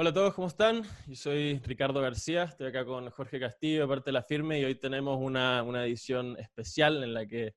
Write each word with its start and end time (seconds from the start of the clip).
Hola 0.00 0.10
a 0.10 0.14
todos, 0.14 0.34
¿cómo 0.34 0.46
están? 0.46 0.84
Yo 1.08 1.16
soy 1.16 1.58
Ricardo 1.58 2.00
García, 2.00 2.44
estoy 2.44 2.68
acá 2.68 2.84
con 2.84 3.10
Jorge 3.10 3.40
Castillo, 3.40 3.80
de 3.80 3.88
parte 3.88 4.10
de 4.10 4.12
La 4.12 4.22
Firme, 4.22 4.60
y 4.60 4.64
hoy 4.64 4.76
tenemos 4.76 5.18
una, 5.20 5.64
una 5.64 5.84
edición 5.84 6.38
especial 6.38 7.02
en 7.02 7.14
la 7.14 7.26
que 7.26 7.56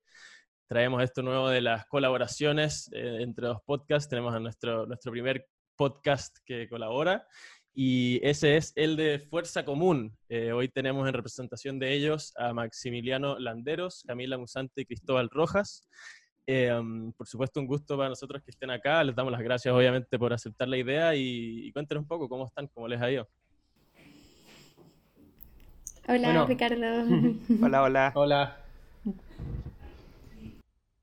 traemos 0.67 1.03
esto 1.03 1.21
nuevo 1.21 1.49
de 1.49 1.61
las 1.61 1.85
colaboraciones 1.85 2.89
eh, 2.93 3.19
entre 3.19 3.45
dos 3.45 3.59
podcasts. 3.63 4.09
Tenemos 4.09 4.33
a 4.33 4.39
nuestro, 4.39 4.87
nuestro 4.87 5.11
primer 5.11 5.45
podcast 5.75 6.35
que 6.43 6.67
colabora, 6.67 7.27
y 7.75 8.19
ese 8.27 8.57
es 8.57 8.73
el 8.75 8.95
de 8.95 9.19
Fuerza 9.19 9.63
Común. 9.63 10.17
Eh, 10.27 10.51
hoy 10.51 10.67
tenemos 10.67 11.07
en 11.07 11.13
representación 11.13 11.77
de 11.77 11.93
ellos 11.93 12.33
a 12.37 12.53
Maximiliano 12.53 13.37
Landeros, 13.37 14.03
Camila 14.07 14.39
Musante 14.39 14.81
y 14.81 14.85
Cristóbal 14.85 15.29
Rojas. 15.29 15.87
Eh, 16.47 16.71
por 17.15 17.27
supuesto, 17.27 17.59
un 17.59 17.67
gusto 17.67 17.95
para 17.97 18.09
nosotros 18.09 18.41
que 18.43 18.51
estén 18.51 18.71
acá. 18.71 19.03
Les 19.03 19.15
damos 19.15 19.31
las 19.31 19.41
gracias, 19.41 19.73
obviamente, 19.73 20.17
por 20.17 20.33
aceptar 20.33 20.67
la 20.67 20.77
idea 20.77 21.15
y, 21.15 21.71
cuéntenos 21.71 22.03
un 22.03 22.07
poco 22.07 22.27
cómo 22.27 22.45
están, 22.45 22.67
cómo 22.67 22.87
les 22.87 23.01
ha 23.01 23.11
ido. 23.11 23.27
Hola, 26.07 26.45
Ricardo. 26.45 26.77
hola, 27.61 27.83
hola. 27.83 28.11
Hola. 28.15 28.57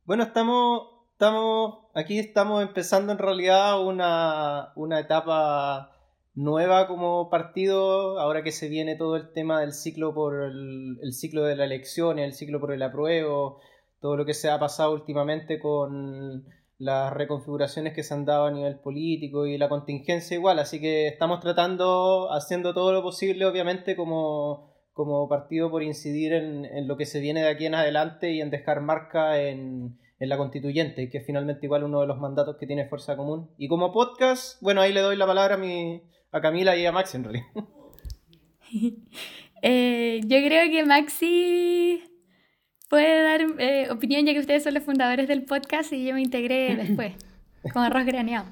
Bueno, 0.04 0.24
estamos, 0.24 0.88
estamos, 1.12 1.80
aquí 1.94 2.18
estamos 2.18 2.62
empezando 2.62 3.12
en 3.12 3.18
realidad 3.18 3.84
una, 3.84 4.72
una 4.74 5.00
etapa 5.00 5.92
nueva 6.34 6.86
como 6.86 7.30
partido, 7.30 8.18
ahora 8.18 8.42
que 8.42 8.52
se 8.52 8.68
viene 8.68 8.96
todo 8.96 9.16
el 9.16 9.32
tema 9.32 9.60
del 9.60 9.72
ciclo 9.72 10.14
por 10.14 10.42
el, 10.44 10.98
el 11.02 11.12
ciclo 11.12 11.44
de 11.44 11.56
la 11.56 11.64
elección, 11.64 12.18
el 12.18 12.32
ciclo 12.32 12.60
por 12.60 12.72
el 12.72 12.82
apruebo, 12.82 13.60
todo 14.00 14.16
lo 14.16 14.24
que 14.24 14.34
se 14.34 14.50
ha 14.50 14.58
pasado 14.58 14.92
últimamente 14.92 15.58
con 15.58 16.44
las 16.78 17.12
reconfiguraciones 17.12 17.92
que 17.92 18.04
se 18.04 18.14
han 18.14 18.24
dado 18.24 18.46
a 18.46 18.52
nivel 18.52 18.78
político 18.78 19.46
y 19.46 19.58
la 19.58 19.68
contingencia 19.68 20.36
igual, 20.36 20.60
así 20.60 20.80
que 20.80 21.08
estamos 21.08 21.40
tratando, 21.40 22.32
haciendo 22.32 22.72
todo 22.72 22.92
lo 22.92 23.02
posible, 23.02 23.44
obviamente, 23.46 23.96
como, 23.96 24.72
como 24.92 25.28
partido 25.28 25.70
por 25.70 25.82
incidir 25.82 26.32
en, 26.34 26.64
en, 26.64 26.86
lo 26.86 26.96
que 26.96 27.06
se 27.06 27.20
viene 27.20 27.42
de 27.42 27.48
aquí 27.48 27.66
en 27.66 27.74
adelante 27.74 28.32
y 28.32 28.40
en 28.40 28.50
dejar 28.50 28.80
marca 28.80 29.42
en, 29.42 29.98
en 30.20 30.28
la 30.28 30.36
constituyente, 30.36 31.10
que 31.10 31.18
es 31.18 31.26
finalmente 31.26 31.66
igual 31.66 31.82
uno 31.82 32.00
de 32.00 32.06
los 32.06 32.18
mandatos 32.18 32.56
que 32.58 32.66
tiene 32.66 32.88
Fuerza 32.88 33.16
Común. 33.16 33.50
Y 33.58 33.66
como 33.66 33.92
podcast, 33.92 34.60
bueno, 34.62 34.80
ahí 34.80 34.92
le 34.92 35.00
doy 35.00 35.16
la 35.16 35.26
palabra 35.26 35.56
a, 35.56 35.58
mi, 35.58 36.02
a 36.30 36.40
Camila 36.40 36.76
y 36.76 36.86
a 36.86 36.92
Maxi 36.92 37.16
en 37.16 37.24
realidad. 37.24 37.46
eh, 39.62 40.20
yo 40.24 40.36
creo 40.38 40.70
que 40.70 40.84
Maxi 40.84 42.07
puede 42.88 43.22
dar 43.22 43.46
eh, 43.58 43.90
opinión 43.90 44.24
ya 44.26 44.32
que 44.32 44.40
ustedes 44.40 44.64
son 44.64 44.74
los 44.74 44.82
fundadores 44.82 45.28
del 45.28 45.44
podcast 45.44 45.92
y 45.92 46.06
yo 46.06 46.14
me 46.14 46.22
integré 46.22 46.74
después, 46.76 47.14
con 47.72 47.82
arroz 47.84 48.06
graneado. 48.06 48.46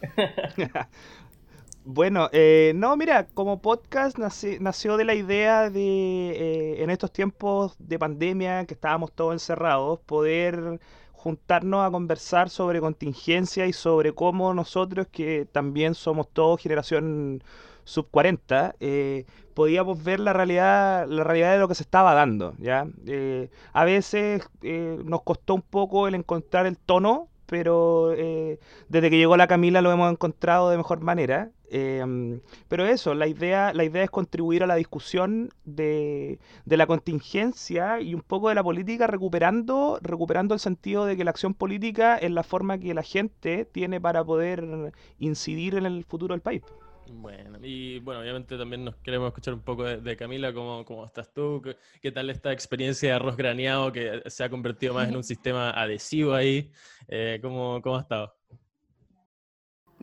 bueno, 1.84 2.28
eh, 2.32 2.72
no, 2.74 2.96
mira, 2.96 3.26
como 3.26 3.60
podcast 3.60 4.18
nació 4.18 4.96
de 4.96 5.04
la 5.04 5.14
idea 5.14 5.70
de, 5.70 6.30
eh, 6.30 6.82
en 6.82 6.90
estos 6.90 7.12
tiempos 7.12 7.76
de 7.78 7.98
pandemia, 7.98 8.64
que 8.66 8.74
estábamos 8.74 9.12
todos 9.12 9.34
encerrados, 9.34 10.00
poder 10.00 10.80
juntarnos 11.12 11.86
a 11.86 11.90
conversar 11.90 12.50
sobre 12.50 12.80
contingencia 12.80 13.66
y 13.66 13.72
sobre 13.72 14.12
cómo 14.12 14.52
nosotros, 14.52 15.06
que 15.10 15.46
también 15.50 15.94
somos 15.94 16.28
todos 16.30 16.60
generación 16.60 17.42
sub 17.84 18.08
40, 18.10 18.76
eh, 18.80 19.26
podíamos 19.54 20.02
ver 20.02 20.20
la 20.20 20.32
realidad, 20.32 21.06
la 21.06 21.24
realidad 21.24 21.52
de 21.52 21.58
lo 21.58 21.68
que 21.68 21.74
se 21.74 21.82
estaba 21.82 22.14
dando. 22.14 22.54
¿ya? 22.58 22.86
Eh, 23.06 23.50
a 23.72 23.84
veces 23.84 24.42
eh, 24.62 24.98
nos 25.04 25.22
costó 25.22 25.54
un 25.54 25.62
poco 25.62 26.08
el 26.08 26.14
encontrar 26.14 26.66
el 26.66 26.78
tono, 26.78 27.28
pero 27.46 28.08
desde 28.88 29.10
que 29.10 29.18
llegó 29.18 29.36
la 29.36 29.46
Camila 29.46 29.82
lo 29.82 29.92
hemos 29.92 30.10
encontrado 30.10 30.70
de 30.70 30.78
mejor 30.78 31.00
manera. 31.00 31.50
pero 32.68 32.86
eso, 32.86 33.14
la 33.14 33.26
idea, 33.26 33.72
la 33.74 33.84
idea 33.84 34.02
es 34.02 34.10
contribuir 34.10 34.64
a 34.64 34.66
la 34.66 34.76
discusión 34.76 35.50
de, 35.64 36.38
de, 36.64 36.76
la 36.76 36.86
contingencia 36.86 38.00
y 38.00 38.14
un 38.14 38.22
poco 38.22 38.48
de 38.48 38.54
la 38.54 38.62
política, 38.62 39.06
recuperando, 39.06 39.98
recuperando 40.00 40.54
el 40.54 40.60
sentido 40.60 41.04
de 41.04 41.16
que 41.16 41.24
la 41.24 41.30
acción 41.30 41.52
política 41.52 42.16
es 42.16 42.30
la 42.30 42.44
forma 42.44 42.78
que 42.78 42.94
la 42.94 43.02
gente 43.02 43.66
tiene 43.66 44.00
para 44.00 44.24
poder 44.24 44.92
incidir 45.18 45.74
en 45.74 45.84
el 45.84 46.04
futuro 46.04 46.34
del 46.34 46.40
país. 46.40 46.62
Bueno, 47.06 47.58
y 47.62 47.98
bueno, 48.00 48.20
obviamente 48.20 48.56
también 48.56 48.84
nos 48.84 48.96
queremos 48.96 49.28
escuchar 49.28 49.54
un 49.54 49.60
poco 49.60 49.84
de, 49.84 50.16
Camila, 50.16 50.52
¿cómo, 50.52 50.84
cómo 50.84 51.04
estás 51.04 51.32
tú, 51.32 51.62
¿Qué, 52.00 52.12
tal 52.12 52.30
esta 52.30 52.52
experiencia 52.52 53.10
de 53.10 53.14
arroz 53.14 53.36
graneado 53.36 53.92
que 53.92 54.22
se 54.26 54.44
ha 54.44 54.48
convertido 54.48 54.94
más 54.94 55.08
en 55.08 55.16
un 55.16 55.24
sistema 55.24 55.70
adhesivo 55.70 56.34
ahí, 56.34 56.70
eh, 57.08 57.38
¿cómo, 57.42 57.80
¿cómo 57.82 57.96
ha 57.96 58.00
estado? 58.00 58.34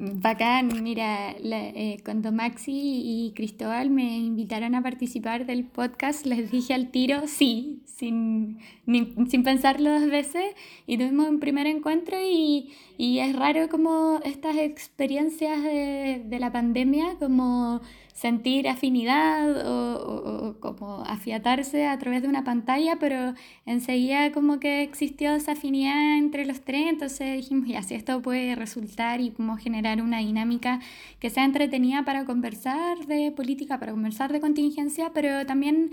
Bacán, 0.04 0.82
mira, 0.82 1.32
eh, 1.32 1.98
cuando 2.04 2.32
Maxi 2.32 2.72
y 2.74 3.34
Cristóbal 3.36 3.92
me 3.92 4.18
invitaron 4.18 4.74
a 4.74 4.82
participar 4.82 5.46
del 5.46 5.66
podcast, 5.66 6.26
les 6.26 6.50
dije 6.50 6.74
al 6.74 6.90
tiro 6.90 7.28
sí, 7.28 7.84
sin, 7.86 8.60
sin 8.86 9.44
pensarlo 9.44 9.92
dos 9.92 10.10
veces, 10.10 10.44
y 10.88 10.98
tuvimos 10.98 11.28
un 11.28 11.40
primer 11.40 11.68
encuentro 11.68 12.18
y, 12.20 12.72
y 13.02 13.18
es 13.18 13.36
raro 13.36 13.68
como 13.68 14.20
estas 14.24 14.56
experiencias 14.58 15.64
de, 15.64 16.22
de 16.24 16.40
la 16.40 16.52
pandemia, 16.52 17.16
como 17.18 17.82
sentir 18.14 18.68
afinidad 18.68 19.66
o, 19.66 20.60
como 20.60 21.02
afiatarse 21.08 21.88
a 21.88 21.98
través 21.98 22.22
de 22.22 22.28
una 22.28 22.44
pantalla, 22.44 22.98
pero 23.00 23.34
enseguida 23.66 24.32
como 24.32 24.60
que 24.60 24.84
existió 24.84 25.34
esa 25.34 25.54
afinidad 25.54 26.20
entre 26.20 26.46
los 26.46 26.62
tres, 26.62 26.86
entonces 26.90 27.38
dijimos, 27.38 27.68
ya, 27.68 27.82
si 27.82 27.96
esto 27.96 28.22
puede 28.22 28.56
resultar 28.56 29.20
y 29.20 29.32
como 29.32 29.58
generar 29.58 30.00
una 30.04 30.20
dinámica 30.20 30.80
que 31.20 31.32
sea 31.32 31.46
entretenida 31.46 32.06
para 32.06 32.26
conversar 32.26 33.08
de 33.08 33.32
política, 33.32 33.80
para 33.80 33.94
conversar 33.94 34.32
de 34.32 34.42
contingencia, 34.42 35.12
pero 35.12 35.44
también, 35.48 35.90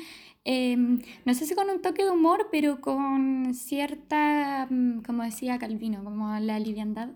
em, 0.50 1.00
no 1.26 1.34
sé 1.34 1.44
si 1.44 1.54
con 1.54 1.68
un 1.68 1.82
toque 1.82 2.04
de 2.04 2.10
humor, 2.10 2.48
pero 2.50 2.80
con 2.80 3.52
cierta, 3.54 4.66
mm, 4.70 5.02
como 5.02 5.22
decía 5.22 5.58
Calvino, 5.58 6.02
como 6.02 6.38
la 6.40 6.58
liviandad 6.58 7.10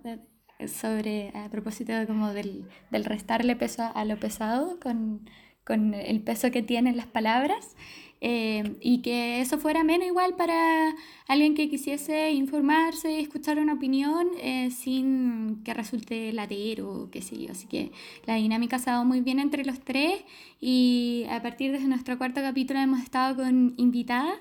sobre, 0.68 1.30
a 1.34 1.48
propósito 1.50 1.92
como 2.06 2.32
del, 2.34 2.66
del 2.90 3.04
restarle 3.04 3.56
peso 3.56 3.90
a, 3.94 4.04
lo 4.04 4.18
pesado 4.18 4.78
con, 4.80 5.28
con, 5.64 5.94
el 5.94 6.20
peso 6.22 6.50
que 6.50 6.62
tienen 6.62 6.96
las 6.96 7.06
palabras. 7.06 7.74
Eh, 8.24 8.76
y 8.80 9.02
que 9.02 9.40
eso 9.40 9.58
fuera 9.58 9.82
menos 9.82 10.06
igual 10.06 10.36
para 10.36 10.94
alguien 11.26 11.56
que 11.56 11.68
quisiese 11.68 12.30
informarse 12.30 13.10
y 13.10 13.20
escuchar 13.20 13.58
una 13.58 13.74
opinión 13.74 14.28
eh, 14.40 14.70
sin 14.70 15.64
que 15.64 15.74
resulte 15.74 16.32
latero 16.32 16.88
o 16.88 17.10
qué 17.10 17.20
sé 17.20 17.36
yo. 17.36 17.50
Así 17.50 17.66
que 17.66 17.90
la 18.24 18.36
dinámica 18.36 18.78
se 18.78 18.90
ha 18.90 18.92
dado 18.92 19.04
muy 19.04 19.22
bien 19.22 19.40
entre 19.40 19.64
los 19.64 19.80
tres 19.80 20.22
y 20.60 21.26
a 21.30 21.42
partir 21.42 21.72
de 21.72 21.80
nuestro 21.80 22.16
cuarto 22.16 22.40
capítulo 22.40 22.78
hemos 22.78 23.02
estado 23.02 23.34
con 23.42 23.74
invitada. 23.76 24.34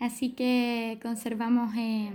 Así 0.00 0.30
que 0.30 0.98
conservamos 1.02 1.74
eh, 1.76 2.10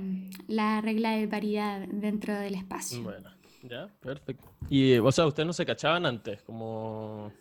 la 0.47 0.81
regla 0.81 1.11
de 1.11 1.27
paridad 1.27 1.87
dentro 1.89 2.33
del 2.33 2.55
espacio. 2.55 3.03
Bueno. 3.03 3.29
Ya, 3.61 3.87
perfecto. 4.01 4.49
Y, 4.67 4.97
o 4.97 5.11
sea, 5.11 5.27
ustedes 5.27 5.45
no 5.45 5.53
se 5.53 5.65
cachaban 5.65 6.05
antes, 6.05 6.41
como 6.41 7.31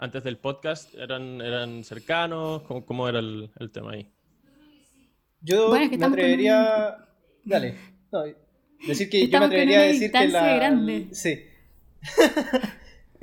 antes 0.00 0.24
del 0.24 0.38
podcast, 0.38 0.94
eran, 0.94 1.42
eran 1.42 1.84
cercanos, 1.84 2.62
¿cómo, 2.62 2.86
cómo 2.86 3.06
era 3.08 3.18
el, 3.18 3.50
el, 3.60 3.70
tema 3.70 3.92
ahí? 3.92 4.10
Yo 5.42 5.70
me 5.70 6.04
atrevería... 6.04 6.96
Dale, 7.44 7.74
no, 8.10 8.22
decir 8.86 9.10
que 9.10 9.28
yo 9.28 9.38
me 9.38 9.44
atrevería 9.44 9.80
a 9.80 9.82
decir 9.82 10.10
que 10.10 10.28
la... 10.28 10.56
Grande. 10.56 11.08
Sí. 11.12 11.44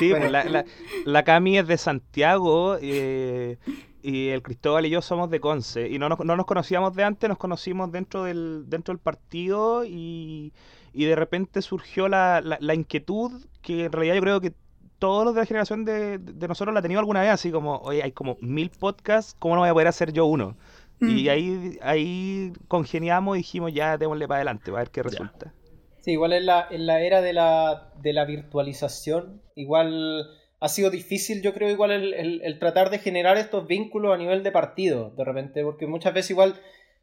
sí, 0.00 0.10
pues 0.10 0.30
la, 0.32 0.44
la, 0.44 0.64
la, 1.04 1.22
Cami 1.22 1.58
es 1.58 1.68
de 1.68 1.78
Santiago 1.78 2.76
eh, 2.82 3.58
y 4.02 4.28
el 4.28 4.42
Cristóbal 4.42 4.86
y 4.86 4.90
yo 4.90 5.02
somos 5.02 5.30
de 5.30 5.38
Conce. 5.38 5.88
Y 5.88 6.00
no 6.00 6.08
nos, 6.08 6.18
no 6.24 6.36
nos 6.36 6.46
conocíamos 6.46 6.94
de 6.96 7.04
antes, 7.04 7.28
nos 7.28 7.38
conocimos 7.38 7.92
dentro 7.92 8.24
del, 8.24 8.64
dentro 8.68 8.92
del 8.92 9.00
partido 9.00 9.84
y 9.84 10.52
y 10.92 11.04
de 11.04 11.14
repente 11.14 11.62
surgió 11.62 12.08
la, 12.08 12.40
la, 12.40 12.74
inquietud 12.74 13.44
que 13.62 13.84
en 13.84 13.92
realidad 13.92 14.16
yo 14.16 14.20
creo 14.20 14.40
que 14.40 14.54
todos 15.00 15.24
los 15.24 15.34
de 15.34 15.40
la 15.40 15.46
generación 15.46 15.84
de, 15.84 16.18
de, 16.18 16.46
nosotros 16.46 16.72
la 16.72 16.78
han 16.78 16.82
tenido 16.82 17.00
alguna 17.00 17.22
vez, 17.22 17.30
así 17.30 17.50
como, 17.50 17.78
oye, 17.78 18.02
hay 18.04 18.12
como 18.12 18.36
mil 18.40 18.70
podcasts, 18.70 19.34
¿cómo 19.38 19.56
no 19.56 19.62
voy 19.62 19.70
a 19.70 19.72
poder 19.72 19.88
hacer 19.88 20.12
yo 20.12 20.26
uno? 20.26 20.56
Y 21.00 21.24
mm. 21.24 21.28
ahí, 21.30 21.78
ahí 21.82 22.52
congeniamos 22.68 23.36
y 23.36 23.38
dijimos, 23.38 23.72
ya 23.72 23.96
démosle 23.96 24.28
para 24.28 24.36
adelante, 24.36 24.70
a 24.70 24.74
ver 24.74 24.90
qué 24.90 25.02
resulta. 25.02 25.54
Sí, 26.00 26.12
igual 26.12 26.34
en 26.34 26.46
la, 26.46 26.66
en 26.70 26.86
la 26.86 27.00
era 27.00 27.22
de 27.22 27.32
la, 27.32 27.92
de 28.00 28.12
la 28.12 28.26
virtualización, 28.26 29.42
igual 29.54 30.28
ha 30.60 30.68
sido 30.68 30.90
difícil, 30.90 31.40
yo 31.40 31.54
creo, 31.54 31.70
igual 31.70 31.90
el, 31.90 32.12
el, 32.12 32.42
el, 32.42 32.58
tratar 32.58 32.90
de 32.90 32.98
generar 32.98 33.38
estos 33.38 33.66
vínculos 33.66 34.14
a 34.14 34.18
nivel 34.18 34.42
de 34.42 34.52
partido, 34.52 35.10
de 35.16 35.24
repente, 35.24 35.62
porque 35.64 35.86
muchas 35.86 36.12
veces 36.12 36.32
igual 36.32 36.54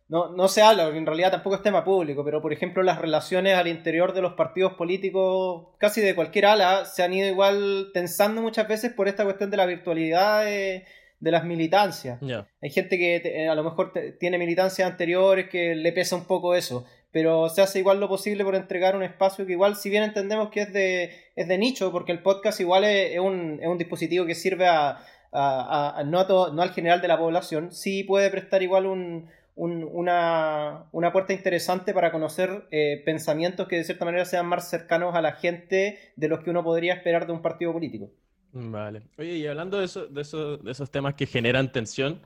no, 0.09 0.29
no 0.29 0.47
se 0.47 0.61
habla, 0.61 0.83
porque 0.83 0.99
en 0.99 1.05
realidad 1.05 1.31
tampoco 1.31 1.57
es 1.57 1.61
tema 1.61 1.83
público, 1.83 2.23
pero 2.23 2.41
por 2.41 2.53
ejemplo 2.53 2.81
las 2.81 2.99
relaciones 2.99 3.55
al 3.55 3.67
interior 3.67 4.13
de 4.13 4.21
los 4.21 4.33
partidos 4.33 4.73
políticos, 4.73 5.67
casi 5.79 5.99
de 5.99 6.15
cualquier 6.15 6.45
ala, 6.45 6.85
se 6.85 7.03
han 7.03 7.13
ido 7.13 7.27
igual 7.27 7.89
tensando 7.93 8.41
muchas 8.41 8.67
veces 8.67 8.93
por 8.93 9.09
esta 9.09 9.25
cuestión 9.25 9.51
de 9.51 9.57
la 9.57 9.65
virtualidad 9.65 10.45
de, 10.45 10.85
las 11.19 11.43
militancias. 11.43 12.19
Hay 12.61 12.69
gente 12.69 12.97
que 12.97 13.49
a 13.49 13.55
lo 13.55 13.63
mejor 13.63 13.91
tiene 14.19 14.37
militancias 14.37 14.89
anteriores 14.89 15.49
que 15.49 15.75
le 15.75 15.91
pesa 15.91 16.15
un 16.15 16.25
poco 16.25 16.55
eso, 16.55 16.85
pero 17.11 17.49
se 17.49 17.61
hace 17.61 17.79
igual 17.79 17.99
lo 17.99 18.07
posible 18.07 18.45
por 18.45 18.55
entregar 18.55 18.95
un 18.95 19.03
espacio 19.03 19.45
que 19.45 19.53
igual, 19.53 19.75
si 19.75 19.89
bien 19.89 20.03
entendemos 20.03 20.49
que 20.51 20.61
es 20.61 20.71
de, 20.71 21.11
es 21.35 21.47
de 21.47 21.57
nicho, 21.57 21.91
porque 21.91 22.13
el 22.13 22.21
podcast 22.21 22.59
igual 22.61 22.85
es, 22.85 23.19
un, 23.19 23.59
es 23.61 23.67
un, 23.67 23.77
dispositivo 23.77 24.25
que 24.25 24.35
sirve 24.35 24.67
a, 24.67 24.99
a, 25.33 26.03
no, 26.05 26.25
no, 26.51 26.61
al 26.61 26.71
general 26.71 27.01
de 27.01 27.07
la 27.07 27.17
población, 27.17 27.71
sí 27.71 28.03
puede 28.03 28.29
prestar 28.29 28.61
igual 28.61 28.85
un, 28.85 29.29
una, 29.57 30.85
una, 30.91 31.11
puerta 31.11 31.33
interesante 31.33 31.93
para 31.93 32.11
conocer 32.11 32.67
eh, 32.71 33.01
pensamientos 33.03 33.67
que 33.67 33.77
de 33.77 33.83
cierta 33.83 34.05
manera 34.05 34.23
sean 34.25 34.45
más 34.45 34.69
cercanos 34.69 35.15
a 35.15 35.21
la 35.21 35.33
gente 35.33 35.97
de 36.15 36.27
los 36.27 36.41
que 36.41 36.51
uno 36.51 36.63
podría 36.63 36.93
esperar 36.93 37.25
de 37.25 37.33
un 37.33 37.41
partido 37.41 37.73
político. 37.73 38.11
Vale. 38.53 39.01
Oye, 39.17 39.37
y 39.37 39.47
hablando 39.47 39.79
de, 39.79 39.85
eso, 39.85 40.07
de, 40.07 40.21
eso, 40.21 40.57
de 40.57 40.71
esos 40.71 40.91
temas 40.91 41.15
que 41.15 41.25
generan 41.25 41.71
tensión 41.71 42.21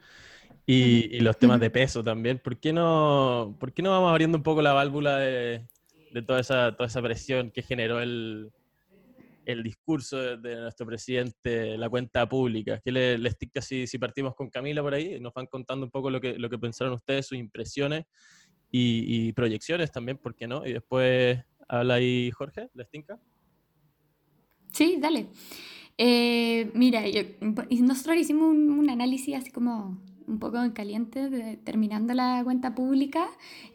y, 0.65 1.15
y, 1.15 1.19
los 1.21 1.37
temas 1.37 1.59
de 1.61 1.69
peso 1.69 2.03
también, 2.03 2.37
¿por 2.37 2.57
qué, 2.57 2.73
no, 2.73 3.55
¿por 3.59 3.73
qué 3.73 3.81
no 3.81 3.91
vamos 3.91 4.11
abriendo 4.11 4.37
un 4.37 4.43
poco 4.43 4.61
la 4.61 4.73
válvula 4.73 5.17
de, 5.17 5.65
de 6.11 6.21
toda, 6.21 6.39
esa, 6.39 6.75
toda 6.75 6.87
esa 6.87 7.01
presión 7.01 7.51
que 7.51 7.61
generó 7.61 8.01
el, 8.01 8.51
el 9.45 9.63
discurso 9.63 10.37
de, 10.37 10.55
nuestro 10.55 10.85
presidente, 10.85 11.77
la 11.77 11.89
cuenta 11.89 12.27
pública? 12.27 12.79
¿Qué 12.83 12.91
les, 12.91 13.19
les 13.19 13.35
si, 13.87 13.97
partimos 13.97 14.35
con 14.35 14.49
Camila 14.49 14.81
por 14.81 14.93
ahí? 14.93 15.19
Nos 15.19 15.33
van 15.33 15.47
contando 15.47 15.85
un 15.85 15.91
poco 15.91 16.09
lo 16.09 16.21
que, 16.21 16.37
lo 16.37 16.49
que 16.49 16.57
pensaron 16.57 16.93
ustedes, 16.93 17.27
sus 17.27 17.37
impresiones 17.37 18.05
y, 18.71 19.33
proyecciones 19.33 19.91
también, 19.91 20.17
¿por 20.17 20.35
qué 20.35 20.47
no? 20.47 20.65
Y 20.65 20.73
después 20.73 21.39
habla 21.67 21.95
ahí 21.95 22.31
Jorge, 22.31 22.69
¿les 22.73 22.89
tinca? 22.89 23.19
Sí, 24.71 24.97
dale. 24.99 25.27
Eh, 25.97 26.71
mira, 26.73 27.03
nosotros 27.81 28.17
hicimos 28.17 28.49
un, 28.49 28.89
análisis 28.89 29.35
así 29.35 29.51
como 29.51 30.01
un 30.27 30.39
poco 30.39 30.63
en 30.63 30.71
caliente 30.71 31.59
terminando 31.63 32.13
la 32.13 32.41
cuenta 32.43 32.73
pública, 32.73 33.27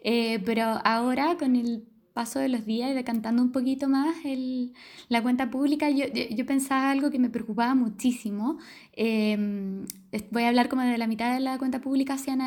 eh, 0.03 0.39
pero 0.43 0.63
ahora 0.83 1.37
con 1.37 1.55
el 1.55 1.85
paso 2.17 2.39
de 2.39 2.49
los 2.49 2.65
días 2.65 2.89
y 2.89 2.95
decantando 2.95 3.43
un 3.43 3.51
poquito 3.51 3.87
más 3.87 4.15
el, 4.25 4.73
la 5.07 5.21
cuenta 5.21 5.51
pública, 5.51 5.91
yo, 5.91 6.05
yo, 6.07 6.45
pensaba 6.47 6.89
algo 6.89 7.11
que 7.11 7.19
me 7.19 7.29
preocupaba 7.29 7.75
muchísimo. 7.75 8.57
Em, 8.93 9.85
voy 10.31 10.43
a 10.43 10.49
hablar 10.49 10.69
como 10.69 10.81
de 10.81 10.97
la 10.97 11.07
mitad 11.07 11.33
de 11.33 11.39
la 11.39 11.57
cuenta 11.57 11.81
pública 11.81 12.13
hacia, 12.13 12.37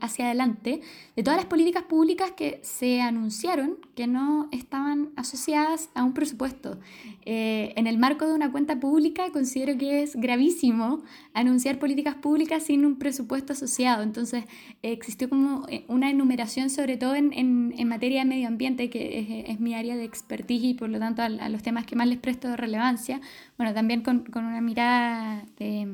hacia 0.00 0.26
adelante, 0.26 0.80
de 1.16 1.22
todas 1.22 1.36
las 1.36 1.46
políticas 1.46 1.84
públicas 1.84 2.32
que 2.32 2.60
se 2.62 3.00
anunciaron 3.00 3.76
que 3.94 4.06
no 4.06 4.48
estaban 4.52 5.10
asociadas 5.16 5.90
a 5.94 6.04
un 6.04 6.14
presupuesto. 6.14 6.78
Eh, 7.24 7.72
en 7.76 7.86
el 7.86 7.98
marco 7.98 8.26
de 8.26 8.32
una 8.32 8.50
cuenta 8.52 8.78
pública 8.78 9.30
considero 9.32 9.76
que 9.76 10.02
es 10.02 10.16
gravísimo 10.16 11.02
anunciar 11.34 11.78
políticas 11.78 12.14
públicas 12.14 12.62
sin 12.62 12.84
un 12.84 12.96
presupuesto 12.96 13.52
asociado. 13.52 14.02
Entonces 14.02 14.44
existió 14.82 15.28
como 15.28 15.66
eh, 15.68 15.84
una 15.88 16.10
enumeración 16.10 16.70
sobre 16.70 16.96
todo 16.96 17.14
en, 17.14 17.32
en, 17.32 17.74
en 17.76 17.88
materia 17.88 18.20
de 18.20 18.28
medio 18.28 18.48
ambiente, 18.48 18.90
que 18.90 19.18
es, 19.18 19.50
es, 19.50 19.60
mi 19.60 19.74
área 19.74 19.96
de 19.96 20.04
expertise 20.04 20.64
y 20.64 20.74
por 20.74 20.88
lo 20.88 20.98
tanto 20.98 21.22
a, 21.22 21.26
a, 21.26 21.48
los 21.48 21.62
temas 21.62 21.84
que 21.86 21.96
más 21.96 22.06
les 22.06 22.18
presto 22.18 22.56
relevancia. 22.56 23.20
Bueno, 23.56 23.74
también 23.74 24.02
con, 24.02 24.24
con 24.24 24.44
una 24.44 24.60
mirada 24.60 25.44
de 25.58 25.86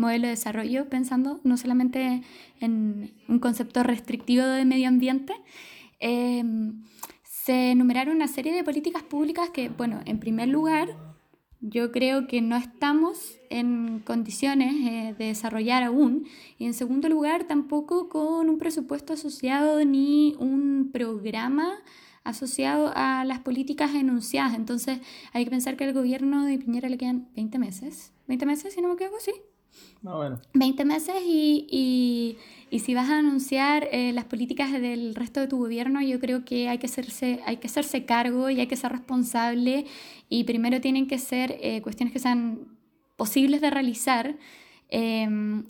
modelo 0.00 0.24
de 0.24 0.30
desarrollo, 0.30 0.88
pensando 0.88 1.40
no 1.44 1.56
solamente 1.56 2.22
en 2.60 3.12
un 3.28 3.38
concepto 3.38 3.82
restrictivo 3.82 4.44
de 4.44 4.64
medio 4.64 4.88
ambiente, 4.88 5.34
em, 6.00 6.82
se 7.22 7.70
enumeraron 7.70 8.16
una 8.16 8.28
serie 8.28 8.52
de 8.52 8.64
políticas 8.64 9.02
públicas 9.02 9.50
que, 9.50 9.68
bueno, 9.68 10.00
en 10.06 10.18
primer 10.18 10.48
lugar, 10.48 10.88
yo 11.60 11.92
creo 11.92 12.26
que 12.26 12.40
no 12.40 12.56
estamos 12.56 13.38
en 13.50 14.00
condiciones 14.00 14.74
eh, 14.76 15.14
de 15.18 15.26
desarrollar 15.26 15.82
aún. 15.82 16.26
Y 16.58 16.64
en 16.64 16.74
segundo 16.74 17.08
lugar, 17.08 17.44
tampoco 17.44 18.08
con 18.08 18.48
un 18.48 18.58
presupuesto 18.58 19.12
asociado 19.12 19.84
ni 19.84 20.34
un 20.38 20.90
programa 20.92 21.74
asociado 22.24 22.92
a 22.94 23.24
las 23.24 23.40
políticas 23.40 23.94
enunciadas. 23.94 24.54
Entonces, 24.54 25.00
hay 25.32 25.44
que 25.44 25.50
pensar 25.50 25.76
que 25.76 25.84
al 25.84 25.92
gobierno 25.92 26.44
de 26.44 26.58
Piñera 26.58 26.88
le 26.88 26.98
quedan 26.98 27.28
20 27.34 27.58
meses. 27.58 28.12
20 28.28 28.46
meses, 28.46 28.74
si 28.74 28.80
no 28.80 28.88
me 28.88 28.94
equivoco, 28.94 29.16
sí. 29.20 29.32
No, 30.02 30.16
bueno. 30.16 30.40
20 30.54 30.84
meses 30.84 31.16
y, 31.26 31.66
y, 31.70 32.38
y, 32.70 32.80
si 32.80 32.94
vas 32.94 33.10
a 33.10 33.18
anunciar 33.18 33.88
eh, 33.92 34.12
las 34.12 34.24
políticas 34.24 34.72
del 34.72 35.14
resto 35.14 35.40
de 35.40 35.46
tu 35.46 35.58
gobierno, 35.58 36.00
yo 36.00 36.18
creo 36.20 36.44
que 36.44 36.68
hay 36.68 36.78
que 36.78 36.86
hacerse, 36.86 37.40
hay 37.44 37.58
que 37.58 37.66
hacerse 37.66 38.06
cargo 38.06 38.48
y 38.48 38.60
hay 38.60 38.66
que 38.66 38.76
ser 38.76 38.92
responsable 38.92 39.86
y 40.28 40.44
primero 40.44 40.80
tienen 40.80 41.06
que 41.06 41.18
ser 41.18 41.58
eh, 41.60 41.82
cuestiones 41.82 42.12
que 42.12 42.18
sean 42.18 42.78
posibles 43.16 43.60
de 43.60 43.70
realizar. 43.70 44.36
Eh, 44.90 45.26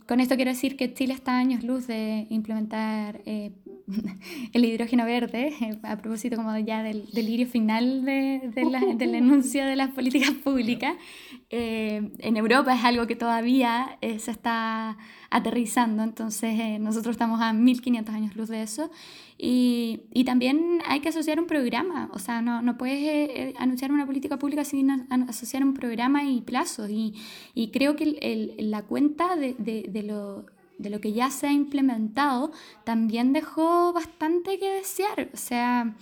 con 0.07 0.21
esto 0.21 0.37
quiero 0.37 0.51
decir 0.51 0.77
que 0.77 0.93
Chile 0.95 1.15
está 1.15 1.33
a 1.33 1.39
años 1.39 1.63
luz 1.63 1.87
de 1.87 2.27
implementar 2.31 3.21
eh, 3.27 3.53
el 4.53 4.65
hidrógeno 4.65 5.05
verde, 5.05 5.53
eh, 5.61 5.79
a 5.83 5.97
propósito 5.97 6.37
como 6.37 6.57
ya 6.59 6.83
del 6.83 7.07
delirio 7.13 7.47
final 7.47 8.05
de, 8.05 8.51
de 8.55 8.65
la, 8.65 8.81
del 8.81 9.15
anuncio 9.17 9.65
de 9.65 9.77
las 9.77 9.91
políticas 9.91 10.31
públicas. 10.31 10.95
Eh, 11.51 12.11
en 12.19 12.37
Europa 12.37 12.75
es 12.75 12.85
algo 12.85 13.07
que 13.07 13.17
todavía 13.17 13.99
eh, 14.01 14.19
se 14.19 14.31
está 14.31 14.97
aterrizando, 15.31 16.03
entonces 16.03 16.81
nosotros 16.81 17.15
estamos 17.15 17.41
a 17.41 17.53
1500 17.53 18.15
años 18.15 18.37
luz 18.37 18.49
de 18.49 18.63
eso. 18.63 18.91
Y, 19.43 20.03
y, 20.13 20.25
también 20.25 20.83
hay 20.85 21.01
que 21.01 21.09
asociar 21.09 21.41
un 21.41 21.47
programa, 21.47 22.11
o 22.13 22.19
sea, 22.19 22.43
no, 22.43 22.61
no 22.61 22.77
puedes 22.77 23.57
anunciar 23.59 23.91
una 23.91 24.05
política 24.05 24.39
pública 24.39 24.65
sin 24.65 24.91
asociar 24.91 25.65
un 25.65 25.73
programa 25.73 26.25
y 26.25 26.43
plazos. 26.43 26.91
Y, 26.91 27.15
y 27.55 27.71
creo 27.71 27.97
que 27.97 28.05
el, 28.05 28.19
el, 28.21 28.71
la 28.71 28.83
cuenta 28.83 29.37
de, 29.37 29.55
de, 29.59 29.87
de 29.89 30.03
lo 30.03 30.45
de 30.81 30.91
lo 30.91 31.01
que 31.01 31.13
ya 31.13 31.31
se 31.31 31.47
ha 31.47 31.53
implementado, 31.53 32.53
también 32.85 33.33
dejó 33.33 33.93
bastante 33.93 34.59
que 34.59 34.71
desear. 34.71 35.29
O 35.33 35.37
sea, 35.37 35.95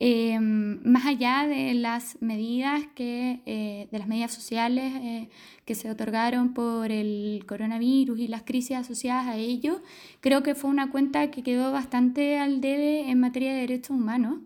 em, 0.00 0.82
más 0.82 1.06
allá 1.06 1.46
de 1.46 1.74
las 1.74 2.20
medidas 2.20 2.82
que, 2.94 3.40
eh, 3.46 3.86
de 3.92 3.98
las 3.98 4.08
medidas 4.08 4.32
sociales 4.32 4.92
eh, 4.96 5.28
que 5.64 5.74
se 5.74 5.90
otorgaron 5.90 6.52
por 6.54 6.90
el 6.90 7.44
coronavirus 7.46 8.18
y 8.18 8.26
las 8.26 8.42
crisis 8.42 8.76
asociadas 8.76 9.28
a 9.28 9.36
ello, 9.36 9.82
creo 10.20 10.42
que 10.42 10.54
fue 10.54 10.70
una 10.70 10.90
cuenta 10.90 11.30
que 11.30 11.42
quedó 11.42 11.70
bastante 11.70 12.38
al 12.38 12.60
debe 12.60 13.10
en 13.10 13.20
materia 13.20 13.52
de 13.52 13.60
derechos 13.60 13.90
humanos. 13.90 14.40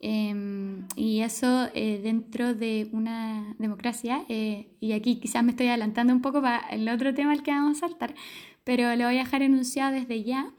Em, 0.00 0.86
y 0.94 1.20
eso 1.20 1.68
eh, 1.74 2.00
dentro 2.02 2.54
de 2.54 2.88
una 2.92 3.54
democracia, 3.58 4.24
y 4.28 4.92
aquí 4.92 5.16
quizás 5.16 5.42
me 5.42 5.52
estoy 5.52 5.68
adelantando 5.68 6.12
un 6.12 6.20
poco 6.20 6.42
para 6.42 6.68
el 6.68 6.86
otro 6.88 7.14
tema 7.14 7.32
al 7.32 7.42
que 7.42 7.50
vamos 7.50 7.78
a 7.78 7.88
saltar, 7.88 8.14
pero 8.64 8.94
lo 8.96 9.06
voy 9.06 9.16
a 9.16 9.24
dejar 9.24 9.42
enunciado 9.42 9.94
desde 9.94 10.22
ya. 10.22 10.52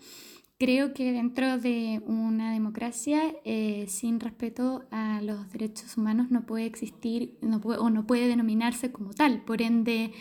Creo 0.60 0.94
que 0.94 1.12
dentro 1.12 1.60
de 1.60 2.02
una 2.08 2.52
democracia 2.52 3.22
eh, 3.46 3.86
sin 3.88 4.20
respeto 4.20 4.86
a 4.90 5.22
los 5.22 5.52
derechos 5.52 5.98
humanos 5.98 6.32
no 6.32 6.48
puede 6.48 6.66
existir 6.66 7.38
no 7.42 7.62
puede, 7.62 7.80
o 7.80 7.92
no 7.92 8.08
puede 8.08 8.28
denominarse 8.28 8.92
como 8.92 9.14
tal. 9.14 9.44
Por 9.44 9.62
ende, 9.62 10.14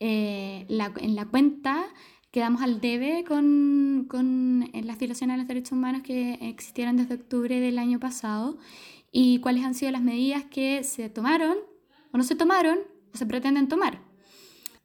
eh, 0.00 0.66
la, 0.68 0.92
en 0.98 1.14
la 1.14 1.26
cuenta 1.26 1.84
quedamos 2.32 2.62
al 2.62 2.80
debe 2.80 3.22
con, 3.22 4.06
con 4.08 4.68
las 4.72 4.98
violaciones 4.98 5.34
a 5.34 5.36
los 5.36 5.46
derechos 5.46 5.70
humanos 5.70 6.02
que 6.02 6.38
existieron 6.40 6.96
desde 6.96 7.14
octubre 7.14 7.60
del 7.60 7.78
año 7.78 8.00
pasado 8.00 8.58
y 9.12 9.38
cuáles 9.38 9.62
han 9.64 9.74
sido 9.74 9.92
las 9.92 10.02
medidas 10.02 10.44
que 10.44 10.82
se 10.82 11.08
tomaron 11.08 11.56
o 12.12 12.18
no 12.18 12.24
se 12.24 12.34
tomaron 12.34 12.78
o 13.14 13.16
se 13.16 13.26
pretenden 13.26 13.68
tomar. 13.68 14.13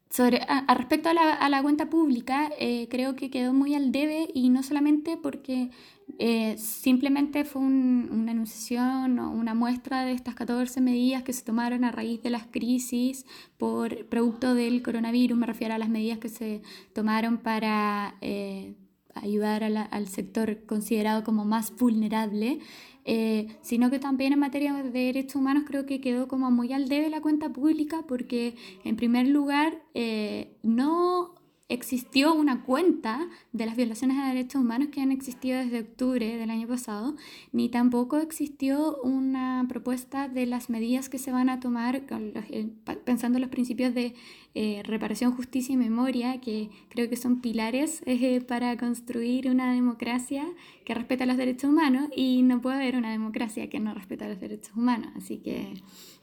Sobre, 0.10 0.42
a, 0.48 0.74
respecto 0.74 1.10
a 1.10 1.14
la, 1.14 1.34
a 1.34 1.50
la, 1.50 1.62
cuenta 1.62 1.88
pública, 1.88 2.50
eh, 2.58 2.88
creo 2.90 3.16
que 3.16 3.30
quedó 3.30 3.54
muy 3.54 3.76
al 3.76 3.92
debe 3.92 4.28
y 4.34 4.50
no 4.50 4.64
solamente 4.64 5.18
porque 5.18 5.70
eh, 6.18 6.58
simplemente 6.58 7.46
fue 7.46 7.62
un, 7.62 8.10
una 8.12 8.32
anunciación 8.32 9.20
o 9.20 9.30
una 9.30 9.54
muestra 9.54 10.06
de 10.06 10.14
estas 10.14 10.34
14 10.34 10.82
medidas 10.82 11.22
que 11.22 11.32
se 11.32 11.44
tomaron 11.44 11.84
a 11.84 11.92
raíz 11.92 12.24
de 12.24 12.32
las 12.32 12.48
crisis 12.48 13.26
por 13.58 14.08
producto 14.08 14.56
del 14.56 14.82
coronavirus, 14.82 15.38
me 15.38 15.46
refiero 15.46 15.76
a 15.76 15.78
las 15.78 15.90
medidas 15.90 16.18
que 16.18 16.30
se 16.30 16.64
tomaron 16.94 17.38
para 17.38 18.16
eh, 18.22 18.74
ayudar 19.14 19.70
la, 19.70 19.84
al 19.84 20.08
sector 20.08 20.66
considerado 20.66 21.24
como 21.24 21.46
más 21.46 21.76
vulnerable 21.76 22.60
eh, 23.06 23.48
sino 23.62 23.90
que 23.90 24.00
también 24.00 24.34
en 24.34 24.40
materia 24.40 24.74
de 24.74 24.90
derechos 24.90 25.36
humanos 25.36 25.64
creo 25.66 25.86
que 25.86 26.02
quedó 26.02 26.28
como 26.28 26.52
muy 26.52 26.74
al 26.74 26.90
debe 26.90 27.10
la 27.10 27.22
cuenta 27.22 27.50
pública 27.50 28.04
porque 28.08 28.56
en 28.84 28.96
primer 28.96 29.28
lugar 29.28 29.82
eh, 29.94 30.56
no 30.64 31.39
existió 31.70 32.34
una 32.34 32.64
cuenta 32.64 33.30
de 33.54 33.68
las 33.68 33.78
violaciones 33.78 34.18
a 34.18 34.28
derechos 34.28 34.60
humanos 34.60 34.90
que 34.92 35.02
han 35.02 35.12
existido 35.12 35.60
desde 35.60 35.82
octubre 35.82 36.36
del 36.36 36.50
año 36.50 36.68
pasado, 36.68 37.16
ni 37.52 37.70
tampoco 37.70 38.18
existió 38.18 38.98
una 39.04 39.64
propuesta 39.70 40.28
de 40.28 40.48
las 40.48 40.72
medidas 40.72 41.10
que 41.10 41.20
se 41.20 41.32
van 41.32 41.48
a 41.48 41.60
tomar 41.60 42.04
eh, 42.50 42.70
pensando 43.06 43.38
en 43.38 43.42
los 43.42 43.52
principios 43.52 43.94
de 43.94 44.16
eh, 44.56 44.82
reparación, 44.84 45.32
justicia 45.32 45.74
y 45.74 45.78
memoria, 45.78 46.42
que 46.42 46.72
creo 46.90 47.08
que 47.08 47.16
son 47.16 47.40
pilares 47.40 48.02
eh, 48.08 48.42
para 48.42 48.76
construir 48.76 49.48
una 49.48 49.72
democracia 49.72 50.46
que 50.86 50.96
respeta 50.96 51.28
los 51.28 51.38
derechos 51.38 51.70
humanos 51.70 52.10
y 52.16 52.42
no 52.42 52.62
puede 52.62 52.78
haber 52.78 52.96
una 52.96 53.12
democracia 53.12 53.70
que 53.70 53.80
no 53.80 53.94
respeta 53.94 54.28
los 54.28 54.40
derechos 54.40 54.76
humanos. 54.76 55.12
Así 55.16 55.38
que 55.38 55.76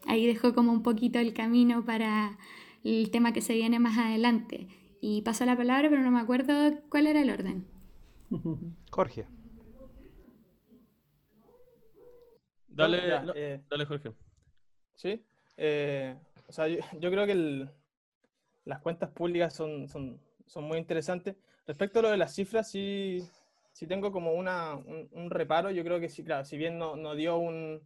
ahí 0.06 0.26
dejo 0.26 0.54
como 0.54 0.72
un 0.72 0.82
poquito 0.82 1.20
el 1.20 1.32
camino 1.32 1.84
para 1.84 2.36
el 2.82 3.10
tema 3.12 3.32
que 3.32 3.42
se 3.42 3.54
viene 3.54 3.78
más 3.78 3.96
adelante 3.96 4.66
y 5.08 5.22
paso 5.22 5.44
la 5.44 5.56
palabra, 5.56 5.88
pero 5.88 6.02
no 6.02 6.10
me 6.10 6.18
acuerdo 6.18 6.52
cuál 6.88 7.06
era 7.06 7.22
el 7.22 7.30
orden. 7.30 7.64
Jorge. 8.90 9.24
Dale, 12.66 12.98
eh, 13.36 13.62
dale 13.70 13.86
Jorge. 13.86 14.10
Sí. 14.96 15.24
Eh, 15.56 16.16
o 16.48 16.52
sea, 16.52 16.66
yo, 16.66 17.10
creo 17.12 17.24
que 17.24 17.68
las 18.64 18.80
cuentas 18.80 19.10
públicas 19.10 19.54
son, 19.54 19.86
son, 19.86 20.20
son, 20.44 20.64
muy 20.64 20.78
interesantes. 20.78 21.36
Respecto 21.68 22.00
a 22.00 22.02
lo 22.02 22.10
de 22.10 22.16
las 22.16 22.34
cifras, 22.34 22.68
sí, 22.68 23.24
sí 23.70 23.86
tengo 23.86 24.10
como 24.10 24.32
una, 24.32 24.74
un, 24.74 25.30
reparo. 25.30 25.70
Yo 25.70 25.84
creo 25.84 26.00
que 26.00 26.08
sí, 26.08 26.24
claro, 26.24 26.44
si 26.44 26.56
bien 26.56 26.78
no, 26.78 26.96
no 26.96 27.14
dio 27.14 27.38
un, 27.38 27.80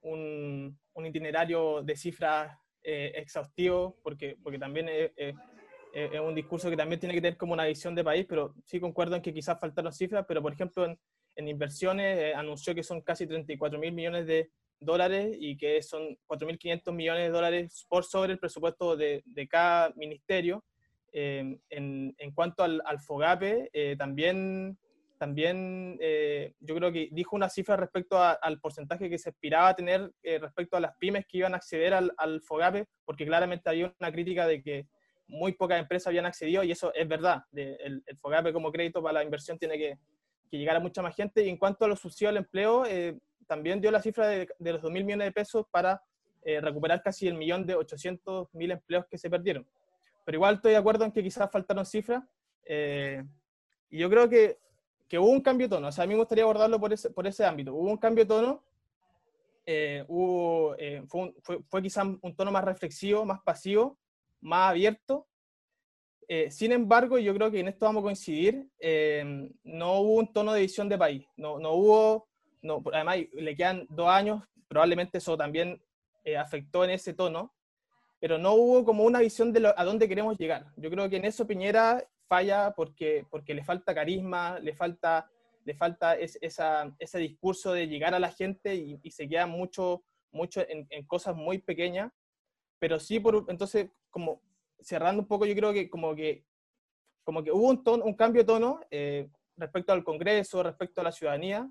un, 0.00 0.78
un, 0.94 1.06
itinerario 1.06 1.82
de 1.82 1.96
cifras 1.96 2.58
eh, 2.82 3.12
exhaustivo, 3.16 3.98
porque, 4.02 4.38
porque 4.42 4.58
también 4.58 4.88
es, 4.88 5.12
es, 5.16 5.34
un 5.94 6.34
discurso 6.34 6.70
que 6.70 6.76
también 6.76 6.98
tiene 6.98 7.14
que 7.14 7.20
tener 7.20 7.36
como 7.36 7.52
una 7.52 7.66
visión 7.66 7.94
de 7.94 8.02
país, 8.02 8.24
pero 8.28 8.54
sí 8.64 8.80
concuerdo 8.80 9.16
en 9.16 9.22
que 9.22 9.34
quizás 9.34 9.60
faltaron 9.60 9.92
cifras, 9.92 10.24
pero 10.26 10.40
por 10.40 10.52
ejemplo 10.52 10.86
en, 10.86 10.98
en 11.36 11.48
inversiones 11.48 12.18
eh, 12.18 12.34
anunció 12.34 12.74
que 12.74 12.82
son 12.82 13.00
casi 13.00 13.26
34 13.26 13.78
mil 13.78 13.92
millones 13.92 14.26
de 14.26 14.50
dólares 14.80 15.36
y 15.38 15.56
que 15.56 15.80
son 15.82 16.18
4.500 16.26 16.92
millones 16.92 17.24
de 17.24 17.30
dólares 17.30 17.86
por 17.88 18.04
sobre 18.04 18.32
el 18.32 18.38
presupuesto 18.38 18.96
de, 18.96 19.22
de 19.24 19.48
cada 19.48 19.92
ministerio. 19.94 20.64
Eh, 21.12 21.58
en, 21.70 22.14
en, 22.18 22.32
cuanto 22.32 22.64
al, 22.64 22.82
al 22.84 22.98
FOGAPE, 22.98 23.70
eh, 23.72 23.96
también, 23.96 24.78
también 25.18 25.98
yo 26.60 26.74
creo 26.74 26.90
que 26.90 27.10
dijo 27.12 27.36
una 27.36 27.48
cifra 27.48 27.76
respecto 27.76 28.18
al 28.18 28.60
porcentaje 28.60 29.08
que 29.08 29.18
se 29.18 29.28
aspiraba 29.28 29.76
tener 29.76 30.10
respecto 30.40 30.76
a 30.76 30.80
las 30.80 30.96
pymes 30.96 31.26
que 31.26 31.38
iban 31.38 31.54
a 31.54 31.58
acceder 31.58 31.94
al, 31.94 32.12
al, 32.16 32.40
FOGAPE, 32.40 32.86
porque 33.04 33.26
claramente 33.26 33.70
había 33.70 33.94
una 34.00 34.10
crítica 34.10 34.48
de 34.48 34.62
que 34.62 34.86
muy 35.26 35.52
pocas 35.52 35.78
empresas 35.78 36.08
habían 36.08 36.26
accedido 36.26 36.62
y 36.62 36.72
eso 36.72 36.92
es 36.94 37.08
verdad. 37.08 37.44
el, 37.52 38.02
el 38.06 38.16
FOGAPE 38.18 38.52
como 38.52 38.70
crédito 38.70 39.02
para 39.02 39.14
la 39.14 39.24
inversión 39.24 39.58
tiene 39.58 39.78
que, 39.78 39.98
que 40.52 40.58
llegara 40.58 40.80
mucha 40.80 41.00
más 41.00 41.16
gente. 41.16 41.42
Y 41.42 41.48
en 41.48 41.56
cuanto 41.56 41.86
a 41.86 41.88
los 41.88 41.98
subsidios 41.98 42.28
al 42.28 42.36
empleo, 42.36 42.84
eh, 42.84 43.18
también 43.46 43.80
dio 43.80 43.90
la 43.90 44.02
cifra 44.02 44.28
de, 44.28 44.46
los 44.58 44.82
2.000 44.82 44.90
millones 45.04 45.26
de 45.28 45.32
pesos 45.32 45.64
para 45.70 46.02
eh, 46.42 46.60
recuperar 46.60 47.02
casi 47.02 47.26
el 47.26 47.36
millón 47.36 47.64
de 47.64 47.74
800.000 47.74 48.72
empleos 48.72 49.06
que 49.06 49.16
se 49.16 49.30
perdieron. 49.30 49.66
Pero 50.26 50.36
igual 50.36 50.56
estoy 50.56 50.72
de 50.72 50.76
acuerdo 50.76 51.06
en 51.06 51.12
que 51.12 51.22
quizás 51.22 51.50
faltaron 51.50 51.86
cifras. 51.86 52.22
Eh, 52.66 53.24
y 53.88 53.98
yo 53.98 54.10
creo 54.10 54.28
que, 54.28 54.58
que, 55.08 55.18
hubo 55.18 55.30
un 55.30 55.40
cambio 55.40 55.68
de 55.68 55.76
tono. 55.76 55.88
O 55.88 55.92
sea, 55.92 56.04
a 56.04 56.06
mí 56.06 56.12
me 56.12 56.20
gustaría 56.20 56.44
abordarlo 56.44 56.78
por 56.78 56.92
ese, 56.92 57.08
por 57.08 57.26
ese 57.26 57.46
ámbito. 57.46 57.72
Hubo 57.72 57.90
un 57.90 57.96
cambio 57.96 58.24
de 58.24 58.28
tono. 58.28 58.62
hubo, 60.08 60.76
fue, 61.08 61.34
fue, 61.42 61.62
fue 61.66 61.82
quizás 61.82 62.06
un 62.20 62.36
tono 62.36 62.52
más 62.52 62.64
reflexivo, 62.64 63.24
más 63.24 63.40
pasivo, 63.40 63.98
más 64.42 64.70
abierto, 64.70 65.26
eh, 66.28 66.50
sin 66.50 66.72
embargo, 66.72 67.18
yo 67.18 67.34
creo 67.34 67.50
que 67.50 67.60
en 67.60 67.68
esto 67.68 67.84
vamos 67.84 68.00
a 68.00 68.04
coincidir, 68.04 68.66
eh, 68.78 69.50
no 69.64 70.00
hubo 70.00 70.14
un 70.14 70.32
tono 70.32 70.52
de 70.52 70.62
visión 70.62 70.88
de 70.88 70.96
país, 70.96 71.26
no, 71.36 71.58
no 71.58 71.72
hubo, 71.72 72.28
no, 72.62 72.82
además 72.92 73.18
le 73.32 73.56
quedan 73.56 73.86
dos 73.90 74.08
años, 74.08 74.42
probablemente 74.68 75.18
eso 75.18 75.36
también 75.36 75.82
eh, 76.24 76.36
afectó 76.36 76.84
en 76.84 76.90
ese 76.90 77.12
tono, 77.12 77.52
pero 78.20 78.38
no 78.38 78.54
hubo 78.54 78.84
como 78.84 79.04
una 79.04 79.18
visión 79.18 79.52
de 79.52 79.74
a 79.76 79.84
dónde 79.84 80.08
queremos 80.08 80.38
llegar. 80.38 80.66
Yo 80.76 80.88
creo 80.90 81.10
que 81.10 81.16
en 81.16 81.24
eso 81.24 81.46
Piñera 81.46 82.02
falla 82.28 82.72
porque, 82.74 83.26
porque 83.28 83.52
le 83.52 83.64
falta 83.64 83.94
carisma, 83.94 84.58
le 84.60 84.74
falta, 84.74 85.28
le 85.64 85.74
falta 85.74 86.14
esa, 86.14 86.94
ese 86.98 87.18
discurso 87.18 87.72
de 87.72 87.88
llegar 87.88 88.14
a 88.14 88.20
la 88.20 88.30
gente 88.30 88.74
y, 88.74 89.10
se 89.10 89.28
queda 89.28 89.46
mucho, 89.46 90.04
mucho 90.30 90.60
en, 90.66 90.86
en, 90.88 91.04
cosas 91.04 91.34
muy 91.34 91.58
pequeñas, 91.58 92.12
pero 92.78 92.98
sí, 93.00 93.20
por, 93.20 93.44
entonces, 93.48 93.88
como 94.12 94.40
cerrando 94.78 95.22
un 95.22 95.26
poco, 95.26 95.46
yo 95.46 95.54
creo 95.56 95.72
que 95.72 95.90
como 95.90 96.14
que, 96.14 96.44
como 97.24 97.42
que 97.42 97.50
hubo 97.50 97.68
un, 97.68 97.82
tono, 97.82 98.04
un 98.04 98.14
cambio 98.14 98.42
de 98.42 98.46
tono 98.46 98.80
eh, 98.90 99.28
respecto 99.56 99.92
al 99.92 100.04
Congreso, 100.04 100.62
respecto 100.62 101.00
a 101.00 101.04
la 101.04 101.12
ciudadanía, 101.12 101.68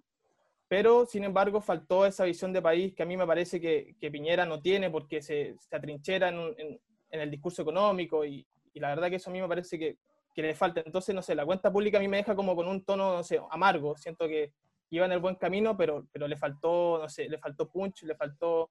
pero 0.68 1.06
sin 1.06 1.24
embargo 1.24 1.62
faltó 1.62 2.06
esa 2.06 2.26
visión 2.26 2.52
de 2.54 2.62
país 2.62 2.94
que 2.94 3.04
a 3.04 3.06
mí 3.06 3.16
me 3.16 3.28
parece 3.28 3.60
que, 3.60 3.96
que 4.00 4.12
Piñera 4.12 4.46
no 4.46 4.62
tiene 4.62 4.90
porque 4.90 5.22
se, 5.22 5.56
se 5.60 5.76
atrinchera 5.76 6.30
en, 6.30 6.56
en, 6.58 7.20
el 7.20 7.30
discurso 7.30 7.62
económico 7.62 8.26
y, 8.26 8.46
y, 8.74 8.80
la 8.80 8.90
verdad 8.90 9.10
que 9.10 9.18
eso 9.18 9.30
a 9.30 9.34
mí 9.34 9.42
me 9.42 9.50
parece 9.50 9.78
que, 9.78 9.98
que, 10.34 10.42
le 10.42 10.56
falta. 10.56 10.82
Entonces, 10.86 11.14
no 11.14 11.22
sé, 11.22 11.36
la 11.36 11.46
cuenta 11.46 11.72
pública 11.72 11.98
a 11.98 12.02
mí 12.02 12.08
me 12.08 12.18
deja 12.18 12.36
como 12.38 12.56
con 12.56 12.70
un 12.70 12.86
tono, 12.86 13.18
no 13.18 13.24
sé, 13.24 13.42
amargo. 13.50 13.98
Siento 13.98 14.30
que 14.30 14.54
iba 14.92 15.06
en 15.06 15.12
el 15.12 15.20
buen 15.20 15.36
camino, 15.36 15.76
pero, 15.76 16.08
pero 16.10 16.26
le 16.26 16.38
faltó, 16.38 17.00
no 17.00 17.10
sé, 17.10 17.28
le 17.28 17.38
faltó 17.38 17.70
punch, 17.70 18.04
le 18.04 18.16
faltó 18.16 18.70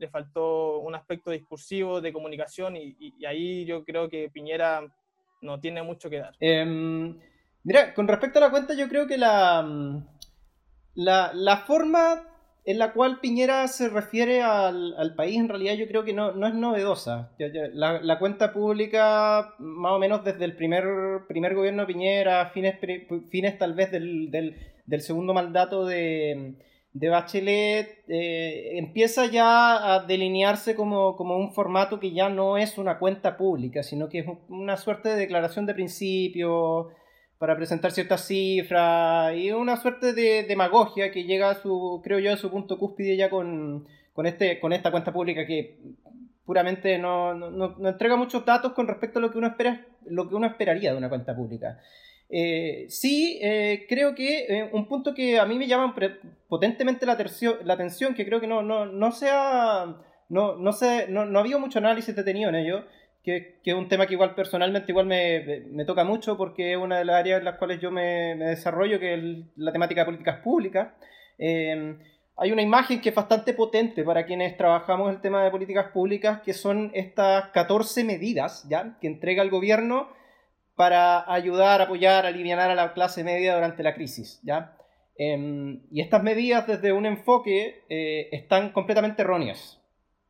le 0.00 0.08
faltó 0.08 0.78
un 0.78 0.94
aspecto 0.94 1.30
discursivo 1.30 2.00
de 2.00 2.12
comunicación 2.12 2.74
y, 2.76 3.14
ahí 3.26 3.66
yo 3.66 3.84
creo 3.84 4.08
que 4.08 4.30
Piñera 4.30 4.82
no 5.42 5.60
tiene 5.60 5.82
mucho 5.82 6.08
que 6.08 6.20
dar. 6.20 6.34
Em, 6.40 7.18
mira, 7.62 7.92
con 7.92 8.08
respecto 8.08 8.38
a 8.38 8.42
la 8.42 8.50
cuenta, 8.50 8.72
yo 8.74 8.88
creo 8.88 9.06
que 9.06 9.18
la, 9.18 10.02
la, 10.94 11.56
forma 11.66 12.26
en 12.64 12.78
la 12.78 12.94
cual 12.94 13.20
Piñera 13.20 13.68
se 13.68 13.90
refiere 13.90 14.40
al, 14.40 15.14
país, 15.16 15.38
en 15.38 15.50
realidad 15.50 15.74
yo 15.74 15.86
creo 15.86 16.02
que 16.02 16.14
no, 16.14 16.32
no 16.32 16.46
es 16.46 16.54
novedosa. 16.54 17.30
La, 17.74 18.18
cuenta 18.18 18.54
pública, 18.54 19.54
más 19.58 19.92
o 19.92 19.98
menos 19.98 20.24
desde 20.24 20.46
el 20.46 20.56
primer, 20.56 21.26
primer 21.28 21.54
gobierno 21.54 21.82
de 21.82 21.92
Piñera, 21.92 22.46
fines, 22.46 22.78
fines 23.28 23.58
tal 23.58 23.74
vez 23.74 23.90
del, 23.90 24.30
del 24.30 25.00
segundo 25.02 25.34
mandato 25.34 25.84
de, 25.84 26.54
de 26.92 27.08
Bachelet 27.08 28.04
eh, 28.08 28.78
empieza 28.78 29.26
ya 29.26 29.94
a 29.94 30.00
delinearse 30.00 30.74
como, 30.74 31.16
un 31.16 31.52
formato 31.52 32.00
que 32.00 32.12
ya 32.12 32.28
no 32.28 32.58
es 32.58 32.78
una 32.78 32.98
cuenta 32.98 33.36
pública, 33.36 33.82
sino 33.82 34.08
que 34.08 34.20
es 34.20 34.26
una 34.48 34.76
suerte 34.76 35.10
de 35.10 35.16
declaración 35.16 35.66
de 35.66 35.74
principio 35.74 36.88
para 37.38 37.56
presentar 37.56 37.92
ciertas 37.92 38.26
cifras 38.26 39.34
y 39.36 39.52
una 39.52 39.76
suerte 39.76 40.12
de 40.12 40.42
demagogia 40.42 41.10
que 41.10 41.24
llega 41.24 41.50
a 41.50 41.54
su, 41.54 42.00
creo 42.04 42.18
yo, 42.18 42.32
a 42.32 42.36
su 42.36 42.50
punto 42.50 42.78
cúspide 42.78 43.16
ya 43.16 43.30
con, 43.30 43.86
este, 44.24 44.60
con 44.60 44.72
esta 44.72 44.90
cuenta 44.90 45.12
pública 45.12 45.46
que 45.46 45.78
puramente 46.44 46.98
no, 46.98 47.34
no, 47.34 47.88
entrega 47.88 48.16
muchos 48.16 48.44
datos 48.44 48.72
con 48.72 48.88
respecto 48.88 49.20
a 49.20 49.22
lo 49.22 49.30
que 49.30 49.38
uno 49.38 49.46
espera, 49.46 49.86
lo 50.06 50.28
que 50.28 50.34
uno 50.34 50.48
esperaría 50.48 50.90
de 50.90 50.98
una 50.98 51.08
cuenta 51.08 51.34
pública. 51.34 51.78
Eh, 52.32 52.86
sí, 52.88 53.40
eh, 53.42 53.86
creo 53.88 54.14
que 54.14 54.46
eh, 54.48 54.70
un 54.72 54.86
punto 54.86 55.14
que 55.14 55.40
a 55.40 55.46
mí 55.46 55.58
me 55.58 55.66
llama 55.66 55.92
potentemente 56.48 57.04
la, 57.04 57.14
atención, 57.14 58.14
que 58.14 58.24
creo 58.24 58.40
que 58.40 58.46
no, 58.46 58.62
no, 58.62 58.86
no, 58.86 59.10
sea, 59.10 59.96
no, 60.28 60.54
no, 60.56 60.72
sé, 60.72 61.06
no, 61.08 61.26
no 61.26 61.38
ha 61.38 61.42
habido 61.42 61.58
mucho 61.58 61.80
análisis 61.80 62.14
detenido 62.14 62.48
en 62.50 62.54
ello, 62.54 62.84
que, 63.24 63.58
que, 63.64 63.72
es 63.72 63.76
un 63.76 63.88
tema 63.88 64.06
que 64.06 64.14
igual 64.14 64.36
personalmente 64.36 64.92
igual 64.92 65.06
me, 65.06 65.64
me, 65.72 65.84
toca 65.84 66.04
mucho 66.04 66.36
porque 66.36 66.72
es 66.72 66.78
una 66.78 66.98
de 66.98 67.04
las 67.04 67.16
áreas 67.16 67.40
en 67.40 67.44
las 67.44 67.58
cuales 67.58 67.80
yo 67.80 67.90
me, 67.90 68.36
me 68.36 68.46
desarrollo, 68.46 69.00
que 69.00 69.14
es 69.14 69.20
la 69.56 69.72
temática 69.72 70.02
de 70.02 70.06
políticas 70.06 70.38
públicas. 70.38 70.88
hay 71.38 72.52
una 72.52 72.62
imagen 72.62 73.00
que 73.00 73.08
es 73.08 73.14
bastante 73.14 73.54
potente 73.54 74.04
para 74.04 74.24
quienes 74.24 74.56
trabajamos 74.56 75.10
el 75.10 75.20
tema 75.20 75.42
de 75.42 75.50
políticas 75.50 75.88
públicas, 75.88 76.42
que 76.42 76.54
son 76.54 76.92
estas 76.94 77.50
14 77.50 78.04
medidas 78.04 78.66
¿ya? 78.68 78.96
que 79.00 79.08
entrega 79.08 79.42
el 79.42 79.50
gobierno 79.50 80.19
para 80.76 81.30
ayudar, 81.32 81.82
apoyar, 81.82 82.26
aliviar 82.26 82.58
a 82.60 82.74
la 82.74 82.92
clase 82.92 83.24
media 83.24 83.54
durante 83.54 83.82
la 83.82 83.94
crisis. 83.94 84.40
¿ya? 84.42 84.76
Em, 85.16 85.82
y 85.90 86.00
estas 86.00 86.22
medidas 86.22 86.66
desde 86.66 86.92
un 86.92 87.04
enfoque 87.04 87.84
eh, 87.90 88.28
están 88.32 88.72
completamente 88.72 89.22
erróneas. 89.22 89.78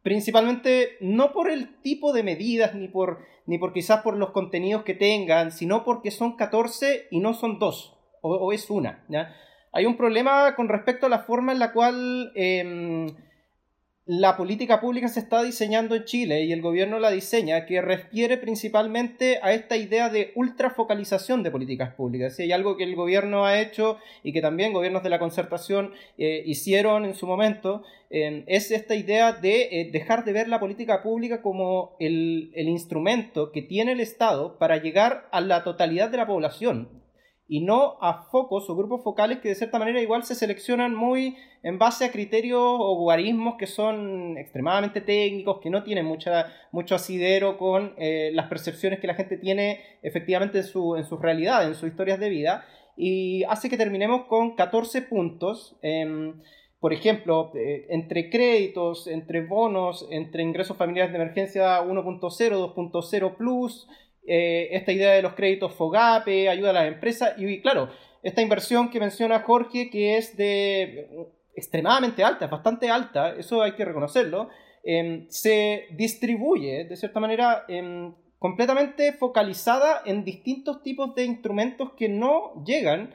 Principalmente 0.02 0.96
no 1.00 1.32
por 1.32 1.50
el 1.50 1.80
tipo 1.82 2.12
de 2.12 2.22
medidas 2.22 2.74
ni 2.74 2.88
por, 2.88 3.20
ni 3.46 3.58
por 3.58 3.72
quizás 3.72 4.02
por 4.02 4.16
los 4.16 4.30
contenidos 4.30 4.82
que 4.82 4.94
tengan, 4.94 5.52
sino 5.52 5.84
porque 5.84 6.10
son 6.10 6.36
14 6.36 7.08
y 7.10 7.20
no 7.20 7.34
son 7.34 7.58
dos, 7.58 7.98
o, 8.22 8.52
es 8.52 8.68
una. 8.70 9.04
¿ya? 9.08 9.32
Hay 9.72 9.86
un 9.86 9.96
problema 9.96 10.56
con 10.56 10.68
respecto 10.68 11.06
a 11.06 11.10
la 11.10 11.20
forma 11.20 11.52
en 11.52 11.58
la 11.58 11.72
cual 11.72 12.32
em, 12.34 13.06
la 14.10 14.36
política 14.36 14.80
pública 14.80 15.06
se 15.06 15.20
está 15.20 15.40
diseñando 15.40 15.94
en 15.94 16.02
Chile 16.02 16.42
y 16.42 16.52
el 16.52 16.62
gobierno 16.62 16.98
la 16.98 17.12
diseña, 17.12 17.64
que 17.64 17.80
refiere 17.80 18.38
principalmente 18.38 19.38
a 19.40 19.52
esta 19.52 19.76
idea 19.76 20.08
de 20.08 20.32
ultrafocalización 20.34 21.44
de 21.44 21.52
políticas 21.52 21.94
públicas. 21.94 22.34
Si 22.34 22.42
hay 22.42 22.50
algo 22.50 22.76
que 22.76 22.82
el 22.82 22.96
gobierno 22.96 23.44
ha 23.44 23.60
hecho 23.60 23.98
y 24.24 24.32
que 24.32 24.40
también 24.40 24.72
gobiernos 24.72 25.04
de 25.04 25.10
la 25.10 25.20
concertación 25.20 25.92
eh, 26.18 26.42
hicieron 26.44 27.04
en 27.04 27.14
su 27.14 27.28
momento, 27.28 27.84
eh, 28.10 28.42
es 28.48 28.72
esta 28.72 28.96
idea 28.96 29.32
de 29.32 29.68
eh, 29.70 29.90
dejar 29.92 30.24
de 30.24 30.32
ver 30.32 30.48
la 30.48 30.58
política 30.58 31.04
pública 31.04 31.40
como 31.40 31.94
el 32.00 32.50
instrumento 32.56 33.52
que 33.52 33.62
tiene 33.62 33.92
el 33.92 34.00
Estado 34.00 34.58
para 34.58 34.78
llegar 34.78 35.28
a 35.30 35.40
la 35.40 35.62
totalidad 35.62 36.10
de 36.10 36.16
la 36.16 36.26
población 36.26 36.99
y 37.50 37.62
no 37.62 37.98
a 38.00 38.28
focos 38.30 38.70
o 38.70 38.76
grupos 38.76 39.02
focales 39.02 39.40
que 39.40 39.48
de 39.48 39.56
cierta 39.56 39.80
manera 39.80 40.00
igual 40.00 40.22
se 40.22 40.36
seleccionan 40.36 40.94
muy 40.94 41.36
en 41.64 41.80
base 41.80 42.04
a 42.04 42.12
criterios 42.12 42.62
o 42.62 42.94
guarismos 42.94 43.56
que 43.58 43.66
son 43.66 44.38
extremadamente 44.38 45.00
técnicos, 45.00 45.58
que 45.60 45.68
no 45.68 45.82
tienen 45.82 46.06
mucha, 46.06 46.46
mucho 46.70 46.94
asidero 46.94 47.58
con 47.58 47.94
eh, 47.98 48.30
las 48.34 48.46
percepciones 48.46 49.00
que 49.00 49.08
la 49.08 49.14
gente 49.14 49.36
tiene 49.36 49.80
efectivamente 50.00 50.58
en 50.58 50.64
su, 50.64 50.94
en 50.94 51.04
sus 51.04 51.20
realidades, 51.20 51.66
en 51.66 51.74
sus 51.74 51.88
historias 51.88 52.20
de 52.20 52.28
vida, 52.28 52.64
y 52.96 53.42
hace 53.48 53.68
que 53.68 53.76
terminemos 53.76 54.26
con 54.26 54.54
14 54.54 55.02
puntos. 55.02 55.76
Em, 55.82 56.40
por 56.78 56.92
ejemplo, 56.92 57.50
eh, 57.56 57.86
entre 57.90 58.30
créditos, 58.30 59.08
entre 59.08 59.44
bonos, 59.44 60.06
entre 60.12 60.44
ingresos 60.44 60.76
familiares 60.76 61.12
de 61.12 61.18
emergencia 61.18 61.82
1.0, 61.82 62.74
2.0 62.74 63.36
plus, 63.36 63.88
eh, 64.26 64.68
esta 64.72 64.92
idea 64.92 65.12
de 65.12 65.22
los 65.22 65.34
créditos 65.34 65.74
FOGAPE, 65.74 66.48
ayuda 66.48 66.70
a 66.70 66.74
las 66.74 66.88
empresas 66.88 67.34
y, 67.38 67.60
claro, 67.60 67.90
esta 68.22 68.42
inversión 68.42 68.90
que 68.90 69.00
menciona 69.00 69.40
Jorge, 69.40 69.90
que 69.90 70.16
es 70.16 70.36
de 70.36 71.08
extremadamente 71.54 72.22
alta, 72.22 72.44
es 72.44 72.50
bastante 72.50 72.90
alta, 72.90 73.32
eso 73.32 73.62
hay 73.62 73.72
que 73.72 73.84
reconocerlo, 73.84 74.48
em, 74.84 75.26
se 75.28 75.86
distribuye 75.92 76.84
de 76.84 76.96
cierta 76.96 77.20
manera 77.20 77.64
em, 77.68 78.14
completamente 78.38 79.12
focalizada 79.12 80.02
en 80.06 80.24
distintos 80.24 80.82
tipos 80.82 81.14
de 81.14 81.24
instrumentos 81.24 81.92
que 81.92 82.08
no 82.08 82.62
llegan 82.64 83.14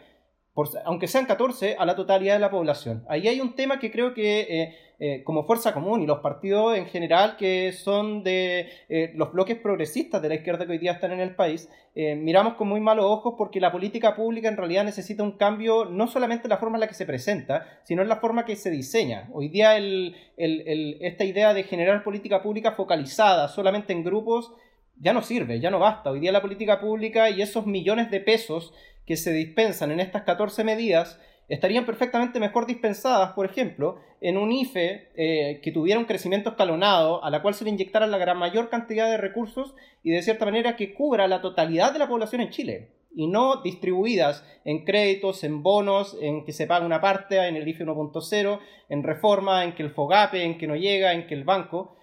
aunque 0.85 1.07
sean 1.07 1.25
14, 1.25 1.75
a 1.77 1.85
la 1.85 1.95
totalidad 1.95 2.35
de 2.35 2.39
la 2.39 2.49
población. 2.49 3.03
Ahí 3.09 3.27
hay 3.27 3.41
un 3.41 3.55
tema 3.55 3.77
que 3.77 3.91
creo 3.91 4.13
que 4.13 4.41
eh, 4.41 4.75
eh, 4.99 5.23
como 5.25 5.43
fuerza 5.43 5.73
común 5.73 6.01
y 6.01 6.05
los 6.05 6.19
partidos 6.19 6.77
en 6.77 6.85
general 6.85 7.35
que 7.35 7.73
son 7.73 8.23
de 8.23 8.69
eh, 8.87 9.11
los 9.15 9.33
bloques 9.33 9.57
progresistas 9.57 10.21
de 10.21 10.29
la 10.29 10.35
izquierda 10.35 10.65
que 10.65 10.71
hoy 10.71 10.77
día 10.77 10.93
están 10.93 11.11
en 11.11 11.19
el 11.19 11.35
país, 11.35 11.69
miramos 11.95 12.55
con 12.55 12.67
muy 12.67 12.81
malos 12.81 13.05
ojos 13.05 13.35
porque 13.37 13.61
la 13.61 13.71
política 13.71 14.17
pública 14.17 14.49
en 14.49 14.57
realidad 14.57 14.83
necesita 14.83 15.23
un 15.23 15.31
cambio 15.33 15.85
no 15.85 16.07
solamente 16.07 16.47
en 16.47 16.49
la 16.49 16.57
forma 16.57 16.75
en 16.75 16.81
la 16.81 16.87
que 16.89 16.93
se 16.93 17.05
presenta, 17.05 17.65
sino 17.83 18.01
en 18.01 18.09
la 18.09 18.17
forma 18.17 18.43
que 18.43 18.57
se 18.57 18.69
diseña. 18.69 19.29
Hoy 19.31 19.47
día 19.47 19.77
esta 19.77 21.23
idea 21.23 21.53
de 21.53 21.63
generar 21.63 22.03
política 22.03 22.43
pública 22.43 22.73
focalizada 22.73 23.47
solamente 23.47 23.93
en 23.93 24.03
grupos 24.03 24.51
ya 24.99 25.13
no 25.13 25.21
sirve, 25.21 25.59
ya 25.59 25.69
no 25.69 25.79
basta. 25.79 26.11
Hoy 26.11 26.19
día 26.19 26.31
la 26.31 26.41
política 26.41 26.79
pública 26.79 27.29
y 27.29 27.41
esos 27.41 27.65
millones 27.65 28.11
de 28.11 28.19
pesos 28.19 28.73
que 29.05 29.17
se 29.17 29.31
dispensan 29.31 29.91
en 29.91 29.99
estas 29.99 30.23
14 30.23 30.63
medidas 30.63 31.19
estarían 31.47 31.85
perfectamente 31.85 32.39
mejor 32.39 32.65
dispensadas, 32.65 33.33
por 33.33 33.45
ejemplo, 33.45 33.99
en 34.19 34.37
un 34.37 34.51
IFE 34.51 35.11
eh, 35.15 35.59
que 35.61 35.71
tuviera 35.71 35.99
un 35.99 36.05
crecimiento 36.05 36.49
escalonado, 36.49 37.23
a 37.23 37.29
la 37.29 37.41
cual 37.41 37.53
se 37.53 37.63
le 37.63 37.69
inyectara 37.69 38.07
la 38.07 38.17
gran 38.17 38.37
mayor 38.37 38.69
cantidad 38.69 39.09
de 39.09 39.17
recursos 39.17 39.75
y 40.03 40.11
de 40.11 40.23
cierta 40.23 40.45
manera 40.45 40.75
que 40.75 40.93
cubra 40.93 41.27
la 41.27 41.41
totalidad 41.41 41.93
de 41.93 41.99
la 41.99 42.07
población 42.07 42.41
en 42.41 42.49
Chile 42.49 42.89
y 43.15 43.27
no 43.27 43.61
distribuidas 43.61 44.43
en 44.65 44.83
créditos, 44.83 45.43
en 45.43 45.63
bonos, 45.63 46.17
en 46.21 46.43
que 46.43 46.51
se 46.51 46.67
paga 46.67 46.85
una 46.85 46.99
parte 46.99 47.37
en 47.47 47.55
el 47.55 47.67
IFE 47.67 47.85
1.0, 47.85 48.59
en 48.89 49.03
reforma, 49.03 49.63
en 49.63 49.73
que 49.73 49.83
el 49.83 49.91
FOGAPE, 49.91 50.43
en 50.43 50.57
que 50.57 50.67
no 50.67 50.75
llega, 50.75 51.13
en 51.13 51.25
que 51.27 51.33
el 51.33 51.45
banco 51.45 51.94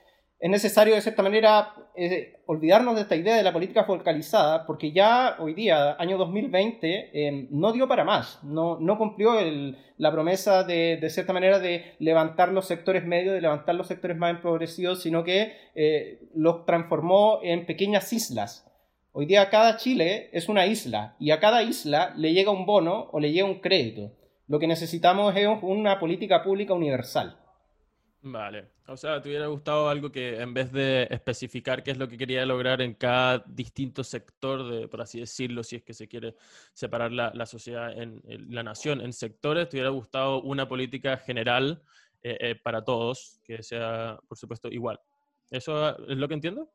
es 0.42 0.50
necesario 0.50 0.96
de 0.96 1.00
cierta 1.00 1.22
manera 1.22 1.72
eh, 1.94 2.40
olvidarnos 2.46 2.96
de 2.96 3.02
esta 3.02 3.14
idea 3.14 3.36
de 3.36 3.44
la 3.44 3.52
política 3.52 3.84
focalizada, 3.84 4.66
porque 4.66 4.90
ya 4.90 5.36
hoy 5.38 5.54
día, 5.54 5.94
año 6.00 6.18
2020, 6.18 7.28
em, 7.28 7.46
no 7.52 7.70
dio 7.70 7.86
para 7.86 8.02
más, 8.02 8.42
no, 8.42 8.76
cumplió 8.98 9.34
la 9.98 10.10
promesa 10.10 10.64
de, 10.64 10.98
de, 11.00 11.10
cierta 11.10 11.32
manera 11.32 11.60
de 11.60 11.94
levantar 12.00 12.48
los 12.48 12.66
sectores 12.66 13.06
medios, 13.06 13.34
de 13.34 13.40
levantar 13.40 13.76
los 13.76 13.86
sectores 13.86 14.16
más 14.16 14.32
empobrecidos, 14.32 15.00
sino 15.00 15.22
que 15.22 15.52
eh, 15.76 16.18
los 16.34 16.66
transformó 16.66 17.38
en 17.44 17.64
pequeñas 17.64 18.12
islas. 18.12 18.68
Hoy 19.12 19.26
día 19.26 19.48
cada 19.48 19.76
Chile 19.76 20.28
es 20.32 20.48
una 20.48 20.66
isla 20.66 21.14
y 21.20 21.30
a 21.30 21.38
cada 21.38 21.62
isla 21.62 22.14
le 22.16 22.32
llega 22.32 22.50
un 22.50 22.66
bono 22.66 23.10
o 23.12 23.20
le 23.20 23.30
llega 23.30 23.46
un 23.46 23.60
crédito. 23.60 24.10
Lo 24.48 24.58
que 24.58 24.66
necesitamos 24.66 25.36
es 25.36 25.46
una 25.62 26.00
política 26.00 26.42
pública 26.42 26.74
universal. 26.74 27.38
Vale. 28.24 28.68
O 28.86 28.96
sea, 28.96 29.20
¿te 29.20 29.28
hubiera 29.28 29.48
gustado 29.48 29.88
algo 29.88 30.12
que 30.12 30.40
en 30.40 30.54
vez 30.54 30.70
de 30.70 31.08
especificar 31.10 31.82
qué 31.82 31.90
es 31.90 31.98
lo 31.98 32.06
que 32.06 32.16
quería 32.16 32.46
lograr 32.46 32.80
en 32.80 32.94
cada 32.94 33.42
distinto 33.48 34.04
sector, 34.04 34.70
de, 34.70 34.86
por 34.86 35.00
así 35.00 35.18
decirlo, 35.18 35.64
si 35.64 35.76
es 35.76 35.82
que 35.82 35.92
se 35.92 36.06
quiere 36.06 36.36
separar 36.72 37.10
la, 37.10 37.46
sociedad, 37.46 37.92
en, 38.00 38.22
la 38.48 38.62
nación 38.62 39.00
en 39.00 39.12
sectores, 39.12 39.68
te 39.68 39.76
hubiera 39.76 39.90
gustado 39.90 40.40
una 40.42 40.68
política 40.68 41.16
general 41.16 41.82
eh, 42.22 42.36
eh, 42.38 42.54
para 42.54 42.84
todos, 42.84 43.40
que 43.42 43.60
sea, 43.64 44.20
por 44.28 44.38
supuesto, 44.38 44.68
igual? 44.68 45.00
¿Eso 45.50 45.98
es 46.06 46.16
lo 46.16 46.28
que 46.28 46.34
entiendo? 46.34 46.70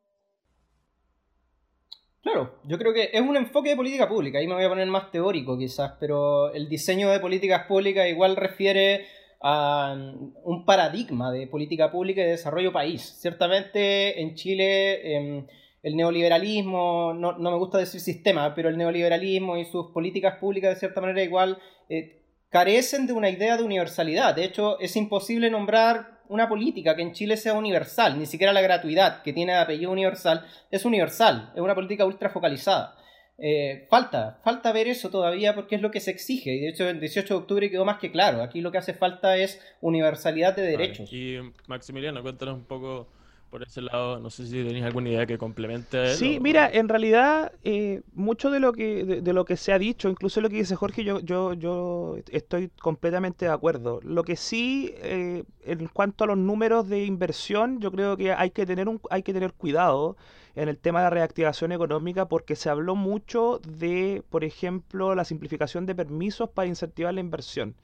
Claro, 2.20 2.60
yo 2.64 2.76
creo 2.76 2.92
que 2.92 3.08
es 3.10 3.22
un 3.22 3.36
enfoque 3.36 3.70
de 3.70 3.76
política 3.76 4.06
pública, 4.06 4.38
ahí 4.38 4.46
me 4.46 4.54
voy 4.54 4.64
a 4.64 4.68
poner 4.68 4.86
más 4.88 5.10
teórico 5.10 5.56
quizás, 5.56 5.94
pero 5.98 6.52
el 6.52 6.68
diseño 6.68 7.08
de 7.08 7.20
políticas 7.20 7.66
públicas 7.66 8.06
igual 8.06 8.36
refiere 8.36 9.06
a 9.40 9.96
un 10.44 10.64
paradigma 10.64 11.30
de 11.30 11.46
política 11.46 11.90
pública 11.90 12.20
y 12.20 12.24
de 12.24 12.30
desarrollo 12.30 12.72
país. 12.72 13.02
Ciertamente 13.18 14.20
en 14.20 14.34
Chile 14.34 15.16
em, 15.16 15.46
el 15.82 15.96
neoliberalismo, 15.96 17.14
no, 17.14 17.38
me 17.38 17.56
gusta 17.56 17.78
decir 17.78 18.00
sistema, 18.00 18.54
pero 18.54 18.68
el 18.68 18.76
neoliberalismo 18.76 19.56
y 19.56 19.64
sus 19.64 19.86
políticas 19.92 20.36
públicas 20.38 20.74
de 20.74 20.80
cierta 20.80 21.00
manera 21.00 21.22
igual 21.22 21.58
eh, 21.88 22.22
carecen 22.50 23.06
de 23.06 23.12
una 23.12 23.30
idea 23.30 23.56
de 23.56 23.62
universalidad. 23.62 24.34
De 24.34 24.44
hecho, 24.44 24.78
es 24.80 24.96
imposible 24.96 25.50
nombrar 25.50 26.18
una 26.28 26.48
política 26.48 26.94
que 26.96 27.02
en 27.02 27.12
Chile 27.12 27.36
sea 27.36 27.54
universal, 27.54 28.18
ni 28.18 28.26
siquiera 28.26 28.52
la 28.52 28.60
gratuidad, 28.60 29.22
que 29.22 29.32
tiene 29.32 29.54
apellido 29.54 29.90
universal, 29.90 30.44
es 30.70 30.84
universal, 30.84 31.52
es 31.54 31.60
una 31.60 31.74
política 31.74 32.04
ultra 32.04 32.28
focalizada. 32.28 32.96
Eh, 33.40 33.86
falta, 33.88 34.40
falta 34.42 34.72
ver 34.72 34.88
eso 34.88 35.10
todavía 35.10 35.54
porque 35.54 35.76
es 35.76 35.82
lo 35.82 35.90
que 35.90 36.00
se 36.00 36.10
exige. 36.10 36.54
Y 36.54 36.60
de 36.60 36.68
hecho, 36.70 36.88
el 36.88 36.98
18 36.98 37.34
de 37.34 37.40
octubre 37.40 37.70
quedó 37.70 37.84
más 37.84 37.98
que 37.98 38.10
claro. 38.10 38.42
Aquí 38.42 38.60
lo 38.60 38.72
que 38.72 38.78
hace 38.78 38.94
falta 38.94 39.36
es 39.36 39.60
universalidad 39.80 40.56
de 40.56 40.62
derechos. 40.62 41.12
Y 41.12 41.38
Maximiliano, 41.68 42.20
cuéntanos 42.22 42.56
un 42.56 42.64
poco 42.64 43.06
por 43.50 43.62
ese 43.62 43.82
lado. 43.82 44.18
No 44.18 44.30
sé 44.30 44.46
si 44.46 44.64
tenéis 44.64 44.84
alguna 44.84 45.10
idea 45.10 45.26
que 45.26 45.38
complemente. 45.38 45.98
A 45.98 46.14
sí, 46.14 46.38
mira, 46.40 46.68
en 46.70 46.88
realidad, 46.88 47.52
eh, 47.64 48.02
mucho 48.14 48.50
de 48.50 48.60
lo, 48.60 48.72
que, 48.72 49.04
de, 49.04 49.32
lo 49.32 49.44
que 49.44 49.56
se 49.56 49.72
ha 49.72 49.78
dicho, 49.78 50.08
incluso 50.08 50.40
lo 50.40 50.48
que 50.48 50.56
dice 50.56 50.76
Jorge, 50.76 51.04
yo, 51.04 51.20
yo, 51.20 51.54
yo 51.54 52.16
estoy 52.30 52.70
completamente 52.80 53.46
de 53.46 53.52
acuerdo. 53.52 54.00
Lo 54.02 54.22
que 54.22 54.36
sí, 54.36 54.92
eh, 54.96 55.44
en 55.64 55.86
cuanto 55.88 56.24
a 56.24 56.26
los 56.26 56.38
números 56.38 56.88
de 56.88 57.04
inversión, 57.04 57.80
yo 57.80 57.90
creo 57.90 58.16
que 58.16 58.32
hay 58.32 58.50
que 58.50 58.66
tener, 58.66 58.88
un, 58.88 59.00
hay 59.10 59.22
que 59.22 59.32
tener 59.32 59.52
cuidado 59.52 60.16
en 60.54 60.68
el 60.68 60.76
tema 60.76 61.00
de 61.00 61.04
la 61.04 61.10
reactivación 61.10 61.72
económica 61.72 62.26
porque 62.26 62.56
se 62.56 62.68
habló 62.68 62.96
mucho 62.96 63.60
de, 63.64 64.22
por 64.28 64.44
ejemplo, 64.44 65.14
la 65.14 65.24
simplificación 65.24 65.86
de 65.86 65.94
permisos 65.94 66.50
para 66.50 66.66
incentivar 66.66 67.14
la 67.14 67.20
inversión. 67.20 67.74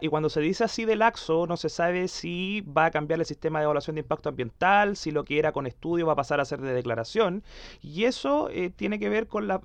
Y 0.00 0.08
cuando 0.08 0.28
se 0.28 0.40
dice 0.40 0.64
así 0.64 0.84
de 0.84 0.96
laxo, 0.96 1.46
no 1.46 1.56
se 1.56 1.68
sabe 1.68 2.08
si 2.08 2.62
va 2.62 2.86
a 2.86 2.90
cambiar 2.90 3.20
el 3.20 3.26
sistema 3.26 3.60
de 3.60 3.64
evaluación 3.64 3.94
de 3.94 4.00
impacto 4.00 4.28
ambiental, 4.28 4.96
si 4.96 5.10
lo 5.10 5.24
que 5.24 5.38
era 5.38 5.52
con 5.52 5.66
estudio 5.66 6.06
va 6.06 6.14
a 6.14 6.16
pasar 6.16 6.40
a 6.40 6.44
ser 6.44 6.60
de 6.60 6.72
declaración. 6.72 7.44
Y 7.80 8.04
eso 8.04 8.48
eh, 8.50 8.70
tiene 8.70 8.98
que 8.98 9.08
ver 9.08 9.28
con 9.28 9.46
la, 9.46 9.60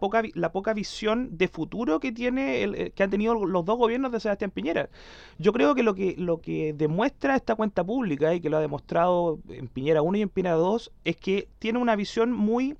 poca, 0.00 0.72
visión 0.72 1.36
de 1.36 1.48
futuro 1.48 2.00
que, 2.00 2.12
tiene 2.12 2.62
el, 2.62 2.74
eh, 2.74 2.90
que 2.94 3.02
han 3.02 3.10
tenido 3.10 3.34
los 3.34 3.64
dos 3.64 3.76
gobiernos 3.76 4.12
de 4.12 4.20
Sebastián 4.20 4.50
Piñera. 4.50 4.88
Yo 5.38 5.52
creo 5.52 5.74
que 5.74 5.82
lo 5.82 5.94
que, 5.94 6.14
lo 6.16 6.40
que 6.40 6.72
demuestra 6.72 7.36
esta 7.36 7.54
cuenta 7.54 7.84
pública, 7.84 8.34
y 8.34 8.40
que 8.40 8.48
lo 8.48 8.56
ha 8.56 8.60
demostrado 8.60 9.38
en 9.50 9.68
Piñera 9.68 10.02
1 10.02 10.18
y 10.18 10.22
en 10.22 10.28
Piñera 10.30 10.54
2, 10.54 10.92
es 11.04 11.16
que 11.16 11.48
tiene 11.58 11.78
una 11.78 11.96
visión 11.96 12.32
muy... 12.32 12.76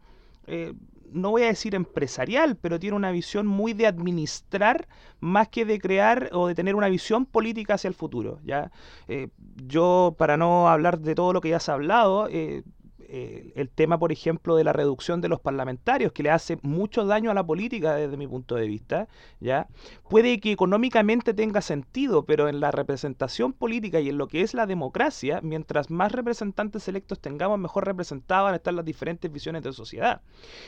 Eh, 0.47 0.73
no 1.13 1.31
voy 1.31 1.43
a 1.43 1.47
decir 1.47 1.75
empresarial, 1.75 2.57
pero 2.57 2.79
tiene 2.79 2.97
una 2.97 3.11
visión 3.11 3.47
muy 3.47 3.73
de 3.73 3.87
administrar 3.87 4.89
más 5.21 5.49
que 5.49 5.65
de 5.65 5.79
crear 5.79 6.31
o 6.33 6.47
de 6.49 6.55
tener 6.55 6.75
una 6.75 6.89
visión 6.89 7.27
política 7.27 7.75
hacia 7.75 7.89
el 7.89 7.95
futuro. 7.95 8.39
¿ya? 8.45 8.71
Eh, 9.09 9.29
yo, 9.67 10.15
para 10.19 10.37
no 10.37 10.69
hablar 10.69 10.99
de 11.01 11.15
todo 11.15 11.33
lo 11.33 11.41
que 11.41 11.51
ya 11.51 11.61
se 11.61 11.71
ha 11.71 11.75
hablado, 11.75 12.29
eh, 12.31 12.63
el 13.55 13.69
tema, 13.71 13.99
por 13.99 14.13
ejemplo, 14.13 14.57
de 14.57 14.65
la 14.65 14.73
reducción 14.73 15.21
de 15.21 15.29
los 15.29 15.41
parlamentarios, 15.41 16.13
que 16.13 16.23
le 16.23 16.31
hace 16.31 16.59
mucho 16.63 17.05
daño 17.07 17.31
a 17.31 17.35
la 17.35 17.45
política 17.45 17.95
desde 17.95 18.17
mi 18.17 18.27
punto 18.27 18.57
de 18.57 18.67
vista, 18.67 19.09
¿ya? 19.41 19.69
Puede 20.09 20.41
que 20.41 20.53
económicamente 20.53 21.35
tenga 21.35 21.61
sentido, 21.61 22.25
pero 22.25 22.49
en 22.49 22.61
la 22.61 22.71
representación 22.71 23.53
política 23.53 24.01
y 24.01 24.09
en 24.09 24.19
lo 24.19 24.29
que 24.29 24.43
es 24.43 24.55
la 24.55 24.67
democracia, 24.67 25.41
mientras 25.43 25.91
más 25.91 26.13
representantes 26.13 26.89
electos 26.89 27.21
tengamos, 27.21 27.59
mejor 27.59 27.87
representadas 27.87 28.45
van 28.45 28.55
a 28.55 28.57
estar 28.57 28.75
las 28.75 28.85
diferentes 28.85 29.31
visiones 29.31 29.63
de 29.63 29.73
sociedad. 29.73 30.23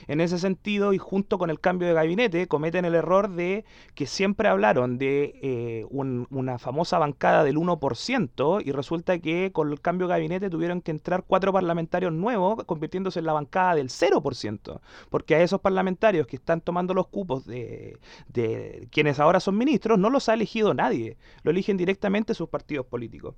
En 0.07 0.21
ese 0.21 0.39
sentido, 0.39 0.93
y 0.93 0.99
junto 0.99 1.39
con 1.39 1.51
el 1.51 1.61
cambio 1.61 1.89
de 1.89 1.95
gabinete, 1.95 2.47
cometen 2.47 2.85
el 2.85 2.95
error 2.95 3.31
de 3.31 3.65
que 3.95 4.07
siempre 4.07 4.49
hablaron 4.49 4.99
de 4.99 5.39
eh, 5.43 5.87
una 5.91 6.59
famosa 6.59 6.99
bancada 6.99 7.45
del 7.45 7.57
1%, 7.57 8.63
y 8.65 8.73
resulta 8.73 9.19
que 9.19 9.51
con 9.53 9.71
el 9.73 9.81
cambio 9.81 10.07
de 10.07 10.15
gabinete 10.15 10.51
tuvieron 10.51 10.81
que 10.81 10.91
entrar 10.91 11.25
cuatro 11.27 11.53
parlamentarios 11.53 12.13
nuevos 12.13 12.28
convirtiéndose 12.67 13.19
en 13.19 13.27
la 13.27 13.33
bancada 13.33 13.75
del 13.77 13.89
0%, 13.89 14.81
porque 15.11 15.35
a 15.35 15.43
esos 15.43 15.61
parlamentarios 15.61 16.27
que 16.27 16.37
están 16.37 16.61
tomando 16.61 16.95
los 16.95 17.09
cupos 17.09 17.47
de, 17.47 17.99
de 18.29 18.89
quienes 18.91 19.21
ahora 19.21 19.41
son 19.41 19.57
ministros 19.57 19.99
no 19.99 20.11
los 20.11 20.29
ha 20.29 20.35
elegido 20.35 20.75
nadie, 20.75 21.17
lo 21.43 21.51
eligen 21.51 21.77
directamente 21.77 22.35
sus 22.35 22.49
partidos 22.49 22.87
políticos. 22.87 23.35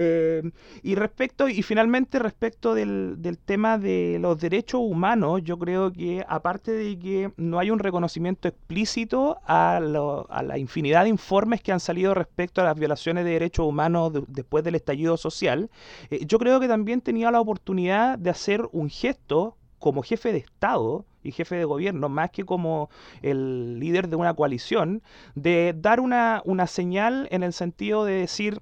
Eh, 0.00 0.42
y 0.84 0.94
respecto, 0.94 1.48
y 1.48 1.62
finalmente 1.62 2.20
respecto 2.20 2.72
del, 2.72 3.16
del, 3.18 3.36
tema 3.36 3.78
de 3.78 4.18
los 4.20 4.38
derechos 4.38 4.80
humanos, 4.80 5.42
yo 5.42 5.58
creo 5.58 5.92
que 5.92 6.24
aparte 6.28 6.70
de 6.70 6.96
que 6.98 7.32
no 7.36 7.58
hay 7.58 7.72
un 7.72 7.80
reconocimiento 7.80 8.46
explícito 8.46 9.38
a, 9.44 9.78
a 9.78 10.42
la 10.42 10.58
infinidad 10.58 11.02
de 11.02 11.10
informes 11.10 11.60
que 11.62 11.72
han 11.72 11.80
salido 11.80 12.14
respecto 12.14 12.60
a 12.60 12.64
las 12.64 12.78
violaciones 12.78 13.24
de 13.24 13.32
derechos 13.32 13.66
humanos 13.66 14.12
después 14.28 14.62
del 14.62 14.76
estallido 14.76 15.16
social, 15.16 15.68
eh, 16.10 16.24
yo 16.24 16.38
creo 16.38 16.60
que 16.60 16.68
también 16.68 17.00
tenía 17.00 17.32
la 17.32 17.40
oportunidad 17.40 18.18
de 18.18 18.30
hacer 18.30 18.68
un 18.70 18.90
gesto 18.90 19.56
como 19.80 20.02
jefe 20.02 20.32
de 20.32 20.38
Estado 20.38 21.04
y 21.22 21.32
jefe 21.32 21.56
de 21.56 21.64
gobierno, 21.64 22.08
más 22.08 22.30
que 22.30 22.44
como 22.44 22.88
el 23.22 23.80
líder 23.80 24.08
de 24.08 24.16
una 24.16 24.34
coalición, 24.34 25.02
de 25.34 25.74
dar 25.76 25.98
una, 26.00 26.42
una 26.44 26.66
señal 26.66 27.28
en 27.30 27.42
el 27.42 27.52
sentido 27.52 28.04
de 28.04 28.14
decir, 28.14 28.60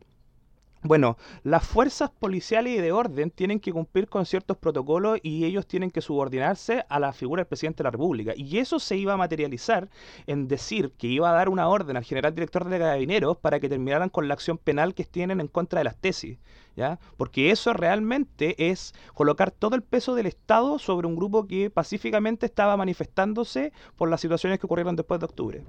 Bueno, 0.86 1.16
las 1.42 1.66
fuerzas 1.66 2.10
policiales 2.10 2.78
y 2.78 2.80
de 2.80 2.92
orden 2.92 3.32
tienen 3.32 3.58
que 3.58 3.72
cumplir 3.72 4.08
con 4.08 4.24
ciertos 4.24 4.56
protocolos 4.56 5.18
y 5.20 5.44
ellos 5.44 5.66
tienen 5.66 5.90
que 5.90 6.00
subordinarse 6.00 6.84
a 6.88 7.00
la 7.00 7.12
figura 7.12 7.40
del 7.40 7.48
presidente 7.48 7.78
de 7.78 7.84
la 7.84 7.90
República. 7.90 8.34
Y 8.36 8.58
eso 8.58 8.78
se 8.78 8.96
iba 8.96 9.14
a 9.14 9.16
materializar 9.16 9.88
en 10.28 10.46
decir 10.46 10.92
que 10.96 11.08
iba 11.08 11.28
a 11.28 11.32
dar 11.32 11.48
una 11.48 11.68
orden 11.68 11.96
al 11.96 12.04
general 12.04 12.34
director 12.34 12.68
de 12.68 12.78
Carabineros 12.78 13.36
para 13.36 13.58
que 13.58 13.68
terminaran 13.68 14.10
con 14.10 14.28
la 14.28 14.34
acción 14.34 14.58
penal 14.58 14.94
que 14.94 15.04
tienen 15.04 15.40
en 15.40 15.48
contra 15.48 15.80
de 15.80 15.84
las 15.84 15.96
tesis. 15.96 16.38
¿Ya? 16.76 17.00
Porque 17.16 17.50
eso 17.50 17.72
realmente 17.72 18.70
es 18.70 18.94
colocar 19.14 19.50
todo 19.50 19.74
el 19.74 19.82
peso 19.82 20.14
del 20.14 20.26
Estado 20.26 20.78
sobre 20.78 21.06
un 21.06 21.16
grupo 21.16 21.46
que 21.46 21.70
pacíficamente 21.70 22.46
estaba 22.46 22.76
manifestándose 22.76 23.72
por 23.96 24.10
las 24.10 24.20
situaciones 24.20 24.60
que 24.60 24.66
ocurrieron 24.66 24.94
después 24.94 25.18
de 25.18 25.24
octubre. 25.24 25.64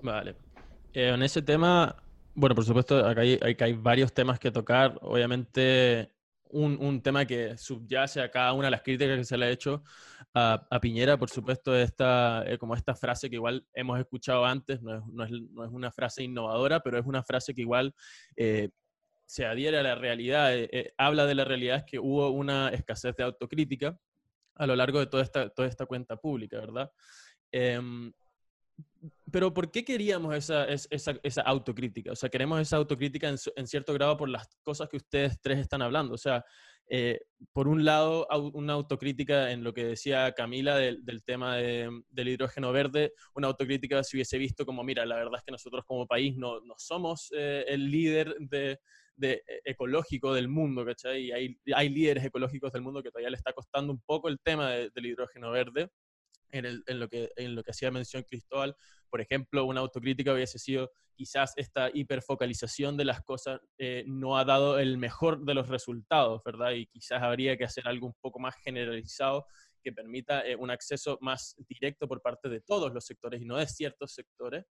Vale. 0.00 0.34
Eh, 0.94 1.08
en 1.14 1.22
ese 1.22 1.42
tema, 1.42 2.01
bueno, 2.34 2.54
por 2.54 2.64
supuesto, 2.64 3.06
acá 3.06 3.20
hay, 3.20 3.38
hay, 3.40 3.72
varios 3.74 4.12
temas 4.12 4.38
que 4.38 4.50
tocar. 4.50 4.98
Obviamente, 5.02 6.10
un, 6.50 6.76
un, 6.80 7.02
tema 7.02 7.24
que 7.26 7.56
subyace 7.56 8.20
a 8.20 8.30
cada 8.30 8.52
una 8.52 8.66
de 8.66 8.70
las 8.72 8.82
críticas 8.82 9.18
que 9.18 9.24
se 9.24 9.36
le 9.36 9.46
ha 9.46 9.50
hecho 9.50 9.82
a, 10.34 10.66
a 10.70 10.80
Piñera, 10.80 11.16
por 11.18 11.30
supuesto, 11.30 11.74
esta, 11.74 12.44
eh, 12.46 12.58
como 12.58 12.74
esta 12.74 12.94
frase 12.94 13.28
que 13.28 13.36
igual 13.36 13.66
hemos 13.74 13.98
escuchado 13.98 14.44
antes, 14.44 14.82
no 14.82 14.96
es, 14.96 15.06
no 15.06 15.24
es, 15.24 15.30
no 15.30 15.64
es 15.64 15.70
una 15.70 15.90
frase 15.90 16.22
innovadora, 16.22 16.80
pero 16.80 16.98
es 16.98 17.06
una 17.06 17.22
frase 17.22 17.54
que 17.54 17.62
igual 17.62 17.94
eh, 18.36 18.70
se 19.26 19.46
adhiere 19.46 19.78
a 19.78 19.82
la 19.82 19.94
realidad, 19.94 20.54
eh, 20.54 20.92
habla 20.98 21.26
de 21.26 21.34
la 21.34 21.44
realidad 21.44 21.84
que 21.86 21.98
hubo 21.98 22.30
una 22.30 22.68
escasez 22.68 23.16
de 23.16 23.24
autocrítica 23.24 23.98
a 24.54 24.66
lo 24.66 24.76
largo 24.76 25.00
de 25.00 25.06
toda 25.06 25.22
esta, 25.22 25.48
toda 25.48 25.68
esta 25.68 25.86
cuenta 25.86 26.16
pública, 26.16 26.58
¿verdad? 26.60 26.92
Pero 29.32 29.52
¿por 29.54 29.70
qué 29.70 29.84
queríamos 29.84 30.34
esa, 30.34 30.66
esa, 30.66 31.18
esa, 31.22 31.42
autocrítica? 31.42 32.12
O 32.12 32.16
sea, 32.16 32.28
queremos 32.28 32.60
esa 32.60 32.76
autocrítica 32.76 33.28
en, 33.28 33.66
cierto 33.66 33.94
grado 33.94 34.16
por 34.16 34.28
las 34.28 34.46
cosas 34.62 34.88
que 34.88 34.98
ustedes 34.98 35.40
tres 35.40 35.58
están 35.58 35.80
hablando. 35.80 36.14
O 36.14 36.18
sea, 36.18 36.44
eh, 36.88 37.20
por 37.52 37.66
un 37.66 37.84
lado, 37.84 38.26
una 38.52 38.74
autocrítica 38.74 39.50
en 39.50 39.64
lo 39.64 39.72
que 39.72 39.84
decía 39.84 40.32
Camila 40.32 40.76
del, 40.76 41.04
del 41.04 41.24
tema 41.24 41.56
de, 41.56 42.02
del 42.10 42.28
hidrógeno 42.28 42.72
verde, 42.72 43.14
una 43.34 43.48
autocrítica 43.48 44.04
si 44.04 44.18
hubiese 44.18 44.36
visto 44.36 44.66
como, 44.66 44.84
mira, 44.84 45.06
la 45.06 45.16
verdad 45.16 45.38
es 45.38 45.44
que 45.44 45.52
nosotros 45.52 45.84
como 45.86 46.06
país 46.06 46.36
no, 46.36 46.60
no 46.60 46.74
somos 46.76 47.32
eh, 47.34 47.64
el 47.68 47.90
líder 47.90 48.36
de, 48.38 48.78
de, 49.16 49.42
e, 49.46 49.60
ecológico 49.64 50.34
del 50.34 50.48
mundo, 50.48 50.84
¿cachai? 50.84 51.22
Y 51.22 51.32
hay, 51.32 51.58
hay 51.74 51.88
líderes 51.88 52.24
ecológicos 52.24 52.72
del 52.72 52.82
mundo 52.82 53.02
que 53.02 53.10
todavía 53.10 53.30
le 53.30 53.36
está 53.36 53.54
costando 53.54 53.92
un 53.92 54.00
poco 54.02 54.28
el 54.28 54.38
tema 54.40 54.70
del 54.70 55.06
hidrógeno 55.06 55.50
verde 55.50 55.88
en, 56.52 57.00
lo 57.00 57.08
que, 57.08 57.30
en 57.36 57.54
lo 57.54 57.62
que 57.62 57.70
hacía 57.70 57.90
mención 57.90 58.22
Cristóbal. 58.22 58.76
Por 59.10 59.20
ejemplo, 59.20 59.64
una 59.64 59.80
autocrítica 59.80 60.32
hubiese 60.32 60.58
sido 60.58 60.92
quizás 61.14 61.52
esta 61.56 61.90
hiperfocalización 61.92 62.96
de 62.96 63.04
las 63.04 63.22
cosas 63.22 63.60
eh, 63.78 64.04
no 64.06 64.38
ha 64.38 64.44
dado 64.44 64.78
el 64.78 64.98
mejor 64.98 65.44
de 65.44 65.54
los 65.54 65.68
resultados, 65.68 66.42
¿verdad? 66.44 66.72
Y 66.72 66.86
quizás 66.86 67.22
habría 67.22 67.56
que 67.56 67.64
hacer 67.64 67.86
algo 67.86 68.06
un 68.06 68.14
poco 68.20 68.38
más 68.38 68.54
generalizado 68.62 69.46
que 69.82 69.92
permita 69.92 70.46
eh, 70.46 70.56
un 70.56 70.70
acceso 70.70 71.18
más 71.20 71.56
directo 71.68 72.06
por 72.06 72.22
parte 72.22 72.48
de 72.48 72.60
todos 72.60 72.92
los 72.92 73.04
sectores 73.04 73.42
y 73.42 73.44
no 73.44 73.56
de 73.56 73.66
ciertos 73.66 74.14
sectores. 74.14 74.64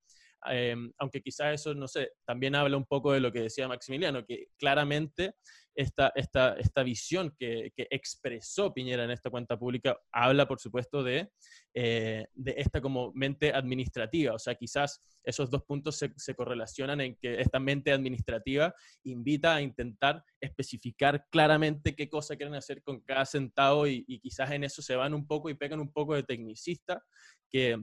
Em, 0.46 0.92
aunque 0.98 1.22
quizás 1.22 1.54
eso, 1.54 1.74
no 1.74 1.88
sé, 1.88 2.12
también 2.26 2.56
habla 2.56 2.78
un 2.78 2.86
poco 2.86 3.12
de 3.12 3.20
lo 3.20 3.32
que 3.32 3.42
decía 3.42 3.68
Maximiliano, 3.68 4.26
que 4.26 4.48
claramente 4.58 5.36
esta, 5.76 6.12
esta, 6.16 6.54
esta 6.54 6.84
visión 6.84 7.34
que, 7.38 7.72
que 7.76 7.88
expresó 7.90 8.74
Piñera 8.74 9.04
en 9.04 9.12
esta 9.12 9.30
cuenta 9.30 9.58
pública 9.58 9.98
habla, 10.12 10.48
por 10.48 10.60
supuesto, 10.60 11.04
de, 11.04 11.30
eh, 11.74 12.26
de 12.34 12.56
esta 12.58 12.82
como 12.82 13.12
mente 13.14 13.54
administrativa. 13.54 14.34
O 14.34 14.40
sea, 14.40 14.56
quizás 14.56 15.00
esos 15.24 15.50
dos 15.50 15.64
puntos 15.64 15.98
se, 15.98 16.36
correlacionan 16.36 17.02
en 17.02 17.16
que 17.16 17.40
esta 17.40 17.60
mente 17.60 17.92
administrativa 17.92 18.74
invita 19.04 19.56
a 19.56 19.62
intentar 19.62 20.24
especificar 20.42 21.26
claramente 21.30 21.96
qué 21.96 22.10
cosa 22.10 22.36
quieren 22.36 22.56
hacer 22.56 22.82
con 22.84 23.02
cada 23.02 23.26
centavo 23.26 23.88
y, 23.88 24.04
y 24.08 24.20
quizás 24.20 24.52
en 24.52 24.64
eso 24.64 24.82
se 24.82 24.96
van 24.96 25.14
un 25.14 25.28
poco 25.28 25.50
y 25.50 25.56
pegan 25.56 25.80
un 25.80 25.92
poco 25.92 26.16
de 26.16 26.24
tecnicista 26.24 27.04
que 27.50 27.82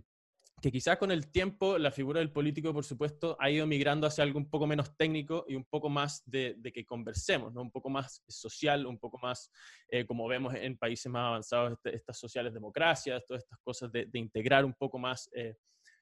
que 0.61 0.73
quizás 0.73 0.97
con 0.97 1.11
el 1.11 1.31
tiempo 1.31 1.77
la 1.77 1.90
figura 1.90 2.21
del 2.21 2.33
político, 2.33 2.73
por 2.73 2.85
supuesto, 2.85 3.37
ha 3.38 3.51
ido 3.51 3.66
migrando 3.66 4.07
hacia 4.07 4.25
algo 4.25 4.38
un 4.38 4.49
poco 4.49 4.66
menos 4.66 4.97
técnico 4.97 5.45
y 5.49 5.55
un 5.55 5.64
poco 5.64 5.90
más 5.90 6.23
de, 6.25 6.57
que 6.73 6.85
conversemos, 6.85 7.53
¿no? 7.53 7.61
un 7.61 7.71
poco 7.71 7.90
más 7.90 8.23
social, 8.27 8.87
un 8.87 8.99
poco 8.99 9.19
más, 9.19 9.51
eh, 9.88 10.07
como 10.07 10.27
vemos 10.27 10.55
en 10.55 10.79
países 10.79 11.12
más 11.12 11.27
avanzados, 11.27 11.73
este, 11.73 11.95
estas 11.95 12.19
sociales 12.19 12.55
democracias, 12.55 13.25
todas 13.27 13.42
estas 13.42 13.59
cosas 13.61 13.92
de, 13.92 14.09
integrar 14.14 14.64
un 14.64 14.73
poco 14.73 14.99
más 14.99 15.29
eh, 15.35 15.57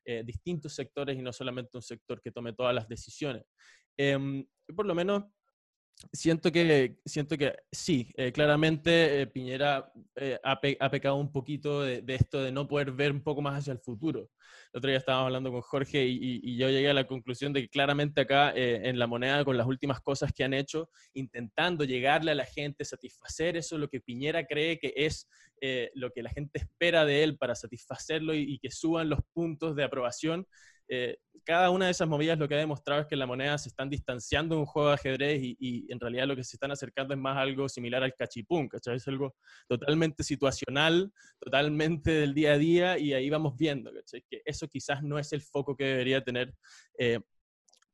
eh, 0.05 0.23
distintos 0.25 0.73
sectores 0.73 1.19
y 1.19 1.23
no 1.23 1.33
solamente 1.33 1.77
un 1.77 1.83
sector 1.83 2.21
que 2.23 2.31
tome 2.31 2.53
todas 2.53 2.75
las 2.75 2.89
decisiones. 2.89 3.45
Em, 3.97 4.47
por 4.75 4.87
lo 4.87 4.95
menos 4.95 5.25
Siento 6.13 6.53
que, 6.53 6.97
siento 7.05 7.39
que 7.39 7.55
sí, 7.73 8.13
eh, 8.17 8.33
claramente 8.33 9.23
eh, 9.23 9.27
Piñera 9.27 9.93
eh, 10.17 10.39
ha, 10.43 10.61
pecado 10.91 11.17
un 11.17 11.33
poquito 11.33 11.83
de, 11.83 12.05
esto 12.09 12.43
de 12.43 12.53
no 12.53 12.69
poder 12.69 12.93
ver 12.93 13.13
un 13.13 13.23
poco 13.23 13.43
más 13.43 13.59
hacia 13.59 13.73
el 13.73 13.79
futuro. 13.79 14.31
El 14.73 14.79
otro 14.79 14.91
día 14.91 14.99
estábamos 14.99 15.27
hablando 15.27 15.53
con 15.53 15.63
Jorge 15.63 16.05
y, 16.05 16.57
yo 16.57 16.69
llegué 16.69 16.91
a 16.91 16.95
la 16.95 17.07
conclusión 17.07 17.53
de 17.53 17.63
que 17.63 17.69
claramente 17.69 18.21
acá 18.21 18.53
en 18.55 18.99
la 18.99 19.07
moneda, 19.07 19.45
con 19.45 19.57
las 19.57 19.67
últimas 19.67 20.01
cosas 20.01 20.33
que 20.33 20.45
han 20.45 20.53
hecho, 20.53 20.91
intentando 21.15 21.85
llegarle 21.85 22.33
a 22.33 22.35
la 22.35 22.45
gente, 22.45 22.85
satisfacer 22.85 23.57
eso, 23.57 23.79
lo 23.79 23.89
que 23.89 24.01
Piñera 24.01 24.47
cree 24.47 24.79
que 24.79 24.93
es 24.97 25.29
lo 25.95 26.11
que 26.11 26.23
la 26.23 26.31
gente 26.31 26.59
espera 26.59 27.05
de 27.05 27.23
él 27.23 27.39
para 27.39 27.55
satisfacerlo 27.55 28.35
y 28.35 28.59
que 28.59 28.71
suban 28.71 29.09
los 29.09 29.21
puntos 29.33 29.75
de 29.77 29.85
aprobación, 29.85 30.47
eh, 30.89 31.17
cada 31.45 31.71
una 31.71 31.87
de 31.87 31.91
esas 31.91 32.09
movidas 32.09 32.39
lo 32.39 32.49
que 32.49 32.55
ha 32.55 32.59
demostrado 32.59 33.03
es 33.03 33.07
que 33.07 33.17
la 33.17 33.27
moneda 33.27 33.59
se 33.59 33.69
están 33.69 33.91
distanciando 33.91 34.55
de 34.55 34.61
un 34.61 34.67
juego 34.67 34.89
de 34.89 34.95
ajedrez 34.95 35.41
y, 35.43 35.87
en 35.91 36.01
realidad 36.01 36.27
lo 36.27 36.37
que 36.37 36.45
se 36.45 36.57
están 36.57 36.71
acercando 36.71 37.15
es 37.15 37.21
más 37.21 37.37
algo 37.37 37.69
similar 37.69 38.03
al 38.03 38.15
cachipún, 38.15 38.69
¿cachai? 38.69 38.97
Es 38.97 39.09
algo 39.09 39.35
totalmente 39.69 40.23
situacional, 40.23 41.13
totalmente 41.39 42.11
del 42.13 42.35
día 42.35 42.53
a 42.53 42.59
día 42.59 42.99
y 42.99 43.13
ahí 43.13 43.29
vamos 43.29 43.57
viendo. 43.57 43.91
Que 44.29 44.43
eso 44.45 44.69
quizás 44.69 45.03
no 45.03 45.19
es 45.19 45.33
el 45.33 45.43
foco 45.43 45.77
que 45.77 45.85
debería 45.85 46.23
tener 46.23 46.55
eh, 46.99 47.21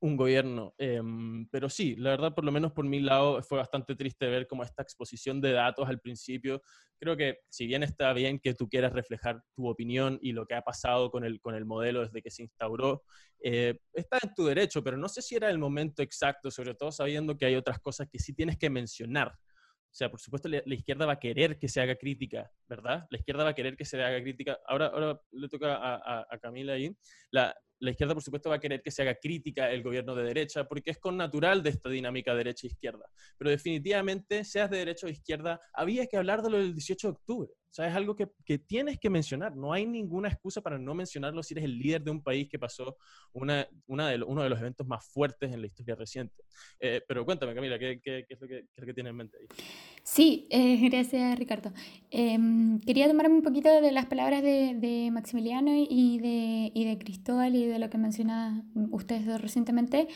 un 0.01 0.17
gobierno. 0.17 0.73
Em, 0.77 1.47
pero 1.49 1.69
sí, 1.69 1.95
la 1.95 2.09
verdad, 2.11 2.33
por 2.33 2.43
lo 2.43 2.51
menos 2.51 2.71
por 2.73 2.85
mi 2.85 2.99
lado, 2.99 3.41
fue 3.43 3.59
bastante 3.59 3.95
triste 3.95 4.27
ver 4.27 4.47
como 4.47 4.63
esta 4.63 4.81
exposición 4.81 5.39
de 5.39 5.53
datos 5.53 5.87
al 5.87 5.99
principio. 5.99 6.61
Creo 6.99 7.15
que 7.15 7.39
si 7.49 7.67
bien 7.67 7.83
está 7.83 8.11
bien 8.13 8.39
que 8.39 8.55
tú 8.55 8.67
quieras 8.67 8.93
reflejar 8.93 9.41
tu 9.55 9.67
opinión 9.67 10.19
y 10.21 10.33
lo 10.33 10.45
que 10.47 10.55
ha 10.55 10.63
pasado 10.63 11.11
con 11.11 11.23
el, 11.23 11.39
con 11.39 11.55
el 11.55 11.65
modelo 11.65 12.01
desde 12.01 12.21
que 12.21 12.31
se 12.31 12.41
instauró, 12.43 13.03
eh, 13.43 13.79
está 13.93 14.17
en 14.23 14.33
tu 14.33 14.45
derecho, 14.45 14.83
pero 14.83 14.97
no 14.97 15.07
sé 15.07 15.21
si 15.21 15.35
era 15.35 15.49
el 15.49 15.59
momento 15.59 16.01
exacto, 16.01 16.49
sobre 16.49 16.73
todo 16.73 16.91
sabiendo 16.91 17.37
que 17.37 17.45
hay 17.45 17.55
otras 17.55 17.79
cosas 17.79 18.07
que 18.11 18.19
sí 18.19 18.33
tienes 18.33 18.57
que 18.57 18.69
mencionar. 18.69 19.27
O 19.29 19.93
sea, 19.93 20.09
por 20.09 20.19
supuesto, 20.19 20.47
la, 20.49 20.63
izquierda 20.65 21.05
va 21.05 21.13
a 21.13 21.19
querer 21.19 21.59
que 21.59 21.67
se 21.67 21.81
haga 21.81 21.95
crítica, 21.95 22.49
¿verdad? 22.67 23.05
La 23.11 23.17
izquierda 23.17 23.43
va 23.43 23.49
a 23.51 23.55
querer 23.55 23.75
que 23.75 23.85
se 23.85 24.01
haga 24.01 24.21
crítica. 24.21 24.57
Ahora, 24.65 24.87
ahora 24.87 25.21
le 25.31 25.49
toca 25.49 25.75
a, 25.75 25.95
a, 25.95 26.27
a 26.29 26.39
Camila 26.39 26.73
ahí. 26.73 26.95
La, 27.29 27.53
la 27.81 27.91
izquierda, 27.91 28.13
por 28.13 28.23
supuesto, 28.23 28.49
va 28.49 28.57
a 28.57 28.59
querer 28.59 28.81
que 28.81 28.91
se 28.91 29.01
haga 29.01 29.15
crítica 29.15 29.71
el 29.71 29.81
gobierno 29.81 30.15
de 30.15 30.23
derecha, 30.23 30.67
porque 30.67 30.91
es 30.91 30.99
con 30.99 31.17
natural 31.17 31.63
de 31.63 31.71
esta 31.71 31.89
dinámica 31.89 32.35
derecha-izquierda. 32.35 33.05
Pero 33.37 33.49
definitivamente, 33.49 34.43
seas 34.43 34.69
de 34.69 34.77
derecha 34.77 35.07
o 35.07 35.09
izquierda, 35.09 35.59
había 35.73 36.05
que 36.05 36.17
hablar 36.17 36.43
de 36.43 36.51
lo 36.51 36.57
del 36.57 36.73
18 36.73 37.07
de 37.07 37.11
octubre. 37.11 37.49
O 37.71 37.73
sea, 37.73 37.87
es 37.87 37.95
algo 37.95 38.17
que, 38.17 38.27
que, 38.43 38.57
tienes 38.57 38.99
que 38.99 39.09
mencionar. 39.09 39.55
No 39.55 39.71
hay 39.71 39.85
ninguna 39.85 40.27
excusa 40.27 40.59
para 40.59 40.77
no 40.77 40.93
mencionarlo 40.93 41.41
si 41.41 41.53
eres 41.53 41.63
el 41.63 41.79
líder 41.79 42.03
de 42.03 42.11
un 42.11 42.21
país 42.21 42.49
que 42.49 42.59
pasó 42.59 42.97
una, 43.31 43.65
una 43.87 44.09
de, 44.09 44.21
uno 44.21 44.43
de 44.43 44.49
los 44.49 44.59
eventos 44.59 44.85
más 44.85 45.07
fuertes 45.07 45.53
en 45.53 45.61
la 45.61 45.67
historia 45.67 45.95
reciente. 45.95 46.43
Eh, 46.81 47.01
pero 47.07 47.23
cuéntame, 47.23 47.55
Camila, 47.55 47.79
¿qué, 47.79 48.01
qué, 48.03 48.25
qué 48.27 48.33
es 48.33 48.41
lo 48.41 48.47
que, 48.47 48.55
qué 48.55 48.73
es 48.75 48.81
lo 48.81 48.85
que 48.85 48.93
tienes 48.93 49.11
en 49.11 49.15
mente 49.15 49.37
ahí? 49.37 49.47
Sí, 50.03 50.47
eh, 50.49 50.77
gracias, 50.89 51.39
Ricardo. 51.39 51.71
Eh, 52.09 52.37
quería 52.85 53.07
tomarme 53.07 53.35
un 53.35 53.41
poquito 53.41 53.69
de 53.81 53.91
las 53.93 54.07
palabras 54.07 54.43
de, 54.43 54.73
de 54.75 55.09
Maximiliano 55.09 55.71
y 55.73 56.19
de, 56.19 56.71
y 56.73 56.85
de, 56.85 56.97
Cristóbal 56.97 57.55
y 57.55 57.67
de 57.67 57.70
lo 57.79 57.89
que 57.89 57.97
mencionaban 57.97 58.71
ustedes 58.91 59.41
recientemente. 59.41 60.07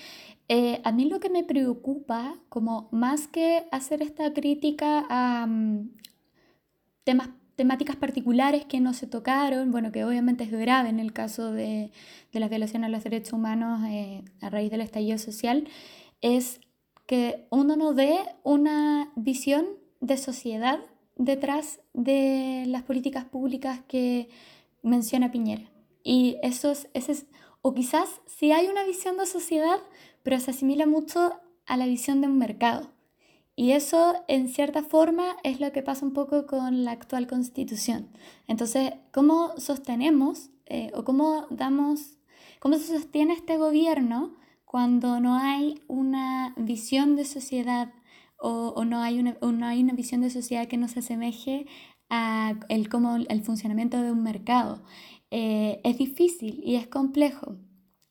Eh, 0.47 0.81
a 0.83 0.91
mí 0.91 1.05
lo 1.05 1.19
que 1.19 1.29
me 1.29 1.43
preocupa, 1.43 2.35
como 2.49 2.89
más 2.91 3.27
que 3.27 3.67
hacer 3.71 4.01
esta 4.01 4.33
crítica 4.33 5.05
a 5.09 5.45
um, 5.45 5.89
temas 7.03 7.29
temáticas 7.55 7.95
particulares 7.95 8.65
que 8.65 8.81
no 8.81 8.93
se 8.93 9.07
tocaron, 9.07 9.71
bueno, 9.71 9.91
que 9.91 10.03
obviamente 10.03 10.43
es 10.43 10.51
grave 10.51 10.89
en 10.89 10.99
el 10.99 11.13
caso 11.13 11.51
de, 11.51 11.91
de 12.33 12.39
la 12.39 12.49
violación 12.49 12.83
a 12.83 12.89
los 12.89 13.03
derechos 13.03 13.33
humanos 13.33 13.81
eh, 13.87 14.23
a 14.41 14.49
raíz 14.49 14.69
del 14.71 14.81
estallido 14.81 15.17
social, 15.17 15.67
es 16.21 16.59
que 17.05 17.47
uno 17.49 17.77
no 17.77 17.93
ve 17.93 18.17
una 18.43 19.11
visión 19.15 19.65
de 20.01 20.17
sociedad 20.17 20.79
detrás 21.15 21.79
de 21.93 22.65
las 22.67 22.83
políticas 22.83 23.25
públicas 23.25 23.79
que 23.87 24.27
menciona 24.83 25.31
Piñera. 25.31 25.69
Y 26.03 26.37
eso 26.43 26.71
es, 26.71 26.87
es, 26.93 27.25
o 27.67 27.73
quizás 27.73 28.21
sí 28.27 28.51
hay 28.51 28.67
una 28.67 28.83
visión 28.83 29.17
de 29.17 29.25
sociedad, 29.25 29.79
pero 30.21 30.39
se 30.39 30.51
asimila 30.51 30.85
mucho 30.85 31.33
a 31.65 31.77
la 31.77 31.87
visión 31.87 32.21
de 32.21 32.27
un 32.27 32.37
mercado. 32.37 32.91
Y 33.55 33.71
eso, 33.71 34.23
en 34.27 34.49
cierta 34.49 34.83
forma, 34.83 35.35
es 35.43 35.59
lo 35.59 35.71
que 35.71 35.81
pasa 35.81 36.05
un 36.05 36.13
poco 36.13 36.45
con 36.45 36.85
la 36.85 36.91
actual 36.91 37.25
constitución. 37.25 38.11
Entonces, 38.47 38.93
¿cómo 39.11 39.57
sostenemos 39.57 40.51
eh, 40.67 40.91
o 40.93 41.03
cómo 41.03 41.47
damos, 41.49 42.19
cómo 42.59 42.77
se 42.77 42.85
sostiene 42.85 43.33
este 43.33 43.57
gobierno 43.57 44.35
cuando 44.65 45.19
no 45.19 45.35
hay 45.35 45.81
una 45.87 46.53
visión 46.57 47.15
de 47.15 47.25
sociedad 47.25 47.91
o, 48.37 48.85
no, 48.85 49.01
hay 49.01 49.17
una, 49.17 49.37
no 49.41 49.65
hay 49.65 49.81
una 49.81 49.93
visión 49.93 50.21
de 50.21 50.29
sociedad 50.29 50.67
que 50.67 50.77
nos 50.77 50.97
asemeje 50.97 51.65
a 52.11 52.53
el, 52.69 52.89
como 52.89 53.15
el 53.15 53.41
funcionamiento 53.41 53.99
de 54.03 54.11
un 54.11 54.21
mercado. 54.21 54.83
Eh, 55.37 55.81
es 55.83 55.97
difícil 55.97 56.61
y 56.63 56.75
es 56.75 56.87
complejo. 56.87 57.57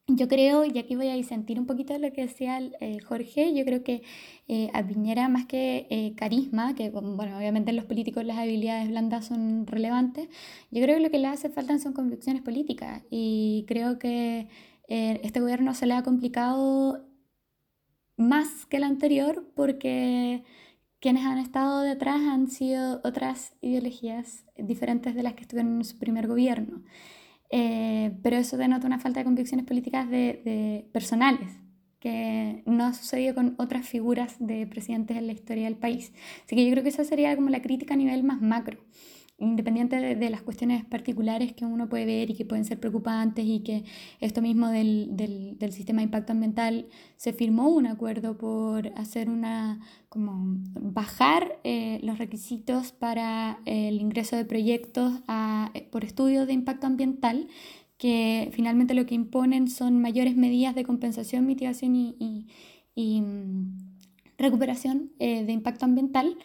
Yo 0.08 0.28
creo, 0.28 0.66
y 0.66 0.78
aquí 0.78 0.96
voy 0.96 1.08
a 1.08 1.14
disentir 1.14 1.58
un 1.58 1.66
poquito 1.66 1.98
lo 1.98 2.12
que 2.12 2.22
decía 2.22 2.58
eh, 2.80 2.98
Jorge, 3.00 3.54
yo 3.54 3.64
creo 3.64 3.82
que 3.82 4.02
eh, 4.48 4.68
a 4.74 4.87
Piñera 4.87 5.30
más 5.30 5.46
que 5.46 5.87
eh, 5.88 6.14
carisma, 6.16 6.74
que 6.74 6.90
bueno, 6.90 7.38
obviamente 7.38 7.70
en 7.70 7.76
los 7.76 7.87
políticos 7.87 8.24
las 8.26 8.37
habilidades 8.37 8.88
blandas 8.90 9.24
son 9.24 9.66
relevantes, 9.66 10.28
yo 10.70 10.82
creo 10.82 10.96
que 10.98 11.02
lo 11.02 11.10
que 11.10 11.18
le 11.18 11.28
hace 11.28 11.48
falta 11.48 11.78
son 11.78 11.94
convicciones 11.94 12.42
políticas 12.42 13.02
y 13.10 13.64
creo 13.66 13.98
que 13.98 14.48
este 14.88 15.40
gobierno 15.40 15.72
se 15.74 15.87
le 15.87 15.94
ha 15.94 16.02
complicado 16.02 17.06
más 18.18 18.66
que 18.66 18.76
el 18.76 18.84
anterior 18.84 19.50
porque 19.56 20.44
quienes 21.05 21.27
han 21.27 21.37
estado 21.37 21.83
detrás 21.83 22.23
han 22.23 22.49
sido 22.49 23.03
otras 23.05 23.53
ideologías 23.61 24.47
diferentes 24.57 25.14
de 25.14 25.23
las 25.23 25.35
que 25.35 25.43
estuvieron 25.43 25.77
en 25.77 25.85
su 25.85 25.99
primer 25.99 26.27
gobierno. 26.27 26.83
Eh, 27.51 28.17
pero 28.23 28.37
eso 28.37 28.57
denota 28.57 28.87
una 28.87 28.99
falta 28.99 29.21
de 29.21 29.25
convicciones 29.25 29.67
políticas 29.67 30.09
de, 30.09 30.88
personales, 30.95 31.61
que 32.01 32.62
no 32.64 32.87
ha 32.87 32.95
sucedido 32.95 33.35
con 33.35 33.55
otras 33.59 33.87
figuras 33.87 34.37
de 34.38 34.67
presidentes 34.67 35.19
en 35.19 35.27
la 35.27 35.35
historia 35.35 35.64
del 35.64 35.77
país. 35.77 36.11
Así 36.47 36.57
que 36.57 36.64
yo 36.64 36.71
creo 36.73 36.83
que 36.83 36.88
esa 36.88 37.05
sería 37.05 37.37
como 37.37 37.51
la 37.51 37.61
crítica 37.61 37.93
a 37.93 37.99
nivel 37.99 38.23
más 38.23 38.40
macro 38.40 38.79
independiente 39.38 40.14
de, 40.14 40.31
las 40.31 40.42
cuestiones 40.42 40.85
particulares 40.85 41.53
que 41.53 41.64
uno 41.64 41.88
puede 41.88 42.07
ver 42.07 42.31
y 42.31 42.35
que 42.35 42.44
pueden 42.44 42.64
ser 42.64 42.79
preocupantes 42.79 43.44
y 43.44 43.61
que 43.61 43.85
esto 44.20 44.40
mismo 44.40 44.68
del, 44.68 45.09
del, 45.16 45.59
del, 45.59 45.73
sistema 45.73 45.99
de 45.99 46.05
impacto 46.05 46.33
ambiental 46.33 46.87
se 47.16 47.33
firmó 47.33 47.68
un 47.68 47.87
acuerdo 47.87 48.38
por 48.38 48.88
hacer 48.97 49.29
una, 49.29 49.81
como 50.09 50.57
bajar 50.81 51.59
eh, 51.64 51.99
los 52.03 52.18
requisitos 52.18 52.92
para 52.92 53.59
el 53.64 54.01
ingreso 54.01 54.37
de 54.37 54.44
proyectos 54.44 55.12
a, 55.27 55.73
por 55.90 56.05
estudios 56.05 56.47
de 56.47 56.53
impacto 56.53 56.87
ambiental 56.87 57.49
que 57.99 58.51
finalmente 58.53 58.94
lo 58.94 59.07
que 59.07 59.14
imponen 59.14 59.68
son 59.68 60.01
mayores 60.01 60.37
medidas 60.37 60.75
de 60.75 60.85
compensación, 60.85 61.47
mitigación 61.47 61.97
y, 61.97 62.47
y, 62.94 63.20
mm, 63.20 63.79
recuperación 64.37 65.12
eh, 65.18 65.44
de 65.44 65.53
impacto 65.53 65.85
ambiental 65.85 66.37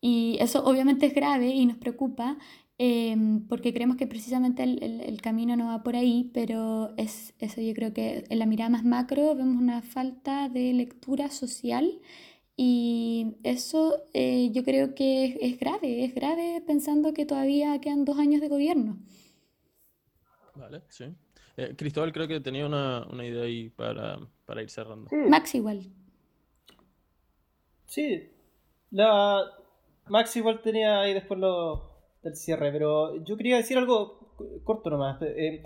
y 0.00 0.38
eso 0.40 0.64
obviamente 0.64 1.06
es 1.06 1.14
grave 1.14 1.48
y 1.48 1.66
nos 1.66 1.76
preocupa 1.76 2.38
em, 2.78 3.46
porque 3.46 3.72
creemos 3.72 3.96
que 3.96 4.06
precisamente 4.06 4.62
el, 4.62 4.82
el, 4.82 5.20
camino 5.20 5.56
no 5.56 5.66
va 5.66 5.82
por 5.82 5.96
ahí, 5.96 6.30
pero 6.32 6.94
es 6.96 7.34
eso 7.38 7.60
yo 7.60 7.74
creo 7.74 7.92
que 7.92 8.24
en 8.28 8.38
la 8.38 8.46
mirada 8.46 8.70
más 8.70 8.84
macro 8.84 9.34
vemos 9.34 9.56
una 9.60 9.82
falta 9.82 10.48
de 10.48 10.72
lectura 10.72 11.28
social 11.30 12.00
y 12.62 13.38
eso 13.42 14.04
eh, 14.12 14.50
yo 14.52 14.62
creo 14.64 14.94
que 14.94 15.38
es, 15.40 15.58
grave, 15.58 16.04
es 16.04 16.14
grave 16.14 16.62
pensando 16.66 17.14
que 17.14 17.24
todavía 17.24 17.80
quedan 17.80 18.04
dos 18.04 18.18
años 18.18 18.42
de 18.42 18.48
gobierno. 18.48 18.98
Vale, 20.54 20.82
sí. 20.90 21.06
Eh, 21.56 21.74
Cristóbal 21.74 22.12
creo 22.12 22.28
que 22.28 22.40
tenía 22.40 22.66
una, 22.66 23.06
una 23.10 23.24
idea 23.24 23.44
ahí 23.44 23.70
para, 23.70 24.18
para 24.44 24.62
ir 24.62 24.68
cerrando. 24.68 25.08
Max 25.10 25.54
igual. 25.54 25.86
Sí, 27.86 28.28
la, 28.90 29.42
Max 30.10 30.36
igual 30.36 30.60
tenía 30.60 31.00
ahí 31.00 31.14
después 31.14 31.38
lo 31.40 31.90
del 32.22 32.36
cierre, 32.36 32.70
pero 32.72 33.24
yo 33.24 33.36
quería 33.36 33.56
decir 33.56 33.78
algo 33.78 34.34
corto 34.64 34.90
nomás. 34.90 35.20
Eh, 35.22 35.62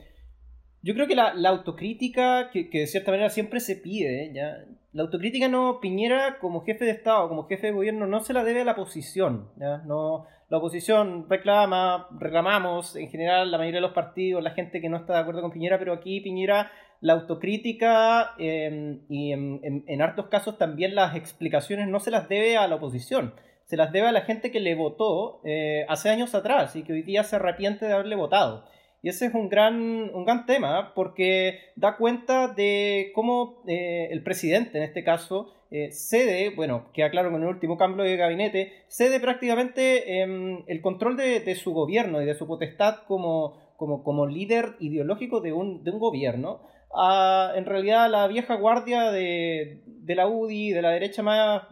yo 0.82 0.92
creo 0.94 1.06
que 1.06 1.16
la, 1.16 1.32
autocrítica, 1.48 2.50
que, 2.50 2.68
de 2.70 2.86
cierta 2.86 3.10
manera 3.10 3.30
siempre 3.30 3.60
se 3.60 3.76
pide, 3.76 4.32
¿ya? 4.34 4.66
la 4.92 5.02
autocrítica 5.02 5.48
no, 5.48 5.80
Piñera 5.80 6.38
como 6.38 6.62
jefe 6.62 6.84
de 6.84 6.90
Estado, 6.90 7.28
como 7.28 7.46
jefe 7.46 7.68
de 7.68 7.72
gobierno, 7.72 8.06
no 8.06 8.20
se 8.20 8.34
la 8.34 8.44
debe 8.44 8.60
a 8.60 8.64
la 8.64 8.72
oposición. 8.72 9.48
¿ya? 9.56 9.78
No, 9.78 10.26
la 10.50 10.58
oposición 10.58 11.26
reclama, 11.28 12.08
reclamamos 12.20 12.96
en 12.96 13.08
general 13.08 13.50
la 13.50 13.56
mayoría 13.56 13.78
de 13.78 13.86
los 13.86 13.94
partidos, 13.94 14.42
la 14.42 14.50
gente 14.50 14.82
que 14.82 14.90
no 14.90 14.98
está 14.98 15.14
de 15.14 15.20
acuerdo 15.20 15.40
con 15.40 15.52
Piñera, 15.52 15.78
pero 15.78 15.94
aquí 15.94 16.20
Piñera, 16.20 16.70
la 17.00 17.14
autocrítica 17.14 18.34
em, 18.38 19.00
y 19.08 19.32
en, 19.32 19.84
en 19.86 20.02
hartos 20.02 20.26
casos 20.26 20.58
también 20.58 20.94
las 20.94 21.16
explicaciones 21.16 21.88
no 21.88 21.98
se 21.98 22.10
las 22.10 22.28
debe 22.28 22.58
a 22.58 22.68
la 22.68 22.76
oposición 22.76 23.32
se 23.64 23.76
las 23.76 23.92
debe 23.92 24.08
a 24.08 24.12
la 24.12 24.22
gente 24.22 24.50
que 24.50 24.60
le 24.60 24.74
votó 24.74 25.40
eh, 25.44 25.86
hace 25.88 26.10
años 26.10 26.34
atrás 26.34 26.76
y 26.76 26.82
que 26.82 26.92
hoy 26.92 27.02
día 27.02 27.24
se 27.24 27.36
arrepiente 27.36 27.86
de 27.86 27.92
haberle 27.92 28.16
votado. 28.16 28.64
Y 29.02 29.10
ese 29.10 29.26
es 29.26 29.34
un 29.34 29.48
gran, 29.50 30.10
un 30.14 30.24
gran 30.24 30.46
tema 30.46 30.94
porque 30.94 31.58
da 31.76 31.96
cuenta 31.96 32.48
de 32.48 33.12
cómo 33.14 33.62
eh, 33.66 34.08
el 34.10 34.22
presidente, 34.22 34.78
en 34.78 34.84
este 34.84 35.04
caso, 35.04 35.52
eh, 35.70 35.90
cede, 35.92 36.50
bueno, 36.54 36.86
queda 36.94 37.10
claro 37.10 37.30
con 37.30 37.42
el 37.42 37.48
último 37.48 37.76
cambio 37.76 38.04
de 38.04 38.16
gabinete, 38.16 38.72
cede 38.88 39.20
prácticamente 39.20 40.22
em, 40.22 40.62
el 40.66 40.80
control 40.80 41.16
de, 41.16 41.54
su 41.54 41.74
gobierno 41.74 42.22
y 42.22 42.24
de 42.24 42.34
su 42.34 42.46
potestad 42.46 43.00
como, 43.06 43.74
como, 43.76 44.02
como 44.04 44.26
líder 44.26 44.76
ideológico 44.80 45.40
de 45.40 45.52
un, 45.52 45.84
de 45.84 45.90
un 45.90 45.98
gobierno 45.98 46.62
a, 46.94 47.52
en 47.56 47.66
realidad, 47.66 48.08
la 48.10 48.26
vieja 48.28 48.54
guardia 48.54 49.10
de, 49.10 49.82
de 49.86 50.14
la 50.14 50.28
UDI, 50.28 50.70
de 50.70 50.82
la 50.82 50.90
derecha 50.90 51.22
más, 51.22 51.64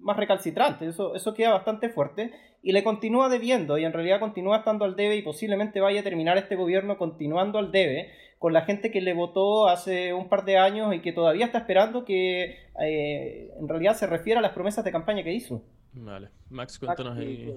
más 0.00 0.16
recalcitrante. 0.16 0.86
Eso, 0.86 1.14
eso 1.14 1.34
queda 1.34 1.52
bastante 1.52 1.88
fuerte. 1.88 2.32
Y 2.62 2.72
le 2.72 2.84
continúa 2.84 3.28
debiendo, 3.28 3.78
y 3.78 3.84
en 3.84 3.92
realidad 3.92 4.20
continúa 4.20 4.58
estando 4.58 4.84
al 4.84 4.96
debe, 4.96 5.16
y 5.16 5.22
posiblemente 5.22 5.80
vaya 5.80 6.00
a 6.00 6.04
terminar 6.04 6.36
este 6.36 6.56
gobierno 6.56 6.98
continuando 6.98 7.58
al 7.58 7.72
debe, 7.72 8.10
con 8.38 8.52
la 8.52 8.62
gente 8.62 8.90
que 8.90 9.00
le 9.00 9.12
votó 9.12 9.68
hace 9.68 10.14
un 10.14 10.28
par 10.28 10.44
de 10.44 10.56
años 10.56 10.94
y 10.94 11.00
que 11.00 11.12
todavía 11.12 11.44
está 11.44 11.58
esperando 11.58 12.04
que 12.04 12.56
eh, 12.82 13.50
en 13.58 13.68
realidad 13.68 13.94
se 13.94 14.06
refiera 14.06 14.40
a 14.40 14.42
las 14.42 14.52
promesas 14.52 14.84
de 14.84 14.92
campaña 14.92 15.22
que 15.22 15.32
hizo. 15.32 15.62
Vale. 15.92 16.30
Max, 16.48 16.78
cuéntanos 16.78 17.18
ahí. 17.18 17.54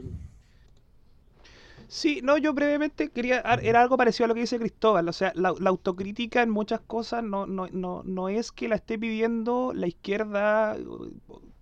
Sí, 1.87 2.21
no, 2.23 2.37
yo 2.37 2.53
brevemente 2.53 3.11
quería, 3.11 3.41
era 3.61 3.81
algo 3.81 3.97
parecido 3.97 4.25
a 4.25 4.27
lo 4.29 4.33
que 4.33 4.41
dice 4.41 4.57
Cristóbal, 4.57 5.07
o 5.07 5.13
sea, 5.13 5.31
la, 5.35 5.53
la 5.59 5.69
autocrítica 5.69 6.41
en 6.41 6.49
muchas 6.49 6.81
cosas 6.81 7.23
no, 7.23 7.45
no, 7.45 7.67
no, 7.71 8.01
no 8.03 8.29
es 8.29 8.51
que 8.51 8.67
la 8.67 8.75
esté 8.75 8.97
pidiendo 8.97 9.73
la 9.73 9.87
izquierda 9.87 10.75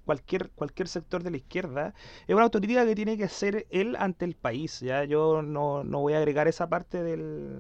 cualquier, 0.05 0.51
cualquier 0.51 0.87
sector 0.87 1.23
de 1.23 1.31
la 1.31 1.37
izquierda, 1.37 1.93
es 2.27 2.35
una 2.35 2.43
autocrítica 2.43 2.85
que 2.85 2.95
tiene 2.95 3.17
que 3.17 3.25
hacer 3.25 3.67
él 3.69 3.95
ante 3.97 4.25
el 4.25 4.35
país. 4.35 4.79
Ya 4.81 5.03
yo 5.05 5.41
no, 5.41 5.83
no 5.83 5.99
voy 6.01 6.13
a 6.13 6.17
agregar 6.17 6.47
esa 6.47 6.69
parte 6.69 7.03
del, 7.03 7.59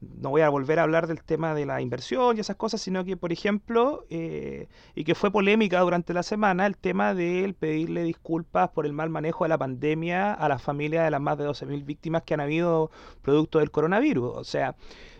no 0.00 0.30
voy 0.30 0.40
a 0.40 0.48
volver 0.48 0.78
a 0.78 0.84
hablar 0.84 1.06
del 1.06 1.22
tema 1.22 1.54
de 1.54 1.66
la 1.66 1.80
inversión 1.80 2.36
y 2.36 2.40
esas 2.40 2.56
cosas, 2.56 2.80
sino 2.80 3.04
que, 3.04 3.16
por 3.16 3.32
ejemplo, 3.32 4.06
eh, 4.08 4.68
y 4.94 5.04
que 5.04 5.14
fue 5.14 5.30
polémica 5.30 5.80
durante 5.80 6.14
la 6.14 6.22
semana, 6.22 6.66
el 6.66 6.76
tema 6.76 7.14
de 7.14 7.54
pedirle 7.58 8.02
disculpas 8.02 8.70
por 8.70 8.86
el 8.86 8.92
mal 8.92 9.10
manejo 9.10 9.44
de 9.44 9.48
la 9.48 9.58
pandemia 9.58 10.32
a 10.32 10.48
las 10.48 10.62
familias 10.62 11.04
de 11.04 11.10
las 11.10 11.20
más 11.20 11.36
de 11.36 11.46
12.000 11.46 11.84
víctimas 11.84 12.22
que 12.22 12.34
han 12.34 12.40
habido 12.40 12.90
producto 13.22 13.58
del 13.58 13.70
coronavirus. 13.70 14.36
O 14.36 14.44
sea, 14.44 14.74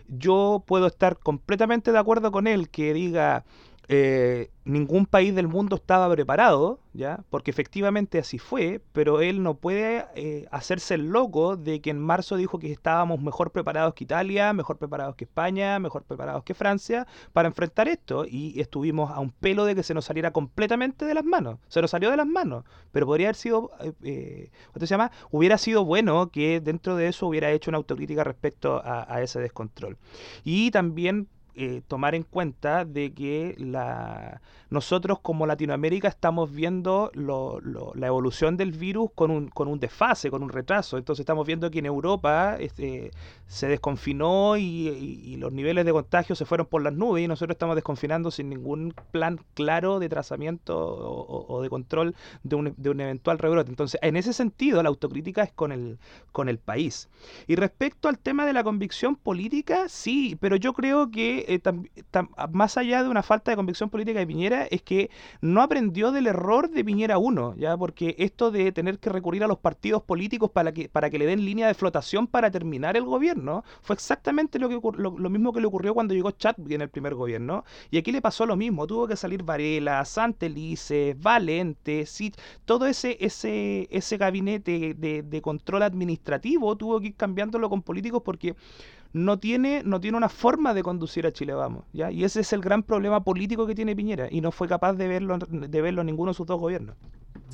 yo 0.07 0.63
puedo 0.65 0.87
estar 0.87 1.17
completamente 1.19 1.91
de 1.91 1.99
acuerdo 1.99 2.31
con 2.31 2.47
él 2.47 2.69
que 2.69 2.93
diga 2.93 3.45
eh, 3.93 4.51
ningún 4.63 5.05
país 5.05 5.33
del 5.33 5.47
mundo 5.47 5.75
estaba 5.75 6.09
preparado, 6.13 6.79
¿ya? 6.93 7.23
Porque 7.29 7.51
efectivamente 7.51 8.19
así 8.19 8.37
fue, 8.37 8.81
pero 8.91 9.21
él 9.21 9.41
no 9.41 9.55
puede 9.55 10.05
eh, 10.15 10.47
hacerse 10.51 10.95
el 10.95 11.09
loco 11.09 11.57
de 11.57 11.81
que 11.81 11.89
en 11.89 11.99
marzo 11.99 12.35
dijo 12.35 12.59
que 12.59 12.71
estábamos 12.71 13.21
mejor 13.21 13.51
preparados 13.51 13.93
que 13.93 14.03
Italia, 14.03 14.53
mejor 14.53 14.77
preparados 14.77 15.15
que 15.15 15.25
España, 15.25 15.79
mejor 15.79 16.03
preparados 16.03 16.43
que 16.43 16.53
Francia 16.53 17.07
para 17.33 17.47
enfrentar 17.47 17.87
esto 17.87 18.25
y 18.27 18.59
estuvimos 18.59 19.09
a 19.11 19.19
un 19.19 19.31
pelo 19.31 19.65
de 19.65 19.75
que 19.75 19.83
se 19.83 19.93
nos 19.93 20.05
saliera 20.05 20.31
completamente 20.31 21.05
de 21.05 21.13
las 21.13 21.25
manos, 21.25 21.59
se 21.67 21.81
nos 21.81 21.91
salió 21.91 22.11
de 22.11 22.17
las 22.17 22.27
manos, 22.27 22.63
pero 22.91 23.05
podría 23.05 23.27
haber 23.27 23.35
sido, 23.35 23.71
eh, 24.03 24.51
¿cómo 24.73 24.79
se 24.79 24.87
llama? 24.87 25.11
Hubiera 25.31 25.57
sido 25.57 25.85
bueno 25.85 26.29
que 26.29 26.61
dentro 26.61 26.95
de 26.95 27.07
eso 27.07 27.27
hubiera 27.27 27.51
hecho 27.51 27.71
una 27.71 27.77
autocrítica 27.77 28.23
respecto 28.23 28.81
a, 28.83 29.11
a 29.11 29.21
ese 29.21 29.39
descontrol. 29.39 29.97
Y 30.43 30.71
también 30.71 31.27
eh, 31.55 31.81
tomar 31.87 32.15
en 32.15 32.23
cuenta 32.23 32.85
de 32.85 33.13
que 33.13 33.55
la, 33.57 34.41
nosotros 34.69 35.19
como 35.21 35.45
Latinoamérica 35.45 36.07
estamos 36.07 36.49
viendo 36.49 37.11
la 37.13 38.07
evolución 38.07 38.55
del 38.55 38.71
virus 38.71 39.09
con 39.13 39.29
un, 39.29 39.49
con 39.49 39.67
un 39.67 39.79
desfase, 39.79 40.31
con 40.31 40.43
un 40.43 40.49
retraso. 40.49 40.97
Entonces 40.97 41.21
estamos 41.21 41.45
viendo 41.45 41.69
que 41.69 41.79
en 41.79 41.87
Europa 41.87 42.55
este, 42.57 43.11
se 43.47 43.67
desconfinó 43.67 44.55
y, 44.57 45.35
los 45.41 45.51
niveles 45.51 45.85
de 45.85 45.91
contagio 45.91 46.35
se 46.35 46.45
fueron 46.45 46.67
por 46.67 46.83
las 46.83 46.93
nubes 46.93 47.23
y 47.23 47.27
nosotros 47.27 47.55
estamos 47.55 47.75
desconfinando 47.75 48.31
sin 48.31 48.49
ningún 48.49 48.93
plan 49.11 49.39
claro 49.55 49.99
de 49.99 50.07
trazamiento 50.07 50.77
o, 50.77 51.61
de 51.61 51.69
control 51.69 52.15
de 52.43 52.55
un, 52.55 52.73
de 52.77 52.89
un, 52.89 53.01
eventual 53.01 53.39
rebrote. 53.39 53.71
Entonces, 53.71 53.99
en 54.03 54.15
ese 54.15 54.33
sentido, 54.33 54.81
la 54.83 54.89
autocrítica 54.89 55.43
es 55.43 55.51
con 55.51 55.71
el, 55.71 55.99
con 56.31 56.47
el 56.47 56.59
país. 56.59 57.09
Y 57.47 57.55
respecto 57.55 58.07
al 58.07 58.19
tema 58.19 58.45
de 58.45 58.53
la 58.53 58.63
convicción 58.63 59.15
política, 59.15 59.89
sí, 59.89 60.37
pero 60.39 60.55
yo 60.55 60.73
creo 60.73 61.11
que 61.11 61.40
eh, 61.47 61.61
más 62.51 62.77
allá 62.77 63.03
de 63.03 63.09
una 63.09 63.23
falta 63.23 63.51
de 63.51 63.57
convicción 63.57 63.89
política 63.89 64.19
de 64.19 64.27
Piñera, 64.27 64.65
es 64.69 64.81
que 64.81 65.09
no 65.41 65.61
aprendió 65.61 66.11
del 66.11 66.27
error 66.27 66.69
de 66.69 66.83
Piñera 66.83 67.17
1, 67.17 67.55
¿ya? 67.57 67.77
Porque 67.77 68.15
esto 68.19 68.51
de 68.51 68.71
tener 68.71 68.99
que 68.99 69.09
recurrir 69.09 69.43
a 69.43 69.47
los 69.47 69.59
partidos 69.59 70.03
políticos 70.03 70.51
para 70.51 70.71
que, 70.71 70.89
para 70.89 71.09
que 71.09 71.19
le 71.19 71.25
den 71.25 71.45
línea 71.45 71.67
de 71.67 71.73
flotación 71.73 72.27
para 72.27 72.51
terminar 72.51 72.97
el 72.97 73.03
gobierno, 73.03 73.63
fue 73.81 73.95
exactamente 73.95 74.59
lo, 74.59 74.69
que, 74.69 74.79
lo, 74.97 75.29
mismo 75.29 75.53
que 75.53 75.61
le 75.61 75.67
ocurrió 75.67 75.93
cuando 75.93 76.13
llegó 76.13 76.31
Chadwick 76.31 76.73
en 76.73 76.81
el 76.81 76.89
primer 76.89 77.15
gobierno. 77.15 77.63
Y 77.89 77.97
aquí 77.97 78.11
le 78.11 78.21
pasó 78.21 78.45
lo 78.45 78.55
mismo, 78.55 78.87
tuvo 78.87 79.07
que 79.07 79.15
salir 79.15 79.43
Varela, 79.43 80.03
Santelice, 80.05 81.15
Valente, 81.19 82.05
sí, 82.05 82.33
todo 82.65 82.85
ese, 82.85 83.17
ese, 83.19 83.87
ese 83.91 84.17
gabinete 84.17 84.93
de 84.93 85.41
control 85.41 85.83
administrativo 85.83 86.75
tuvo 86.75 86.99
que 86.99 87.07
ir 87.07 87.15
cambiándolo 87.15 87.69
con 87.69 87.81
políticos 87.81 88.21
porque 88.23 88.55
no 89.13 89.39
tiene, 89.39 89.83
no 89.83 89.99
tiene 89.99 90.17
una 90.17 90.29
forma 90.29 90.73
de 90.73 90.83
conducir 90.83 91.25
a 91.27 91.31
Chile 91.31 91.53
Vamos, 91.53 91.85
¿ya? 91.93 92.11
Y 92.11 92.23
ese 92.23 92.41
es 92.41 92.53
el 92.53 92.61
gran 92.61 92.83
problema 92.83 93.23
político 93.23 93.67
que 93.67 93.75
tiene 93.75 93.95
Piñera, 93.95 94.27
y 94.31 94.41
no 94.41 94.51
fue 94.51 94.67
capaz 94.67 94.93
de 94.93 95.07
verlo, 95.07 95.37
de 95.37 95.81
verlo 95.81 96.01
en 96.01 96.07
ninguno 96.07 96.31
de 96.31 96.35
sus 96.35 96.47
dos 96.47 96.59
gobiernos. 96.59 96.95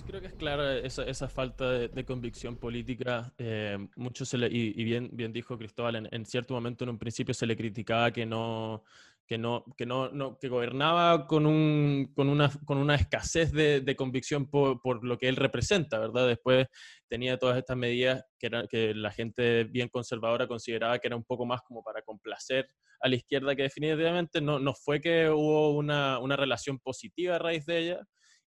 creo 0.06 0.22
que 0.22 0.28
es 0.28 0.34
clara 0.34 0.78
esa, 0.78 1.04
esa 1.04 1.28
falta 1.28 1.72
de, 1.72 2.06
convicción 2.06 2.56
política. 2.56 3.34
Eh, 3.38 3.78
mucho 3.96 4.26
se 4.26 4.38
le, 4.38 4.48
y, 4.48 4.84
bien, 4.84 5.10
bien 5.12 5.34
dijo 5.34 5.58
Cristóbal, 5.58 5.96
en, 5.96 6.08
en, 6.12 6.26
cierto 6.26 6.54
momento 6.54 6.84
en 6.84 6.91
un 6.91 6.98
principio 6.98 7.34
se 7.34 7.46
le 7.46 7.58
criticaba 7.58 8.12
que 8.12 8.26
no, 8.26 8.84
que 9.28 9.38
no, 9.38 9.66
que 9.78 9.86
no, 9.86 10.38
que 10.40 10.48
gobernaba 10.48 11.28
con, 11.28 11.46
un, 11.46 12.12
con, 12.16 12.30
una, 12.30 12.50
con 12.66 12.78
una 12.78 12.96
escasez 12.96 13.52
de, 13.52 13.82
de 13.82 13.96
convicción 13.96 14.50
por, 14.50 14.82
por, 14.82 15.04
lo 15.06 15.18
que 15.18 15.28
él 15.28 15.36
representa, 15.36 16.00
¿verdad? 16.00 16.28
Después 16.28 16.68
tenía 17.10 17.38
todas 17.38 17.58
estas 17.58 17.76
medidas 17.76 18.24
que, 18.40 18.48
era, 18.48 18.66
que 18.68 18.94
la 18.96 19.12
gente 19.12 19.66
bien 19.66 19.90
conservadora 19.90 20.48
consideraba 20.48 20.98
que 21.00 21.08
era 21.08 21.18
un 21.18 21.26
poco 21.26 21.46
más 21.46 21.62
como 21.62 21.84
para 21.84 22.02
complacer 22.02 22.68
a 23.02 23.10
la 23.10 23.16
izquierda, 23.18 23.56
que 23.56 23.63
definitivamente 23.63 24.40
no, 24.40 24.60
no 24.60 24.74
fue 24.74 25.02
que 25.02 25.30
hubo 25.30 25.76
una, 25.76 26.20
una 26.20 26.38
relación 26.38 26.80
positiva 26.80 27.36
a 27.36 27.40
raíz 27.40 27.66
de 27.66 27.78
ella. 27.78 28.00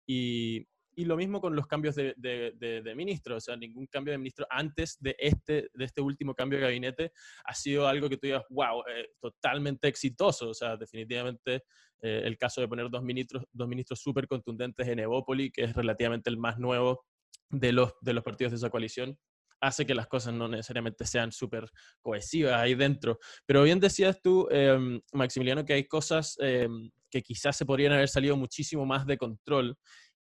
Y, 0.07 0.65
y 1.01 1.05
lo 1.05 1.17
mismo 1.17 1.41
con 1.41 1.55
los 1.55 1.65
cambios 1.65 1.95
de, 1.95 2.13
de, 2.15 2.81
de, 2.83 2.95
ministro, 2.95 3.37
o 3.37 3.39
sea, 3.39 3.55
ningún 3.55 3.87
cambio 3.87 4.11
de 4.11 4.19
ministro 4.19 4.45
antes 4.51 4.97
de 4.99 5.15
este, 5.17 5.71
de 5.73 5.85
este 5.85 5.99
último 5.99 6.35
cambio 6.35 6.59
de 6.59 6.65
gabinete 6.65 7.11
ha 7.43 7.55
sido 7.55 7.87
algo 7.87 8.07
que 8.07 8.17
tú 8.17 8.27
digas, 8.27 8.43
wow, 8.51 8.83
eh, 8.87 9.09
totalmente 9.19 9.87
exitoso, 9.87 10.49
o 10.49 10.53
sea, 10.53 10.77
definitivamente 10.77 11.63
eh, 12.03 12.21
el 12.23 12.37
caso 12.37 12.61
de 12.61 12.67
poner 12.67 12.87
dos 12.91 13.01
ministros, 13.01 13.43
dos 13.51 13.67
ministros 13.67 13.99
súper 13.99 14.27
contundentes 14.27 14.87
en 14.87 14.99
Evópoli, 14.99 15.49
que 15.49 15.63
es 15.63 15.73
relativamente 15.73 16.29
el 16.29 16.37
más 16.37 16.59
nuevo 16.59 17.03
de 17.49 17.71
los, 17.71 17.93
de 18.01 18.13
los 18.13 18.23
partidos 18.23 18.51
de 18.51 18.57
esa 18.57 18.69
coalición, 18.69 19.17
hace 19.59 19.87
que 19.87 19.95
las 19.95 20.05
cosas 20.05 20.35
no 20.35 20.47
necesariamente 20.47 21.03
sean 21.07 21.31
súper 21.31 21.67
cohesivas 22.03 22.53
ahí 22.53 22.75
dentro. 22.75 23.17
Pero 23.47 23.63
bien 23.63 23.79
decías 23.79 24.21
tú, 24.21 24.47
em, 24.51 25.01
Maximiliano, 25.13 25.65
que 25.65 25.73
hay 25.73 25.87
cosas 25.87 26.37
em, 26.39 26.91
que 27.09 27.23
quizás 27.23 27.57
se 27.57 27.65
podrían 27.65 27.93
haber 27.93 28.07
salido 28.07 28.37
muchísimo 28.37 28.85
más 28.85 29.07
de 29.07 29.17
control 29.17 29.75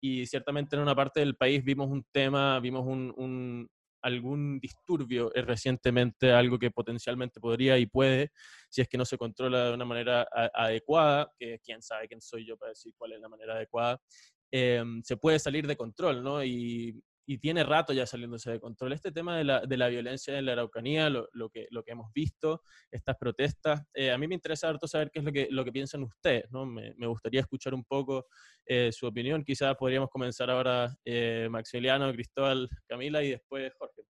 y 0.05 0.25
ciertamente 0.27 0.75
en 0.75 0.83
una 0.83 0.95
parte 0.95 1.19
del 1.19 1.35
país 1.35 1.63
vimos 1.63 1.89
un 1.89 2.05
tema, 2.11 2.59
vimos 2.59 2.85
un, 2.85 3.67
algún 4.03 4.59
disturbio 4.59 5.33
eh, 5.33 5.41
recientemente, 5.41 6.31
algo 6.31 6.59
que 6.59 6.69
potencialmente 6.69 7.39
podría 7.39 7.79
y 7.79 7.87
puede, 7.87 8.29
si 8.69 8.81
es 8.81 8.87
que 8.87 8.99
no 8.99 9.05
se 9.05 9.17
controla 9.17 9.65
de 9.65 9.73
una 9.73 9.85
manera 9.85 10.27
adecuada, 10.53 11.31
que 11.39 11.59
quién 11.63 11.81
sabe 11.81 12.07
quién 12.07 12.21
soy 12.21 12.45
yo 12.45 12.55
para 12.55 12.69
decir 12.69 12.93
cuál 12.95 13.13
es 13.13 13.19
la 13.19 13.29
manera 13.29 13.55
adecuada, 13.55 13.99
em, 14.51 15.01
se 15.03 15.17
puede 15.17 15.39
salir 15.39 15.65
de 15.65 15.75
control, 15.75 16.23
¿no? 16.23 16.43
Y 16.43 17.01
y 17.25 17.39
tiene 17.39 17.63
rato 17.63 17.91
ya 17.93 18.05
saliéndose 18.05 18.51
de 18.51 18.59
control. 18.59 18.93
Este 18.93 19.11
tema 19.11 19.37
de 19.37 19.43
la, 19.43 19.61
de 19.61 19.77
la 19.77 19.87
violencia 19.87 20.37
en 20.37 20.45
la 20.45 20.53
Araucanía, 20.53 21.09
lo, 21.09 21.27
lo, 21.33 21.49
que, 21.49 21.67
lo 21.71 21.83
que 21.83 21.91
hemos 21.91 22.11
visto, 22.13 22.61
estas 22.91 23.17
protestas, 23.17 23.81
eh, 23.93 24.11
a 24.11 24.17
mí 24.17 24.27
me 24.27 24.35
interesa 24.35 24.69
harto 24.69 24.87
saber 24.87 25.09
qué 25.11 25.19
es 25.19 25.25
lo 25.25 25.31
que, 25.31 25.47
lo 25.49 25.65
que 25.65 25.71
piensan 25.71 26.03
ustedes, 26.03 26.45
¿no? 26.51 26.65
Me, 26.65 26.93
me 26.95 27.07
gustaría 27.07 27.41
escuchar 27.41 27.73
un 27.73 27.83
poco 27.83 28.27
eh, 28.65 28.91
su 28.91 29.07
opinión. 29.07 29.43
Quizás 29.43 29.75
podríamos 29.75 30.09
comenzar 30.09 30.49
ahora 30.49 30.95
eh, 31.03 31.47
Maximiliano, 31.49 32.11
Cristóbal, 32.11 32.69
Camila 32.87 33.23
y 33.23 33.31
después 33.31 33.73
Jorge. 33.77 34.03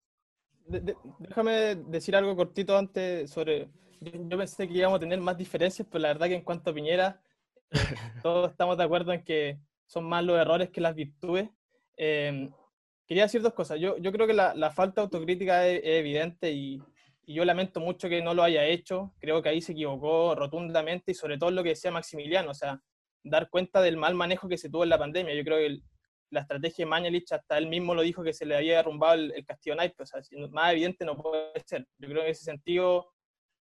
déjame 1.19 1.75
decir 1.75 2.15
algo 2.15 2.35
cortito 2.35 2.77
antes 2.77 3.29
sobre... 3.29 3.69
Yo, 4.01 4.37
pensé 4.37 4.67
que 4.67 4.73
íbamos 4.73 4.97
a 4.97 4.99
tener 4.99 5.19
más 5.21 5.37
diferencias, 5.37 5.87
pero 5.89 6.01
la 6.01 6.09
verdad 6.09 6.27
que 6.27 6.35
en 6.35 6.43
cuanto 6.43 6.71
a 6.71 6.73
Piñera, 6.73 7.21
todos 8.21 8.51
estamos 8.51 8.77
de 8.77 8.83
acuerdo 8.83 9.13
en 9.13 9.23
que 9.23 9.59
son 9.85 10.03
más 10.03 10.25
los 10.25 10.37
errores 10.37 10.69
que 10.71 10.81
las 10.81 10.93
virtudes. 10.93 11.49
Eh, 11.95 12.49
quería 13.07 13.23
decir 13.23 13.41
dos 13.41 13.53
cosas. 13.53 13.79
Yo, 13.79 13.97
yo 13.97 14.11
creo 14.11 14.27
que 14.27 14.33
la, 14.33 14.53
la 14.55 14.71
falta 14.71 15.01
de 15.01 15.05
autocrítica 15.05 15.67
es, 15.67 15.81
evidente 15.83 16.51
y, 16.51 16.81
y, 17.25 17.33
yo 17.35 17.45
lamento 17.45 17.79
mucho 17.79 18.09
que 18.09 18.21
no 18.21 18.33
lo 18.33 18.43
haya 18.43 18.65
hecho. 18.65 19.13
Creo 19.19 19.41
que 19.41 19.49
ahí 19.49 19.61
se 19.61 19.73
equivocó 19.73 20.35
rotundamente 20.35 21.11
y 21.11 21.15
sobre 21.15 21.37
todo 21.37 21.51
lo 21.51 21.63
que 21.63 21.69
decía 21.69 21.91
Maximiliano, 21.91 22.51
o 22.51 22.55
sea, 22.55 22.81
dar 23.23 23.49
cuenta 23.49 23.81
del 23.81 23.97
mal 23.97 24.15
manejo 24.15 24.47
que 24.47 24.57
se 24.57 24.69
tuvo 24.69 24.83
en 24.83 24.89
la 24.89 24.97
pandemia. 24.97 25.33
Yo 25.33 25.43
creo 25.43 25.57
que 25.57 25.79
la 26.29 26.41
estrategia 26.41 26.85
de 26.85 26.89
Mañalich, 26.89 27.31
hasta 27.31 27.57
él 27.57 27.67
mismo 27.67 27.93
lo 27.93 28.01
dijo 28.01 28.23
que 28.23 28.33
se 28.33 28.45
le 28.45 28.55
había 28.55 28.77
derrumbado 28.77 29.13
el, 29.13 29.31
el 29.35 29.45
castillo 29.45 29.75
naipe, 29.75 30.03
o 30.03 30.05
sea, 30.05 30.21
más 30.51 30.71
evidente 30.71 31.05
no 31.05 31.15
puede 31.15 31.51
ser. 31.65 31.87
Yo 31.99 32.09
creo 32.09 32.21
que 32.21 32.27
en 32.27 32.31
ese 32.31 32.43
sentido 32.43 33.13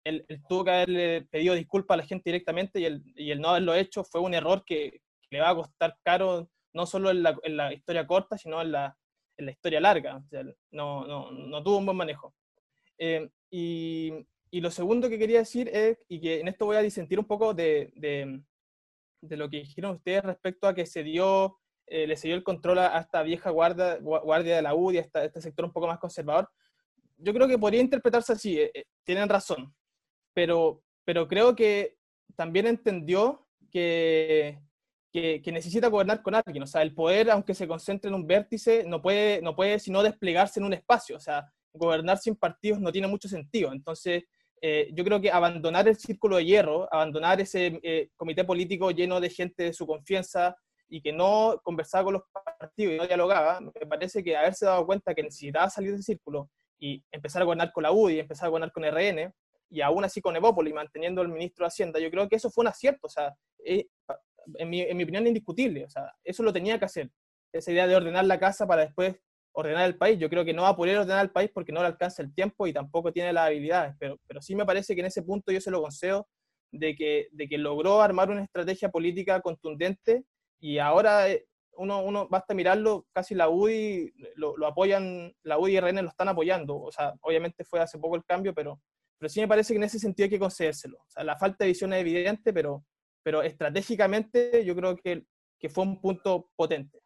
él, 0.03 0.25
tuvo 0.47 0.65
que 0.65 0.71
haberle 0.71 1.21
pedido 1.29 1.53
disculpas 1.55 1.95
a 1.95 1.97
la 1.97 2.05
gente 2.05 2.29
directamente 2.29 2.79
y 2.79 2.85
el, 2.85 3.03
y 3.15 3.31
el 3.31 3.41
no 3.41 3.49
haberlo 3.49 3.75
hecho 3.75 4.03
fue 4.03 4.21
un 4.21 4.33
error 4.33 4.63
que, 4.65 5.01
le 5.29 5.39
va 5.39 5.51
a 5.51 5.55
costar 5.55 5.95
caro 6.03 6.49
no 6.73 6.85
solo 6.85 7.09
en 7.09 7.23
la, 7.23 7.37
en 7.43 7.55
la 7.55 7.73
historia 7.73 8.05
corta, 8.05 8.37
sino 8.37 8.61
en 8.61 8.73
la, 8.73 8.97
en 9.41 9.47
la 9.47 9.51
historia 9.51 9.81
larga. 9.81 10.23
no, 10.71 11.05
no, 11.05 11.31
no, 11.31 11.63
tuvo 11.63 11.77
un 11.77 11.85
buen 11.85 11.97
manejo. 11.97 12.33
Eh, 12.97 13.29
y, 13.49 14.11
y, 14.51 14.61
lo 14.61 14.71
segundo 14.71 15.09
que 15.09 15.19
quería 15.19 15.39
decir 15.39 15.67
es, 15.69 15.97
y 16.07 16.21
que 16.21 16.39
en 16.39 16.47
esto 16.47 16.65
voy 16.65 16.77
a 16.77 16.81
disentir 16.81 17.19
un 17.19 17.25
poco 17.25 17.53
de, 17.53 17.91
de, 17.95 18.41
de 19.21 19.37
lo 19.37 19.49
que 19.49 19.57
dijeron 19.57 19.95
ustedes 19.95 20.23
respecto 20.23 20.67
a 20.67 20.75
que 20.75 20.85
se 20.85 21.03
dio, 21.03 21.57
eh, 21.87 22.07
le 22.07 22.15
se 22.15 22.27
dio 22.27 22.37
el 22.37 22.43
control 22.43 22.79
a, 22.79 22.99
esta 22.99 23.23
vieja 23.23 23.49
guardia, 23.49 23.97
guardia 23.99 24.55
de 24.55 24.61
la 24.61 24.75
UDI, 24.75 24.99
a 24.99 25.23
este 25.23 25.41
sector 25.41 25.65
un 25.65 25.73
poco 25.73 25.87
más 25.87 25.99
conservador. 25.99 26.49
Yo 27.17 27.33
creo 27.33 27.47
que 27.47 27.57
podría 27.57 27.81
interpretarse 27.81 28.33
así, 28.33 28.59
eh, 28.59 28.85
tienen 29.03 29.29
razón, 29.29 29.73
pero, 30.33 30.83
pero 31.03 31.27
creo 31.27 31.55
que 31.55 31.97
también 32.35 32.67
entendió 32.67 33.47
que, 33.71 34.59
que, 35.11 35.41
necesita 35.51 35.87
gobernar 35.87 36.21
con 36.21 36.35
alguien. 36.35 36.63
O 36.63 36.67
sea, 36.67 36.81
el 36.81 36.93
poder, 36.93 37.29
aunque 37.31 37.53
se 37.53 37.67
concentre 37.67 38.09
en 38.09 38.15
un 38.15 38.25
vértice, 38.25 38.83
no 38.85 39.01
puede, 39.01 39.41
no 39.41 39.55
puede 39.55 39.79
sino 39.79 40.01
desplegarse 40.01 40.59
en 40.59 40.65
un 40.65 40.73
espacio. 40.73 41.17
O 41.17 41.19
sea, 41.19 41.51
gobernar 41.73 42.17
sin 42.17 42.35
partidos 42.35 42.79
no 42.79 42.91
tiene 42.91 43.07
mucho 43.07 43.27
sentido. 43.27 43.71
Entonces, 43.73 44.23
eh, 44.61 44.89
yo 44.93 45.03
creo 45.03 45.19
que 45.19 45.31
abandonar 45.31 45.87
el 45.87 45.97
círculo 45.97 46.37
de 46.37 46.45
hierro, 46.45 46.87
abandonar 46.93 47.41
ese 47.41 47.79
eh, 47.83 48.09
comité 48.15 48.43
político 48.43 48.91
lleno 48.91 49.19
de 49.19 49.29
gente 49.29 49.63
de 49.63 49.73
su 49.73 49.87
confianza 49.87 50.55
y 50.87 51.01
que 51.01 51.11
no 51.11 51.59
conversaba 51.63 52.03
con 52.05 52.13
los 52.13 52.23
partidos 52.59 52.93
y 52.93 52.97
no 52.97 53.07
dialogaba, 53.07 53.59
me 53.61 53.71
parece 53.87 54.23
que 54.23 54.35
haberse 54.35 54.65
dado 54.65 54.85
cuenta 54.85 55.15
que 55.15 55.23
necesitaba 55.23 55.69
salir 55.69 55.93
del 55.93 56.03
círculo 56.03 56.49
y 56.77 57.01
empezar 57.11 57.41
a 57.41 57.45
gobernar 57.45 57.71
con 57.71 57.83
la 57.83 57.91
UDI, 57.91 58.19
empezar 58.19 58.47
a 58.47 58.49
gobernar 58.49 58.71
con 58.71 58.83
RN, 58.83 59.33
y 59.71 59.81
aún 59.81 60.03
así 60.03 60.19
con 60.21 60.35
Evópolis, 60.35 60.73
manteniendo 60.73 61.21
al 61.21 61.29
ministro 61.29 61.63
de 61.63 61.67
Hacienda, 61.69 61.99
yo 61.99 62.11
creo 62.11 62.27
que 62.27 62.35
eso 62.35 62.51
fue 62.51 62.63
un 62.63 62.67
acierto. 62.67 63.07
O 63.07 63.09
sea, 63.09 63.33
eh, 63.63 63.87
en 64.57 64.69
mi, 64.69 64.81
en 64.81 64.97
mi 64.97 65.03
opinión, 65.03 65.27
indiscutible. 65.27 65.85
O 65.85 65.89
sea, 65.89 66.11
eso 66.23 66.43
lo 66.43 66.53
tenía 66.53 66.79
que 66.79 66.85
hacer. 66.85 67.09
Esa 67.53 67.71
idea 67.71 67.87
de 67.87 67.95
ordenar 67.95 68.25
la 68.25 68.39
casa 68.39 68.65
para 68.65 68.85
después 68.85 69.15
ordenar 69.53 69.85
el 69.85 69.97
país. 69.97 70.19
Yo 70.19 70.29
creo 70.29 70.45
que 70.45 70.53
no 70.53 70.63
va 70.63 70.69
a 70.69 70.75
poder 70.75 70.97
ordenar 70.99 71.25
el 71.25 71.31
país 71.31 71.51
porque 71.53 71.71
no 71.71 71.81
le 71.81 71.87
alcanza 71.87 72.21
el 72.21 72.33
tiempo 72.33 72.67
y 72.67 72.73
tampoco 72.73 73.11
tiene 73.11 73.33
las 73.33 73.47
habilidades, 73.47 73.95
pero, 73.99 74.17
pero 74.27 74.41
sí 74.41 74.55
me 74.55 74.65
parece 74.65 74.95
que 74.95 75.01
en 75.01 75.07
ese 75.07 75.23
punto 75.23 75.51
yo 75.51 75.59
se 75.59 75.71
lo 75.71 75.81
concedo 75.81 76.27
de 76.71 76.95
que, 76.95 77.27
de 77.31 77.49
que 77.49 77.57
logró 77.57 78.01
armar 78.01 78.29
una 78.29 78.43
estrategia 78.43 78.89
política 78.89 79.41
contundente 79.41 80.23
y 80.59 80.77
ahora 80.77 81.29
eh, 81.29 81.45
uno, 81.73 82.03
uno 82.03 82.27
basta 82.29 82.53
mirarlo, 82.53 83.07
casi 83.13 83.35
la 83.35 83.49
UDI 83.49 84.13
lo, 84.35 84.55
lo, 84.57 84.67
apoyan, 84.67 85.33
la 85.43 85.57
UDI 85.57 85.73
y 85.73 85.79
RN 85.79 86.01
lo 86.03 86.09
están 86.09 86.29
apoyando. 86.29 86.77
O 86.77 86.91
sea, 86.91 87.13
obviamente 87.21 87.63
fue 87.63 87.79
hace 87.79 87.97
poco 87.97 88.15
el 88.15 88.23
cambio, 88.25 88.53
pero, 88.53 88.79
pero 89.17 89.29
sí 89.29 89.41
me 89.41 89.47
parece 89.47 89.73
que 89.73 89.77
en 89.77 89.83
ese 89.83 89.99
sentido 89.99 90.25
hay 90.25 90.29
que 90.29 90.39
concedérselo. 90.39 90.97
O 90.97 91.09
sea, 91.09 91.23
la 91.23 91.37
falta 91.37 91.63
de 91.63 91.69
visión 91.69 91.93
es 91.93 92.01
evidente, 92.01 92.53
pero, 92.53 92.83
pero 93.23 93.41
estratégicamente 93.43 94.63
yo 94.65 94.75
creo 94.75 94.95
que, 94.95 95.25
que 95.59 95.69
fue 95.69 95.83
un 95.83 96.01
punto 96.01 96.49
potente. 96.55 96.99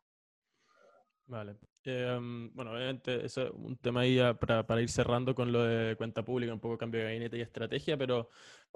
Vale. 1.27 1.55
Em, 1.83 2.51
bueno, 2.53 2.71
obviamente 2.71 3.25
eso 3.25 3.43
es 3.43 3.51
un 3.51 3.77
tema 3.77 4.01
ahí 4.01 4.19
para, 4.39 4.65
para, 4.65 4.81
ir 4.81 4.89
cerrando 4.89 5.35
con 5.35 5.51
lo 5.51 5.63
de 5.63 5.95
cuenta 5.95 6.23
pública, 6.23 6.53
un 6.53 6.59
poco 6.59 6.77
cambio 6.77 7.01
de 7.01 7.07
gabinete 7.07 7.37
y 7.37 7.41
estrategia, 7.41 7.95
pero 7.95 8.29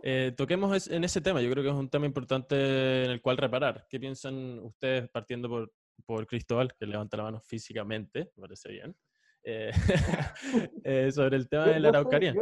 eh, 0.04 0.34
toquemos 0.36 0.88
en 0.90 1.04
ese 1.04 1.22
tema. 1.22 1.42
Yo 1.42 1.50
creo 1.50 1.64
que 1.64 1.70
es 1.70 1.76
un 1.76 1.90
tema 1.90 2.06
importante 2.06 3.06
en 3.06 3.12
el 3.12 3.22
cual 3.22 3.38
reparar. 3.38 3.88
¿Qué 3.90 4.00
piensan 4.00 4.60
ustedes 4.60 5.10
partiendo 5.10 5.50
por, 5.50 5.72
por 6.06 6.28
Cristóbal, 6.28 6.74
que 6.76 6.86
levanta 6.86 7.18
la 7.18 7.24
mano 7.24 7.40
físicamente, 7.40 8.32
me 8.36 8.42
parece 8.42 8.72
bien, 8.72 8.96
eh, 9.44 9.72
eh, 10.84 11.12
sobre 11.12 11.38
el 11.38 11.50
tema 11.50 11.66
de 11.66 11.80
la 11.80 11.90
Araucaria? 11.90 12.36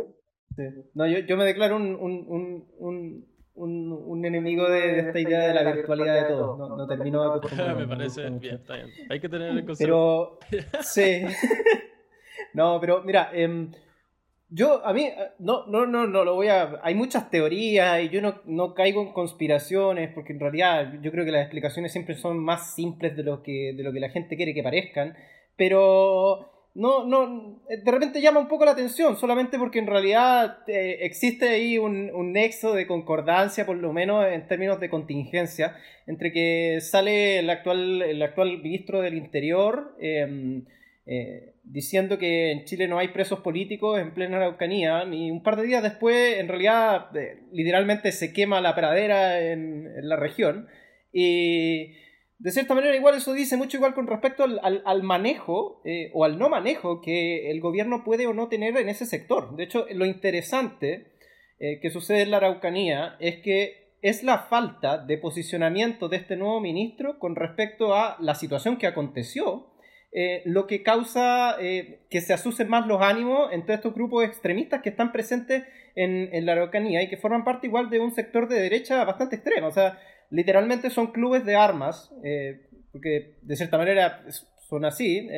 No, 0.93 1.07
yo, 1.07 1.19
yo, 1.19 1.37
me 1.37 1.45
declaro 1.45 1.75
un, 1.75 1.95
un, 1.95 2.25
un 2.27 2.67
un, 2.79 3.36
un 3.57 4.25
enemigo 4.25 4.69
de, 4.69 4.99
esta 4.99 5.19
idea 5.19 5.47
de 5.47 5.53
la 5.53 5.71
virtualidad 5.71 6.21
de 6.21 6.33
todo. 6.33 6.57
No, 6.57 6.77
no 6.77 6.87
termino 6.87 7.41
Me 7.77 7.87
parece 7.87 8.29
bien, 8.29 8.55
está 8.55 8.75
bien. 8.75 8.89
Hay 9.09 9.19
que 9.19 9.29
tener 9.29 9.49
el 9.51 9.65
concepto. 9.65 10.39
Pero, 10.49 10.61
sí. 10.81 11.23
no, 12.53 12.79
pero 12.79 13.03
mira, 13.03 13.31
eh, 13.33 13.67
Yo, 14.49 14.85
a 14.85 14.93
mí, 14.93 15.03
eh, 15.03 15.31
no, 15.39 15.65
no, 15.67 15.85
no, 15.85 16.07
no 16.07 16.23
lo 16.23 16.35
voy 16.35 16.47
a. 16.47 16.79
Hay 16.83 16.95
muchas 16.95 17.29
teorías 17.29 18.01
y 18.03 18.09
yo 18.09 18.21
no, 18.21 18.41
no, 18.45 18.73
caigo 18.73 19.01
en 19.01 19.13
conspiraciones 19.13 20.11
porque 20.13 20.33
en 20.33 20.39
realidad 20.39 20.93
yo 21.01 21.11
creo 21.11 21.25
que 21.25 21.31
las 21.31 21.41
explicaciones 21.41 21.91
siempre 21.91 22.15
son 22.15 22.39
más 22.39 22.75
simples 22.75 23.15
de 23.15 23.23
lo 23.23 23.41
que, 23.41 23.73
de 23.75 23.83
lo 23.83 23.91
que 23.91 23.99
la 23.99 24.09
gente 24.09 24.35
quiere 24.35 24.53
que 24.53 24.63
parezcan. 24.63 25.15
Pero 25.55 26.56
no, 26.77 27.05
no, 27.05 27.61
de 27.67 27.91
repente 27.91 28.21
llama 28.21 28.39
un 28.39 28.47
poco 28.47 28.65
la 28.65 28.71
atención, 28.71 29.17
solamente 29.17 29.57
porque 29.57 29.79
en 29.79 29.87
realidad 29.87 30.59
eh, 30.67 30.99
existe 31.01 31.49
ahí 31.49 31.77
un, 31.77 32.09
un, 32.13 32.31
nexo 32.31 32.73
de 32.73 32.87
concordancia, 32.87 33.65
por 33.65 33.77
lo 33.77 33.91
menos 33.91 34.25
en 34.25 34.47
términos 34.47 34.79
de 34.79 34.89
contingencia, 34.89 35.75
entre 36.05 36.31
que 36.31 36.79
sale 36.81 37.39
el 37.39 37.49
actual, 37.49 38.01
el 38.01 38.21
actual 38.21 38.61
ministro 38.61 39.01
del 39.01 39.15
Interior. 39.15 39.95
Eh, 39.99 40.63
eh, 41.09 41.53
diciendo 41.63 42.17
que 42.17 42.51
en 42.51 42.65
Chile 42.65 42.89
no 42.89 42.99
hay 42.99 43.07
presos 43.09 43.39
políticos 43.39 43.97
en 43.97 44.13
plena 44.13 44.37
Araucanía, 44.37 45.05
y 45.05 45.31
un 45.31 45.41
par 45.41 45.55
de 45.55 45.63
días 45.63 45.81
después, 45.81 46.37
en 46.37 46.49
realidad, 46.49 47.15
eh, 47.15 47.43
literalmente 47.53 48.11
se 48.11 48.33
quema 48.33 48.59
la 48.59 48.75
pradera 48.75 49.39
en, 49.39 49.87
la 50.01 50.17
región. 50.17 50.67
Y 51.13 51.93
de 52.39 52.51
cierta 52.51 52.75
manera, 52.75 52.95
igual 52.95 53.15
eso 53.15 53.33
dice 53.33 53.57
mucho 53.57 53.77
igual 53.77 53.93
con 53.93 54.07
respecto 54.07 54.43
al, 54.43 55.03
manejo 55.03 55.81
eh, 55.85 56.11
o 56.13 56.23
al 56.23 56.37
no 56.37 56.49
manejo 56.49 57.01
que 57.01 57.49
el 57.49 57.59
gobierno 57.61 58.03
puede 58.03 58.27
o 58.27 58.33
no 58.33 58.47
tener 58.47 58.77
en 58.77 58.89
ese 58.89 59.05
sector. 59.05 59.55
De 59.55 59.63
hecho, 59.63 59.85
lo 59.91 60.05
interesante 60.05 61.13
que 61.59 61.89
sucede 61.89 62.21
en 62.21 62.29
la 62.29 62.37
Araucanía 62.37 63.15
es 63.19 63.37
que 63.37 63.87
es 64.03 64.21
la 64.21 64.39
falta 64.39 64.99
de 64.99 65.17
posicionamiento 65.17 66.07
de 66.07 66.17
este 66.17 66.35
nuevo 66.35 66.61
ministro 66.61 67.17
con 67.17 67.35
respecto 67.35 67.95
a 67.95 68.15
la 68.19 68.35
situación 68.35 68.77
que 68.77 68.85
aconteció 68.85 69.71
eh, 70.13 70.41
lo 70.45 70.67
que 70.67 70.83
causa 70.83 71.57
eh, 71.59 71.99
que 72.09 72.21
se 72.21 72.33
asusen 72.33 72.69
más 72.69 72.87
los 72.87 73.01
ánimos 73.01 73.51
entre 73.51 73.75
estos 73.75 73.93
grupos 73.93 74.23
extremistas 74.23 74.81
que 74.81 74.89
están 74.89 75.11
presentes 75.11 75.63
en, 75.95 76.45
la 76.45 76.53
Araucanía 76.53 77.01
y 77.01 77.09
que 77.09 77.17
forman 77.17 77.43
parte 77.43 77.67
igual 77.67 77.89
de 77.89 77.99
un 77.99 78.11
sector 78.11 78.47
de 78.47 78.59
derecha 78.59 79.03
bastante 79.03 79.35
extremo. 79.35 79.67
O 79.67 79.71
sea, 79.71 79.99
literalmente 80.29 80.89
son 80.89 81.11
clubes 81.11 81.45
de 81.45 81.55
armas, 81.55 82.11
eh, 82.23 82.67
porque 82.91 83.35
de 83.41 83.55
cierta 83.55 83.77
manera 83.77 84.23
son 84.69 84.85
así, 84.85 85.29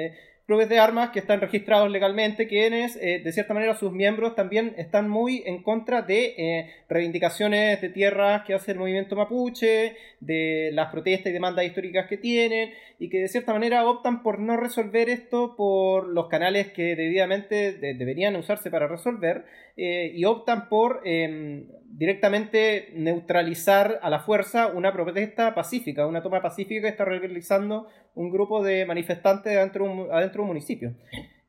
clubes 0.50 0.68
de 0.68 0.80
armas 0.80 1.12
que 1.12 1.20
están 1.20 1.42
registrados 1.42 1.92
legalmente, 1.92 2.48
quienes 2.48 2.96
eh, 2.96 3.22
de 3.24 3.32
cierta 3.32 3.54
manera 3.54 3.76
sus 3.76 3.92
miembros 3.92 4.34
también 4.34 4.74
están 4.78 5.08
muy 5.08 5.44
en 5.46 5.62
contra 5.62 6.02
de 6.02 6.34
eh, 6.40 6.72
reivindicaciones 6.90 7.80
de 7.82 7.90
tierras 7.90 8.42
que 8.46 8.56
hace 8.56 8.72
el 8.72 8.80
movimiento 8.80 9.16
mapuche, 9.16 9.96
de 10.20 10.72
las 10.74 10.92
protestas 10.92 11.30
y 11.30 11.34
demandas 11.34 11.66
históricas 11.66 12.08
que 12.08 12.18
tienen, 12.18 12.72
y 12.98 13.10
que 13.10 13.20
de 13.20 13.28
cierta 13.28 13.54
manera 13.54 13.88
optan 13.88 14.24
por 14.24 14.40
no 14.40 14.58
resolver 14.58 15.08
esto 15.10 15.56
por 15.56 16.08
los 16.08 16.30
canales 16.30 16.70
que 16.70 16.96
debidamente 16.96 17.74
deberían 17.74 18.36
usarse 18.36 18.72
para 18.72 18.88
resolver, 18.88 19.46
eh, 19.78 20.12
y 20.16 20.26
optan 20.26 20.68
por 20.68 21.02
em, 21.06 21.68
directamente 21.92 22.92
neutralizar 22.94 24.00
a 24.02 24.10
la 24.10 24.20
fuerza 24.20 24.68
una 24.68 24.94
protesta 24.94 25.56
pacífica, 25.56 26.06
una 26.06 26.22
toma 26.22 26.42
pacífica 26.42 26.82
que 26.82 26.88
está 26.88 27.06
realizando 27.06 27.88
un 28.16 28.32
grupo 28.32 28.64
de 28.64 28.86
manifestantes 28.86 29.58
adentro, 29.58 30.14
adentro 30.14 30.40
de 30.40 30.42
un 30.42 30.48
municipio. 30.48 30.96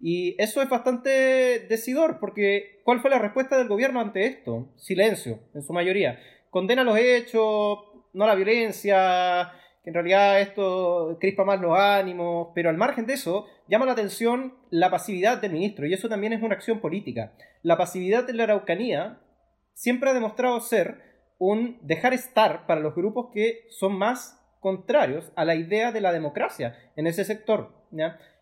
Y 0.00 0.34
eso 0.42 0.62
es 0.62 0.68
bastante 0.68 1.66
decidor, 1.68 2.18
porque 2.20 2.80
¿cuál 2.84 3.00
fue 3.00 3.10
la 3.10 3.18
respuesta 3.18 3.58
del 3.58 3.68
gobierno 3.68 4.00
ante 4.00 4.24
esto? 4.24 4.72
Silencio, 4.76 5.40
en 5.54 5.62
su 5.62 5.74
mayoría. 5.74 6.18
Condena 6.48 6.84
los 6.84 6.96
hechos, 6.98 7.78
no 8.14 8.26
la 8.26 8.34
violencia, 8.34 9.52
que 9.84 9.90
en 9.90 9.94
realidad 9.94 10.40
esto 10.40 11.18
crispa 11.20 11.44
más 11.44 11.60
los 11.60 11.78
ánimos, 11.78 12.48
pero 12.54 12.70
al 12.70 12.78
margen 12.78 13.06
de 13.06 13.12
eso, 13.12 13.46
llama 13.68 13.86
la 13.86 13.92
atención 13.92 14.54
la 14.70 14.90
pasividad 14.90 15.40
del 15.40 15.52
ministro, 15.52 15.86
y 15.86 15.92
eso 15.92 16.08
también 16.08 16.32
es 16.32 16.42
una 16.42 16.54
acción 16.54 16.80
política. 16.80 17.34
La 17.62 17.76
pasividad 17.76 18.26
de 18.26 18.32
la 18.32 18.44
Araucanía 18.44 19.18
siempre 19.80 20.10
ha 20.10 20.14
demostrado 20.14 20.60
ser 20.60 21.00
un 21.38 21.78
dejar 21.80 22.12
estar 22.12 22.66
para 22.66 22.82
los 22.82 22.94
grupos 22.94 23.30
que 23.32 23.64
son 23.70 23.96
más 23.96 24.38
contrarios 24.60 25.32
a 25.36 25.46
la 25.46 25.54
idea 25.54 25.90
de 25.90 26.02
la 26.02 26.12
democracia 26.12 26.76
en 26.96 27.06
ese 27.06 27.24
sector. 27.24 27.72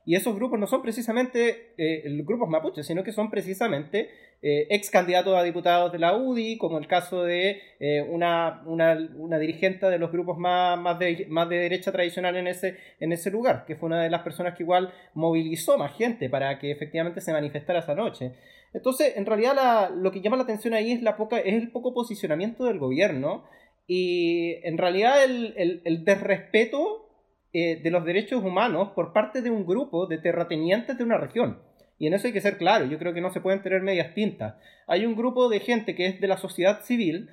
Y 0.05 0.17
esos 0.17 0.35
grupos 0.35 0.59
no 0.59 0.67
son 0.67 0.83
precisamente 0.83 1.75
eh, 1.79 2.03
grupos 2.25 2.49
mapuches, 2.49 2.85
sino 2.85 3.05
que 3.05 3.13
son 3.13 3.31
precisamente 3.31 4.11
eh, 4.43 4.67
ex 4.71 4.91
candidatos 4.91 5.37
a 5.37 5.45
diputados 5.45 5.93
de 5.93 6.01
la 6.01 6.17
UDI, 6.17 6.59
como 6.59 6.79
el 6.79 6.89
caso 6.89 7.23
de 7.23 7.61
eh, 7.79 8.03
una, 8.03 8.63
una, 8.67 9.39
dirigente 9.39 9.87
de 9.87 9.99
los 9.99 10.11
grupos 10.11 10.39
más, 10.39 10.77
más, 10.77 10.99
de, 10.99 11.27
más 11.29 11.49
de 11.49 11.59
derecha 11.59 11.93
tradicional 11.93 12.37
en 12.37 12.49
ese, 12.49 12.79
en 12.99 13.13
ese 13.13 13.31
lugar, 13.31 13.65
que 13.65 13.77
fue 13.77 13.87
una 13.87 14.03
de 14.03 14.11
las 14.11 14.23
personas 14.23 14.57
que 14.57 14.65
igual 14.65 14.93
movilizó 15.15 15.79
más 15.79 15.97
gente 15.97 16.29
para 16.29 16.59
que 16.59 16.73
efectivamente 16.73 17.21
se 17.21 17.33
manifestara 17.33 17.79
esa 17.79 17.95
noche. 17.95 18.33
Entonces, 18.73 19.17
en 19.17 19.27
realidad 19.27 19.91
lo 19.95 20.11
que 20.13 20.21
llama 20.21 20.37
la 20.37 20.43
atención 20.43 20.75
ahí 20.75 20.93
es, 20.93 21.03
la 21.03 21.17
poca, 21.17 21.39
es 21.39 21.55
el 21.55 21.71
poco 21.71 21.95
posicionamiento 21.95 22.65
del 22.65 22.79
gobierno 22.79 23.45
y 23.87 24.57
en 24.67 24.77
realidad 24.77 25.25
el, 25.25 25.83
el, 25.85 26.05
desrespeto 26.05 27.09
eh, 27.53 27.81
de 27.83 27.91
los 27.91 28.05
derechos 28.05 28.45
humanos 28.45 28.91
por 28.95 29.15
parte 29.15 29.41
de 29.41 29.51
un 29.51 29.65
grupo 29.65 30.07
de 30.07 30.19
terratenientes 30.19 30.99
de 30.99 31.05
una 31.05 31.17
región. 31.17 31.63
Y 31.99 32.07
en 32.07 32.15
eso 32.15 32.27
hay 32.27 32.33
que 32.33 32.43
ser 32.43 32.59
claro, 32.59 32.85
yo 32.85 32.99
creo 32.99 33.15
que 33.15 33.21
no 33.21 33.31
se 33.31 33.41
pueden 33.41 33.63
tener 33.63 33.83
medias 33.83 34.15
tintas. 34.15 34.55
Hay 34.87 35.07
un 35.07 35.17
grupo 35.17 35.49
de 35.49 35.61
gente 35.61 35.95
que 35.95 36.07
es 36.07 36.21
de 36.21 36.29
la 36.29 36.37
sociedad 36.37 36.83
civil 36.83 37.31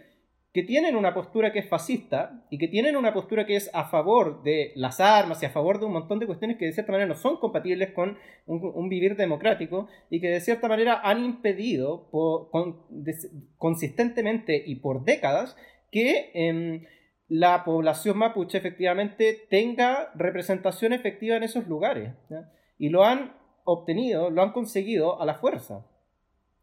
que 0.55 0.63
tienen 0.63 0.95
una 0.95 1.13
postura 1.13 1.51
que 1.51 1.59
es 1.59 1.67
fascista 1.67 2.45
y 2.49 2.57
que 2.57 2.69
tienen 2.69 2.95
una 2.95 3.13
postura 3.13 3.45
que 3.45 3.57
es 3.57 3.69
a 3.73 3.89
favor 3.89 4.41
de 4.41 4.71
las 4.75 5.01
armas 5.01 5.43
y 5.43 5.45
a 5.45 5.49
favor 5.49 5.81
de 5.81 5.85
un 5.85 5.91
montón 5.91 6.17
de 6.17 6.27
cuestiones 6.27 6.55
que 6.55 6.63
de 6.63 6.71
cierta 6.71 6.93
manera 6.93 7.09
no 7.09 7.15
son 7.15 7.41
compatibles 7.41 7.91
con 7.91 8.17
un, 8.45 8.87
vivir 8.87 9.17
democrático 9.17 9.89
y 10.09 10.21
que 10.21 10.29
de 10.29 10.39
cierta 10.39 10.69
manera 10.69 11.01
han 11.03 11.25
impedido 11.25 12.09
consistentemente 13.57 14.63
y 14.65 14.75
por 14.75 15.03
décadas 15.03 15.57
que 15.91 16.31
em, 16.33 16.85
la 17.27 17.65
población 17.65 18.17
mapuche 18.17 18.57
efectivamente 18.57 19.47
tenga 19.49 20.09
representación 20.15 20.93
efectiva 20.93 21.35
en 21.35 21.43
esos 21.43 21.67
lugares. 21.67 22.13
Y 22.77 22.87
lo 22.87 23.03
han 23.03 23.35
obtenido, 23.65 24.29
lo 24.29 24.41
han 24.41 24.53
conseguido 24.53 25.21
a 25.21 25.25
la 25.25 25.35
fuerza 25.35 25.85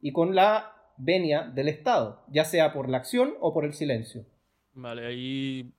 y 0.00 0.12
con 0.12 0.34
la 0.34 0.81
venia 1.02 1.42
del 1.42 1.68
Estado, 1.68 2.24
ya 2.28 2.44
sea 2.44 2.72
por 2.72 2.88
la 2.88 2.98
acción 2.98 3.34
o 3.40 3.52
por 3.52 3.64
el 3.64 3.74
silencio. 3.74 4.24
Vale, 4.72 5.06
ahí 5.06 5.72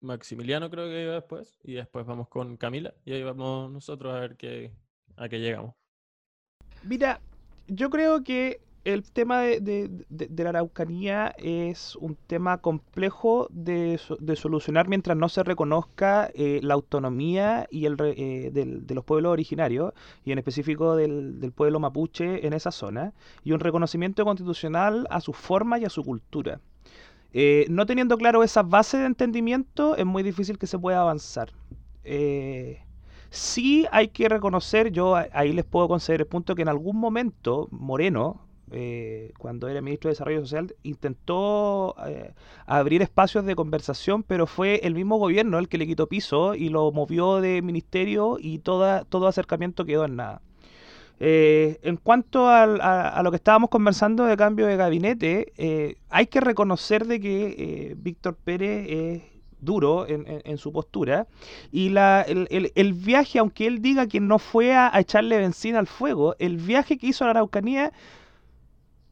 Maximiliano 0.00 0.70
creo 0.70 0.88
que 0.88 1.02
iba 1.02 1.14
después, 1.14 1.58
y 1.64 1.74
después 1.74 2.06
vamos 2.06 2.28
con 2.28 2.56
Camila, 2.56 2.94
y 3.04 3.12
ahí 3.12 3.22
vamos 3.22 3.70
nosotros 3.70 4.14
a 4.14 4.20
ver 4.20 4.36
qué, 4.36 4.72
a 5.16 5.28
qué 5.28 5.40
llegamos. 5.40 5.74
Mira, 6.84 7.20
yo 7.66 7.90
creo 7.90 8.22
que 8.24 8.60
el 8.84 9.02
tema 9.02 9.40
de, 9.40 9.90
la 10.08 10.48
Araucanía 10.48 11.34
es 11.36 11.96
un 11.96 12.16
tema 12.26 12.58
complejo 12.58 13.46
de, 13.50 13.98
solucionar 14.36 14.88
mientras 14.88 15.16
no 15.16 15.28
se 15.28 15.42
reconozca 15.42 16.30
eh, 16.34 16.60
la 16.62 16.74
autonomía 16.74 17.66
y 17.70 17.84
el, 17.84 17.96
eh, 18.00 18.50
de 18.52 18.94
los 18.94 19.04
pueblos 19.04 19.32
originarios, 19.32 19.92
y 20.24 20.32
en 20.32 20.38
específico 20.38 20.96
del, 20.96 21.52
pueblo 21.54 21.78
mapuche 21.78 22.46
en 22.46 22.54
esa 22.54 22.70
zona, 22.70 23.12
y 23.44 23.52
un 23.52 23.60
reconocimiento 23.60 24.24
constitucional 24.24 25.06
a 25.10 25.20
su 25.20 25.32
forma 25.32 25.78
y 25.78 25.84
a 25.84 25.90
su 25.90 26.02
cultura. 26.02 26.60
Eh, 27.32 27.66
no 27.68 27.86
teniendo 27.86 28.16
claro 28.16 28.42
esa 28.42 28.62
base 28.62 28.96
de 28.98 29.06
entendimiento, 29.06 29.94
es 29.96 30.06
muy 30.06 30.22
difícil 30.22 30.58
que 30.58 30.66
se 30.66 30.78
pueda 30.78 31.02
avanzar. 31.02 31.52
sí 33.28 33.86
hay 33.92 34.08
que 34.08 34.28
reconocer, 34.28 34.90
yo 34.90 35.16
ahí 35.16 35.52
les 35.52 35.64
puedo 35.66 35.86
conceder 35.86 36.22
el 36.22 36.26
punto 36.26 36.54
que 36.54 36.62
en 36.62 36.68
algún 36.68 36.96
momento 36.96 37.68
Moreno, 37.70 38.49
eh, 38.72 39.32
cuando 39.38 39.68
era 39.68 39.80
ministro 39.80 40.08
de 40.08 40.12
Desarrollo 40.12 40.40
Social, 40.40 40.74
intentó 40.82 41.96
eh, 42.06 42.32
abrir 42.66 43.02
espacios 43.02 43.44
de 43.44 43.56
conversación, 43.56 44.22
pero 44.22 44.46
fue 44.46 44.80
el 44.84 44.94
mismo 44.94 45.16
gobierno 45.18 45.58
el 45.58 45.68
que 45.68 45.78
le 45.78 45.86
quitó 45.86 46.06
piso 46.06 46.54
y 46.54 46.68
lo 46.68 46.92
movió 46.92 47.40
de 47.40 47.62
ministerio 47.62 48.36
y 48.40 48.58
toda, 48.58 49.04
todo 49.04 49.26
acercamiento 49.26 49.84
quedó 49.84 50.04
en 50.04 50.16
nada. 50.16 50.40
Eh, 51.18 51.80
en 51.82 51.96
cuanto 51.96 52.48
a, 52.48 53.20
lo 53.22 53.30
que 53.30 53.36
estábamos 53.36 53.70
conversando 53.70 54.24
de 54.24 54.36
cambio 54.36 54.66
de 54.66 54.76
gabinete, 54.76 55.98
hay 56.08 56.26
que 56.28 56.40
reconocer 56.40 57.06
de 57.06 57.20
que 57.20 57.94
Víctor 57.98 58.36
Pérez 58.36 58.86
es 58.88 59.22
duro 59.60 60.06
en, 60.08 60.56
su 60.56 60.72
postura 60.72 61.26
y 61.70 61.90
la, 61.90 62.22
el, 62.22 62.92
viaje, 62.94 63.38
aunque 63.38 63.66
él 63.66 63.82
diga 63.82 64.06
que 64.06 64.20
no 64.20 64.38
fue 64.38 64.74
a, 64.74 64.94
a 64.94 65.00
echarle 65.00 65.36
benzina 65.38 65.78
al 65.78 65.86
fuego, 65.86 66.36
el 66.38 66.56
viaje 66.56 66.96
que 66.96 67.08
hizo 67.08 67.24
a 67.24 67.26
la 67.26 67.32
Araucanía 67.32 67.92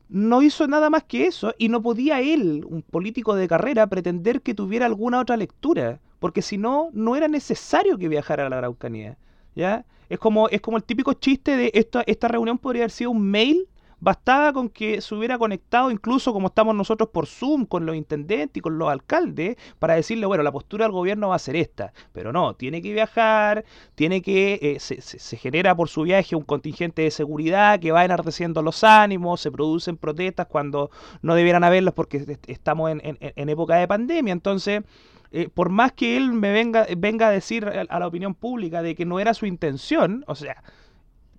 no 0.08 0.42
hizo 0.42 0.66
nada 0.66 0.90
más 0.90 1.04
que 1.04 1.26
eso 1.26 1.54
y 1.58 1.68
no 1.68 1.82
podía 1.82 2.20
él, 2.20 2.64
un 2.68 2.82
político 2.82 3.34
de 3.34 3.48
carrera, 3.48 3.86
pretender 3.86 4.42
que 4.42 4.54
tuviera 4.54 4.86
alguna 4.86 5.20
otra 5.20 5.36
lectura, 5.36 6.00
porque 6.18 6.42
si 6.42 6.58
no, 6.58 6.90
no 6.92 7.16
era 7.16 7.28
necesario 7.28 7.98
que 7.98 8.08
viajara 8.08 8.46
a 8.46 8.48
la 8.48 8.58
Araucanía. 8.58 9.18
¿ya? 9.54 9.84
Es, 10.08 10.18
como, 10.18 10.48
es 10.48 10.60
como 10.60 10.76
el 10.76 10.84
típico 10.84 11.12
chiste 11.12 11.56
de 11.56 11.70
esta, 11.74 12.02
esta 12.06 12.28
reunión 12.28 12.58
podría 12.58 12.82
haber 12.82 12.90
sido 12.90 13.10
un 13.10 13.22
mail 13.22 13.68
bastaba 14.00 14.52
con 14.52 14.68
que 14.68 15.00
se 15.00 15.14
hubiera 15.14 15.38
conectado, 15.38 15.90
incluso 15.90 16.32
como 16.32 16.48
estamos 16.48 16.74
nosotros 16.74 17.10
por 17.10 17.26
Zoom, 17.26 17.66
con 17.66 17.86
los 17.86 17.96
intendentes 17.96 18.56
y 18.56 18.60
con 18.60 18.78
los 18.78 18.88
alcaldes, 18.88 19.56
para 19.78 19.94
decirle, 19.94 20.26
bueno, 20.26 20.42
la 20.42 20.52
postura 20.52 20.84
del 20.84 20.92
gobierno 20.92 21.28
va 21.28 21.36
a 21.36 21.38
ser 21.38 21.56
esta. 21.56 21.92
Pero 22.12 22.32
no, 22.32 22.54
tiene 22.54 22.82
que 22.82 22.92
viajar, 22.92 23.64
tiene 23.94 24.22
que, 24.22 24.58
eh, 24.62 24.80
se, 24.80 25.00
se, 25.00 25.36
genera 25.36 25.74
por 25.74 25.88
su 25.88 26.02
viaje 26.02 26.36
un 26.36 26.44
contingente 26.44 27.02
de 27.02 27.10
seguridad 27.10 27.80
que 27.80 27.92
va 27.92 28.04
enardeciendo 28.04 28.62
los 28.62 28.84
ánimos, 28.84 29.40
se 29.40 29.50
producen 29.50 29.96
protestas 29.96 30.46
cuando 30.46 30.90
no 31.22 31.34
debieran 31.34 31.64
haberlos 31.64 31.94
porque 31.94 32.38
estamos 32.46 32.90
en, 32.90 33.18
en 33.20 33.48
época 33.48 33.76
de 33.76 33.88
pandemia. 33.88 34.32
Entonces, 34.32 34.82
eh, 35.30 35.48
por 35.52 35.68
más 35.68 35.92
que 35.92 36.16
él 36.16 36.32
me 36.32 36.52
venga, 36.52 36.86
venga 36.96 37.28
a 37.28 37.30
decir 37.30 37.66
a, 37.66 37.98
la 37.98 38.06
opinión 38.06 38.34
pública 38.34 38.82
de 38.82 38.94
que 38.94 39.04
no 39.04 39.20
era 39.20 39.34
su 39.34 39.46
intención, 39.46 40.24
o 40.26 40.34
sea, 40.34 40.62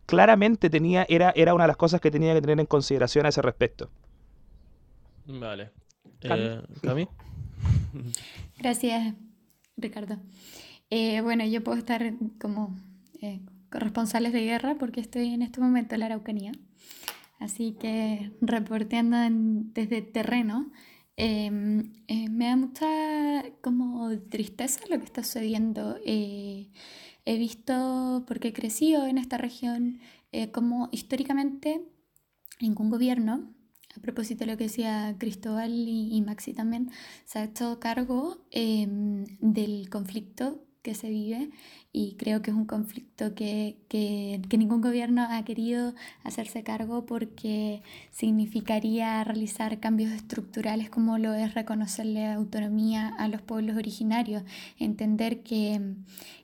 claramente 0.09 0.71
tenía, 0.71 1.05
era, 1.07 1.31
era 1.35 1.53
una 1.53 1.65
de 1.65 1.67
las 1.67 1.77
cosas 1.77 2.01
que 2.01 2.09
tenía 2.09 2.33
que 2.33 2.41
tener 2.41 2.59
en 2.59 2.65
consideración 2.65 3.27
a 3.27 3.29
ese 3.29 3.43
respecto. 3.43 3.91
Vale. 5.27 5.69
Eh, 6.21 6.61
¿Cami? 6.81 7.07
Gracias, 8.57 9.13
Ricardo. 9.77 10.17
Eh, 10.89 11.21
bueno, 11.21 11.45
yo 11.45 11.63
puedo 11.63 11.77
estar 11.77 12.01
como 12.41 12.75
corresponsales 13.69 14.33
de 14.33 14.45
guerra 14.45 14.75
porque 14.79 14.99
estoy 14.99 15.31
en 15.31 15.43
este 15.43 15.61
momento 15.61 15.93
en 15.93 15.99
la 15.99 16.07
Araucanía. 16.07 16.53
Así 17.39 17.77
que 17.79 18.31
reporteando 18.41 19.17
desde 19.73 20.01
terreno, 20.01 20.71
Em, 21.21 21.91
eh, 22.07 22.29
me 22.29 22.45
da 22.45 22.55
mucha 22.55 22.87
como 23.61 24.09
tristeza 24.29 24.79
lo 24.89 24.97
que 24.99 25.03
está 25.03 25.21
sucediendo. 25.21 25.97
Eh, 27.29 27.35
he 27.35 27.37
visto, 27.37 28.23
porque 28.27 28.49
he 28.49 28.53
crecido 28.53 29.05
en 29.05 29.17
esta 29.17 29.37
región, 29.37 29.99
eh, 30.31 30.51
como 30.51 30.89
históricamente 30.91 31.81
ningún 32.59 32.89
gobierno, 32.89 33.53
a 33.95 34.01
propósito 34.01 34.45
de 34.45 34.51
lo 34.51 34.57
que 34.57 34.65
decía 34.65 35.15
Cristóbal 35.19 35.71
y, 35.71 36.21
Maxi 36.25 36.53
también, 36.53 36.91
se 37.25 37.39
ha 37.39 37.43
hecho 37.43 37.79
cargo 37.79 38.45
em, 38.51 39.25
del 39.41 39.89
conflicto 39.89 40.65
que 40.81 40.95
se 40.95 41.09
vive 41.09 41.49
y 41.91 42.15
creo 42.15 42.41
que 42.41 42.51
es 42.51 42.57
un 42.57 42.65
conflicto 42.65 43.35
que, 43.35 43.77
que, 43.89 44.57
ningún 44.57 44.81
gobierno 44.81 45.27
ha 45.29 45.43
querido 45.43 45.93
hacerse 46.23 46.63
cargo 46.63 47.05
porque 47.05 47.81
significaría 48.11 49.23
realizar 49.23 49.79
cambios 49.79 50.11
estructurales 50.11 50.89
como 50.89 51.17
lo 51.17 51.33
es 51.33 51.53
reconocerle 51.53 52.27
autonomía 52.27 53.09
a 53.17 53.27
los 53.27 53.41
pueblos 53.41 53.75
originarios, 53.75 54.43
entender 54.77 55.43
que 55.43 55.95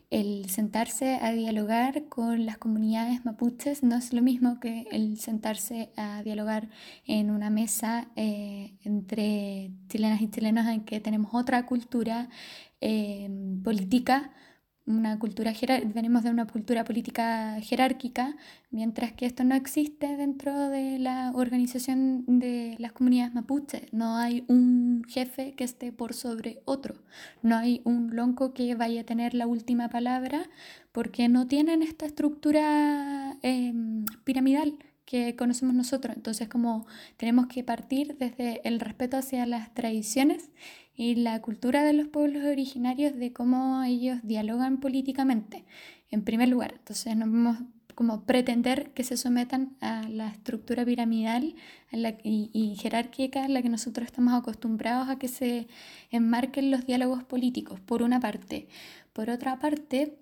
el 0.09 0.49
sentarse 0.49 1.15
a 1.15 1.31
dialogar 1.31 2.07
con 2.09 2.45
las 2.45 2.57
comunidades 2.57 3.25
mapuches 3.25 3.83
no 3.83 3.95
es 3.97 4.13
lo 4.13 4.21
mismo 4.21 4.59
que 4.59 4.87
el 4.91 5.17
sentarse 5.19 5.91
a 5.97 6.21
dialogar 6.23 6.69
en 7.05 7.31
una 7.31 7.49
mesa 7.49 8.09
eh, 8.15 8.75
entre 8.83 9.71
chilenas 9.89 10.21
y 10.21 10.29
chilenos 10.29 10.67
en 10.67 10.85
que 10.85 10.99
tenemos 10.99 11.33
otra 11.33 11.65
cultura 11.65 12.29
eh, 12.81 13.29
política 13.63 14.31
una 14.87 15.17
cultura 15.17 15.51
venimos 15.93 16.23
de 16.23 16.29
una 16.29 16.45
cultura 16.45 16.83
política 16.83 17.59
jerárquica, 17.61 18.35
mientras 18.69 19.13
que 19.13 19.25
esto 19.25 19.43
no 19.43 19.55
existe 19.55 20.15
dentro 20.15 20.69
de 20.69 20.99
la 20.99 21.31
organización 21.33 22.23
de 22.27 22.75
las 22.77 22.91
comunidades 22.91 23.33
mapuches. 23.33 23.91
No 23.91 24.17
hay 24.17 24.43
un 24.47 25.03
jefe 25.07 25.53
que 25.53 25.63
esté 25.63 25.91
por 25.91 26.13
sobre 26.13 26.61
otro. 26.65 26.95
No 27.41 27.57
hay 27.57 27.81
un 27.83 28.15
lonco 28.15 28.53
que 28.53 28.75
vaya 28.75 29.01
a 29.01 29.05
tener 29.05 29.33
la 29.33 29.47
última 29.47 29.89
palabra 29.89 30.49
porque 30.91 31.29
no 31.29 31.47
tienen 31.47 31.81
esta 31.81 32.05
estructura 32.05 33.37
em, 33.41 34.05
piramidal 34.23 34.77
que 35.05 35.35
conocemos 35.35 35.75
nosotros. 35.75 36.15
Entonces, 36.15 36.47
como 36.47 36.85
tenemos 37.17 37.47
que 37.47 37.63
partir 37.63 38.17
desde 38.17 38.61
el 38.67 38.79
respeto 38.79 39.17
hacia 39.17 39.45
las 39.45 39.73
tradiciones 39.73 40.49
y 40.95 41.15
la 41.15 41.41
cultura 41.41 41.83
de 41.83 41.93
los 41.93 42.07
pueblos 42.07 42.43
originarios 42.45 43.15
de 43.15 43.33
cómo 43.33 43.83
ellos 43.83 44.19
dialogan 44.23 44.79
políticamente, 44.79 45.65
en 46.09 46.23
primer 46.23 46.49
lugar. 46.49 46.75
Entonces 46.77 47.15
no 47.15 47.25
podemos 47.25 47.57
como 47.95 48.25
pretender 48.25 48.91
que 48.91 49.03
se 49.05 49.15
sometan 49.15 49.77
a 49.79 50.07
la 50.09 50.27
estructura 50.27 50.83
piramidal 50.83 51.55
y, 52.23 52.49
y, 52.51 52.75
jerárquica 52.75 53.45
en 53.45 53.53
la 53.53 53.61
que 53.61 53.69
nosotros 53.69 54.05
estamos 54.05 54.33
acostumbrados 54.33 55.07
a 55.09 55.17
que 55.17 55.29
se 55.29 55.67
enmarquen 56.11 56.71
los 56.71 56.85
diálogos 56.85 57.23
políticos, 57.23 57.79
por 57.79 58.03
una 58.03 58.19
parte. 58.19 58.67
Por 59.13 59.29
otra 59.29 59.59
parte, 59.59 60.17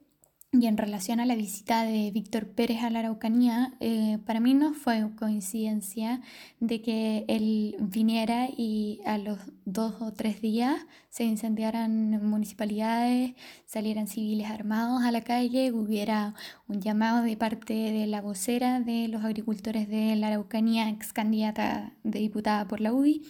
y 0.53 0.67
en 0.67 0.77
relación 0.77 1.19
a 1.19 1.25
la 1.25 1.35
visita 1.35 1.83
de 1.83 2.11
Víctor 2.11 2.47
Pérez 2.47 2.83
a 2.83 2.91
la 2.91 2.99
Araucanía, 2.99 3.73
eh, 3.79 4.19
para 4.23 4.39
mí 4.39 4.53
no 4.53 4.75
fue 4.75 5.09
coincidencia 5.17 6.21
de 6.59 6.79
que 6.81 7.25
él 7.27 7.75
viniera 7.79 8.47
y 8.55 9.01
a 9.03 9.17
los 9.17 9.39
dos 9.65 9.95
o 9.99 10.13
tres 10.13 10.41
días 10.41 10.85
se 11.09 11.23
incendiaran 11.23 12.23
municipalidades, 12.23 13.33
salieran 13.65 14.07
civiles 14.07 14.51
armados 14.51 15.01
a 15.01 15.11
la 15.11 15.21
calle, 15.21 15.71
hubiera 15.71 16.35
un 16.67 16.81
llamado 16.81 17.23
de 17.23 17.35
parte 17.35 17.73
de 17.73 18.05
la 18.05 18.21
vocera 18.21 18.79
de 18.79 19.07
los 19.07 19.23
agricultores 19.23 19.89
de 19.89 20.15
la 20.15 20.27
Araucanía, 20.27 20.87
ex 20.87 21.13
candidata 21.13 21.93
de 22.03 22.19
diputada 22.19 22.67
por 22.67 22.79
la 22.79 22.93
UDI, 22.93 23.23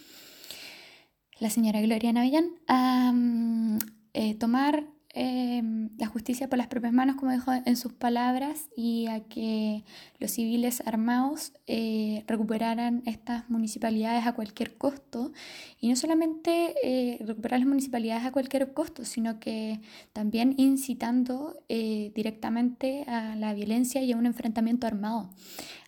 la 1.39 1.49
señora 1.49 1.81
Gloria 1.81 2.11
Navellán, 2.11 2.49
a 2.67 3.13
mm, 3.13 3.79
eh, 4.13 4.35
tomar 4.35 4.87
Em, 5.15 5.91
la 5.99 6.07
justicia 6.07 6.49
por 6.49 6.57
las 6.57 6.65
propias 6.65 6.91
manos, 6.91 7.17
como 7.17 7.31
dijo 7.31 7.51
en 7.53 7.77
sus 7.77 7.93
palabras, 7.93 8.69
y 8.75 9.05
a 9.05 9.19
que 9.19 9.83
los 10.17 10.31
civiles 10.31 10.81
armados 10.87 11.53
eh, 11.67 12.23
recuperaran 12.25 13.03
estas 13.05 13.47
municipalidades 13.47 14.25
a 14.25 14.33
cualquier 14.33 14.75
costo. 14.75 15.31
Y 15.79 15.89
no 15.89 15.95
solamente 15.95 16.73
eh, 16.83 17.19
recuperar 17.23 17.59
las 17.59 17.67
municipalidades 17.67 18.25
a 18.25 18.31
cualquier 18.31 18.73
costo, 18.73 19.05
sino 19.05 19.39
que 19.39 19.81
también 20.13 20.55
incitando 20.57 21.61
eh, 21.69 22.11
directamente 22.15 23.03
a 23.07 23.35
la 23.35 23.53
violencia 23.53 24.01
y 24.01 24.13
a 24.13 24.17
un 24.17 24.25
enfrentamiento 24.25 24.87
armado. 24.87 25.29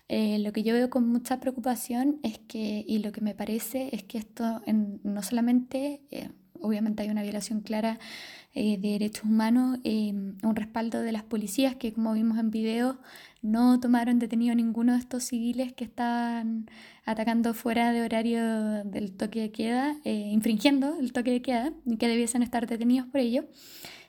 lo 0.07 0.51
que 0.53 0.61
yo 0.63 0.73
veo 0.76 0.89
con 0.91 1.07
mucha 1.09 1.39
preocupación 1.39 2.19
es 2.21 2.38
que, 2.38 2.86
y 2.88 2.99
lo 2.99 3.11
que 3.11 3.21
me 3.21 3.34
parece 3.34 3.89
es 3.91 4.03
que 4.03 4.19
esto 4.19 4.61
no 5.03 5.21
solamente, 5.23 6.01
obviamente 6.62 7.03
hay 7.03 7.10
una 7.10 7.24
violación 7.24 7.62
clara 7.62 7.99
eh, 8.58 8.78
de 8.80 8.91
derechos 8.91 9.26
humanos, 9.26 9.80
eh, 9.84 10.14
un 10.14 10.56
respaldo 10.56 11.01
de 11.01 11.12
las 11.12 11.24
policías 11.24 11.76
que 11.76 11.91
como 11.91 12.14
vimos 12.14 12.38
en 12.38 12.51
video 12.51 12.97
no 13.41 13.82
tomaron 13.82 14.18
detenido 14.18 14.56
ninguno 14.56 14.93
de 14.93 14.99
estos 14.99 15.26
civiles 15.26 15.74
que 15.74 15.84
estaban 15.84 16.70
atacando 17.03 17.53
fuera 17.53 17.91
de 17.91 18.01
horario 18.01 18.84
del 18.86 19.12
toque 19.12 19.41
de 19.41 19.51
queda, 19.51 19.97
eh, 20.06 20.30
infringiendo 20.32 20.97
el 20.99 21.12
toque 21.12 21.32
de 21.32 21.41
queda 21.41 21.74
y 21.86 21.97
que 21.97 22.08
debiesen 22.08 22.43
estar 22.43 22.66
detenidos 22.66 23.08
por 23.08 23.20
ello, 23.20 23.45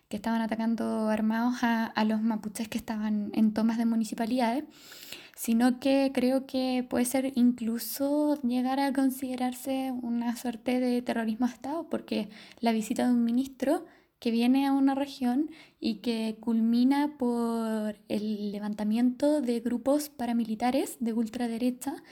que 0.09 0.17
estaban 0.17 0.41
atacando 0.41 1.09
armados 1.09 1.65
a, 1.65 1.87
a 1.87 2.05
los 2.05 2.23
mapuches 2.23 2.69
que 2.69 2.79
estaban 2.79 3.31
en 3.35 3.53
tomas 3.53 3.79
de 3.79 3.87
municipalidades 3.87 4.63
sino 5.37 5.79
que 5.81 6.11
creo 6.15 6.47
que 6.47 6.85
puede 6.89 7.05
ser 7.05 7.33
incluso 7.37 8.41
llegar 8.43 8.81
a 8.81 8.93
considerarse 8.95 9.93
una 10.03 10.35
suerte 10.35 10.81
de 10.81 11.03
terrorismo 11.03 11.47
de 11.47 11.53
Estado, 11.53 11.89
porque 11.91 12.31
la 12.61 12.73
visita 12.73 13.07
de 13.07 13.13
un 13.13 13.23
ministro 13.23 13.85
que 14.19 14.31
viene 14.31 14.67
a 14.67 14.73
una 14.73 14.95
región 14.95 15.51
y 15.79 15.97
que 15.97 16.39
culmina 16.41 17.19
por 17.19 17.99
el 18.09 18.51
levantamiento 18.51 19.43
de 19.43 19.61
grupos 19.61 20.09
paramilitares 20.09 20.97
de 21.01 21.13
ultraderecha, 21.13 22.03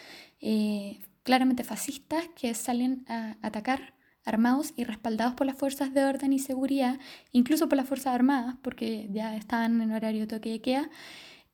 eh, 0.41 1.01
claramente 1.23 1.65
fascistas, 1.65 2.29
que 2.37 2.53
salen 2.53 3.07
a 3.09 3.39
atacar 3.41 3.95
armados 4.27 4.75
y 4.77 4.85
respaldados 4.85 5.35
por 5.35 5.47
las 5.47 5.57
fuerzas 5.57 5.95
de 5.95 6.05
orden 6.05 6.35
y 6.35 6.39
seguridad, 6.39 6.99
incluso 7.33 7.71
por 7.71 7.77
las 7.77 7.89
Fuerzas 7.89 8.15
Armadas, 8.15 8.57
porque 8.61 9.09
ya 9.11 9.35
están 9.35 9.81
en 9.81 9.93
horario 9.93 10.29
toque 10.29 10.51
de 10.51 10.61
queda, 10.61 10.91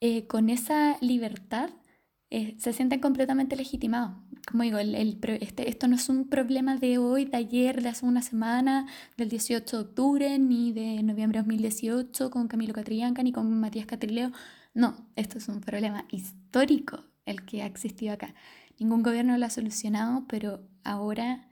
eh, 0.00 0.26
con 0.26 0.48
esa 0.50 0.96
libertad 1.00 1.70
eh, 2.30 2.54
se 2.58 2.72
sienten 2.72 3.00
completamente 3.00 3.56
legitimados. 3.56 4.16
Como 4.48 4.62
digo, 4.62 4.78
el, 4.78 4.94
este, 5.40 5.68
esto 5.68 5.88
no 5.88 5.96
es 5.96 6.08
un 6.08 6.28
problema 6.28 6.76
de 6.76 6.98
hoy, 6.98 7.24
de 7.24 7.36
ayer, 7.36 7.82
de 7.82 7.88
hace 7.88 8.06
una 8.06 8.22
semana, 8.22 8.86
del 9.16 9.28
18 9.28 9.76
de 9.76 9.82
octubre, 9.82 10.38
ni 10.38 10.72
de 10.72 11.02
noviembre 11.02 11.38
de 11.38 11.44
2018 11.44 12.30
con 12.30 12.48
Camilo 12.48 12.72
Catrillanca, 12.72 13.22
ni 13.22 13.32
con 13.32 13.60
Matías 13.60 13.86
Catrileo. 13.86 14.30
No, 14.74 14.96
esto 15.16 15.38
es 15.38 15.48
un 15.48 15.60
problema 15.60 16.06
histórico 16.10 17.04
el 17.26 17.44
que 17.44 17.62
ha 17.62 17.66
existido 17.66 18.14
acá. 18.14 18.34
Ningún 18.78 19.02
gobierno 19.02 19.36
lo 19.36 19.46
ha 19.46 19.50
solucionado, 19.50 20.24
pero 20.28 20.68
ahora 20.84 21.48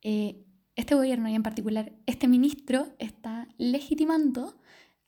eh, 0.00 0.44
este 0.76 0.94
gobierno 0.94 1.28
y 1.28 1.34
en 1.34 1.42
particular 1.42 1.92
este 2.06 2.26
ministro 2.26 2.86
está 2.98 3.48
legitimando 3.58 4.58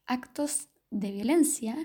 actos 0.07 0.69
de 0.91 1.11
violencia 1.11 1.77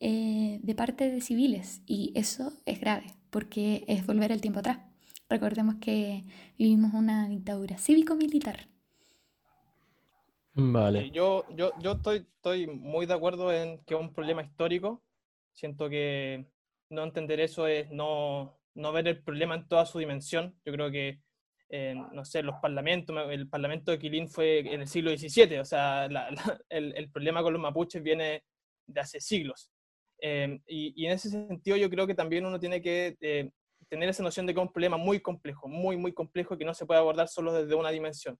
eh, 0.00 0.60
de 0.62 0.74
parte 0.74 1.10
de 1.10 1.20
civiles 1.20 1.82
y 1.86 2.12
eso 2.14 2.52
es 2.66 2.80
grave 2.80 3.06
porque 3.30 3.84
es 3.88 4.06
volver 4.06 4.32
el 4.32 4.40
tiempo 4.40 4.60
atrás. 4.60 4.78
Recordemos 5.28 5.76
que 5.80 6.24
vivimos 6.58 6.94
una 6.94 7.28
dictadura 7.28 7.76
cívico-militar. 7.78 8.68
Vale. 10.54 11.10
Yo, 11.10 11.44
yo, 11.54 11.72
yo 11.80 11.92
estoy, 11.92 12.26
estoy 12.36 12.66
muy 12.66 13.06
de 13.06 13.14
acuerdo 13.14 13.52
en 13.52 13.78
que 13.84 13.94
es 13.94 14.00
un 14.00 14.12
problema 14.12 14.42
histórico. 14.42 15.02
Siento 15.52 15.88
que 15.88 16.46
no 16.90 17.04
entender 17.04 17.40
eso 17.40 17.66
es 17.66 17.90
no, 17.90 18.58
no 18.74 18.92
ver 18.92 19.08
el 19.08 19.22
problema 19.22 19.54
en 19.54 19.68
toda 19.68 19.84
su 19.84 19.98
dimensión. 19.98 20.58
Yo 20.64 20.72
creo 20.72 20.90
que, 20.90 21.20
eh, 21.68 21.94
no 22.12 22.24
sé, 22.24 22.42
los 22.42 22.56
parlamentos, 22.56 23.16
el 23.30 23.48
parlamento 23.48 23.90
de 23.90 23.98
Quilín 23.98 24.28
fue 24.28 24.60
en 24.60 24.80
el 24.80 24.88
siglo 24.88 25.10
XVII, 25.10 25.58
o 25.60 25.64
sea, 25.64 26.06
el, 26.68 26.96
el, 26.96 27.10
problema 27.10 27.42
con 27.42 27.52
los 27.52 27.62
mapuches 27.62 28.02
viene 28.02 28.44
de 28.86 29.00
hace 29.00 29.20
siglos. 29.20 29.70
Eh, 30.20 30.60
y, 30.66 30.92
y, 30.96 31.06
en 31.06 31.12
ese 31.12 31.30
sentido 31.30 31.76
yo 31.76 31.88
creo 31.88 32.06
que 32.06 32.14
también 32.14 32.44
uno 32.44 32.58
tiene 32.58 32.82
que 32.82 33.16
eh, 33.20 33.50
tener 33.88 34.08
esa 34.08 34.22
noción 34.22 34.46
de 34.46 34.52
que 34.52 34.60
es 34.60 34.66
un 34.66 34.72
problema 34.72 34.96
muy 34.96 35.20
complejo, 35.20 35.68
muy, 35.68 35.96
muy 35.96 36.12
complejo, 36.12 36.58
que 36.58 36.64
no 36.64 36.74
se 36.74 36.86
puede 36.86 37.00
abordar 37.00 37.28
solo 37.28 37.52
desde 37.52 37.74
una 37.74 37.90
dimensión. 37.90 38.38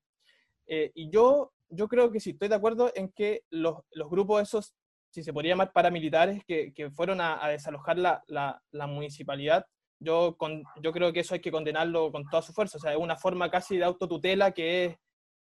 y 0.66 1.10
yo, 1.10 1.52
yo 1.70 1.88
creo 1.88 2.10
que 2.10 2.20
sí, 2.20 2.30
estoy 2.30 2.48
de 2.48 2.54
acuerdo 2.54 2.90
en 2.94 3.10
que 3.12 3.42
los, 3.50 3.76
los 3.92 4.10
grupos 4.10 4.42
esos, 4.42 4.74
si 5.10 5.22
se 5.22 5.32
podría 5.32 5.52
llamar 5.52 5.72
paramilitares, 5.72 6.44
que, 6.44 6.72
que 6.74 6.90
fueron 6.90 7.20
a, 7.20 7.44
a 7.44 7.48
desalojar 7.48 7.98
la, 7.98 8.22
la, 8.26 8.60
la, 8.70 8.86
municipalidad, 8.86 9.64
yo, 10.00 10.36
con, 10.36 10.64
yo 10.82 10.92
creo 10.92 11.12
que 11.12 11.20
eso 11.20 11.34
hay 11.34 11.40
que 11.40 11.50
condenarlo 11.50 12.12
con 12.12 12.24
toda 12.28 12.42
su 12.42 12.52
fuerza. 12.52 12.78
O 12.78 12.80
sea, 12.80 12.92
es 12.92 12.98
una 12.98 13.16
forma 13.16 13.50
casi 13.50 13.76
de 13.76 13.84
autotutela 13.84 14.52
que 14.52 14.84
es, 14.84 14.96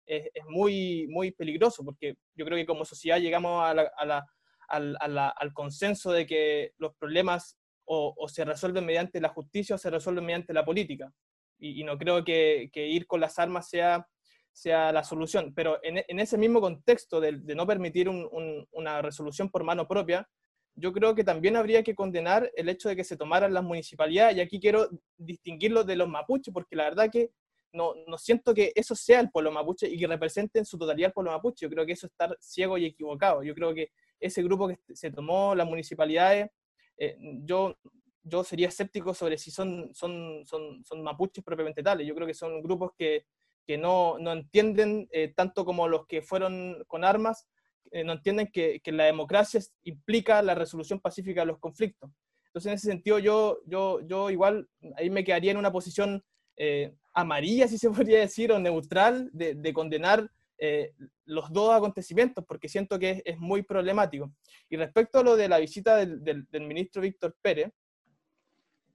es, 0.05 0.29
es 0.33 0.45
muy, 0.45 1.07
muy 1.09 1.31
peligroso, 1.31 1.83
porque 1.83 2.15
yo 2.35 2.45
creo 2.45 2.57
que 2.57 2.65
como 2.65 2.85
sociedad 2.85 3.19
llegamos 3.19 3.63
a 3.63 3.73
la, 3.73 3.91
a 3.95 4.05
la, 4.05 4.25
al, 4.69 4.97
al, 4.99 5.53
consenso 5.53 6.11
de 6.11 6.25
que 6.25 6.73
los 6.77 6.95
problemas 6.95 7.57
o, 7.85 8.13
o, 8.17 8.27
se 8.29 8.45
resuelven 8.45 8.85
mediante 8.85 9.19
la 9.19 9.29
justicia 9.29 9.75
o 9.75 9.79
se 9.79 9.89
resuelven 9.89 10.25
mediante 10.25 10.53
la 10.53 10.65
política. 10.65 11.11
Y, 11.57 11.81
y 11.81 11.83
no 11.83 11.97
creo 11.97 12.23
que, 12.23 12.69
que, 12.71 12.87
ir 12.87 13.07
con 13.07 13.19
las 13.19 13.39
armas 13.39 13.69
sea, 13.69 14.07
sea 14.51 14.91
la 14.91 15.03
solución. 15.03 15.53
Pero 15.55 15.79
en, 15.83 16.03
en 16.07 16.19
ese 16.19 16.37
mismo 16.37 16.61
contexto 16.61 17.19
de, 17.19 17.33
de 17.33 17.55
no 17.55 17.65
permitir 17.67 18.07
un, 18.07 18.27
un, 18.31 18.67
una 18.71 19.01
resolución 19.01 19.49
por 19.49 19.63
mano 19.63 19.87
propia, 19.87 20.27
yo 20.75 20.93
creo 20.93 21.13
que 21.13 21.23
también 21.23 21.55
habría 21.55 21.83
que 21.83 21.95
condenar 21.95 22.49
el 22.55 22.69
hecho 22.69 22.89
de 22.89 22.95
que 22.95 23.03
se 23.03 23.17
tomaran 23.17 23.53
las 23.53 23.63
municipalidades, 23.63 24.37
y 24.37 24.41
aquí 24.41 24.59
quiero 24.59 24.89
distinguirlo 25.17 25.83
de 25.83 25.95
los 25.95 26.07
mapuches, 26.07 26.53
porque 26.53 26.75
la 26.75 26.85
verdad 26.85 27.09
que 27.11 27.31
no, 27.73 27.93
no 28.07 28.17
siento 28.17 28.53
que 28.53 28.71
eso 28.75 28.95
sea 28.95 29.19
el 29.19 29.29
pueblo 29.29 29.51
mapuche 29.51 29.87
y 29.87 29.97
que 29.97 30.07
represente 30.07 30.59
en 30.59 30.65
su 30.65 30.77
totalidad 30.77 31.09
el 31.09 31.13
pueblo 31.13 31.31
mapuche, 31.31 31.65
yo 31.65 31.69
creo 31.69 31.85
que 31.85 31.93
eso 31.93 32.07
es 32.07 32.11
estar 32.11 32.35
ciego 32.39 32.77
y 32.77 32.85
equivocado, 32.85 33.43
yo 33.43 33.53
creo 33.53 33.73
que 33.73 33.91
ese 34.19 34.43
grupo 34.43 34.67
que 34.67 34.79
se 34.93 35.11
tomó 35.11 35.55
las 35.55 35.67
municipalidades, 35.67 36.49
eh, 36.97 37.17
yo, 37.43 37.77
yo 38.23 38.43
sería 38.43 38.67
escéptico 38.67 39.13
sobre 39.13 39.37
si 39.37 39.51
son, 39.51 39.89
son, 39.93 40.45
son, 40.45 40.83
son 40.83 41.03
mapuches 41.03 41.43
propiamente 41.43 41.83
tales, 41.83 42.07
yo 42.07 42.15
creo 42.15 42.27
que 42.27 42.33
son 42.33 42.61
grupos 42.61 42.91
que, 42.97 43.25
que 43.65 43.77
no, 43.77 44.17
no 44.19 44.31
entienden 44.31 45.07
eh, 45.11 45.33
tanto 45.35 45.63
como 45.63 45.87
los 45.87 46.07
que 46.07 46.21
fueron 46.21 46.83
con 46.87 47.03
armas, 47.03 47.47
eh, 47.91 48.03
no 48.03 48.13
entienden 48.13 48.47
que, 48.51 48.79
que, 48.81 48.91
la 48.91 49.05
democracia 49.05 49.61
implica 49.83 50.41
la 50.41 50.55
resolución 50.55 50.99
pacífica 50.99 51.41
de 51.41 51.47
los 51.47 51.59
conflictos. 51.59 52.09
Entonces, 52.47 52.67
en 52.67 52.75
ese 52.75 52.87
sentido, 52.87 53.19
yo, 53.19 53.59
yo, 53.65 54.01
yo 54.01 54.29
igual 54.29 54.67
ahí 54.97 55.09
me 55.09 55.23
quedaría 55.23 55.51
en 55.51 55.57
una 55.57 55.71
posición 55.71 56.23
eh, 56.55 56.93
amarilla, 57.13 57.67
si 57.67 57.77
se 57.77 57.89
podría 57.89 58.19
decir, 58.19 58.51
o 58.51 58.59
neutral, 58.59 59.29
de, 59.33 59.55
de 59.55 59.73
condenar 59.73 60.29
eh, 60.59 60.93
los 61.25 61.51
dos 61.51 61.73
acontecimientos, 61.73 62.43
porque 62.45 62.69
siento 62.69 62.99
que 62.99 63.11
es, 63.11 63.21
es, 63.25 63.37
muy 63.37 63.63
problemático. 63.63 64.33
Y 64.69 64.77
respecto 64.77 65.19
a 65.19 65.23
lo 65.23 65.35
de 65.35 65.47
la 65.47 65.59
visita 65.59 65.95
del, 65.95 66.23
del, 66.23 66.47
del 66.49 66.67
ministro 66.67 67.01
Víctor 67.01 67.35
Pérez, 67.41 67.71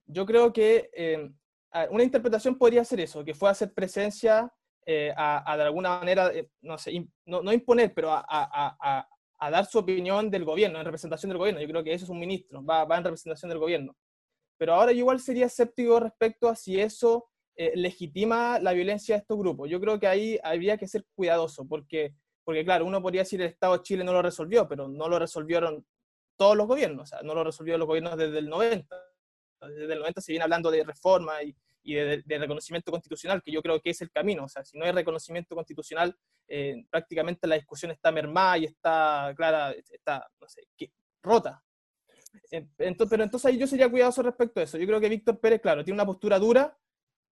yo 0.07 0.27
creo 0.27 0.53
que 0.53 0.91
eh, 0.93 1.31
una 1.91 2.05
interpretación 2.05 2.57
podría 2.57 2.85
ser 2.85 3.01
eso, 3.01 3.25
que 3.25 3.35
fue 3.35 3.51
hacer 3.51 3.73
presencia 3.73 4.53
eh, 4.87 5.13
a, 5.17 5.51
a, 5.51 5.57
de 5.57 5.63
alguna 5.63 5.99
manera, 5.99 6.33
eh, 6.33 6.49
no 6.61 6.77
sé, 6.79 6.93
in, 6.93 7.13
no, 7.25 7.43
no, 7.43 7.53
imponer, 7.53 7.93
pero 7.95 8.13
a, 8.13 8.25
a, 8.29 9.09
a, 9.39 9.51
dar 9.51 9.67
su 9.67 9.79
opinión 9.79 10.31
del 10.31 10.45
gobierno, 10.45 10.79
en 10.79 10.85
representación 10.85 11.31
del 11.31 11.39
gobierno. 11.39 11.61
Yo 11.61 11.69
creo 11.69 11.85
que 11.85 11.93
eso 11.93 12.05
es 12.05 12.11
un 12.11 12.19
ministro, 12.19 12.65
va, 12.65 12.85
va 12.85 12.99
en 12.99 13.05
representación 13.05 13.49
del 13.49 13.59
gobierno. 13.59 13.97
Pero 14.57 14.75
ahora 14.75 14.93
yo 14.93 14.99
igual 14.99 15.21
sería 15.21 15.47
escéptico 15.47 16.01
respecto 16.01 16.49
a 16.49 16.55
si 16.55 16.81
eso 16.81 17.31
eh, 17.57 17.73
legitima 17.77 18.59
la 18.59 18.73
violencia 18.73 19.15
de 19.15 19.21
estos 19.21 19.39
grupos. 19.39 19.71
Yo 19.71 19.81
creo 19.81 19.99
que 19.99 20.07
ahí 20.07 20.39
habría 20.43 20.77
que 20.77 20.89
ser 20.89 21.05
cuidadoso, 21.15 21.67
porque, 21.67 22.15
porque 22.45 22.65
claro, 22.65 22.85
uno 22.87 23.01
podría 23.03 23.23
decir 23.23 23.41
el 23.41 23.49
Estado 23.49 23.79
de 23.79 23.83
Chile 23.83 24.05
no 24.05 24.13
lo 24.13 24.23
resolvió, 24.23 24.69
pero 24.69 24.89
no 24.89 25.09
lo 25.09 25.19
resolvieron 25.19 25.87
todos 26.37 26.57
los 26.57 26.67
gobiernos, 26.67 27.05
o 27.05 27.07
sea, 27.07 27.23
no 27.23 27.35
lo 27.35 27.45
resolvieron 27.45 27.81
los 27.81 27.87
gobiernos 27.87 28.17
desde 28.17 28.39
el 28.39 28.49
90. 28.49 28.97
Desde 29.61 29.93
el 29.93 29.99
90 30.01 30.21
se 30.21 30.33
viene 30.33 30.43
hablando 30.43 30.71
de 30.71 30.85
reforma 30.85 31.43
y, 31.43 31.57
y 31.85 31.95
de, 31.95 32.39
reconocimiento 32.39 32.91
constitucional, 32.91 33.43
que 33.43 33.53
yo 33.53 33.63
creo 33.63 33.81
que 33.81 33.91
es 33.91 34.01
el 34.01 34.11
camino. 34.11 34.45
O 34.45 34.49
sea, 34.49 34.65
si 34.65 34.77
no 34.79 34.85
hay 34.85 34.93
reconocimiento 34.93 35.55
constitucional, 35.55 36.17
eh, 36.49 36.85
prácticamente 36.91 37.47
la 37.47 37.57
discusión 37.57 37.91
está 37.93 38.11
mermada 38.11 38.59
y 38.59 38.65
está, 38.65 39.33
clara, 39.37 39.73
está, 39.73 40.27
no 40.41 40.49
sé, 40.49 40.63
que, 40.77 40.91
rota. 41.23 41.63
Entonces, 42.51 43.09
pero 43.11 43.23
entonces 43.23 43.47
ahí 43.47 43.59
yo 43.59 43.67
sería 43.67 43.89
cuidadoso 43.89 44.23
respecto 44.23 44.61
a 44.61 44.65
eso. 44.65 44.79
Yo 44.79 44.87
creo 44.87 45.01
que 45.01 45.09
Víctor 45.09 45.39
Pérez, 45.39 45.61
claro, 45.61 45.85
tiene 45.85 45.97
una 45.97 46.07
postura 46.07 46.39
dura, 46.39 46.77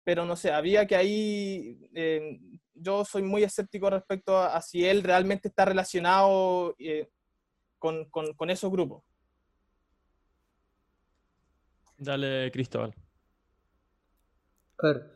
pero 0.03 0.25
no 0.25 0.35
sé, 0.35 0.51
había 0.51 0.87
que 0.87 0.95
ahí, 0.95 1.79
eh, 1.93 2.39
yo 2.73 3.05
soy 3.05 3.21
muy 3.23 3.43
escéptico 3.43 3.89
respecto 3.89 4.37
a, 4.37 4.55
a, 4.55 4.61
si 4.61 4.85
él 4.85 5.03
realmente 5.03 5.47
está 5.47 5.65
relacionado 5.65 6.75
eh, 6.79 7.09
con, 7.77 8.05
con, 8.09 8.33
con 8.33 8.49
esos 8.49 8.71
grupos. 8.71 9.03
Dale, 11.97 12.51
Cristóbal. 12.51 12.95
A 14.79 14.87
ver, 14.87 15.11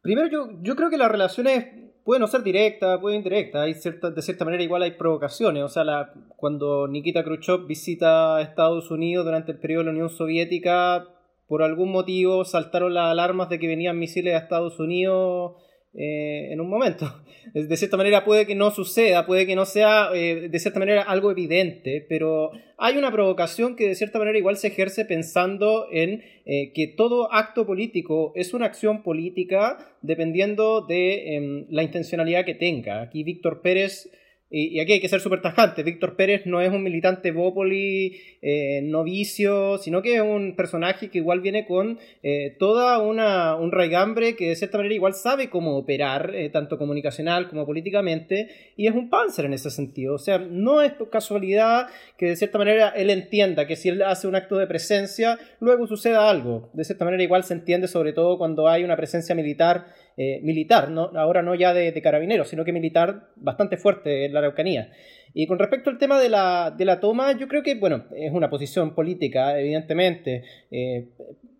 primero 0.00 0.28
yo, 0.28 0.48
yo 0.62 0.74
creo 0.74 0.90
que 0.90 0.98
las 0.98 1.10
relaciones 1.10 1.82
pueden 2.04 2.20
no 2.20 2.26
ser 2.26 2.42
directas, 2.42 2.98
pueden 2.98 3.18
indirectas, 3.18 3.62
hay 3.62 3.74
cierta, 3.74 4.10
de 4.10 4.22
cierta 4.22 4.44
manera 4.44 4.62
igual 4.62 4.82
hay 4.82 4.92
provocaciones, 4.92 5.62
o 5.62 5.68
sea, 5.68 5.84
la, 5.84 6.12
cuando 6.36 6.88
Nikita 6.88 7.22
Khrushchev 7.22 7.66
visita 7.66 8.40
Estados 8.40 8.90
Unidos 8.90 9.24
durante 9.24 9.52
el 9.52 9.58
periodo 9.58 9.82
de 9.82 9.84
la 9.86 9.90
Unión 9.92 10.10
Soviética, 10.10 11.08
por 11.52 11.62
algún 11.62 11.92
motivo 11.92 12.46
saltaron 12.46 12.94
las 12.94 13.10
alarmas 13.10 13.50
de 13.50 13.58
que 13.58 13.66
venían 13.66 13.98
misiles 13.98 14.32
a 14.32 14.38
Estados 14.38 14.80
Unidos 14.80 15.52
eh, 15.92 16.50
en 16.50 16.62
un 16.62 16.70
momento. 16.70 17.22
De 17.52 17.76
cierta 17.76 17.98
manera 17.98 18.24
puede 18.24 18.46
que 18.46 18.54
no 18.54 18.70
suceda, 18.70 19.26
puede 19.26 19.44
que 19.44 19.54
no 19.54 19.66
sea 19.66 20.08
eh, 20.14 20.48
de 20.48 20.58
cierta 20.58 20.78
manera 20.78 21.02
algo 21.02 21.30
evidente, 21.30 22.06
pero 22.08 22.52
hay 22.78 22.96
una 22.96 23.12
provocación 23.12 23.76
que 23.76 23.86
de 23.86 23.94
cierta 23.96 24.18
manera 24.18 24.38
igual 24.38 24.56
se 24.56 24.68
ejerce 24.68 25.04
pensando 25.04 25.88
en 25.92 26.22
eh, 26.46 26.72
que 26.72 26.86
todo 26.86 27.30
acto 27.30 27.66
político 27.66 28.32
es 28.34 28.54
una 28.54 28.64
acción 28.64 29.02
política 29.02 29.76
dependiendo 30.00 30.80
de 30.80 31.36
eh, 31.36 31.66
la 31.68 31.82
intencionalidad 31.82 32.46
que 32.46 32.54
tenga. 32.54 33.02
Aquí 33.02 33.24
Víctor 33.24 33.60
Pérez 33.60 34.10
y, 34.54 34.80
aquí 34.80 34.92
hay 34.92 35.00
que 35.00 35.08
ser 35.08 35.20
súper 35.20 35.40
tajante. 35.40 35.82
Víctor 35.82 36.14
Pérez 36.14 36.42
no 36.44 36.60
es 36.60 36.70
un 36.70 36.82
militante 36.82 37.30
Bópoli 37.30 38.20
eh, 38.42 38.82
novicio, 38.82 39.78
sino 39.78 40.02
que 40.02 40.16
es 40.16 40.20
un 40.20 40.54
personaje 40.56 41.08
que 41.08 41.18
igual 41.18 41.40
viene 41.40 41.64
con 41.64 41.98
eh, 42.22 42.54
toda 42.58 42.98
una, 42.98 43.56
un 43.56 43.72
raigambre 43.72 44.36
que 44.36 44.50
de 44.50 44.56
cierta 44.56 44.76
manera 44.76 44.94
igual 44.94 45.14
sabe 45.14 45.48
cómo 45.48 45.78
operar, 45.78 46.34
eh, 46.34 46.50
tanto 46.50 46.76
comunicacional 46.76 47.48
como 47.48 47.64
políticamente, 47.64 48.50
y 48.76 48.86
es 48.86 48.94
un 48.94 49.08
panzer 49.08 49.46
en 49.46 49.54
ese 49.54 49.70
sentido. 49.70 50.16
O 50.16 50.18
sea, 50.18 50.36
no 50.36 50.82
es 50.82 50.92
casualidad 51.10 51.86
que 52.18 52.26
de 52.26 52.36
cierta 52.36 52.58
manera 52.58 52.90
él 52.90 53.08
entienda 53.08 53.66
que 53.66 53.76
si 53.76 53.88
él 53.88 54.02
hace 54.02 54.28
un 54.28 54.34
acto 54.34 54.58
de 54.58 54.66
presencia, 54.66 55.38
luego 55.60 55.86
suceda 55.86 56.28
algo. 56.28 56.68
De 56.74 56.84
cierta 56.84 57.06
manera 57.06 57.22
igual 57.22 57.44
se 57.44 57.54
entiende 57.54 57.88
sobre 57.88 58.12
todo 58.12 58.36
cuando 58.36 58.68
hay 58.68 58.84
una 58.84 58.96
presencia 58.96 59.34
militar 59.34 59.86
eh, 60.16 60.40
militar, 60.42 60.90
¿no? 60.90 61.10
ahora 61.14 61.42
no 61.42 61.54
ya 61.54 61.72
de, 61.72 62.00
carabineros, 62.02 62.48
sino 62.48 62.64
que 62.64 62.72
militar 62.72 63.28
bastante 63.36 63.76
fuerte 63.76 64.24
en 64.26 64.32
la 64.32 64.40
Araucanía. 64.40 64.90
Y 65.34 65.46
con 65.46 65.58
respecto 65.58 65.88
al 65.88 65.98
tema 65.98 66.20
de 66.20 66.28
la, 66.28 66.74
de 66.76 66.84
la 66.84 67.00
toma, 67.00 67.32
yo 67.32 67.48
creo 67.48 67.62
que, 67.62 67.74
bueno, 67.76 68.04
es 68.14 68.32
una 68.32 68.50
posición 68.50 68.94
política, 68.94 69.58
evidentemente. 69.58 70.44
Eh, 70.70 71.08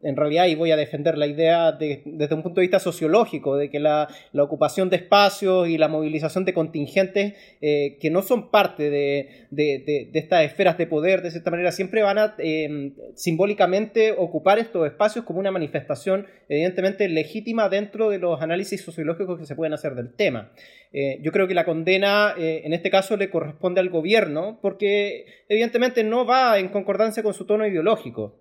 en 0.03 0.17
realidad, 0.17 0.47
y 0.47 0.55
voy 0.55 0.71
a 0.73 0.77
defender 0.77 1.17
la 1.17 1.27
idea 1.27 1.73
de, 1.73 2.03
desde 2.05 2.35
un 2.35 2.43
punto 2.43 2.61
de 2.61 2.67
vista 2.67 2.81
sociológico, 2.81 3.57
de 3.57 3.71
que 3.71 3.81
la, 3.81 4.09
la 4.33 4.43
ocupación 4.43 4.91
de 4.91 4.97
espacios 4.97 5.69
y 5.69 5.79
la 5.79 5.89
movilización 5.89 6.45
de 6.45 6.53
contingentes 6.53 7.35
eh, 7.61 7.99
que 8.01 8.11
no 8.11 8.23
son 8.23 8.51
parte 8.51 8.91
de, 8.91 9.47
de, 9.51 10.11
de, 10.13 10.19
estas 10.19 10.45
esferas 10.45 10.77
de 10.77 10.87
poder, 10.87 11.23
de 11.23 11.31
cierta 11.31 11.51
manera, 11.51 11.73
siempre 11.73 12.03
van 12.03 12.19
a 12.19 12.35
eh, 12.39 12.93
simbólicamente 13.15 14.13
ocupar 14.13 14.59
estos 14.59 14.87
espacios 14.87 15.25
como 15.25 15.39
una 15.39 15.51
manifestación, 15.51 16.27
evidentemente, 16.49 17.09
legítima 17.09 17.69
dentro 17.69 18.11
de 18.11 18.19
los 18.19 18.43
análisis 18.43 18.83
sociológicos 18.83 19.39
que 19.39 19.47
se 19.47 19.55
pueden 19.55 19.73
hacer 19.73 19.95
del 19.95 20.15
tema. 20.15 20.53
Eh, 20.93 21.19
yo 21.23 21.33
creo 21.33 21.49
que 21.49 21.55
la 21.55 21.65
condena, 21.65 22.35
eh, 22.37 22.63
en 22.65 22.73
este 22.73 22.91
caso, 22.91 23.17
le 23.17 23.31
corresponde 23.31 23.81
al 23.81 23.89
gobierno, 23.89 24.59
porque 24.61 25.27
evidentemente 25.49 26.05
no 26.05 26.25
va 26.25 26.59
en 26.59 26.69
concordancia 26.69 27.23
con 27.23 27.35
su 27.35 27.45
tono 27.45 27.67
ideológico. 27.67 28.41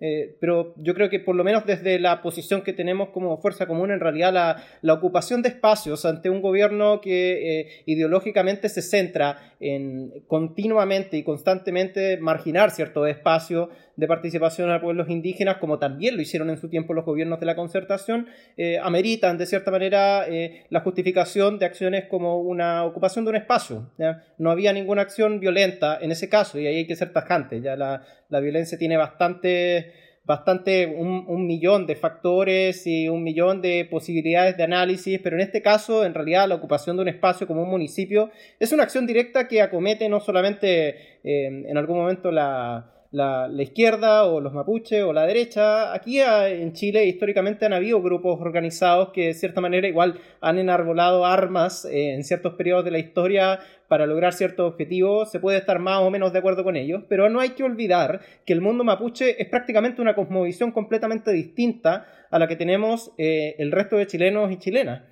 Eh, 0.00 0.36
pero 0.40 0.74
yo 0.76 0.94
creo 0.94 1.08
que 1.08 1.20
por 1.20 1.36
lo 1.36 1.44
menos 1.44 1.66
desde 1.66 1.98
la 1.98 2.22
posición 2.22 2.62
que 2.62 2.72
tenemos 2.72 3.10
como 3.10 3.40
fuerza 3.40 3.66
común, 3.66 3.90
en 3.90 4.00
realidad 4.00 4.32
la, 4.32 4.62
la 4.82 4.94
ocupación 4.94 5.42
de 5.42 5.50
espacios 5.50 6.04
ante 6.04 6.30
un 6.30 6.42
gobierno 6.42 7.00
que 7.00 7.60
eh, 7.60 7.68
ideológicamente 7.86 8.68
se 8.68 8.82
centra 8.82 9.54
en 9.60 10.24
continuamente 10.26 11.16
y 11.16 11.22
constantemente 11.22 12.16
marginar 12.18 12.70
ciertos 12.70 13.08
espacios 13.08 13.68
de 13.96 14.06
participación 14.06 14.70
a 14.70 14.80
pueblos 14.80 15.10
indígenas, 15.10 15.56
como 15.56 15.80
también 15.80 16.14
lo 16.14 16.22
hicieron 16.22 16.50
en 16.50 16.56
su 16.56 16.68
tiempo 16.68 16.94
los 16.94 17.04
gobiernos 17.04 17.40
de 17.40 17.46
la 17.46 17.56
concertación, 17.56 18.28
eh, 18.56 18.78
ameritan 18.80 19.38
de 19.38 19.46
cierta 19.46 19.72
manera 19.72 20.24
eh, 20.28 20.64
la 20.70 20.80
justificación 20.80 21.58
de 21.58 21.66
acciones 21.66 21.87
como 22.08 22.40
una 22.40 22.84
ocupación 22.84 23.24
de 23.24 23.30
un 23.30 23.36
espacio. 23.36 23.90
No 24.38 24.50
había 24.50 24.72
ninguna 24.72 25.02
acción 25.02 25.40
violenta 25.40 25.98
en 26.00 26.12
ese 26.12 26.28
caso, 26.28 26.58
y 26.58 26.66
ahí 26.66 26.76
hay 26.76 26.86
que 26.86 26.96
ser 26.96 27.12
tajante. 27.12 27.60
Ya 27.60 27.76
la, 27.76 28.02
la 28.28 28.40
violencia 28.40 28.78
tiene 28.78 28.96
bastante 28.96 29.92
bastante 30.28 30.86
un, 30.86 31.46
millón 31.46 31.86
de 31.86 31.96
factores 31.96 32.86
y 32.86 33.08
un 33.08 33.22
millón 33.22 33.62
de 33.62 33.88
posibilidades 33.90 34.58
de 34.58 34.62
análisis, 34.62 35.18
pero 35.24 35.36
en 35.36 35.40
este 35.40 35.62
caso, 35.62 36.04
en 36.04 36.12
realidad, 36.12 36.46
la 36.46 36.56
ocupación 36.56 36.96
de 36.96 37.02
un 37.02 37.08
espacio 37.08 37.46
como 37.46 37.62
un 37.62 37.70
municipio 37.70 38.30
es 38.60 38.70
una 38.70 38.82
acción 38.82 39.06
directa 39.06 39.48
que 39.48 39.62
acomete 39.62 40.06
no 40.10 40.20
solamente 40.20 40.88
eh, 41.24 41.64
en 41.66 41.78
algún 41.78 41.96
momento 41.96 42.30
la, 42.30 42.97
la, 43.10 43.50
izquierda 43.58 44.24
o 44.24 44.40
los 44.40 44.52
mapuches 44.52 45.02
o 45.02 45.12
la 45.12 45.26
derecha. 45.26 45.92
Aquí 45.94 46.20
ah, 46.20 46.48
en 46.48 46.72
Chile 46.72 47.06
históricamente 47.06 47.66
han 47.66 47.72
habido 47.72 48.02
grupos 48.02 48.40
organizados 48.40 49.10
que 49.12 49.28
de 49.28 49.34
cierta 49.34 49.60
manera 49.60 49.88
igual 49.88 50.20
han 50.40 50.58
enarbolado 50.58 51.24
armas 51.24 51.84
eh, 51.84 52.14
en 52.14 52.24
ciertos 52.24 52.54
periodos 52.54 52.84
de 52.84 52.90
la 52.90 52.98
historia 52.98 53.60
para 53.88 54.06
lograr 54.06 54.34
ciertos 54.34 54.70
objetivos. 54.70 55.30
Se 55.30 55.40
puede 55.40 55.58
estar 55.58 55.78
más 55.78 56.00
o 56.00 56.10
menos 56.10 56.32
de 56.32 56.40
acuerdo 56.40 56.64
con 56.64 56.76
ellos, 56.76 57.02
pero 57.08 57.30
no 57.30 57.40
hay 57.40 57.50
que 57.50 57.64
olvidar 57.64 58.20
que 58.44 58.52
el 58.52 58.60
mundo 58.60 58.84
mapuche 58.84 59.40
es 59.40 59.48
prácticamente 59.48 60.02
una 60.02 60.14
cosmovisión 60.14 60.72
completamente 60.72 61.32
distinta 61.32 62.06
a 62.30 62.38
la 62.38 62.46
que 62.46 62.56
tenemos 62.56 63.12
eh, 63.16 63.54
el 63.58 63.72
resto 63.72 63.96
de 63.96 64.06
chilenos 64.06 64.52
y 64.52 64.58
chilenas. 64.58 65.02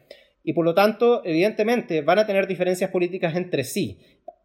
Y 0.44 0.52
por 0.52 0.64
lo 0.64 0.74
tanto, 0.74 1.22
evidentemente, 1.24 2.02
van 2.02 2.20
a 2.20 2.26
tener 2.26 2.46
diferencias 2.46 2.90
políticas 2.90 3.34
entre 3.34 3.64
sí. 3.64 3.98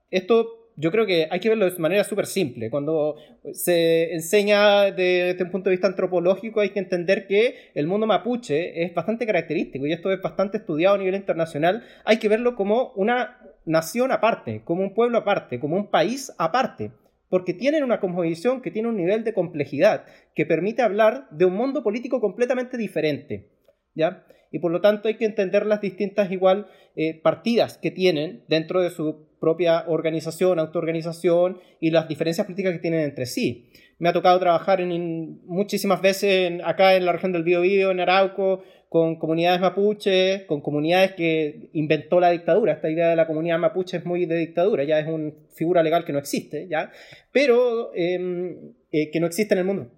Esto 0.09 0.61
yo 0.76 0.91
creo 0.91 1.05
que 1.05 1.28
hay 1.30 1.39
que 1.39 1.49
verlo 1.49 1.69
de 1.69 1.80
manera 1.80 2.03
súper 2.03 2.26
simple. 2.26 2.69
Cuando 2.69 3.15
se 3.53 4.13
enseña 4.13 4.91
desde 4.91 5.43
un 5.43 5.51
punto 5.51 5.69
de 5.69 5.76
vista 5.76 5.88
antropológico, 5.88 6.59
hay 6.59 6.69
que 6.69 6.80
entender 6.80 7.28
que 7.28 7.72
el 7.74 7.88
mundo 7.88 8.07
mapuche 8.07 8.84
es 8.84 8.93
bastante 8.93 9.26
característico 9.26 9.86
y 9.86 9.93
esto 9.93 10.11
es 10.11 10.22
bastante 10.22 10.57
estudiado 10.57 10.95
a 10.95 10.97
nivel 10.97 11.15
internacional. 11.15 11.84
Hay 12.05 12.17
que 12.17 12.30
verlo 12.30 12.55
como 12.55 12.93
una 12.95 13.39
nación 13.65 14.11
aparte, 14.11 14.61
como 14.63 14.82
un 14.82 14.93
pueblo 14.93 15.17
aparte, 15.17 15.59
como 15.59 15.76
un 15.76 15.89
país 15.89 16.34
aparte. 16.38 16.91
Porque 17.30 17.53
tienen 17.53 17.84
una 17.84 18.01
composición 18.01 18.61
que 18.61 18.72
tiene 18.72 18.89
un 18.89 18.97
nivel 18.97 19.24
de 19.24 19.34
complejidad 19.34 20.05
que 20.36 20.45
permite 20.45 20.82
hablar 20.82 21.28
de 21.32 21.45
un 21.45 21.53
mundo 21.53 21.82
político 21.84 22.19
completamente 22.19 22.78
diferente. 22.78 23.49
¿Ya? 23.93 24.26
y 24.51 24.59
por 24.59 24.72
lo 24.72 24.82
tanto 24.82 25.07
hay 25.07 25.15
que 25.15 25.26
entender 25.26 25.65
las 25.65 25.82
distintas 25.82 26.32
igual 26.32 26.67
eh, 26.95 27.19
partidas 27.22 27.78
que 27.78 27.89
tienen 27.89 28.43
dentro 28.47 28.82
de 28.82 28.89
su 28.89 29.30
propia 29.41 29.85
organización, 29.87 30.59
autoorganización 30.59 31.59
y 31.79 31.89
las 31.89 32.07
diferencias 32.07 32.45
políticas 32.45 32.73
que 32.73 32.79
tienen 32.79 33.01
entre 33.01 33.25
sí. 33.25 33.71
Me 33.97 34.07
ha 34.07 34.13
tocado 34.13 34.39
trabajar 34.39 34.79
en, 34.79 35.41
muchísimas 35.45 36.01
veces 36.01 36.61
acá 36.63 36.95
en 36.95 37.05
la 37.05 37.11
región 37.11 37.33
del 37.33 37.43
Biobío, 37.43 37.89
en 37.89 37.99
Arauco, 37.99 38.63
con 38.87 39.17
comunidades 39.17 39.59
mapuches, 39.59 40.43
con 40.43 40.61
comunidades 40.61 41.13
que 41.13 41.69
inventó 41.73 42.19
la 42.19 42.29
dictadura. 42.29 42.73
Esta 42.73 42.89
idea 42.89 43.09
de 43.09 43.15
la 43.15 43.25
comunidad 43.25 43.57
mapuche 43.57 43.97
es 43.97 44.05
muy 44.05 44.25
de 44.27 44.37
dictadura, 44.37 44.83
ya 44.83 44.99
es 44.99 45.07
una 45.07 45.31
figura 45.55 45.81
legal 45.81 46.05
que 46.05 46.13
no 46.13 46.19
existe, 46.19 46.67
¿ya? 46.69 46.91
Pero 47.31 47.91
em, 47.95 48.73
eh, 48.91 49.09
que 49.09 49.19
no 49.19 49.25
existe 49.25 49.55
en 49.55 49.59
el 49.59 49.65
mundo 49.65 49.91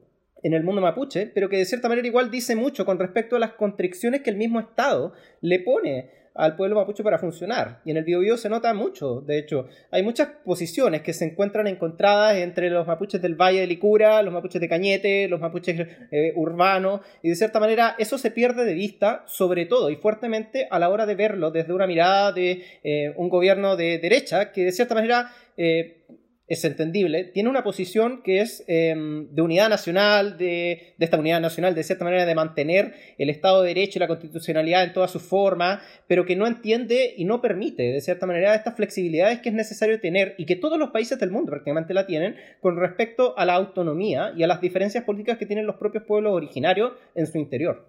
en 0.43 0.53
el 0.53 0.63
mundo 0.63 0.81
mapuche, 0.81 1.31
pero 1.33 1.47
que 1.47 1.57
de 1.57 1.65
cierta 1.65 1.87
manera 1.87 2.05
igual 2.05 2.29
dice 2.29 2.55
mucho 2.55 2.85
con 2.85 2.99
respecto 2.99 3.37
a 3.37 3.39
las 3.39 3.53
constricciones 3.53 4.21
que 4.21 4.29
el 4.29 4.35
mismo 4.35 4.59
Estado 4.59 5.13
le 5.39 5.59
pone 5.59 6.09
al 6.35 6.55
pueblo 6.55 6.75
mapuche 6.75 7.03
para 7.03 7.19
funcionar. 7.19 7.81
Y 7.85 7.91
en 7.91 7.97
el 7.97 8.03
Biobío 8.03 8.37
se 8.37 8.49
nota 8.49 8.73
mucho, 8.73 9.21
de 9.21 9.37
hecho, 9.37 9.67
hay 9.91 10.03
muchas 10.03 10.29
posiciones 10.43 11.01
que 11.01 11.13
se 11.13 11.25
encuentran 11.25 11.67
encontradas 11.67 12.37
entre 12.37 12.69
los 12.69 12.87
mapuches 12.87 13.21
del 13.21 13.35
Valle 13.35 13.61
de 13.61 13.67
Licura, 13.67 14.21
los 14.21 14.33
mapuches 14.33 14.61
de 14.61 14.69
Cañete, 14.69 15.27
los 15.27 15.39
mapuches 15.39 15.87
eh, 16.11 16.33
urbanos, 16.35 17.01
y 17.21 17.29
de 17.29 17.35
cierta 17.35 17.59
manera 17.59 17.95
eso 17.97 18.17
se 18.17 18.31
pierde 18.31 18.65
de 18.65 18.73
vista, 18.73 19.23
sobre 19.27 19.65
todo 19.65 19.89
y 19.89 19.95
fuertemente 19.95 20.67
a 20.69 20.79
la 20.79 20.89
hora 20.89 21.05
de 21.05 21.15
verlo 21.15 21.51
desde 21.51 21.73
una 21.73 21.87
mirada 21.87 22.31
de 22.31 22.63
eh, 22.83 23.13
un 23.17 23.29
gobierno 23.29 23.75
de 23.75 23.99
derecha, 23.99 24.51
que 24.51 24.65
de 24.65 24.71
cierta 24.71 24.95
manera... 24.95 25.31
Eh, 25.57 25.99
es 26.47 26.65
entendible, 26.65 27.23
tiene 27.23 27.49
una 27.49 27.63
posición 27.63 28.21
que 28.21 28.41
es 28.41 28.65
em, 28.67 29.33
de 29.33 29.41
unidad 29.41 29.69
nacional, 29.69 30.37
de, 30.37 30.93
esta 30.99 31.17
unidad 31.17 31.39
nacional, 31.39 31.73
de 31.73 31.83
cierta 31.83 32.03
manera 32.03 32.25
de 32.25 32.35
mantener 32.35 32.93
el 33.17 33.29
Estado 33.29 33.61
de 33.61 33.69
Derecho 33.69 33.97
y 33.97 34.01
la 34.01 34.07
constitucionalidad 34.07 34.83
en 34.83 34.91
toda 34.91 35.07
su 35.07 35.21
forma, 35.21 35.81
pero 36.07 36.25
que 36.25 36.35
no 36.35 36.45
entiende 36.45 37.13
y 37.15 37.23
no 37.23 37.41
permite, 37.41 37.83
de 37.83 38.01
cierta 38.01 38.25
manera, 38.25 38.55
estas 38.55 38.75
flexibilidades 38.75 39.39
que 39.39 39.49
es 39.49 39.55
necesario 39.55 40.01
tener 40.01 40.35
y 40.37 40.45
que 40.45 40.57
todos 40.57 40.77
los 40.77 40.91
países 40.91 41.17
del 41.17 41.31
mundo 41.31 41.51
prácticamente 41.51 41.93
la 41.93 42.05
tienen 42.05 42.35
con 42.59 42.77
respecto 42.77 43.37
a 43.37 43.45
la 43.45 43.53
autonomía 43.53 44.33
y 44.35 44.43
a 44.43 44.47
las 44.47 44.59
diferencias 44.59 45.05
políticas 45.05 45.37
que 45.37 45.45
tienen 45.45 45.65
los 45.65 45.77
propios 45.77 46.03
pueblos 46.03 46.33
originarios 46.33 46.91
en 47.15 47.25
su 47.25 47.37
interior. 47.37 47.87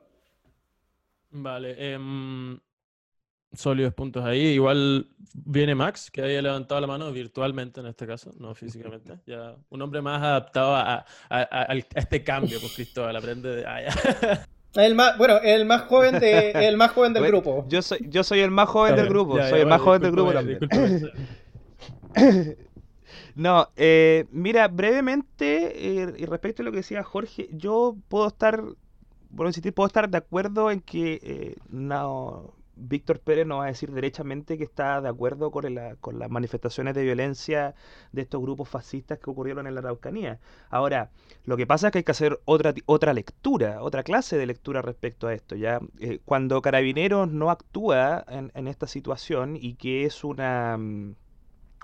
Vale. 1.32 1.74
Eh, 1.76 1.98
sólidos 3.56 3.94
puntos 3.94 4.24
ahí. 4.24 4.40
Igual 4.40 5.08
viene 5.34 5.74
Max, 5.74 6.10
que 6.10 6.22
había 6.22 6.40
levantado 6.40 6.80
la 6.80 6.86
mano 6.86 7.10
virtualmente 7.12 7.80
en 7.80 7.86
este 7.86 8.06
caso, 8.06 8.32
no 8.38 8.54
físicamente. 8.54 9.14
Ya 9.26 9.56
un 9.70 9.82
hombre 9.82 10.02
más 10.02 10.22
adaptado 10.22 10.74
a, 10.76 11.04
este 11.94 12.22
cambio, 12.22 12.60
pues 12.60 12.74
Cristóbal, 12.74 13.16
aprende 13.16 13.56
de... 13.56 13.66
Ah, 13.66 13.80
el 14.74 14.94
más, 14.94 15.16
bueno, 15.18 15.38
el 15.42 15.64
más 15.64 15.82
joven 15.82 16.18
de, 16.18 16.50
el 16.50 16.76
más 16.76 16.92
joven 16.92 17.12
del 17.12 17.26
grupo. 17.26 17.64
Yo 17.68 17.82
soy, 17.82 17.98
yo 18.08 18.22
soy 18.22 18.40
el 18.40 18.50
más 18.50 18.68
joven 18.68 18.96
del 18.96 19.08
grupo. 19.08 19.38
soy 19.42 19.60
el 19.60 19.66
más 19.66 19.80
joven 19.80 20.02
del 20.02 20.12
grupo 20.12 20.32
no, 23.34 23.68
eh, 23.76 24.26
mira, 24.30 24.68
brevemente, 24.68 26.02
eh, 26.02 26.14
y 26.16 26.26
respecto 26.26 26.62
a 26.62 26.64
lo 26.64 26.70
que 26.70 26.78
decía 26.78 27.02
Jorge, 27.02 27.48
yo 27.52 27.96
puedo 28.08 28.28
estar, 28.28 28.62
por 29.34 29.46
insistir, 29.46 29.74
puedo 29.74 29.88
estar 29.88 30.08
de 30.08 30.18
acuerdo 30.18 30.70
en 30.70 30.80
que 30.80 31.18
eh, 31.22 31.56
no 31.70 32.54
Víctor 32.76 33.20
Pérez 33.20 33.46
nos 33.46 33.60
va 33.60 33.64
a 33.64 33.68
decir 33.68 33.92
derechamente 33.92 34.58
que 34.58 34.64
está 34.64 35.00
de 35.00 35.08
acuerdo 35.08 35.50
con, 35.50 35.64
con, 36.00 36.18
las 36.18 36.30
manifestaciones 36.30 36.94
de 36.94 37.02
violencia 37.02 37.74
de 38.12 38.22
estos 38.22 38.40
grupos 38.40 38.68
fascistas 38.68 39.18
que 39.18 39.30
ocurrieron 39.30 39.66
en 39.66 39.74
la 39.74 39.80
Araucanía. 39.80 40.40
Ahora, 40.70 41.10
lo 41.44 41.56
que 41.56 41.66
pasa 41.66 41.88
es 41.88 41.92
que 41.92 41.98
hay 41.98 42.04
que 42.04 42.12
hacer 42.12 42.40
otra, 42.44 42.74
otra 42.86 43.12
lectura, 43.12 43.82
otra 43.82 44.02
clase 44.02 44.36
de 44.36 44.46
lectura 44.46 44.82
respecto 44.82 45.26
a 45.28 45.34
esto. 45.34 45.56
¿ya? 45.56 45.80
Eh, 46.00 46.20
cuando 46.24 46.60
Carabineros 46.62 47.30
no 47.30 47.50
actúa 47.50 48.24
en, 48.28 48.66
esta 48.68 48.86
situación 48.86 49.56
y 49.60 49.74
que 49.74 50.04
es 50.04 50.24
una, 50.24 50.76
mm, 50.76 51.14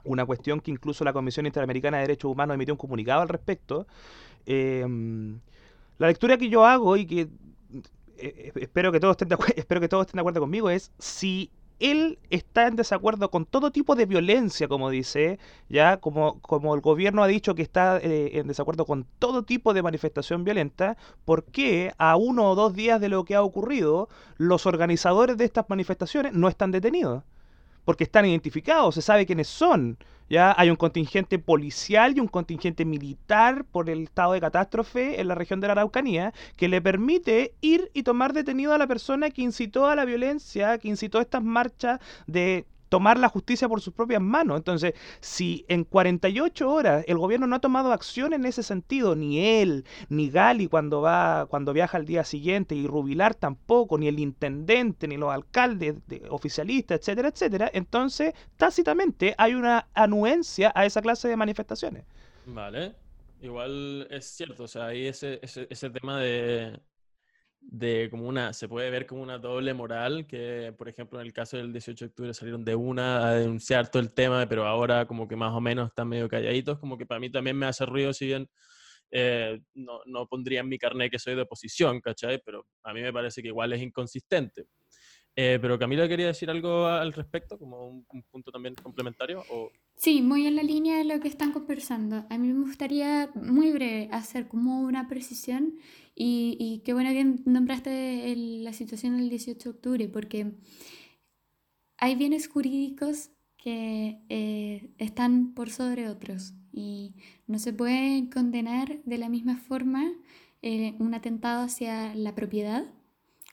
una 0.05 0.25
cuestión 0.25 0.61
que 0.61 0.71
incluso 0.71 1.05
la 1.05 1.13
Comisión 1.13 1.47
Interamericana 1.47 1.99
de 1.99 2.03
Derechos 2.03 2.31
Humanos 2.31 2.55
emitió 2.55 2.75
un 2.75 2.79
comunicado 2.79 3.23
al 3.23 3.29
respecto, 3.29 3.87
eh, 4.47 4.85
mm, 4.89 5.35
la 5.99 6.07
lectura 6.07 6.39
que 6.39 6.49
yo 6.49 6.65
hago 6.65 6.97
y 6.97 7.05
que 7.07 7.29
eh, 8.21 8.53
espero, 8.57 8.93
que 8.93 9.01
todos 9.01 9.13
estén 9.13 9.29
de 9.29 9.37
espero 9.57 9.81
que 9.81 9.89
todos 9.89 10.07
estén 10.07 10.19
de 10.19 10.23
acuerdo 10.23 10.41
conmigo, 10.41 10.71
es 10.71 10.93
si 10.99 11.51
él 11.81 12.19
está 12.29 12.67
en 12.67 12.77
desacuerdo 12.77 13.31
con 13.31 13.47
todo 13.47 13.73
tipo 13.73 13.97
de 13.97 14.07
violencia, 14.07 14.69
como 14.69 14.91
dice, 14.91 15.39
ya 15.69 15.97
como, 15.97 16.39
como 16.41 16.75
el 16.75 16.83
gobierno 16.83 17.23
ha 17.23 17.27
dicho 17.27 17.55
que 17.55 17.63
está 17.63 17.99
eh, 17.99 18.39
en 18.39 18.47
desacuerdo 18.47 18.85
con 18.85 19.07
todo 19.19 19.45
tipo 19.45 19.73
de 19.73 19.83
manifestación 19.83 20.45
violenta, 20.45 20.99
¿por 21.25 21.45
qué 21.45 21.93
a 21.97 22.17
uno 22.17 22.51
o 22.51 22.55
dos 22.55 22.75
días 22.75 23.01
de 23.01 23.09
lo 23.09 23.25
que 23.25 23.35
ha 23.35 23.43
ocurrido 23.43 24.09
los 24.37 24.67
organizadores 24.67 25.39
de 25.39 25.47
estas 25.47 25.69
manifestaciones 25.69 26.35
no 26.35 26.49
están 26.49 26.71
detenidos? 26.71 27.25
Porque 27.85 28.05
están 28.05 28.27
identificados, 28.27 28.95
se 28.95 29.03
sabe 29.03 29.27
quiénes 29.27 29.49
son. 29.49 29.99
Ya 30.29 30.55
hay 30.57 30.71
un 30.71 30.77
contingente 30.77 31.41
policial 31.41 32.17
y 32.17 32.21
un 32.21 32.29
contingente 32.29 32.85
militar 32.85 33.65
por 33.65 33.91
el 33.91 34.05
estado 34.05 34.35
de 34.35 34.41
catástrofe 34.41 35.21
en 35.21 35.27
la 35.27 35.35
región 35.35 35.61
de 35.61 35.67
la 35.67 35.73
Araucanía 35.73 36.33
que 36.57 36.69
le 36.69 36.81
permite 36.81 37.55
ir 37.61 37.91
y 37.95 38.05
tomar 38.05 38.33
detenido 38.33 38.73
a 38.73 38.79
la 38.79 38.87
persona 38.87 39.31
que 39.31 39.43
incitó 39.43 39.87
a 39.87 39.97
la 39.97 40.05
violencia, 40.05 40.79
que 40.79 40.87
incitó 40.87 41.21
estas 41.21 41.43
marchas 41.43 41.99
de 42.29 42.65
tomar 42.91 43.19
la 43.19 43.31
justicia 43.31 43.69
por 43.69 43.81
sus 43.81 43.95
propias 43.95 44.21
manos. 44.21 44.59
Entonces, 44.59 44.95
si 45.21 45.65
en 45.69 45.85
48 45.85 46.71
horas 46.71 47.05
el 47.09 47.17
gobierno 47.17 47.47
no 47.47 47.57
ha 47.57 47.61
tomado 47.61 47.93
acción 47.93 48.35
en 48.35 48.45
ese 48.45 48.63
sentido, 48.63 49.17
ni 49.17 49.41
él, 49.41 49.87
ni 50.11 50.29
Gali 50.29 50.67
cuando 50.67 51.01
va, 51.01 51.47
cuando 51.47 51.73
viaja 51.73 51.97
al 51.97 52.05
día 52.05 52.25
siguiente, 52.25 52.75
y 52.75 52.87
Rubilar 52.87 53.35
tampoco, 53.35 53.97
ni 53.97 54.09
el 54.09 54.19
intendente, 54.19 55.09
ni 55.09 55.17
los 55.17 55.33
alcaldes 55.33 55.97
oficialistas, 56.29 57.01
etcétera, 57.01 57.29
etcétera, 57.29 57.71
entonces 57.73 58.35
tácitamente 58.57 59.35
hay 59.39 59.55
una 59.55 59.89
anuencia 59.95 60.73
a 60.75 60.85
esa 60.85 61.01
clase 61.01 61.29
de 61.29 61.37
manifestaciones. 61.37 62.05
Vale. 62.45 62.95
Igual 63.41 64.07
es 64.11 64.27
cierto, 64.27 64.65
o 64.65 64.69
sea, 64.69 64.87
ahí 64.87 65.07
ese, 65.07 65.39
ese, 65.43 65.67
ese 65.71 65.89
tema 65.89 66.21
de, 66.21 66.79
de 67.61 68.09
como 68.11 68.27
una, 68.27 68.53
se 68.53 68.69
puede 68.69 68.91
ver 68.91 69.07
como 69.07 69.23
una 69.23 69.39
doble 69.39 69.75
moral, 69.75 70.27
que 70.27 70.75
por 70.77 70.89
ejemplo 70.89 71.21
en 71.21 71.27
el 71.27 71.33
caso 71.33 71.57
del 71.57 71.73
18 71.73 72.05
de 72.05 72.09
octubre 72.09 72.35
salieron 72.35 72.65
de 72.65 72.75
una 72.75 73.29
a 73.29 73.35
denunciar 73.35 73.91
todo 73.91 74.03
el 74.03 74.13
tema, 74.13 74.47
pero 74.49 74.67
ahora 74.67 75.07
como 75.07 75.29
que 75.29 75.37
más 75.37 75.53
o 75.53 75.61
menos 75.61 75.89
están 75.89 76.09
medio 76.09 76.29
calladitos, 76.29 76.79
como 76.79 76.97
que 76.97 77.07
para 77.07 77.21
mí 77.21 77.31
también 77.31 77.57
me 77.57 77.67
hace 77.67 77.85
ruido, 77.87 78.13
si 78.13 78.27
bien 78.27 78.49
eh, 79.11 79.61
no, 79.75 80.01
no, 80.07 80.27
pondría 80.27 80.61
en 80.61 80.69
mi 80.69 80.79
carnet 80.79 81.11
que 81.11 81.19
soy 81.19 81.35
de 81.35 81.43
oposición, 81.43 82.01
¿cachai? 82.01 82.41
Pero 82.45 82.67
a 82.85 82.93
mí 82.93 83.03
me 83.03 83.13
parece 83.13 83.43
que 83.43 83.49
igual 83.49 83.73
es 83.73 83.83
inconsistente. 83.83 84.67
Eh, 85.43 85.59
pero 85.59 85.79
Camila 85.79 86.07
quería 86.07 86.27
decir 86.27 86.51
algo 86.51 86.87
al 86.87 87.15
respecto, 87.15 87.59
como 87.59 87.89
un, 87.89 88.23
punto 88.31 88.53
también 88.53 88.75
complementario. 88.75 89.43
¿o? 89.51 89.71
Sí, 89.97 90.21
muy 90.21 90.47
en 90.47 90.55
la 90.55 90.63
línea 90.63 90.99
de 90.99 91.05
lo 91.05 91.19
que 91.19 91.29
están 91.29 91.53
conversando. 91.53 92.27
A 92.29 92.37
mí 92.37 92.53
me 92.53 92.61
gustaría 92.61 93.31
muy 93.35 93.73
breve 93.73 94.11
hacer 94.13 94.49
como 94.49 94.83
una 94.83 95.09
precisión 95.09 95.79
y, 96.15 96.59
y 96.61 96.83
qué 96.85 96.93
bueno 96.93 97.09
que 97.11 97.25
nombraste 97.51 98.35
la 98.37 98.75
situación 98.75 99.17
del 99.17 99.31
18 99.31 99.65
de 99.65 99.71
octubre, 99.75 100.09
porque 100.09 100.53
hay 101.97 102.17
bienes 102.17 102.47
jurídicos 102.47 103.31
que 103.57 104.21
eh, 104.29 104.91
están 104.99 105.55
por 105.55 105.71
sobre 105.71 106.11
otros 106.11 106.53
y 106.71 107.15
no 107.47 107.59
se 107.59 107.73
pueden 107.73 108.27
condenar 108.27 109.03
de 109.05 109.17
la 109.17 109.31
misma 109.31 109.57
forma 109.57 110.13
eh, 110.61 110.97
un 110.99 111.15
atentado 111.15 111.63
hacia 111.63 112.15
la 112.15 112.35
propiedad, 112.35 112.85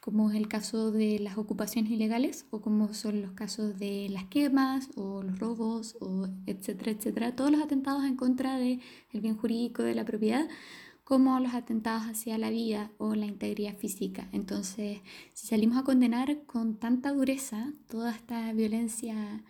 como 0.08 0.32
es 0.32 0.38
el 0.38 0.48
caso 0.48 0.90
de 0.94 1.20
las 1.20 1.38
ocupaciones 1.38 1.92
ilegales 1.92 2.46
o 2.50 2.62
como 2.62 2.94
son 2.94 3.22
los 3.22 3.32
casos 3.32 3.78
de 3.78 4.08
las 4.10 4.24
quemas 4.24 4.90
o 4.96 5.22
los 5.22 5.38
robos, 5.38 5.98
o 6.00 6.30
etcétera, 6.46 6.92
etcétera. 6.92 7.36
Todos 7.36 7.52
los 7.52 7.62
atentados 7.62 8.06
en 8.06 8.16
contra 8.16 8.58
del 8.58 8.80
bien 9.12 9.36
jurídico 9.36 9.84
de 9.84 9.96
la 9.96 10.06
propiedad 10.06 10.48
como 11.04 11.38
los 11.42 11.54
atentados 11.54 12.04
hacia 12.04 12.38
la 12.38 12.50
vida 12.50 12.90
o 12.98 13.16
la 13.16 13.26
integridad 13.26 13.76
física. 13.76 14.30
Entonces, 14.32 15.02
si 15.34 15.48
salimos 15.48 15.78
a 15.78 15.84
condenar 15.84 16.46
con 16.46 16.78
tanta 16.78 17.12
dureza 17.12 17.74
toda 17.90 18.16
esta 18.16 18.54
violencia 18.54 19.44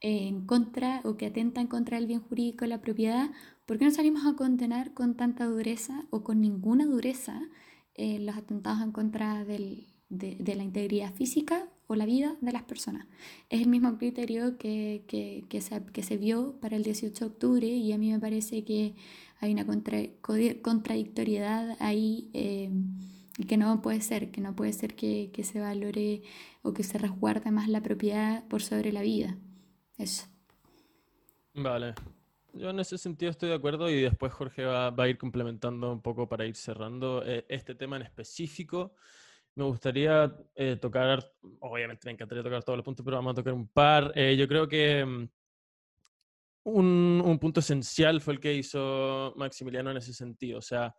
en 0.00 0.46
contra 0.46 1.02
o 1.04 1.18
que 1.18 1.26
atenta 1.26 1.60
en 1.60 1.66
contra 1.66 1.98
del 1.98 2.06
bien 2.06 2.22
jurídico 2.22 2.64
de 2.64 2.68
la 2.68 2.80
propiedad, 2.80 3.30
¿por 3.66 3.76
qué 3.76 3.84
no 3.84 3.90
salimos 3.90 4.24
a 4.24 4.34
condenar 4.34 4.94
con 4.94 5.14
tanta 5.14 5.44
dureza 5.44 6.06
o 6.08 6.24
con 6.24 6.40
ninguna 6.40 6.86
dureza 6.86 7.42
eh, 7.94 8.18
los 8.18 8.34
atentados 8.38 8.80
en 8.80 8.92
contra 8.92 9.44
del, 9.44 9.89
de, 10.10 10.36
de, 10.36 10.54
la 10.54 10.62
integridad 10.62 11.14
física 11.14 11.68
o 11.86 11.94
la 11.94 12.04
vida 12.04 12.36
de 12.42 12.52
las 12.52 12.64
personas? 12.64 13.06
Es 13.48 13.62
el 13.62 13.68
mismo 13.68 13.96
criterio 13.96 14.58
que, 14.58 15.04
que, 15.08 15.44
que, 15.48 15.60
se, 15.62 15.82
que 15.86 16.02
se 16.02 16.18
vio 16.18 16.56
para 16.60 16.76
el 16.76 16.82
18 16.82 17.18
de 17.18 17.30
octubre 17.30 17.66
y 17.66 17.92
a 17.92 17.98
mí 17.98 18.12
me 18.12 18.20
parece 18.20 18.64
que 18.64 18.94
hay 19.40 19.52
una 19.52 19.64
contra, 19.64 19.98
contradictoriedad 20.20 21.76
ahí. 21.80 22.30
Eh, 22.34 22.70
que 23.48 23.56
no 23.56 23.80
puede 23.80 24.02
ser, 24.02 24.30
que 24.30 24.42
no 24.42 24.54
puede 24.54 24.74
ser 24.74 24.94
que 24.94 25.30
se 25.44 25.60
valore 25.60 26.20
o 26.60 26.74
que 26.74 26.82
se 26.82 26.98
resguarde 26.98 27.50
más 27.50 27.68
la 27.68 27.82
propiedad 27.82 28.46
por 28.48 28.60
sobre 28.60 28.92
la 28.92 29.00
vida. 29.00 29.38
Eso. 29.96 30.26
Vale. 31.54 31.94
Yo 32.52 32.70
en 32.70 32.80
ese 32.80 32.98
sentido 32.98 33.30
estoy 33.30 33.50
de 33.50 33.54
acuerdo 33.54 33.88
y 33.90 34.00
después 34.00 34.32
Jorge 34.32 34.64
va, 34.64 34.90
va 34.90 35.04
a 35.04 35.08
ir 35.08 35.18
complementando 35.18 35.92
un 35.92 36.02
poco 36.02 36.28
para 36.28 36.46
ir 36.46 36.56
cerrando 36.56 37.22
eh, 37.24 37.44
este 37.48 37.74
tema 37.74 37.96
en 37.96 38.02
específico. 38.02 38.94
Me 39.60 39.66
gustaría 39.66 40.34
eh, 40.54 40.76
tocar, 40.76 41.22
obviamente 41.58 42.06
me 42.06 42.12
encantaría 42.12 42.42
tocar 42.42 42.64
todos 42.64 42.78
los 42.78 42.84
puntos, 42.84 43.04
pero 43.04 43.18
vamos 43.18 43.32
a 43.32 43.34
tocar 43.34 43.52
un 43.52 43.68
par. 43.68 44.10
Eh, 44.14 44.34
yo 44.34 44.48
creo 44.48 44.66
que 44.66 45.04
mm, 45.04 45.28
un, 46.64 47.22
un, 47.22 47.38
punto 47.38 47.60
esencial 47.60 48.22
fue 48.22 48.32
el 48.32 48.40
que 48.40 48.54
hizo 48.54 49.34
Maximiliano 49.36 49.90
en 49.90 49.98
ese 49.98 50.14
sentido. 50.14 50.60
O 50.60 50.62
sea, 50.62 50.96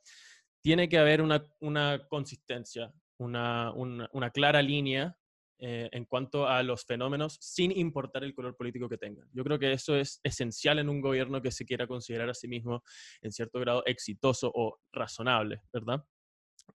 tiene 0.62 0.88
que 0.88 1.00
haber 1.00 1.24
una, 1.24 1.44
una 1.62 2.08
consistencia, 2.08 2.94
una, 3.18 3.74
una, 3.74 4.30
clara 4.30 4.62
línea 4.62 5.18
eh, 5.58 5.90
en 5.92 6.06
cuanto 6.06 6.48
a 6.48 6.62
los 6.62 6.86
fenómenos 6.86 7.40
sin 7.42 7.76
importar 7.76 8.24
el 8.24 8.36
color 8.36 8.56
político 8.56 8.88
que 8.88 9.00
tengan. 9.00 9.28
Yo 9.34 9.44
creo 9.44 9.58
que 9.58 9.72
eso 9.72 9.96
es 9.96 10.20
esencial 10.24 10.78
en 10.78 10.88
un 10.88 11.02
gobierno 11.02 11.42
que 11.42 11.50
se 11.50 11.66
quiera 11.66 11.88
considerar 11.88 12.30
a 12.30 12.36
sí 12.36 12.48
mismo 12.48 12.84
en 13.24 13.32
cierto 13.32 13.60
grado 13.60 13.84
exitoso 13.88 14.52
o 14.54 14.78
razonable, 14.92 15.64
¿verdad? 15.74 16.06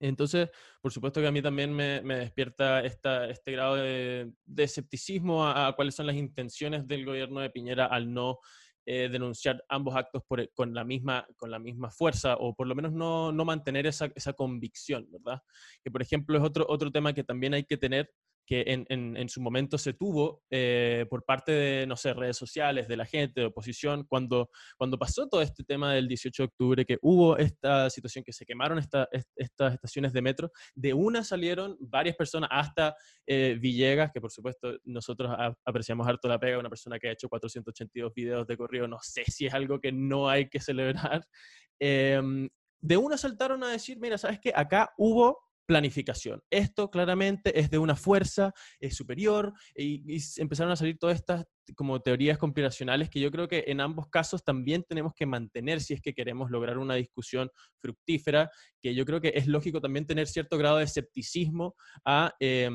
Entonces, 0.01 0.49
por 0.81 0.93
supuesto 0.93 1.21
que 1.21 1.27
a 1.27 1.33
mí 1.33 1.43
también 1.43 1.73
me, 1.73 2.01
despierta 2.03 2.85
este 2.85 3.53
grado 3.53 3.77
de, 3.77 4.33
de 4.45 4.63
escepticismo 4.63 5.47
a, 5.47 5.75
cuáles 5.75 5.95
son 5.95 6.07
las 6.07 6.17
intenciones 6.17 6.87
del 6.87 7.05
gobierno 7.05 7.41
de 7.41 7.51
Piñera 7.51 7.87
al 7.87 8.13
no 8.13 8.39
eh, 8.89 9.09
denunciar 9.11 9.65
ambos 9.69 9.97
actos 9.97 10.23
por, 10.29 10.39
e, 10.39 10.49
con, 10.55 10.73
la 10.73 10.85
misma, 10.85 11.27
fuerza 11.91 12.37
o 12.37 12.55
por 12.55 12.69
lo 12.69 12.75
menos 12.77 12.93
no, 12.93 13.33
mantener 13.45 13.85
esa, 13.85 14.09
esa, 14.15 14.33
convicción, 14.33 15.09
¿verdad? 15.11 15.41
Que 15.83 15.91
por 15.91 16.03
ejemplo 16.03 16.39
es 16.39 16.45
otro 16.45 16.93
tema 16.93 17.13
que 17.13 17.25
también 17.25 17.55
hay 17.55 17.65
que 17.65 17.77
tener 17.77 18.09
que 18.47 18.65
en, 18.69 18.87
en, 18.89 19.29
su 19.29 19.41
momento 19.41 19.77
se 19.77 19.93
tuvo 19.93 20.43
eh, 20.51 21.05
por 21.11 21.25
parte 21.25 21.51
de, 21.51 21.87
no 21.87 21.97
sé, 21.97 22.15
redes 22.15 22.37
sociales, 22.37 22.87
de 22.87 22.97
la 22.97 23.05
gente, 23.05 23.41
de 23.41 23.47
oposición, 23.47 24.05
cuando, 24.05 24.51
cuando 24.79 24.99
pasó 24.99 25.29
todo 25.29 25.43
este 25.43 25.65
tema 25.65 25.93
del 25.93 26.07
18 26.07 26.43
de 26.43 26.47
octubre, 26.47 26.85
que 26.85 26.99
hubo 27.03 27.37
esta 27.37 27.91
situación 27.91 28.23
que 28.23 28.33
se 28.33 28.47
quemaron 28.47 28.79
esta, 28.79 29.09
estas 29.35 29.75
estaciones 29.75 30.13
de 30.13 30.23
metro, 30.23 30.53
de 30.75 30.95
una 30.95 31.25
salieron 31.25 31.77
varias 31.81 32.15
personas, 32.15 32.49
hasta 32.53 32.95
eh, 33.27 33.59
Villegas, 33.61 34.13
que 34.13 34.21
por 34.21 34.31
supuesto 34.31 34.79
nosotros 34.85 35.35
apreciamos 35.65 36.07
harto 36.07 36.29
la 36.29 36.39
pega, 36.39 36.59
una 36.59 36.71
persona 36.71 36.99
que 36.99 37.09
ha 37.09 37.13
hecho 37.13 37.29
482 37.29 38.15
videos 38.15 38.47
de 38.47 38.57
corrido, 38.57 38.87
no 38.87 38.99
sé 39.03 39.25
si 39.27 39.47
es 39.47 39.55
algo 39.55 39.81
que 39.81 39.91
no 39.91 40.29
hay 40.29 40.49
que 40.49 40.61
celebrar. 40.61 41.27
Eh, 41.79 42.49
de 42.81 42.97
una 42.97 43.19
saltaron 43.19 43.63
a 43.65 43.69
decir, 43.69 43.99
mira, 43.99 44.17
¿sabes 44.17 44.39
qué? 44.41 44.53
Acá 44.55 44.95
hubo 44.97 45.41
planificación. 45.67 46.43
Esto 46.51 46.91
claramente 46.91 47.59
es 47.59 47.71
de 47.71 47.79
una 47.79 47.97
fuerza 47.97 48.53
superior 48.91 49.53
y, 49.75 50.17
y, 50.17 50.23
empezaron 50.37 50.73
a 50.73 50.77
salir 50.77 50.97
todas 50.99 51.17
estas 51.17 51.45
como 51.75 52.01
teorías 52.01 52.39
conspiracionales 52.39 53.11
que 53.11 53.21
yo 53.21 53.31
creo 53.31 53.49
que 53.49 53.65
en 53.67 53.81
ambos 53.81 54.09
casos 54.09 54.45
también 54.45 54.85
tenemos 54.89 55.13
que 55.15 55.27
mantener 55.27 55.81
si 55.81 55.95
es 55.95 56.01
que 56.01 56.15
queremos 56.15 56.51
lograr 56.51 56.79
una 56.79 56.95
discusión 56.95 57.51
fructífera, 57.81 58.51
que 58.81 58.95
yo 58.95 59.05
creo 59.05 59.21
que 59.21 59.33
es 59.35 59.49
lógico 59.49 59.81
también 59.81 60.07
tener 60.07 60.29
cierto 60.29 60.57
grado 60.59 60.79
de 60.79 60.85
escepticismo 60.85 61.75
a... 62.05 62.33
Eh, 62.41 62.71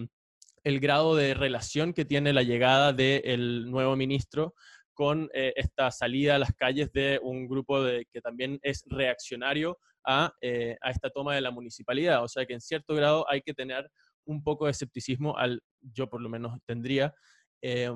el 0.64 0.80
grado 0.80 1.16
de 1.16 1.34
relación 1.34 1.94
que 1.94 2.06
tiene 2.06 2.34
la 2.34 2.44
llegada 2.44 2.94
del 2.94 3.70
nuevo 3.70 3.96
ministro 3.96 4.54
con 4.94 5.30
eh, 5.34 5.54
esta 5.56 5.90
salida 5.92 6.36
a 6.36 6.40
las 6.40 6.54
calles 6.54 6.92
de 6.92 7.20
un 7.24 7.48
grupo 7.48 7.84
de, 7.84 8.06
que 8.12 8.22
también 8.22 8.60
es 8.62 8.84
reaccionario 8.86 9.80
a, 10.06 10.34
eh, 10.42 10.78
a, 10.82 10.92
esta 10.92 11.10
toma 11.10 11.36
de 11.36 11.42
la 11.42 11.52
municipalidad. 11.52 12.24
O 12.24 12.28
sea 12.28 12.46
que 12.46 12.54
en 12.54 12.62
cierto 12.62 12.96
grado 12.96 13.26
hay 13.30 13.42
que 13.42 13.54
tener 13.54 13.90
un 14.26 14.44
poco 14.44 14.66
de 14.66 14.72
escepticismo, 14.72 15.38
al, 15.38 15.62
yo 15.82 16.10
por 16.10 16.22
lo 16.22 16.30
menos 16.30 16.58
tendría, 16.66 17.14
eh, 17.62 17.92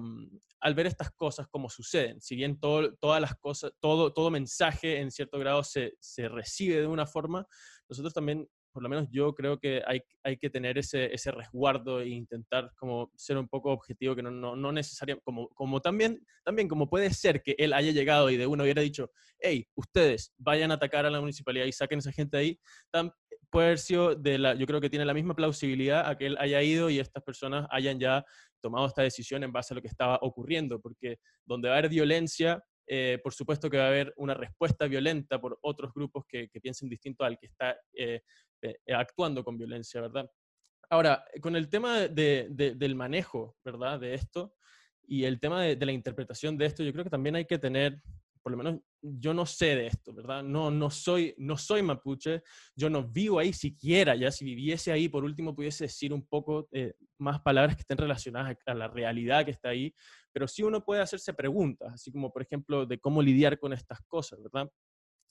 al 0.62 0.74
ver 0.74 0.88
estas 0.88 1.12
cosas 1.12 1.48
como 1.48 1.70
suceden. 1.70 2.22
Si 2.22 2.36
bien 2.36 2.60
todo, 2.60 2.94
todas 2.96 3.22
las 3.22 3.36
cosas, 3.36 3.72
todo, 3.80 4.14
todo 4.14 4.32
mensaje 4.32 5.00
en 5.00 5.12
cierto 5.12 5.38
grado 5.40 5.64
se, 5.64 5.94
se 6.00 6.28
recibe 6.28 6.82
de 6.82 6.88
una 6.88 7.06
forma, 7.06 7.46
nosotros 7.88 8.14
también 8.14 8.48
por 8.76 8.84
lo 8.84 8.90
menos 8.90 9.08
yo 9.10 9.34
creo 9.34 9.58
que 9.58 9.82
hay, 9.88 10.02
hay 10.22 10.36
que 10.36 10.50
tener 10.50 10.78
ese, 10.78 11.14
ese 11.14 11.32
resguardo 11.32 12.02
e 12.02 12.10
intentar 12.10 12.74
como 12.76 13.10
ser 13.16 13.38
un 13.38 13.48
poco 13.48 13.72
objetivo, 13.72 14.18
que 14.18 14.22
no, 14.22 14.32
no, 14.32 14.58
no 14.58 14.74
necesariamente, 14.74 15.24
como, 15.24 15.48
como 15.52 15.80
también, 15.80 16.22
también 16.44 16.68
como 16.68 16.90
puede 16.90 17.10
ser 17.12 17.42
que 17.42 17.56
él 17.58 17.72
haya 17.72 17.94
llegado 17.94 18.30
y 18.30 18.36
de 18.36 18.46
uno 18.46 18.64
hubiera 18.64 18.82
dicho, 18.82 19.12
hey, 19.40 19.66
ustedes 19.76 20.34
vayan 20.38 20.72
a 20.72 20.74
atacar 20.74 21.06
a 21.06 21.10
la 21.10 21.22
municipalidad 21.22 21.68
y 21.68 21.72
saquen 21.72 22.00
a 22.00 22.02
esa 22.02 22.12
gente 22.12 22.36
ahí, 22.36 22.60
tan, 22.92 23.14
puede 23.50 23.68
haber 23.68 23.80
sido 23.80 24.14
de 24.14 24.38
la, 24.40 24.56
yo 24.56 24.66
creo 24.66 24.82
que 24.82 24.90
tiene 24.90 25.06
la 25.06 25.14
misma 25.14 25.38
plausibilidad 25.38 26.10
a 26.10 26.18
que 26.18 26.26
él 26.26 26.36
haya 26.38 26.62
ido 26.62 26.90
y 26.90 27.00
estas 27.00 27.24
personas 27.24 27.66
hayan 27.72 27.98
ya 27.98 28.26
tomado 28.60 28.88
esta 28.88 29.04
decisión 29.04 29.42
en 29.46 29.54
base 29.54 29.74
a 29.74 29.76
lo 29.76 29.82
que 29.82 29.88
estaba 29.88 30.20
ocurriendo, 30.22 30.82
porque 30.82 31.20
donde 31.46 31.70
va 31.70 31.76
a 31.76 31.78
haber 31.78 31.90
violencia, 31.90 32.62
eh, 32.88 33.20
por 33.24 33.34
supuesto 33.34 33.70
que 33.70 33.78
va 33.78 33.86
a 33.86 33.90
haber 33.90 34.14
una 34.18 34.34
respuesta 34.34 34.88
violenta 34.88 35.40
por 35.40 35.58
otros 35.62 35.94
grupos 35.94 36.26
que, 36.28 36.50
que 36.50 36.62
piensen 36.62 36.90
distinto 36.90 37.24
al 37.24 37.38
que 37.38 37.48
está 37.48 37.78
eh, 37.94 38.22
eh, 38.62 38.78
actuando 38.94 39.44
con 39.44 39.58
violencia, 39.58 40.02
¿verdad? 40.02 40.30
Ahora, 40.90 41.26
con 41.42 41.56
el 41.56 41.68
tema 41.70 42.02
de, 42.02 42.48
de, 42.50 42.76
del 42.76 42.96
manejo, 42.96 43.56
¿verdad? 43.64 44.00
De 44.00 44.14
esto 44.14 44.56
y 45.08 45.24
el 45.24 45.40
tema 45.40 45.64
de, 45.64 45.76
de, 45.76 45.86
la 45.86 45.92
interpretación 45.92 46.58
de 46.58 46.66
esto, 46.66 46.84
yo 46.84 46.92
creo 46.92 47.04
que 47.04 47.10
también 47.10 47.36
hay 47.36 47.46
que 47.46 47.58
tener, 47.58 48.02
por 48.42 48.52
lo 48.52 48.58
menos 48.58 48.82
yo 49.02 49.34
no 49.34 49.46
sé 49.46 49.76
de 49.76 49.88
esto, 49.88 50.14
¿verdad? 50.14 50.44
No, 50.44 50.72
no, 50.72 50.90
soy, 50.90 51.36
no 51.38 51.58
soy 51.58 51.82
mapuche, 51.82 52.42
yo 52.76 52.90
no 52.90 53.08
vivo 53.08 53.40
ahí 53.40 53.54
siquiera, 53.54 54.16
ya 54.16 54.32
si 54.32 54.46
viviese 54.46 54.92
ahí, 54.92 55.10
por 55.10 55.24
último, 55.24 55.56
pudiese 55.56 55.86
decir 55.86 56.14
un 56.14 56.26
poco 56.26 56.68
eh, 56.72 56.94
más 57.18 57.42
palabras 57.42 57.76
que 57.76 57.82
estén 57.82 57.98
relacionadas 57.98 58.58
a 58.66 58.74
la 58.74 58.88
realidad 58.88 59.46
que 59.46 59.52
está 59.52 59.70
ahí, 59.70 59.94
pero 60.32 60.48
sí 60.48 60.64
uno 60.64 60.84
puede 60.84 61.02
hacerse 61.02 61.34
preguntas, 61.34 61.94
así 61.94 62.12
como, 62.12 62.32
por 62.32 62.42
ejemplo, 62.42 62.86
de 62.86 63.00
cómo 63.00 63.22
lidiar 63.22 63.60
con 63.60 63.74
estas 63.74 64.02
cosas, 64.08 64.42
¿verdad? 64.42 64.70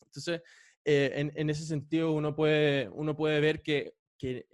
Entonces, 0.01 0.43
eh, 0.85 1.31
en, 1.35 1.51
ese 1.51 1.65
sentido 1.65 2.13
uno 2.13 2.37
puede, 2.37 2.89
uno 2.91 3.17
puede 3.17 3.41
ver 3.41 3.63
que, 3.63 3.95
que 4.19 4.47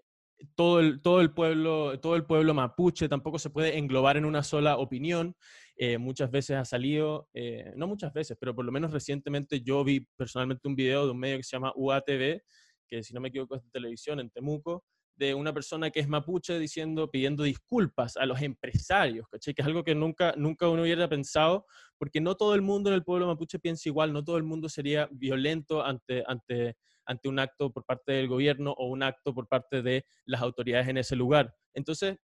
todo 0.55 0.81
el, 0.81 1.03
todo, 1.03 1.21
el 1.21 1.33
pueblo, 1.33 1.99
todo 2.01 2.17
el 2.17 2.25
pueblo 2.25 2.55
mapuche 2.55 3.09
tampoco 3.09 3.39
se 3.39 3.51
puede 3.51 3.77
englobar 3.79 4.17
en 4.17 4.25
una 4.25 4.43
sola 4.43 4.79
opinión. 4.79 5.37
Eh, 5.77 5.99
muchas 5.99 6.31
veces 6.31 6.57
ha 6.57 6.65
salido, 6.65 7.29
eh, 7.35 7.73
no 7.77 7.87
muchas 7.87 8.13
veces, 8.13 8.37
pero 8.39 8.55
por 8.55 8.65
lo 8.65 8.73
menos 8.73 8.93
recientemente 8.93 9.61
yo 9.61 9.83
vi 9.83 10.01
personalmente 10.17 10.69
un 10.69 10.77
video 10.77 11.07
de 11.07 11.13
un 11.13 11.19
medio 11.19 11.37
que 11.39 11.43
se 11.43 11.57
llama 11.57 11.73
UATV, 11.75 12.43
que 12.87 13.03
si 13.03 13.15
no 13.15 13.21
me 13.21 13.29
equivoco 13.29 13.57
es 13.57 13.63
de 13.63 13.71
televisión 13.71 14.21
en 14.21 14.31
Temuco, 14.31 14.85
de 15.17 15.35
una 15.35 15.53
persona 15.53 15.91
que 15.91 16.01
es 16.01 16.09
mapuche 16.09 16.59
diciendo, 16.59 17.11
pidiendo 17.11 17.43
disculpas 17.43 18.17
a 18.17 18.25
los 18.25 18.41
empresarios, 18.41 19.29
¿cachai? 19.29 19.53
Que 19.55 19.63
es 19.63 19.67
algo 19.67 19.85
que 19.85 19.95
nunca, 19.95 20.35
nunca 20.37 20.69
uno 20.69 20.83
hubiera 20.83 21.09
pensado, 21.09 21.67
porque 21.99 22.21
no 22.21 22.37
todo 22.37 22.55
el 22.55 22.63
mundo 22.63 22.89
en 22.89 22.95
el 22.95 23.05
pueblo 23.05 23.27
mapuche 23.27 23.59
piensa 23.59 23.89
igual, 23.89 24.13
no 24.13 24.25
todo 24.25 24.39
el 24.39 24.45
mundo 24.45 24.69
sería 24.69 25.09
violento 25.13 25.85
ante, 25.85 26.25
ante, 26.27 26.77
ante 27.05 27.29
un 27.29 27.39
acto 27.39 27.71
por 27.73 27.85
parte 27.85 28.13
del 28.13 28.29
gobierno 28.29 28.73
o 28.73 28.87
un 28.87 29.03
acto 29.03 29.35
por 29.35 29.47
parte 29.47 29.83
de 29.83 30.05
las 30.25 30.41
autoridades 30.41 30.89
en 30.89 30.97
ese 30.97 31.17
lugar. 31.17 31.55
Entonces, 31.75 32.17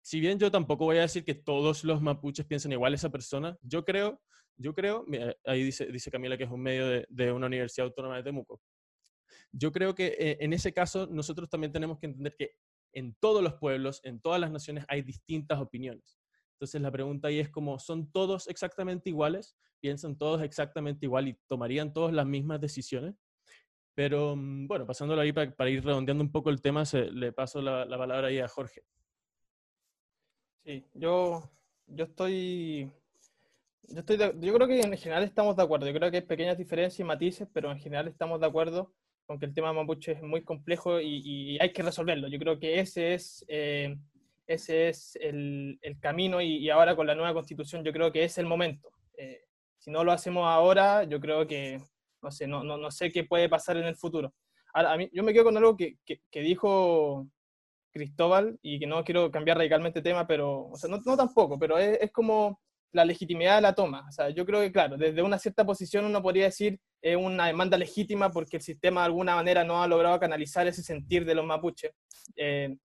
si 0.00 0.20
bien 0.20 0.38
yo 0.38 0.50
tampoco 0.50 0.86
voy 0.86 0.98
a 0.98 1.02
decir 1.02 1.24
que 1.24 1.34
todos 1.34 1.84
los 1.84 2.00
mapuches 2.00 2.46
piensan 2.46 2.72
igual 2.72 2.92
a 2.92 2.96
esa 2.96 3.10
persona, 3.10 3.58
yo 3.60 3.84
creo, 3.84 4.22
yo 4.56 4.74
creo, 4.74 5.04
ahí 5.44 5.62
dice, 5.62 5.86
dice 5.92 6.10
Camila 6.10 6.38
que 6.38 6.44
es 6.44 6.50
un 6.50 6.62
medio 6.62 6.86
de, 6.88 7.06
de 7.10 7.30
una 7.30 7.46
universidad 7.46 7.88
autónoma 7.88 8.16
de 8.16 8.22
Temuco, 8.22 8.60
yo 9.52 9.72
creo 9.72 9.94
que 9.94 10.16
eh, 10.18 10.38
en 10.40 10.52
ese 10.52 10.72
caso 10.72 11.06
nosotros 11.06 11.48
también 11.48 11.72
tenemos 11.72 11.98
que 11.98 12.06
entender 12.06 12.34
que 12.36 12.54
en 12.92 13.14
todos 13.20 13.42
los 13.42 13.54
pueblos, 13.54 14.00
en 14.04 14.20
todas 14.20 14.40
las 14.40 14.50
naciones 14.50 14.84
hay 14.88 15.02
distintas 15.02 15.60
opiniones. 15.60 16.18
Entonces 16.54 16.80
la 16.80 16.90
pregunta 16.90 17.28
ahí 17.28 17.38
es 17.38 17.48
como, 17.48 17.78
¿son 17.78 18.10
todos 18.10 18.48
exactamente 18.48 19.10
iguales? 19.10 19.56
¿Piensan 19.80 20.18
todos 20.18 20.42
exactamente 20.42 21.06
igual 21.06 21.28
y 21.28 21.38
tomarían 21.46 21.92
todos 21.92 22.12
las 22.12 22.26
mismas 22.26 22.60
decisiones? 22.60 23.14
Pero 23.94 24.34
mm, 24.34 24.66
bueno, 24.66 24.86
pasándolo 24.86 25.20
ahí 25.20 25.32
para, 25.32 25.70
ir 25.70 25.84
redondeando 25.84 26.24
un 26.24 26.32
poco 26.32 26.50
el 26.50 26.60
tema, 26.60 26.82
le 26.92 27.32
paso 27.32 27.62
la, 27.62 27.86
palabra 27.86 28.28
ahí 28.28 28.40
a 28.40 28.48
Jorge. 28.48 28.82
Sí, 30.64 30.84
yo, 30.94 31.48
yo 31.86 32.04
estoy 32.04 32.90
yo, 33.84 34.00
estoy 34.00 34.18
yo 34.18 34.54
creo 34.54 34.66
que 34.66 34.80
en 34.80 34.96
general 34.96 35.22
estamos 35.22 35.56
de 35.56 35.62
acuerdo. 35.62 35.86
Yo 35.86 35.94
creo 35.94 36.10
que 36.10 36.18
hay 36.18 36.22
pequeñas 36.22 36.58
diferencias 36.58 36.98
y 37.00 37.04
matices, 37.04 37.48
pero 37.52 37.70
en 37.70 37.78
general 37.78 38.08
estamos 38.08 38.40
de 38.40 38.46
acuerdo 38.46 38.92
con 39.28 39.38
que 39.38 39.44
el 39.44 39.52
tema 39.52 39.74
mapuche 39.74 40.12
es 40.12 40.22
muy 40.22 40.42
complejo 40.42 40.98
y, 41.02 41.58
hay 41.60 41.70
que 41.70 41.82
resolverlo. 41.82 42.28
Yo 42.28 42.38
creo 42.38 42.58
que 42.58 42.80
ese 42.80 43.12
es, 43.12 43.44
eh, 43.46 43.94
ese 44.46 44.88
es 44.88 45.18
el, 45.20 45.78
el 45.82 46.00
camino 46.00 46.40
y, 46.40 46.70
ahora 46.70 46.96
con 46.96 47.06
la 47.06 47.14
nueva 47.14 47.34
constitución 47.34 47.84
yo 47.84 47.92
creo 47.92 48.10
que 48.10 48.24
es 48.24 48.38
el 48.38 48.46
momento. 48.46 48.90
Eh, 49.18 49.42
si 49.76 49.90
no 49.90 50.02
lo 50.02 50.12
hacemos 50.12 50.46
ahora, 50.46 51.04
yo 51.04 51.20
creo 51.20 51.46
que 51.46 51.78
no 52.22 52.30
sé, 52.30 52.46
no, 52.46 52.64
no, 52.64 52.78
no, 52.78 52.90
sé 52.90 53.12
qué 53.12 53.22
puede 53.22 53.50
pasar 53.50 53.76
en 53.76 53.84
el 53.84 53.96
futuro. 53.96 54.32
Ahora, 54.72 54.94
a 54.94 54.96
mí, 54.96 55.10
yo 55.12 55.22
me 55.22 55.34
quedo 55.34 55.44
con 55.44 55.56
algo 55.58 55.76
que, 55.76 55.98
que, 56.06 56.22
que 56.30 56.40
dijo 56.40 57.28
Cristóbal 57.92 58.58
y 58.62 58.80
que 58.80 58.86
no 58.86 59.04
quiero 59.04 59.30
cambiar 59.30 59.58
radicalmente 59.58 59.98
de 59.98 60.10
tema, 60.10 60.26
pero, 60.26 60.68
o 60.68 60.76
sea, 60.76 60.88
no, 60.88 61.02
no 61.04 61.16
tampoco, 61.18 61.58
pero 61.58 61.76
es, 61.76 61.98
es 62.00 62.10
como 62.12 62.62
la 62.92 63.04
legitimidad 63.04 63.56
de 63.56 63.62
la 63.62 63.74
toma. 63.74 64.06
O 64.08 64.12
sea, 64.12 64.30
yo 64.30 64.44
creo 64.46 64.60
que, 64.60 64.72
claro, 64.72 64.96
desde 64.96 65.22
una 65.22 65.38
cierta 65.38 65.64
posición 65.64 66.04
uno 66.04 66.22
podría 66.22 66.44
decir 66.44 66.80
es 67.00 67.16
una 67.16 67.46
demanda 67.46 67.78
legítima 67.78 68.30
porque 68.30 68.56
el 68.56 68.62
sistema 68.62 69.02
de 69.02 69.06
alguna 69.06 69.36
manera 69.36 69.64
no 69.64 69.82
ha 69.82 69.86
logrado 69.86 70.18
canalizar 70.18 70.66
ese 70.66 70.82
sentir 70.82 71.24
de 71.24 71.34
los 71.34 71.44
mapuches. 71.44 71.92
Eh, 72.36 72.76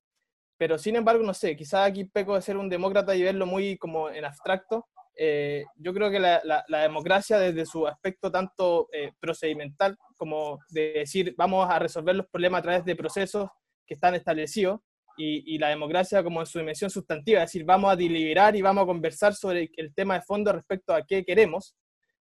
pero 0.58 0.78
sin 0.78 0.96
embargo, 0.96 1.24
no 1.24 1.34
sé, 1.34 1.56
quizás 1.56 1.88
aquí 1.90 2.06
peco 2.06 2.36
de 2.36 2.42
ser 2.42 2.58
un 2.58 2.70
demócrata 2.70 3.16
y 3.16 3.24
verlo 3.24 3.46
muy 3.46 3.78
como 3.78 4.10
en 4.10 4.26
abstracto. 4.26 4.88
Eh, 5.16 5.66
yo 5.76 5.94
creo 5.94 6.10
que 6.10 6.20
la, 6.20 6.42
la, 6.44 6.82
democracia 6.82 7.38
desde 7.38 7.68
su 7.68 7.86
aspecto 7.86 8.32
tanto 8.32 8.88
eh, 8.92 9.12
procedimental 9.20 9.96
como 10.18 10.58
de 10.70 10.94
decir 10.94 11.36
vamos 11.38 11.70
a 11.70 11.78
resolver 11.78 12.16
los 12.16 12.28
problemas 12.28 12.60
a 12.60 12.64
través 12.64 12.86
de 12.86 12.96
procesos 12.96 13.48
que 13.86 13.94
están 13.94 14.16
establecidos, 14.16 14.80
y, 15.18 15.58
la 15.58 15.70
democracia 15.70 16.24
como 16.24 16.40
en 16.40 16.46
su 16.46 16.60
dimensión 16.60 16.90
sustantiva, 16.90 17.40
es 17.40 17.50
decir, 17.50 17.64
vamos 17.64 17.92
a 17.92 17.96
deliberar 17.96 18.56
y 18.56 18.62
vamos 18.62 18.84
a 18.84 18.88
conversar 18.88 19.34
sobre 19.36 19.70
el 19.78 19.94
tema 19.94 20.16
de 20.16 20.22
fondo 20.22 20.52
respecto 20.52 20.94
a 20.94 21.06
qué 21.06 21.24
queremos, 21.24 21.76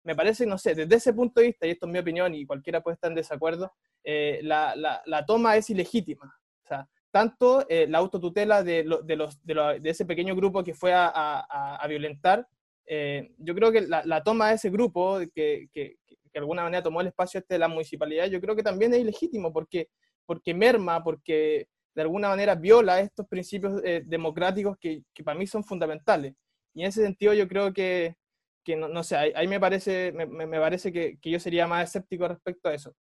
me 0.04 0.16
parece, 0.16 0.46
no 0.46 0.58
sé, 0.58 0.76
desde 0.76 0.96
ese 0.96 1.14
punto 1.14 1.42
de 1.42 1.48
vista, 1.48 1.68
y 1.68 1.72
esto 1.72 1.86
es 1.86 1.92
mi 1.92 2.00
opinión 2.00 2.34
y 2.34 2.46
cualquiera 2.46 2.82
puede 2.82 2.96
estar 2.96 3.12
en 3.12 3.16
desacuerdo, 3.16 3.72
eh, 4.04 4.40
la, 4.44 4.76
la, 4.76 5.26
toma 5.26 5.58
es 5.58 5.70
ilegítima. 5.70 6.34
O 6.64 6.68
sea, 6.68 6.88
tanto 7.12 7.66
eh, 7.70 7.86
la 7.88 7.98
autotutela 7.98 8.64
de, 8.64 8.84
de, 9.04 9.16
los, 9.16 9.44
de, 9.44 9.80
ese 9.84 10.06
pequeño 10.06 10.36
grupo 10.36 10.64
que 10.64 10.74
fue 10.74 10.94
a, 10.94 11.08
a, 11.08 11.76
a 11.76 11.88
violentar, 11.88 12.48
eh, 12.86 13.32
yo 13.38 13.54
creo 13.54 13.72
que 13.72 13.82
la, 13.82 14.04
la, 14.06 14.24
toma 14.24 14.50
de 14.50 14.56
ese 14.56 14.70
grupo 14.70 15.20
que, 15.36 15.70
que, 15.72 15.98
que, 16.06 16.18
de 16.34 16.40
alguna 16.40 16.64
manera 16.64 16.82
tomó 16.82 17.02
el 17.02 17.08
espacio 17.08 17.40
este 17.40 17.56
de 17.56 17.60
la 17.60 17.68
municipalidad, 17.68 18.28
yo 18.28 18.40
creo 18.42 18.56
que 18.56 18.64
también 18.64 18.94
es 18.94 19.00
ilegítimo 19.00 19.52
porque, 19.52 19.90
porque 20.26 20.54
merma, 20.54 21.04
porque 21.04 21.68
de 21.96 22.02
alguna 22.02 22.30
manera 22.30 22.56
viola 22.56 23.00
estos 23.00 23.28
principios 23.28 23.82
eh, 23.84 24.02
democráticos 24.06 24.78
que, 24.80 25.04
que, 25.14 25.24
para 25.24 25.38
mí 25.38 25.48
son 25.48 25.64
fundamentales. 25.64 26.34
Y 26.74 26.82
en 26.82 26.88
ese 26.88 27.04
sentido 27.04 27.34
yo 27.34 27.48
creo 27.48 27.74
que, 27.74 28.16
que 28.64 28.76
no, 28.76 28.88
no, 28.88 29.04
sé, 29.04 29.16
ahí, 29.16 29.48
me 29.48 29.60
parece, 29.60 30.12
me, 30.12 30.26
me 30.26 30.60
parece 30.60 30.92
que, 30.92 31.18
que, 31.20 31.32
yo 31.32 31.40
sería 31.40 31.68
más 31.68 31.90
escéptico 31.90 32.28
respecto 32.28 32.70
a 32.70 32.74
eso. 32.74 32.96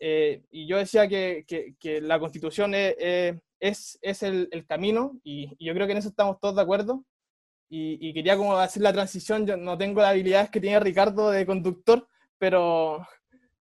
Eh, 0.00 0.42
y 0.50 0.68
yo 0.68 0.76
decía 0.76 1.08
que, 1.08 1.44
la 2.02 2.20
constitución 2.20 2.74
es, 2.74 2.94
es, 3.60 3.98
es 4.00 4.22
el, 4.22 4.66
camino 4.66 5.18
y, 5.24 5.48
yo 5.64 5.74
creo 5.74 5.86
que 5.86 5.92
en 5.92 5.98
eso 5.98 6.08
estamos 6.08 6.38
todos 6.40 6.56
de 6.56 6.62
acuerdo. 6.62 7.04
Y, 7.70 7.98
y, 8.08 8.14
quería 8.14 8.36
como 8.36 8.56
hacer 8.56 8.82
la 8.82 8.92
transición, 8.92 9.46
yo 9.46 9.56
no 9.56 9.76
tengo 9.76 10.00
las 10.00 10.10
habilidades 10.10 10.50
que 10.50 10.60
tiene 10.60 10.80
Ricardo 10.80 11.30
de 11.30 11.44
conductor, 11.44 12.08
pero, 12.38 13.06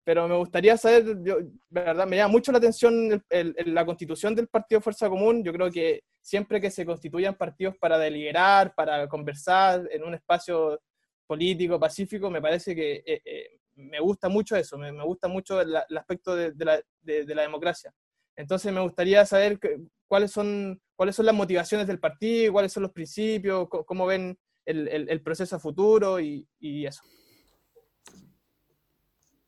pero 0.08 0.26
me 0.26 0.38
gustaría 0.38 0.78
saber, 0.78 1.22
yo, 1.22 1.36
verdad, 1.68 2.08
me 2.08 2.16
llama 2.16 2.32
mucho 2.32 2.54
la 2.54 2.60
atención 2.60 3.22
la 3.30 3.86
constitución 3.86 4.34
del 4.36 4.48
Partido 4.48 4.80
Fuerza 4.80 5.10
Común. 5.10 5.44
Yo 5.44 5.52
creo 5.52 5.70
que 5.70 6.04
siempre 6.22 6.62
que 6.62 6.72
se 6.72 6.86
constituyan 6.86 7.36
partidos 7.36 7.76
para 7.78 7.98
deliberar, 7.98 8.74
para 8.74 9.06
conversar 9.10 9.86
en 9.92 10.06
un 10.06 10.14
espacio 10.14 10.80
político, 11.28 11.78
pacífico, 11.78 12.30
me 12.30 12.42
parece 12.42 12.74
que 12.74 13.04
eh, 13.06 13.22
eh, 13.26 13.60
me 13.76 14.00
gusta 14.00 14.30
mucho 14.30 14.56
eso, 14.56 14.78
me, 14.78 14.92
gusta 15.04 15.28
mucho 15.28 15.60
el, 15.60 15.76
aspecto 15.76 16.38
de, 16.38 16.54
la, 16.58 16.82
de, 17.02 17.36
la, 17.36 17.42
democracia. 17.42 17.94
Entonces 18.38 18.72
me 18.72 18.80
gustaría 18.80 19.26
saber 19.26 19.60
cuáles 20.08 20.32
son, 20.32 20.82
cuáles 20.96 21.18
son 21.18 21.26
las 21.26 21.36
motivaciones 21.36 21.86
del 21.86 22.00
partido, 22.00 22.54
cuáles 22.54 22.72
son 22.72 22.84
los 22.84 22.94
principios, 22.94 23.68
cómo 23.68 24.06
ven 24.06 24.40
el, 24.64 25.22
proceso 25.22 25.58
a 25.58 25.60
futuro 25.60 26.18
y 26.22 26.48
eso. 26.62 27.04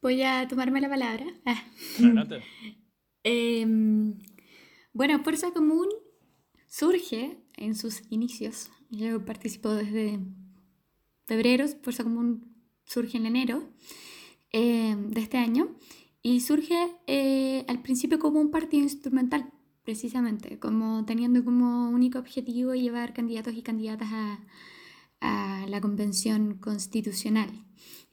Voy 0.02 0.22
a 0.24 0.48
tomarme 0.48 0.80
la 0.82 0.90
palabra. 0.90 1.26
Ah. 1.46 1.64
Em, 3.22 4.18
bueno, 4.94 5.22
Fuerza 5.22 5.52
Común 5.52 5.90
surge 6.68 7.44
en 7.58 7.76
sus 7.76 8.02
inicios. 8.10 8.72
Yo 8.90 9.26
participo 9.26 9.70
desde 9.74 10.20
febrero, 11.26 11.68
Fuerza 11.84 12.04
Común 12.04 12.56
surge 12.86 13.18
en 13.18 13.26
enero 13.26 13.70
em, 14.52 15.12
de 15.12 15.20
este 15.20 15.38
año 15.38 15.76
y 16.22 16.40
surge 16.40 16.78
eh, 17.08 17.66
al 17.68 17.82
principio 17.82 18.20
como 18.20 18.40
un 18.40 18.52
partido 18.52 18.84
instrumental, 18.84 19.52
precisamente, 19.84 20.60
como 20.60 21.04
teniendo 21.06 21.44
como 21.44 21.90
único 21.90 22.20
objetivo 22.20 22.74
llevar 22.74 23.14
candidatos 23.14 23.54
y 23.54 23.64
candidatas 23.64 24.10
a, 24.14 24.40
a 25.20 25.68
la 25.68 25.82
convención 25.82 26.56
constitucional. 26.56 27.50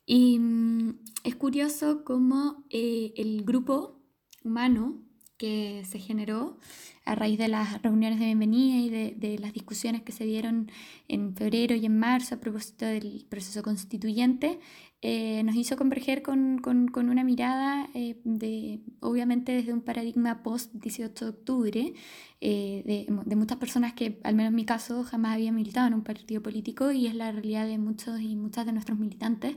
Y 0.06 0.38
mm, 0.38 1.00
es 1.24 1.36
curioso 1.36 2.04
cómo 2.04 2.64
eh, 2.70 3.12
el 3.16 3.44
grupo 3.44 4.00
humano 4.44 5.05
que 5.36 5.82
se 5.84 5.98
generó 5.98 6.58
a 7.04 7.14
raíz 7.14 7.38
de 7.38 7.48
las 7.48 7.82
reuniones 7.82 8.18
de 8.18 8.26
bienvenida 8.26 8.78
y 8.78 8.90
de, 8.90 9.14
de, 9.16 9.38
las 9.38 9.52
discusiones 9.52 10.02
que 10.02 10.12
se 10.12 10.24
dieron 10.24 10.70
en 11.08 11.36
febrero 11.36 11.74
y 11.74 11.86
en 11.86 11.98
marzo 11.98 12.34
a 12.34 12.38
propósito 12.38 12.84
del 12.84 13.26
proceso 13.28 13.62
constituyente, 13.62 14.58
eh, 15.02 15.42
nos 15.44 15.54
hizo 15.54 15.76
converger 15.76 16.22
con, 16.22 16.58
con, 16.58 16.88
con 16.88 17.10
una 17.10 17.22
mirada, 17.22 17.88
eh, 17.94 18.16
de, 18.24 18.80
obviamente 19.00 19.52
desde 19.52 19.72
un 19.72 19.82
paradigma 19.82 20.42
post-18 20.42 21.14
de 21.14 21.28
octubre, 21.28 21.94
de, 22.40 23.06
de, 23.24 23.36
muchas 23.36 23.58
personas 23.58 23.92
que, 23.92 24.18
al 24.24 24.34
menos 24.34 24.50
en 24.50 24.56
mi 24.56 24.64
caso, 24.64 25.04
jamás 25.04 25.34
había 25.34 25.52
militado 25.52 25.86
en 25.86 25.94
un 25.94 26.02
partido 26.02 26.42
político 26.42 26.92
y 26.92 27.06
es 27.06 27.14
la 27.14 27.30
realidad 27.30 27.66
de 27.66 27.78
muchos 27.78 28.20
y 28.20 28.36
muchas 28.36 28.66
de 28.66 28.72
nuestros 28.72 28.98
militantes. 28.98 29.56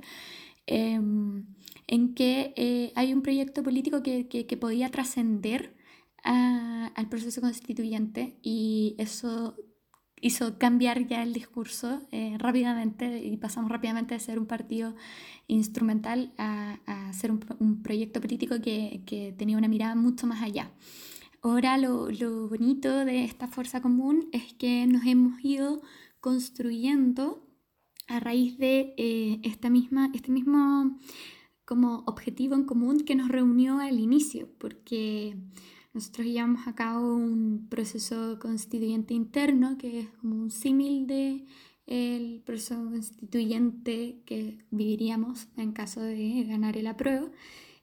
En 1.91 2.13
que 2.13 2.53
eh, 2.55 2.93
hay 2.95 3.13
un 3.13 3.23
proyecto 3.23 3.63
político 3.63 4.03
que, 4.03 4.27
que, 4.27 4.57
podía 4.57 4.91
trascender 4.91 5.75
al 6.23 7.09
proceso 7.09 7.41
constituyente 7.41 8.37
y 8.43 8.95
eso 8.99 9.55
hizo 10.21 10.59
cambiar 10.59 11.07
ya 11.07 11.23
el 11.23 11.33
discurso 11.33 12.01
eh, 12.11 12.35
rápidamente 12.37 13.23
y 13.23 13.37
pasamos 13.37 13.71
rápidamente 13.71 14.13
de 14.13 14.19
ser 14.19 14.37
un 14.37 14.45
partido 14.45 14.95
instrumental 15.47 16.31
a, 16.37 16.77
a 16.85 17.11
ser 17.13 17.31
un, 17.31 17.43
un, 17.57 17.81
proyecto 17.81 18.21
político 18.21 18.61
que, 18.61 19.01
que, 19.07 19.33
tenía 19.35 19.57
una 19.57 19.67
mirada 19.67 19.95
mucho 19.95 20.27
más 20.27 20.43
allá. 20.43 20.71
Ahora 21.41 21.75
lo, 21.79 22.11
lo 22.11 22.49
bonito 22.49 23.03
de 23.03 23.23
esta 23.23 23.47
fuerza 23.47 23.81
común 23.81 24.29
es 24.31 24.53
que 24.53 24.85
nos 24.85 25.07
hemos 25.07 25.43
ido 25.43 25.81
construyendo 26.19 27.49
a 28.07 28.19
raíz 28.19 28.57
de 28.57 28.93
eh, 28.97 29.39
esta 29.43 29.69
misma, 29.69 30.11
este 30.13 30.31
mismo 30.31 30.99
como 31.69 32.03
objetivo 32.07 32.55
en 32.55 32.63
común 32.63 33.01
que 33.01 33.13
nos 33.13 33.29
reunió 33.29 33.77
al 33.77 33.99
inicio, 33.99 34.49
porque 34.57 35.37
nosotros 35.93 36.25
llevamos 36.25 36.67
a 36.67 36.73
cabo 36.73 37.13
un 37.15 37.67
proceso 37.69 38.39
constituyente 38.39 39.13
interno 39.13 39.77
que 39.77 39.99
es 39.99 40.09
como 40.19 40.35
un 40.35 40.49
símil 40.49 41.05
de 41.05 41.45
el 41.85 42.41
proceso 42.43 42.73
constituyente 42.73 44.23
que 44.25 44.65
viviríamos 44.71 45.47
en 45.57 45.71
caso 45.71 46.01
de 46.01 46.43
ganar 46.45 46.75
el 46.75 46.87
apruebo 46.87 47.29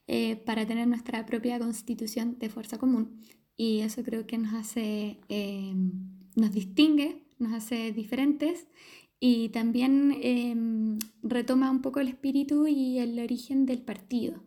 eh, 0.09 0.35
para 0.35 0.67
tener 0.67 0.89
nuestra 0.89 1.25
propia 1.25 1.61
constitución 1.61 2.41
de 2.41 2.49
fuerza 2.49 2.79
común. 2.79 3.21
Y 3.57 3.83
eso 3.83 4.03
creo 4.03 4.27
que 4.27 4.37
nos 4.37 4.53
hace, 4.55 5.21
eh, 5.29 5.75
nos 6.35 6.51
distingue, 6.51 7.23
nos 7.39 7.53
hace 7.53 7.93
diferentes 7.93 8.67
y 9.21 9.49
también 9.51 10.17
em, 10.23 10.99
retoma 11.23 11.71
un 11.71 11.83
poco 11.83 12.01
el 12.01 12.09
espíritu 12.09 12.67
y 12.67 12.99
el 12.99 13.19
origen 13.19 13.67
del 13.67 13.83
partido. 13.83 14.43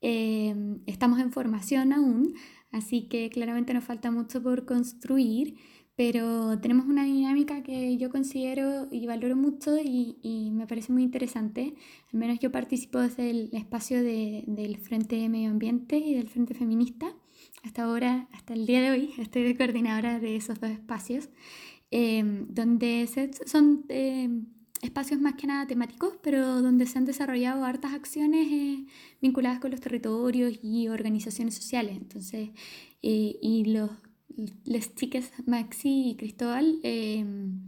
Em, 0.00 0.80
estamos 0.86 1.20
en 1.20 1.32
formación 1.32 1.92
aún, 1.92 2.34
así 2.72 3.08
que 3.08 3.30
claramente 3.30 3.74
nos 3.74 3.84
falta 3.84 4.10
mucho 4.10 4.42
por 4.42 4.64
construir, 4.64 5.56
pero 5.96 6.60
tenemos 6.60 6.86
una 6.86 7.04
dinámica 7.04 7.62
que 7.64 7.96
yo 7.96 8.08
considero 8.10 8.86
y 8.92 9.06
valoro 9.06 9.34
mucho 9.34 9.76
y, 9.78 10.18
y 10.22 10.50
me 10.52 10.66
parece 10.66 10.92
muy 10.92 11.02
interesante. 11.02 11.74
Al 12.12 12.20
menos 12.20 12.38
yo 12.38 12.52
participo 12.52 13.00
desde 13.00 13.30
el 13.30 13.50
espacio 13.52 14.02
de, 14.02 14.44
del 14.46 14.76
Frente 14.78 15.16
de 15.16 15.28
Medio 15.28 15.50
Ambiente 15.50 15.98
y 15.98 16.14
del 16.14 16.28
Frente 16.28 16.54
Feminista. 16.54 17.12
Hasta 17.64 17.82
ahora, 17.84 18.28
hasta 18.32 18.54
el 18.54 18.66
día 18.66 18.80
de 18.80 18.90
hoy, 18.90 19.10
estoy 19.18 19.42
de 19.42 19.56
coordinadora 19.56 20.20
de 20.20 20.36
esos 20.36 20.60
dos 20.60 20.70
espacios. 20.70 21.28
Em, 21.90 22.46
donde 22.48 23.08
son 23.46 23.86
em, 23.88 24.44
espacios 24.82 25.20
más 25.20 25.34
que 25.34 25.46
nada 25.46 25.66
temáticos, 25.66 26.14
pero 26.22 26.60
donde 26.60 26.86
se 26.86 26.98
han 26.98 27.06
desarrollado 27.06 27.64
hartas 27.64 27.94
acciones 27.94 28.46
eh, 28.50 28.84
vinculadas 29.22 29.58
con 29.58 29.70
los 29.70 29.80
territorios 29.80 30.58
y 30.62 30.88
organizaciones 30.88 31.54
sociales. 31.54 31.96
Entonces, 31.96 32.50
eh, 33.02 33.36
y 33.40 33.64
los, 33.64 33.90
les 34.64 34.94
chiques 34.94 35.32
Maxi 35.46 36.10
y 36.10 36.16
Cristóbal, 36.16 36.78
em, 36.82 37.62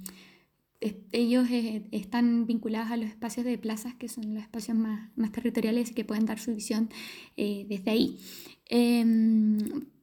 ellos 1.12 1.50
eh, 1.50 1.86
están 1.90 2.46
vinculados 2.46 2.90
a 2.90 2.96
los 2.96 3.08
espacios 3.08 3.46
de 3.46 3.58
plazas, 3.58 3.94
que 3.94 4.08
son 4.08 4.34
los 4.34 4.42
espacios 4.42 4.76
más, 4.76 5.10
más 5.16 5.32
territoriales 5.32 5.90
y 5.90 5.94
que 5.94 6.04
pueden 6.04 6.26
dar 6.26 6.38
su 6.38 6.54
visión 6.54 6.90
desde 7.36 7.90
ahí. 7.90 8.18
Em, 8.66 9.58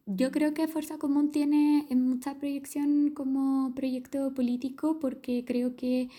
yo 0.07 0.31
creo 0.31 0.53
que 0.53 0.69
Fuerza 0.69 0.97
Común 0.97 1.31
tiene 1.31 1.85
mucha 1.91 2.35
proyección 2.35 3.11
como 3.11 3.73
proyecto 3.75 4.33
político 4.33 4.99
porque 4.99 5.43
creo 5.45 5.75
que, 5.75 6.09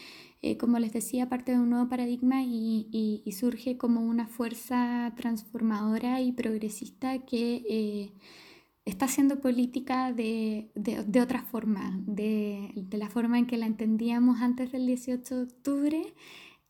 eh, 0.42 0.58
como 0.58 0.78
les 0.78 0.92
decía, 0.92 1.30
parte 1.30 1.52
de 1.52 1.58
un 1.58 1.70
nuevo 1.70 1.88
paradigma 1.88 2.42
y, 2.44 3.22
surge 3.32 3.78
como 3.78 4.02
una 4.02 4.26
fuerza 4.26 5.12
transformadora 5.16 6.20
y 6.20 6.32
progresista 6.32 7.18
que 7.20 7.62
eh, 7.68 8.12
está 8.84 9.06
haciendo 9.06 9.40
política 9.40 10.12
de, 10.12 10.70
otra 11.22 11.42
forma, 11.42 11.98
de, 12.06 12.72
la 12.92 13.08
forma 13.08 13.38
en 13.38 13.46
que 13.46 13.56
la 13.56 13.66
entendíamos 13.66 14.40
antes 14.42 14.70
del 14.72 14.86
18 14.86 15.36
de 15.36 15.42
octubre. 15.44 16.14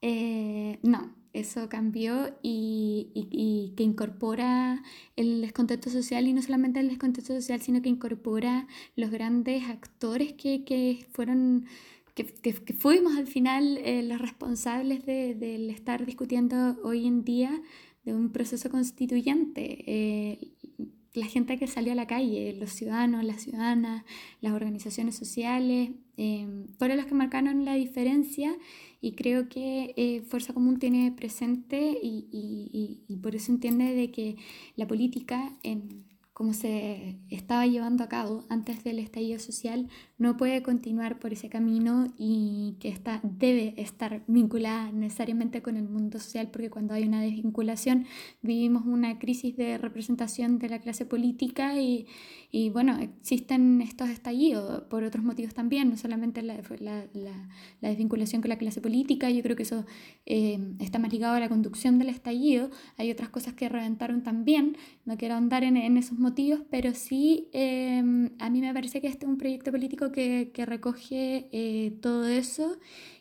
Eh, 0.02 0.78
no, 0.82 1.17
eso 1.32 1.68
cambió 1.68 2.34
y, 2.42 3.72
que 3.76 3.82
incorpora 3.82 4.82
el 5.16 5.40
descontexto 5.40 5.90
social 5.90 6.26
y 6.26 6.32
no 6.32 6.42
solamente 6.42 6.80
el 6.80 6.88
descontexto 6.88 7.34
social, 7.34 7.60
sino 7.60 7.82
que 7.82 7.88
incorpora 7.88 8.66
los 8.96 9.10
grandes 9.10 9.64
actores 9.68 10.32
que, 10.32 11.06
fueron, 11.12 11.66
que, 12.14 12.24
fuimos 12.72 13.16
al 13.16 13.26
final 13.26 13.78
eh, 13.78 14.02
los 14.02 14.20
responsables 14.20 15.04
de, 15.06 15.70
estar 15.70 16.04
discutiendo 16.04 16.76
hoy 16.82 17.06
en 17.06 17.24
día 17.24 17.60
de 18.04 18.14
un 18.14 18.30
proceso 18.30 18.70
constituyente. 18.70 19.84
Eh, 19.86 20.52
la 21.14 21.26
gente 21.26 21.58
que 21.58 21.66
salió 21.66 21.92
a 21.92 21.96
la 21.96 22.06
calle, 22.06 22.54
los 22.58 22.70
ciudadanos, 22.70 23.24
las 23.24 23.42
ciudadanas, 23.42 24.04
las 24.40 24.52
organizaciones 24.52 25.16
sociales, 25.16 25.90
eh, 26.16 26.46
fueron 26.78 26.96
los 26.96 27.06
que 27.06 27.14
marcaron 27.14 27.64
la 27.64 27.74
diferencia 27.74 28.56
y 29.00 29.12
creo 29.12 29.48
que 29.48 29.94
eh, 29.96 30.22
Fuerza 30.22 30.52
Común 30.52 30.78
tiene 30.78 31.12
presente 31.12 31.98
y, 32.02 32.28
y, 32.32 33.04
y, 33.08 33.16
por 33.18 33.34
eso 33.36 33.52
entiende 33.52 33.94
de 33.94 34.10
que 34.10 34.36
la 34.76 34.86
política 34.86 35.52
en 35.62 36.04
como 36.38 36.52
se 36.52 37.16
estaba 37.30 37.66
llevando 37.66 38.04
a 38.04 38.08
cabo 38.08 38.44
antes 38.48 38.84
del 38.84 39.00
estallido 39.00 39.40
social, 39.40 39.88
no 40.18 40.36
puede 40.36 40.62
continuar 40.62 41.18
por 41.18 41.32
ese 41.32 41.48
camino 41.48 42.06
y 42.16 42.76
que 42.78 42.90
está, 42.90 43.18
debe 43.24 43.74
estar 43.76 44.22
vinculada 44.28 44.92
necesariamente 44.92 45.62
con 45.62 45.76
el 45.76 45.88
mundo 45.88 46.20
social, 46.20 46.48
porque 46.52 46.70
cuando 46.70 46.94
hay 46.94 47.02
una 47.02 47.20
desvinculación 47.20 48.06
vivimos 48.40 48.84
una 48.86 49.18
crisis 49.18 49.56
de 49.56 49.78
representación 49.78 50.60
de 50.60 50.68
la 50.68 50.78
clase 50.78 51.06
política 51.06 51.76
y, 51.76 52.06
y 52.52 52.70
bueno, 52.70 52.98
existen 53.00 53.80
estos 53.80 54.08
estallidos 54.08 54.82
por 54.84 55.02
otros 55.02 55.24
motivos 55.24 55.54
también, 55.54 55.90
no 55.90 55.96
solamente 55.96 56.42
la, 56.42 56.62
la, 56.78 57.04
la, 57.14 57.88
desvinculación 57.88 58.42
con 58.42 58.50
la 58.50 58.58
clase 58.58 58.80
política, 58.80 59.28
yo 59.28 59.42
creo 59.42 59.56
que 59.56 59.64
eso 59.64 59.84
eh, 60.24 60.60
está 60.78 61.00
más 61.00 61.12
ligado 61.12 61.34
a 61.34 61.40
la 61.40 61.48
conducción 61.48 61.98
del 61.98 62.10
estallido, 62.10 62.70
hay 62.96 63.10
otras 63.10 63.28
cosas 63.28 63.54
que 63.54 63.68
reventaron 63.68 64.22
también, 64.22 64.76
no 65.04 65.16
quiero 65.16 65.34
andar 65.34 65.64
en, 65.64 65.76
en 65.76 65.96
esos 65.96 66.16
motivos, 66.16 66.27
pero 66.70 66.92
sí 66.94 67.50
em, 67.52 68.30
a 68.38 68.50
mí 68.50 68.60
me 68.60 68.72
parece 68.72 69.00
que 69.00 69.06
este 69.08 69.24
es 69.24 69.30
un 69.30 69.38
proyecto 69.38 69.70
político 69.70 70.10
que, 70.12 70.50
que 70.52 70.66
recoge 70.66 71.48
eh, 71.52 71.92
todo 72.02 72.26
eso 72.26 72.78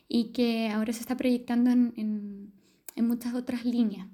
y 0.08 0.32
que 0.32 0.68
ahora 0.68 0.92
se 0.92 1.00
está 1.00 1.16
proyectando 1.16 1.70
en, 1.70 1.92
en, 1.96 2.52
en, 2.96 3.06
muchas 3.06 3.34
otras 3.34 3.64
líneas. 3.64 4.08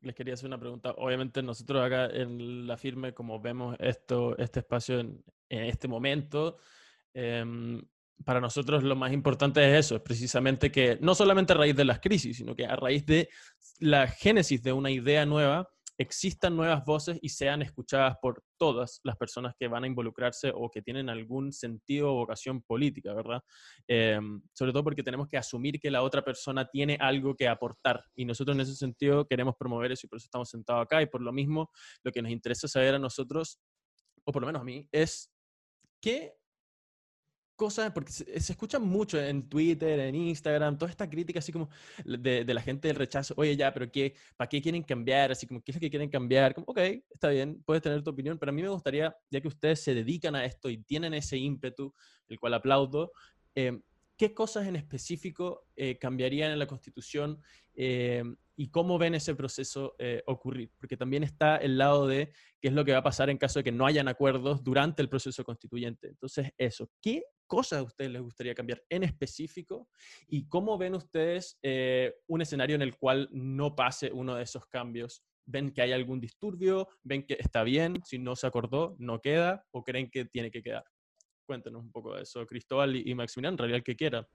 Les 0.00 0.14
quería 0.14 0.34
hacer 0.34 0.46
una 0.46 0.60
pregunta. 0.60 0.92
Obviamente 0.96 1.42
nosotros 1.42 1.84
acá 1.84 2.06
en 2.06 2.66
la 2.66 2.76
firme, 2.76 3.12
como 3.12 3.40
vemos 3.40 3.76
esto, 3.80 4.36
este 4.38 4.60
espacio 4.60 5.00
en, 5.00 5.22
en 5.48 5.64
este 5.64 5.88
momento, 5.88 6.58
eh, 7.14 7.44
para 8.24 8.40
nosotros 8.40 8.82
lo 8.82 8.96
más 8.96 9.12
importante 9.12 9.64
es 9.64 9.86
eso, 9.86 9.96
es 9.96 10.02
precisamente 10.02 10.70
que 10.70 10.98
no 11.00 11.14
solamente 11.14 11.52
a 11.52 11.56
raíz 11.56 11.76
de 11.76 11.84
las 11.84 12.00
crisis, 12.00 12.36
sino 12.36 12.54
que 12.54 12.66
a 12.66 12.76
raíz 12.76 13.06
de 13.06 13.28
la 13.78 14.06
génesis 14.08 14.62
de 14.62 14.72
una 14.72 14.90
idea 14.90 15.24
nueva, 15.24 15.68
existan 15.98 16.56
nuevas 16.56 16.84
voces 16.84 17.18
y 17.20 17.28
sean 17.28 17.60
escuchadas 17.60 18.16
por 18.22 18.44
todas 18.56 19.00
las 19.02 19.16
personas 19.16 19.54
que 19.58 19.66
van 19.66 19.82
a 19.82 19.86
involucrarse 19.88 20.52
o 20.54 20.70
que 20.70 20.80
tienen 20.80 21.08
algún 21.08 21.52
sentido 21.52 22.12
o 22.12 22.14
vocación 22.14 22.62
política, 22.62 23.12
¿verdad? 23.12 23.42
Em, 23.88 24.40
sobre 24.52 24.72
todo 24.72 24.84
porque 24.84 25.02
tenemos 25.02 25.28
que 25.28 25.36
asumir 25.36 25.80
que 25.80 25.90
la 25.90 26.02
otra 26.02 26.22
persona 26.22 26.66
tiene 26.68 26.96
algo 27.00 27.34
que 27.34 27.48
aportar 27.48 28.04
y 28.14 28.24
nosotros 28.24 28.54
en 28.56 28.60
ese 28.60 28.76
sentido 28.76 29.26
queremos 29.26 29.56
promover 29.58 29.90
eso 29.90 30.06
y 30.06 30.08
por 30.08 30.18
eso 30.18 30.26
estamos 30.26 30.48
sentados 30.48 30.84
acá 30.84 31.02
y 31.02 31.06
por 31.06 31.20
lo 31.20 31.32
mismo 31.32 31.70
lo 32.04 32.12
que 32.12 32.22
nos 32.22 32.30
interesa 32.30 32.68
saber 32.68 32.94
a 32.94 32.98
nosotros, 32.98 33.58
o 34.24 34.32
por 34.32 34.42
lo 34.42 34.46
menos 34.46 34.62
a 34.62 34.64
mí, 34.64 34.88
es 34.92 35.32
qué 36.00 36.34
cosas, 37.58 37.90
porque 37.92 38.12
se, 38.12 38.24
escucha 38.52 38.78
mucho 38.78 39.20
en 39.20 39.48
Twitter, 39.48 39.98
en 39.98 40.14
Instagram, 40.14 40.78
toda 40.78 40.90
esta 40.90 41.10
crítica 41.10 41.40
así 41.40 41.52
como 41.52 41.68
de, 42.04 42.44
de 42.44 42.54
la 42.54 42.62
gente 42.62 42.86
del 42.88 42.96
rechazo, 42.96 43.34
oye 43.36 43.56
ya, 43.56 43.74
pero 43.74 43.90
qué, 43.90 44.14
¿para 44.36 44.48
qué 44.48 44.62
quieren 44.62 44.84
cambiar? 44.84 45.32
Así 45.32 45.46
como, 45.46 45.60
¿qué 45.60 45.72
es 45.72 45.76
lo 45.76 45.80
que 45.80 45.90
quieren 45.90 46.08
cambiar? 46.08 46.54
Como, 46.54 46.66
ok, 46.68 46.78
está 47.10 47.30
bien, 47.30 47.60
puedes 47.66 47.82
tener 47.82 48.02
tu 48.02 48.10
opinión, 48.10 48.38
pero 48.38 48.50
a 48.50 48.52
mí 48.52 48.62
me 48.62 48.68
gustaría, 48.68 49.14
ya 49.28 49.40
que 49.40 49.48
ustedes 49.48 49.82
se 49.82 49.92
dedican 49.92 50.36
a 50.36 50.44
esto 50.44 50.70
y 50.70 50.78
tienen 50.78 51.12
ese 51.14 51.36
ímpetu, 51.36 51.92
el 52.28 52.38
cual 52.38 52.54
aplaudo, 52.54 53.12
eh, 53.56 53.80
¿qué 54.16 54.32
cosas 54.32 54.68
en 54.68 54.76
específico 54.76 55.66
eh, 55.74 55.98
cambiarían 55.98 56.52
en 56.52 56.60
la 56.60 56.68
Constitución 56.68 57.42
eh, 57.80 58.24
y 58.56 58.70
cómo 58.70 58.98
ven 58.98 59.14
ese 59.14 59.36
proceso 59.36 59.94
eh, 60.00 60.20
ocurrir, 60.26 60.72
porque 60.78 60.96
también 60.96 61.22
está 61.22 61.58
el 61.58 61.78
lado 61.78 62.08
de 62.08 62.32
qué 62.60 62.68
es 62.68 62.74
lo 62.74 62.84
que 62.84 62.90
va 62.90 62.98
a 62.98 63.02
pasar 63.04 63.30
en 63.30 63.38
caso 63.38 63.60
de 63.60 63.64
que 63.64 63.70
no 63.70 63.86
hayan 63.86 64.08
acuerdos 64.08 64.64
durante 64.64 65.00
el 65.00 65.08
proceso 65.08 65.44
constituyente. 65.44 66.08
Entonces, 66.08 66.50
eso, 66.58 66.90
¿qué 67.00 67.22
cosas 67.46 67.78
a 67.78 67.82
ustedes 67.84 68.10
les 68.10 68.20
gustaría 68.20 68.56
cambiar 68.56 68.82
en 68.88 69.04
específico 69.04 69.88
y 70.26 70.48
cómo 70.48 70.76
ven 70.76 70.96
ustedes 70.96 71.56
eh, 71.62 72.16
un 72.26 72.42
escenario 72.42 72.74
en 72.74 72.82
el 72.82 72.96
cual 72.96 73.28
no 73.30 73.76
pase 73.76 74.10
uno 74.12 74.34
de 74.34 74.42
esos 74.42 74.66
cambios? 74.66 75.22
¿Ven 75.46 75.70
que 75.70 75.82
hay 75.82 75.92
algún 75.92 76.20
disturbio? 76.20 76.88
¿Ven 77.04 77.24
que 77.24 77.36
está 77.38 77.62
bien? 77.62 78.02
Si 78.04 78.18
no 78.18 78.34
se 78.34 78.48
acordó, 78.48 78.96
no 78.98 79.20
queda 79.20 79.64
o 79.70 79.84
creen 79.84 80.10
que 80.10 80.24
tiene 80.24 80.50
que 80.50 80.64
quedar? 80.64 80.84
Cuéntenos 81.46 81.80
un 81.80 81.92
poco 81.92 82.16
de 82.16 82.22
eso, 82.22 82.44
Cristóbal 82.44 82.96
y, 82.96 83.14
Maximiliano, 83.14 83.54
en 83.54 83.58
realidad 83.58 83.76
el 83.76 83.84
que 83.84 83.94
quiera. 83.94 84.28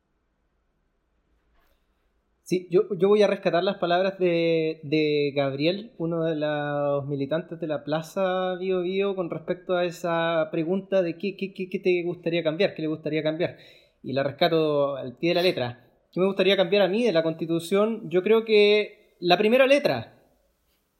Sí, 2.46 2.68
yo, 2.70 2.82
yo, 3.00 3.08
voy 3.08 3.22
a 3.22 3.28
rescatar 3.28 3.64
las 3.64 3.78
palabras 3.78 4.20
de, 4.20 4.82
de, 4.84 5.32
Gabriel, 5.34 5.94
uno 5.98 6.26
de 6.26 6.36
los 6.36 7.08
militantes 7.08 7.58
de 7.62 7.68
la 7.68 7.86
Plaza 7.86 8.56
Bio 8.56 8.82
Bio, 8.82 9.16
con 9.16 9.30
respecto 9.30 9.78
a 9.78 9.86
esa 9.86 10.50
pregunta 10.52 11.02
de 11.02 11.18
qué, 11.18 11.38
qué, 11.38 11.54
qué, 11.54 11.80
te 11.80 12.04
gustaría 12.04 12.44
cambiar, 12.44 12.76
qué 12.76 12.82
le 12.82 12.90
gustaría 12.90 13.24
cambiar. 13.24 13.56
Y 14.04 14.12
la 14.12 14.24
rescato 14.24 14.98
al 14.98 15.16
pie 15.18 15.30
de 15.30 15.36
la 15.36 15.42
letra. 15.42 15.88
¿Qué 16.12 16.20
me 16.20 16.26
gustaría 16.26 16.58
cambiar 16.58 16.82
a 16.82 16.90
mí 16.90 17.06
de 17.06 17.14
la 17.14 17.24
Constitución? 17.24 18.10
Yo 18.10 18.24
creo 18.24 18.44
que 18.44 19.16
la 19.22 19.38
primera 19.38 19.66
letra 19.66 20.22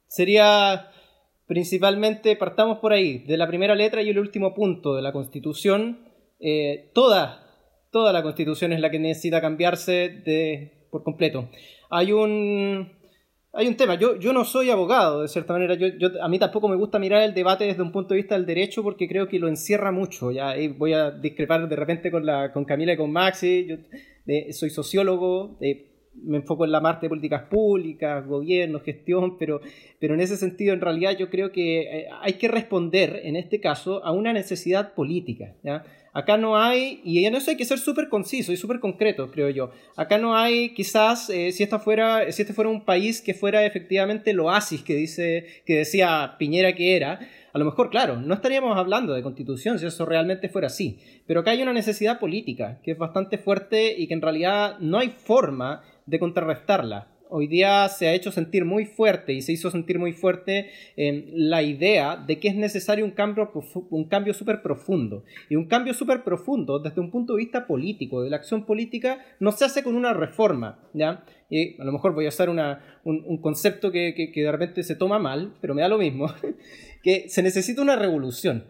sería 0.08 0.92
principalmente, 1.46 2.38
partamos 2.38 2.80
por 2.80 2.94
ahí, 2.94 3.18
de 3.18 3.36
la 3.36 3.48
primera 3.48 3.76
letra 3.76 4.02
y 4.02 4.10
el 4.10 4.20
último 4.20 4.54
punto 4.54 4.96
de 4.96 5.02
la 5.02 5.12
Constitución. 5.12 6.08
Eh, 6.40 6.90
toda, 6.94 7.46
toda 7.92 8.14
la 8.14 8.24
Constitución 8.24 8.72
es 8.72 8.80
la 8.80 8.90
que 8.90 9.00
necesita 9.00 9.42
cambiarse 9.42 10.22
de 10.26 10.83
por 10.94 11.04
completo. 11.04 11.50
Hay 11.90 12.14
un, 12.14 12.90
hay 13.52 13.68
un 13.68 13.76
tema, 13.76 13.96
yo, 13.96 14.18
yo 14.20 14.32
no 14.32 14.46
soy 14.46 14.70
abogado, 14.70 15.24
de 15.24 15.28
cierta 15.28 15.54
manera, 15.54 15.76
a 16.22 16.30
mí 16.30 16.40
tampoco 16.40 16.70
me 16.70 16.76
gusta 16.76 17.00
mirar 17.00 17.24
el 17.24 17.34
debate 17.34 17.66
desde 17.66 17.82
un 17.82 17.92
punto 17.92 18.14
de 18.14 18.22
vista 18.22 18.36
del 18.36 18.46
derecho 18.46 18.84
porque 18.84 19.08
creo 19.08 19.28
que 19.28 19.40
lo 19.40 19.48
encierra 19.48 19.92
mucho, 19.92 20.32
ya 20.32 20.54
voy 20.78 20.94
a 20.94 21.10
discrepar 21.10 21.68
de 21.68 21.76
repente 21.76 22.12
con, 22.12 22.26
la, 22.26 22.54
con 22.54 22.64
Camila 22.64 22.94
y 22.94 22.98
con 22.98 23.12
Maxi, 23.12 23.66
yo 23.68 23.76
soy 24.52 24.70
sociólogo, 24.70 25.58
me 26.16 26.38
enfoco 26.38 26.66
en 26.66 26.72
la 26.72 26.82
parte 26.82 27.06
de 27.06 27.10
políticas 27.10 27.44
públicas, 27.44 28.26
gobierno, 28.26 28.80
gestión, 28.80 29.38
pero, 29.38 29.62
pero 30.00 30.14
en 30.14 30.22
ese 30.22 30.38
sentido 30.38 30.74
en 30.74 30.82
realidad 30.82 31.18
yo 31.18 31.30
creo 31.30 31.52
que 31.52 31.82
eh, 31.82 32.08
hay 32.22 32.34
que 32.34 32.48
responder 32.48 33.22
en 33.24 33.36
este 33.36 33.60
caso 33.60 34.04
a 34.06 34.12
una 34.12 34.34
necesidad 34.34 34.94
política, 34.94 35.56
¿ya? 35.64 35.84
Acá 36.16 36.38
no 36.38 36.56
hay, 36.56 37.02
y 37.04 37.26
en 37.26 37.34
eso 37.34 37.50
hay 37.50 37.58
que 37.58 37.66
ser 37.66 37.80
súper 37.80 38.08
conciso 38.08 38.54
y 38.54 38.58
súper 38.58 38.80
concreto, 38.80 39.32
creo 39.32 39.50
yo. 39.50 39.72
Acá 39.96 40.20
no 40.20 40.36
hay, 40.38 40.70
quizás, 40.76 41.32
eh, 41.32 41.52
si, 41.52 41.64
esta 41.64 41.80
fuera, 41.80 42.32
si 42.32 42.44
este 42.44 42.54
fuera 42.54 42.70
un 42.70 42.86
país 42.86 43.20
que 43.20 43.34
fuera 43.34 43.66
efectivamente 43.66 44.30
el 44.30 44.40
oasis 44.40 44.84
que, 44.84 44.94
dice, 44.94 45.64
que 45.66 45.78
decía 45.78 46.36
Piñera 46.38 46.76
que 46.76 46.96
era, 46.96 47.20
a 47.52 47.58
lo 47.58 47.66
mejor, 47.66 47.90
claro, 47.90 48.22
no 48.22 48.36
estaríamos 48.36 48.78
hablando 48.78 49.14
de 49.14 49.24
constitución 49.24 49.80
si 49.80 49.88
eso 49.88 50.06
realmente 50.06 50.50
fuera 50.50 50.68
así. 50.68 51.00
Pero 51.26 51.40
acá 51.40 51.52
hay 51.52 51.64
una 51.64 51.74
necesidad 51.74 52.20
política 52.20 52.80
que 52.84 52.92
es 52.92 52.98
bastante 52.98 53.40
fuerte 53.40 53.96
y 53.98 54.08
que 54.08 54.14
en 54.14 54.22
realidad 54.22 54.78
no 54.80 55.00
hay 55.00 55.10
forma 55.10 55.82
de 56.06 56.20
contrarrestarla 56.20 57.14
hoy 57.36 57.48
día 57.48 57.90
se 57.90 58.08
ha 58.08 58.14
hecho 58.14 58.32
sentir 58.32 58.64
muy 58.64 58.86
fuerte 58.86 59.34
y 59.34 59.42
se 59.42 59.52
hizo 59.52 59.72
sentir 59.72 59.98
muy 59.98 60.14
fuerte 60.14 60.70
en 60.96 61.26
la 61.50 61.64
idea 61.64 62.16
de 62.16 62.40
que 62.40 62.48
es 62.48 62.56
necesario 62.56 63.04
un 63.04 63.10
cambio, 63.10 63.52
un 63.90 64.08
cambio 64.08 64.36
súper 64.36 64.62
profundo. 64.62 65.24
Y 65.50 65.56
un 65.56 65.66
cambio 65.66 65.96
súper 65.96 66.24
profundo 66.24 66.78
desde 66.78 67.02
un 67.02 67.10
punto 67.10 67.34
de 67.34 67.40
vista 67.40 67.66
político, 67.66 68.22
de 68.22 68.30
la 68.30 68.36
acción 68.36 68.68
política, 68.68 69.18
no 69.40 69.52
se 69.52 69.66
hace 69.66 69.82
con 69.82 69.96
una 69.96 70.14
reforma, 70.14 70.78
¿ya? 70.94 71.26
Y 71.50 71.82
a 71.82 71.86
lo 71.86 71.92
mejor 71.92 72.14
voy 72.14 72.28
a 72.28 72.30
usar 72.30 72.50
un, 72.50 73.38
concepto 73.42 73.92
que, 73.92 74.14
que, 74.16 74.32
que 74.32 74.44
de 74.44 74.52
repente 74.52 74.84
se 74.84 74.96
toma 74.96 75.18
mal, 75.18 75.56
pero 75.60 75.74
me 75.74 75.82
da 75.82 75.88
lo 75.88 75.98
mismo, 75.98 76.32
que 77.04 77.30
se 77.30 77.42
necesita 77.42 77.82
una 77.82 77.96
revolución. 77.96 78.66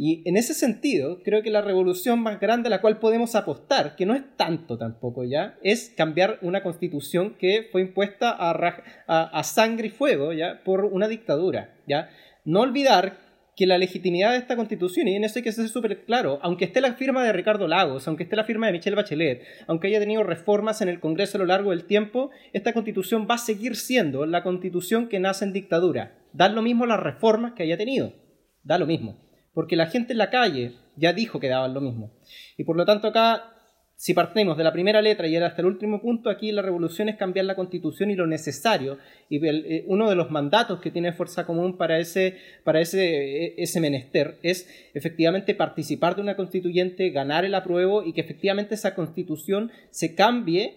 Y 0.00 0.22
en 0.28 0.36
ese 0.36 0.54
sentido, 0.54 1.24
creo 1.24 1.42
que 1.42 1.50
la 1.50 1.60
revolución 1.60 2.20
más 2.20 2.38
grande 2.38 2.68
a 2.68 2.70
la 2.70 2.80
cual 2.80 3.00
podemos 3.00 3.34
apostar, 3.34 3.96
que 3.96 4.06
no 4.06 4.14
es 4.14 4.22
tanto 4.36 4.78
tampoco 4.78 5.24
ya, 5.24 5.58
es 5.60 5.92
cambiar 5.96 6.38
una 6.40 6.62
constitución 6.62 7.34
que 7.36 7.66
fue 7.72 7.80
impuesta 7.80 8.30
a, 8.38 9.42
sangre 9.42 9.88
y 9.88 9.90
fuego 9.90 10.32
ya 10.32 10.62
por 10.62 10.84
una 10.84 11.08
dictadura. 11.08 11.74
¿ya? 11.88 12.10
No 12.44 12.60
olvidar 12.60 13.18
que 13.56 13.66
la 13.66 13.76
legitimidad 13.76 14.30
de 14.30 14.38
esta 14.38 14.54
constitución, 14.54 15.08
y 15.08 15.16
en 15.16 15.24
eso 15.24 15.40
hay 15.40 15.42
que 15.42 15.50
ser 15.50 15.68
súper 15.68 16.04
claro, 16.04 16.38
aunque 16.42 16.66
esté 16.66 16.80
la 16.80 16.94
firma 16.94 17.24
de 17.24 17.32
Ricardo 17.32 17.66
Lagos, 17.66 18.06
aunque 18.06 18.22
esté 18.22 18.36
la 18.36 18.44
firma 18.44 18.66
de 18.66 18.74
Michelle 18.74 18.94
Bachelet, 18.94 19.42
aunque 19.66 19.88
haya 19.88 19.98
tenido 19.98 20.22
reformas 20.22 20.80
en 20.80 20.90
el 20.90 21.00
Congreso 21.00 21.38
a 21.38 21.40
lo 21.40 21.46
largo 21.46 21.70
del 21.70 21.86
tiempo, 21.86 22.30
esta 22.52 22.72
constitución 22.72 23.26
va 23.28 23.34
a 23.34 23.38
seguir 23.38 23.74
siendo 23.74 24.26
la 24.26 24.44
constitución 24.44 25.08
que 25.08 25.18
nace 25.18 25.44
en 25.44 25.52
dictadura. 25.52 26.16
Da 26.32 26.48
lo 26.48 26.62
mismo 26.62 26.86
las 26.86 27.00
reformas 27.00 27.54
que 27.54 27.64
haya 27.64 27.76
tenido. 27.76 28.12
Da 28.62 28.78
lo 28.78 28.86
mismo 28.86 29.27
porque 29.54 29.76
la 29.76 29.86
gente 29.86 30.12
en 30.12 30.18
la 30.18 30.30
calle 30.30 30.74
ya 30.96 31.12
dijo 31.12 31.40
que 31.40 31.48
daban 31.48 31.74
lo 31.74 31.80
mismo. 31.80 32.10
Y 32.56 32.64
por 32.64 32.76
lo 32.76 32.84
tanto 32.84 33.08
acá, 33.08 33.54
si 33.96 34.14
partimos 34.14 34.56
de 34.56 34.62
la 34.62 34.72
primera 34.72 35.02
letra 35.02 35.26
y 35.26 35.36
hasta 35.36 35.60
el 35.60 35.66
último 35.66 36.00
punto, 36.00 36.30
aquí 36.30 36.52
la 36.52 36.62
revolución 36.62 37.08
es 37.08 37.16
cambiar 37.16 37.46
la 37.46 37.56
constitución 37.56 38.12
y 38.12 38.14
lo 38.14 38.28
necesario. 38.28 38.98
Y 39.28 39.44
eh, 39.44 39.84
uno 39.88 40.08
de 40.08 40.14
los 40.14 40.30
mandatos 40.30 40.80
que 40.80 40.92
tiene 40.92 41.12
Fuerza 41.12 41.46
Común 41.46 41.76
para 41.76 41.98
ese, 41.98 42.36
para 42.62 42.80
ese, 42.80 43.46
e, 43.46 43.54
ese 43.58 43.80
menester 43.80 44.38
es 44.44 44.68
efectivamente 44.94 45.54
participar 45.56 46.14
de 46.14 46.22
una 46.22 46.36
constituyente, 46.36 47.10
ganar 47.10 47.44
el 47.44 47.56
apruebo 47.56 48.04
y 48.04 48.12
que 48.12 48.20
efectivamente 48.20 48.76
esa 48.76 48.94
constitución 48.94 49.72
se 49.90 50.14
cambie 50.14 50.76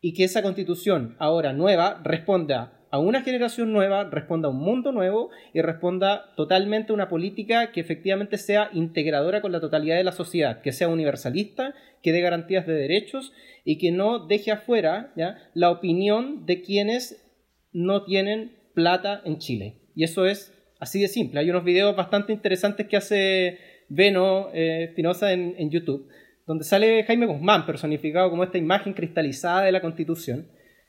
y 0.00 0.14
que 0.14 0.24
esa 0.24 0.42
constitución 0.42 1.14
ahora 1.20 1.52
nueva 1.52 2.00
responda 2.02 2.77
a 2.90 2.98
una 2.98 3.22
generación 3.22 3.72
nueva, 3.72 4.04
responda 4.04 4.48
a 4.48 4.50
un 4.50 4.58
mundo 4.58 4.92
nuevo 4.92 5.30
y 5.52 5.60
responda 5.60 6.34
totalmente 6.36 6.92
a 6.92 6.94
una 6.94 7.08
política 7.08 7.70
que 7.70 7.80
efectivamente 7.80 8.38
sea 8.38 8.70
integradora 8.72 9.42
con 9.42 9.52
la 9.52 9.60
totalidad 9.60 9.96
de 9.96 10.04
la 10.04 10.12
sociedad, 10.12 10.62
que 10.62 10.72
sea 10.72 10.88
universalista, 10.88 11.74
que 12.02 12.12
dé 12.12 12.20
garantías 12.20 12.66
de 12.66 12.74
derechos 12.74 13.32
y 13.64 13.78
que 13.78 13.90
no 13.90 14.26
deje 14.26 14.52
afuera 14.52 15.12
la 15.54 15.70
opinión 15.70 16.46
de 16.46 16.62
quienes 16.62 17.24
no 17.72 18.04
tienen 18.04 18.56
plata 18.74 19.20
en 19.24 19.38
Chile. 19.38 19.80
Y 19.94 20.04
eso 20.04 20.24
es 20.26 20.54
así 20.80 21.00
de 21.00 21.08
simple. 21.08 21.40
Hay 21.40 21.50
unos 21.50 21.64
videos 21.64 21.94
bastante 21.94 22.32
interesantes 22.32 22.86
que 22.86 22.96
hace 22.96 23.58
Beno 23.88 24.48
eh, 24.54 24.84
Espinosa 24.84 25.32
en, 25.32 25.54
en 25.58 25.70
YouTube, 25.70 26.08
donde 26.46 26.64
sale 26.64 27.04
Jaime 27.04 27.26
Guzmán 27.26 27.66
personificado 27.66 28.30
como 28.30 28.44
esta 28.44 28.56
imagen 28.56 28.94
cristalizada 28.94 29.64
de 29.64 29.72
la 29.72 29.82
Constitución 29.82 30.48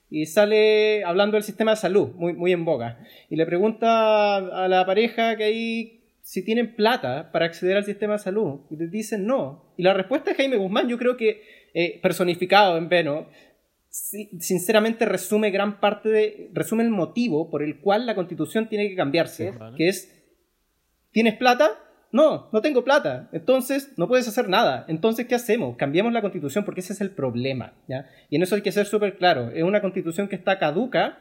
y 0.10 0.26
sale 0.26 1.04
hablando 1.04 1.36
del 1.36 1.44
sistema 1.44 1.72
de 1.72 1.78
salud, 1.78 2.10
muy, 2.16 2.34
muy 2.34 2.52
en 2.52 2.66
boga. 2.66 3.00
Y 3.30 3.36
le 3.36 3.46
pregunta 3.46 4.38
a 4.38 4.68
la 4.68 4.86
pareja 4.86 5.36
que 5.36 5.44
ahí 5.44 6.00
si 6.22 6.44
tienen 6.44 6.76
plata 6.76 7.32
para 7.32 7.46
acceder 7.46 7.78
al 7.78 7.86
sistema 7.86 8.14
de 8.14 8.20
salud. 8.20 8.62
Y 8.70 8.76
le 8.76 8.88
dicen 8.88 9.26
no. 9.26 9.74
Y 9.78 9.84
la 9.84 9.94
respuesta 9.94 10.32
de 10.32 10.38
Jaime 10.38 10.58
Guzmán, 10.58 10.88
yo 10.88 10.98
creo 10.98 11.18
que 11.18 11.42
eh, 11.74 12.00
personificado 12.02 12.78
en 12.78 12.88
Beno, 12.88 13.28
sinceramente 13.90 15.06
resume 15.06 15.50
gran 15.50 15.80
parte 15.80 16.10
de, 16.10 16.52
resume 16.54 16.84
el 16.84 16.92
motivo 16.92 17.50
por 17.50 17.64
el 17.64 17.80
cual 17.80 18.06
la 18.06 18.14
constitución 18.14 18.70
tiene 18.70 18.90
que 18.90 18.96
cambiarse, 18.96 19.54
que 19.76 19.88
es, 19.88 20.16
¿tienes 21.12 21.36
plata? 21.36 21.80
No, 22.12 22.50
no 22.52 22.62
tengo 22.62 22.84
plata. 22.84 23.30
Entonces 23.32 23.94
no 23.98 24.08
puedes 24.08 24.28
hacer 24.28 24.50
nada. 24.50 24.86
Entonces, 24.88 25.28
¿qué 25.28 25.36
hacemos? 25.36 25.78
Cambiemos 25.78 26.12
la 26.12 26.22
constitución 26.22 26.66
porque 26.66 26.82
ese 26.82 26.94
es 26.94 27.02
el 27.02 27.12
problema. 27.12 27.74
¿ya? 27.88 28.08
Y 28.30 28.36
en 28.36 28.44
eso 28.44 28.56
hay 28.56 28.62
que 28.62 28.72
ser 28.72 28.86
súper 28.86 29.18
claro. 29.18 29.52
Es 29.52 29.64
una 29.64 29.82
constitución 29.82 30.28
que 30.28 30.36
está 30.36 30.60
caduca. 30.60 31.20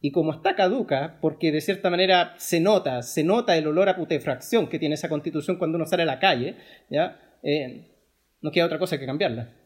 Y 0.00 0.12
como 0.12 0.32
está 0.32 0.54
caduca, 0.54 1.18
porque 1.20 1.50
de 1.50 1.60
cierta 1.60 1.90
manera 1.90 2.34
se 2.36 2.60
nota, 2.60 3.02
se 3.02 3.24
nota 3.24 3.56
el 3.56 3.66
olor 3.66 3.88
a 3.88 3.96
putefracción 3.96 4.68
que 4.68 4.78
tiene 4.78 4.94
esa 4.94 5.08
constitución 5.08 5.56
cuando 5.56 5.74
uno 5.74 5.86
sale 5.86 6.04
a 6.04 6.06
la 6.06 6.20
calle, 6.20 6.54
¿ya? 6.88 7.20
Eh, 7.42 7.96
no 8.40 8.52
queda 8.52 8.66
otra 8.66 8.78
cosa 8.78 8.96
que 8.96 9.06
cambiarla. 9.06 9.57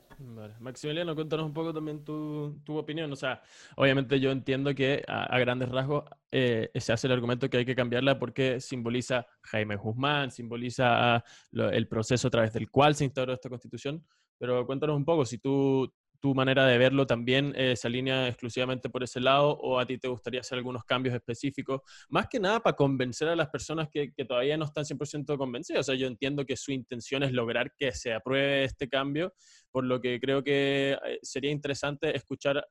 Maximiliano, 0.61 1.15
cuéntanos 1.15 1.47
un 1.47 1.53
poco 1.53 1.73
también 1.73 2.05
tu, 2.05 2.61
tu, 2.65 2.77
opinión. 2.77 3.13
O 3.13 3.17
sea, 3.17 3.43
obviamente 3.77 4.21
yo 4.21 4.31
entiendo 4.31 4.75
que 4.75 5.03
a, 5.07 5.39
grandes 5.39 5.69
rasgos 5.69 6.05
eh, 6.31 6.71
se 6.75 6.93
hace 6.93 7.07
el 7.07 7.13
argumento 7.13 7.49
que 7.49 7.59
hay 7.59 7.65
que 7.65 7.75
cambiarla 7.75 8.19
porque 8.19 8.61
simboliza 8.61 9.27
Jaime 9.43 9.77
Guzmán, 9.77 10.31
simboliza 10.31 11.25
el 11.53 11.89
proceso 11.89 12.29
a 12.29 12.31
través 12.31 12.53
del 12.53 12.71
cual 12.71 12.95
se 12.95 13.05
instauró 13.05 13.33
esta 13.33 13.49
constitución. 13.49 14.05
Pero 14.39 14.67
cuéntanos 14.67 14.97
un 14.97 15.05
poco 15.05 15.25
si 15.25 15.39
tú 15.39 15.93
tu 16.23 16.37
manera 16.37 16.65
de 16.67 16.79
verlo 16.79 17.05
también 17.05 17.53
eh, 17.57 17.75
se 17.75 17.89
alinea 17.89 18.29
exclusivamente 18.29 18.89
por 18.89 19.03
ese 19.03 19.19
lado 19.19 19.59
o 19.59 19.81
a 19.81 19.85
ti 19.85 19.99
te 19.99 20.07
gustaría 20.07 20.39
hacer 20.39 20.57
algunos 20.57 20.85
cambios 20.85 21.17
específicos, 21.17 21.81
más 22.09 22.29
que 22.29 22.39
nada 22.39 22.61
para 22.61 22.77
convencer 22.77 23.27
a 23.27 23.35
las 23.35 23.49
personas 23.49 23.89
que, 23.91 24.13
todavía 24.25 24.57
no 24.57 24.65
están 24.65 24.85
100% 24.85 25.37
convencidas. 25.37 25.81
O 25.81 25.83
sea, 25.83 25.95
yo 25.97 26.07
entiendo 26.07 26.47
que 26.47 26.57
su 26.57 26.71
intención 26.71 27.25
es 27.25 27.33
lograr 27.33 27.75
que 27.77 27.91
se 27.91 28.15
apruebe 28.15 28.63
este 28.63 28.89
cambio, 28.89 29.35
por 29.73 29.83
lo 29.85 30.01
que 30.01 30.21
creo 30.21 30.45
que 30.45 30.97
eh, 31.05 31.19
sería 31.23 31.51
interesante 31.51 32.17
escuchar 32.17 32.65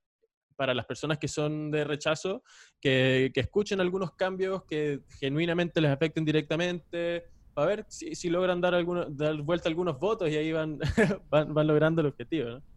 para 0.56 0.74
las 0.74 0.86
personas 0.86 1.18
que 1.18 1.28
son 1.28 1.72
de 1.72 1.84
rechazo, 1.84 2.44
que, 2.80 3.34
escuchen 3.36 3.82
algunos 3.82 4.14
cambios 4.14 4.64
que 4.64 5.02
genuinamente 5.20 5.82
les 5.82 5.92
afecten 5.92 6.24
directamente, 6.24 7.26
para 7.54 7.68
ver 7.68 7.86
si, 7.90 8.30
logran 8.30 8.62
dar, 8.62 8.76
alguna, 8.76 9.08
dar 9.10 9.36
vuelta 9.42 9.68
algunos 9.68 10.00
votos 10.00 10.30
y 10.30 10.38
ahí 10.38 10.54
van, 10.54 10.80
van, 11.30 11.54
van 11.54 11.68
logrando 11.68 12.00
el 12.00 12.08
objetivo. 12.08 12.50
¿no? 12.50 12.71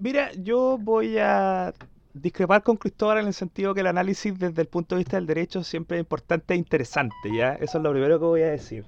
Mira, 0.00 0.32
yo 0.34 0.78
voy 0.78 1.18
a 1.18 1.74
discrepar 2.14 2.62
con 2.62 2.76
Cristóbal 2.76 3.18
en 3.18 3.26
el 3.26 3.34
sentido 3.34 3.74
que 3.74 3.80
el 3.80 3.86
análisis 3.86 4.38
desde 4.38 4.62
el 4.62 4.68
punto 4.68 4.94
de 4.94 5.00
vista 5.00 5.16
del 5.16 5.26
derecho 5.26 5.64
siempre 5.64 5.96
es 5.96 6.02
importante 6.02 6.54
e 6.54 6.56
interesante, 6.56 7.34
¿ya? 7.34 7.54
Eso 7.54 7.78
es 7.78 7.84
lo 7.84 7.90
primero 7.90 8.18
que 8.18 8.24
voy 8.24 8.42
a 8.42 8.50
decir. 8.50 8.84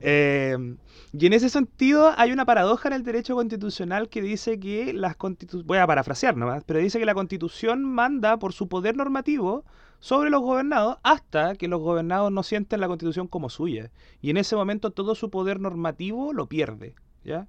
Em, 0.00 0.76
y 1.12 1.26
en 1.26 1.32
ese 1.32 1.48
sentido 1.48 2.12
hay 2.16 2.30
una 2.32 2.44
paradoja 2.44 2.88
en 2.88 2.94
el 2.94 3.02
derecho 3.04 3.34
constitucional 3.34 4.08
que 4.08 4.22
dice 4.22 4.58
que 4.60 4.92
las 4.92 5.16
constituciones, 5.16 5.66
voy 5.66 5.78
a 5.78 5.86
parafrasear 5.86 6.36
nomás, 6.36 6.62
pero 6.64 6.78
dice 6.78 6.98
que 6.98 7.06
la 7.06 7.14
constitución 7.14 7.84
manda 7.84 8.38
por 8.38 8.52
su 8.52 8.68
poder 8.68 8.96
normativo 8.96 9.64
sobre 10.00 10.30
los 10.30 10.40
gobernados 10.40 10.98
hasta 11.02 11.54
que 11.56 11.68
los 11.68 11.80
gobernados 11.80 12.30
no 12.32 12.42
sienten 12.42 12.80
la 12.80 12.88
constitución 12.88 13.26
como 13.26 13.50
suya. 13.50 13.90
Y 14.20 14.30
en 14.30 14.36
ese 14.36 14.56
momento 14.56 14.90
todo 14.90 15.14
su 15.14 15.30
poder 15.30 15.60
normativo 15.60 16.32
lo 16.32 16.46
pierde, 16.46 16.94
¿ya? 17.24 17.48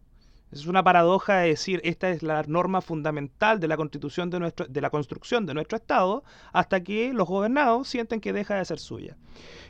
Es 0.51 0.65
una 0.65 0.83
paradoja 0.83 1.37
de 1.37 1.49
decir, 1.49 1.79
esta 1.83 2.09
es 2.09 2.23
la 2.23 2.41
norma 2.47 2.81
fundamental 2.81 3.59
de 3.59 3.67
la 3.67 3.77
constitución 3.77 4.31
de 4.31 4.39
nuestro, 4.39 4.65
de 4.65 4.81
la 4.81 4.89
construcción 4.89 5.45
de 5.45 5.53
nuestro 5.53 5.77
Estado, 5.77 6.23
hasta 6.53 6.81
que 6.81 7.13
los 7.13 7.27
gobernados 7.27 7.87
sienten 7.87 8.19
que 8.19 8.33
deja 8.33 8.55
de 8.55 8.65
ser 8.65 8.79
suya. 8.79 9.15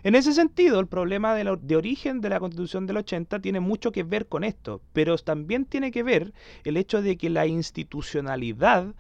En 0.03 0.15
ese 0.15 0.31
sentido, 0.31 0.80
el 0.80 0.88
problema 0.88 1.35
de, 1.35 1.76
origen 1.76 2.22
de 2.22 2.30
la 2.30 2.39
constitución 2.39 2.88
del 2.88 2.97
80 2.97 3.41
tiene 3.41 3.60
mucho 3.60 3.91
que 3.91 4.03
ver 4.03 4.27
con 4.27 4.45
esto, 4.45 4.81
pero 4.93 5.18
también 5.18 5.65
tiene 5.65 5.91
que 5.91 6.03
ver 6.03 6.34
el 6.64 6.77
hecho 6.77 7.01
de 7.01 7.18
que 7.18 7.30
la 7.30 7.45
institucionalidad 7.45 8.95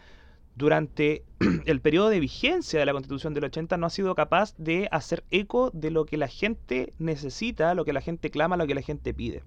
durante 0.55 1.23
el 1.65 1.79
periodo 1.79 2.09
de 2.09 2.19
vigencia 2.19 2.81
de 2.81 2.85
la 2.85 2.91
Constitución 2.91 3.33
del 3.33 3.45
80 3.45 3.77
no 3.77 3.87
ha 3.87 3.89
sido 3.89 4.13
capaz 4.15 4.53
de 4.57 4.89
hacer 4.91 5.23
eco 5.31 5.71
de 5.73 5.91
lo 5.91 6.05
que 6.05 6.17
la 6.17 6.27
gente 6.27 6.91
necesita, 6.99 7.73
lo 7.73 7.85
que 7.85 7.93
la 7.93 8.01
gente 8.01 8.29
clama, 8.29 8.57
lo 8.57 8.67
que 8.67 8.75
la 8.75 8.81
gente 8.81 9.13
pide. 9.13 9.43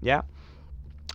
¿Ya? 0.00 0.24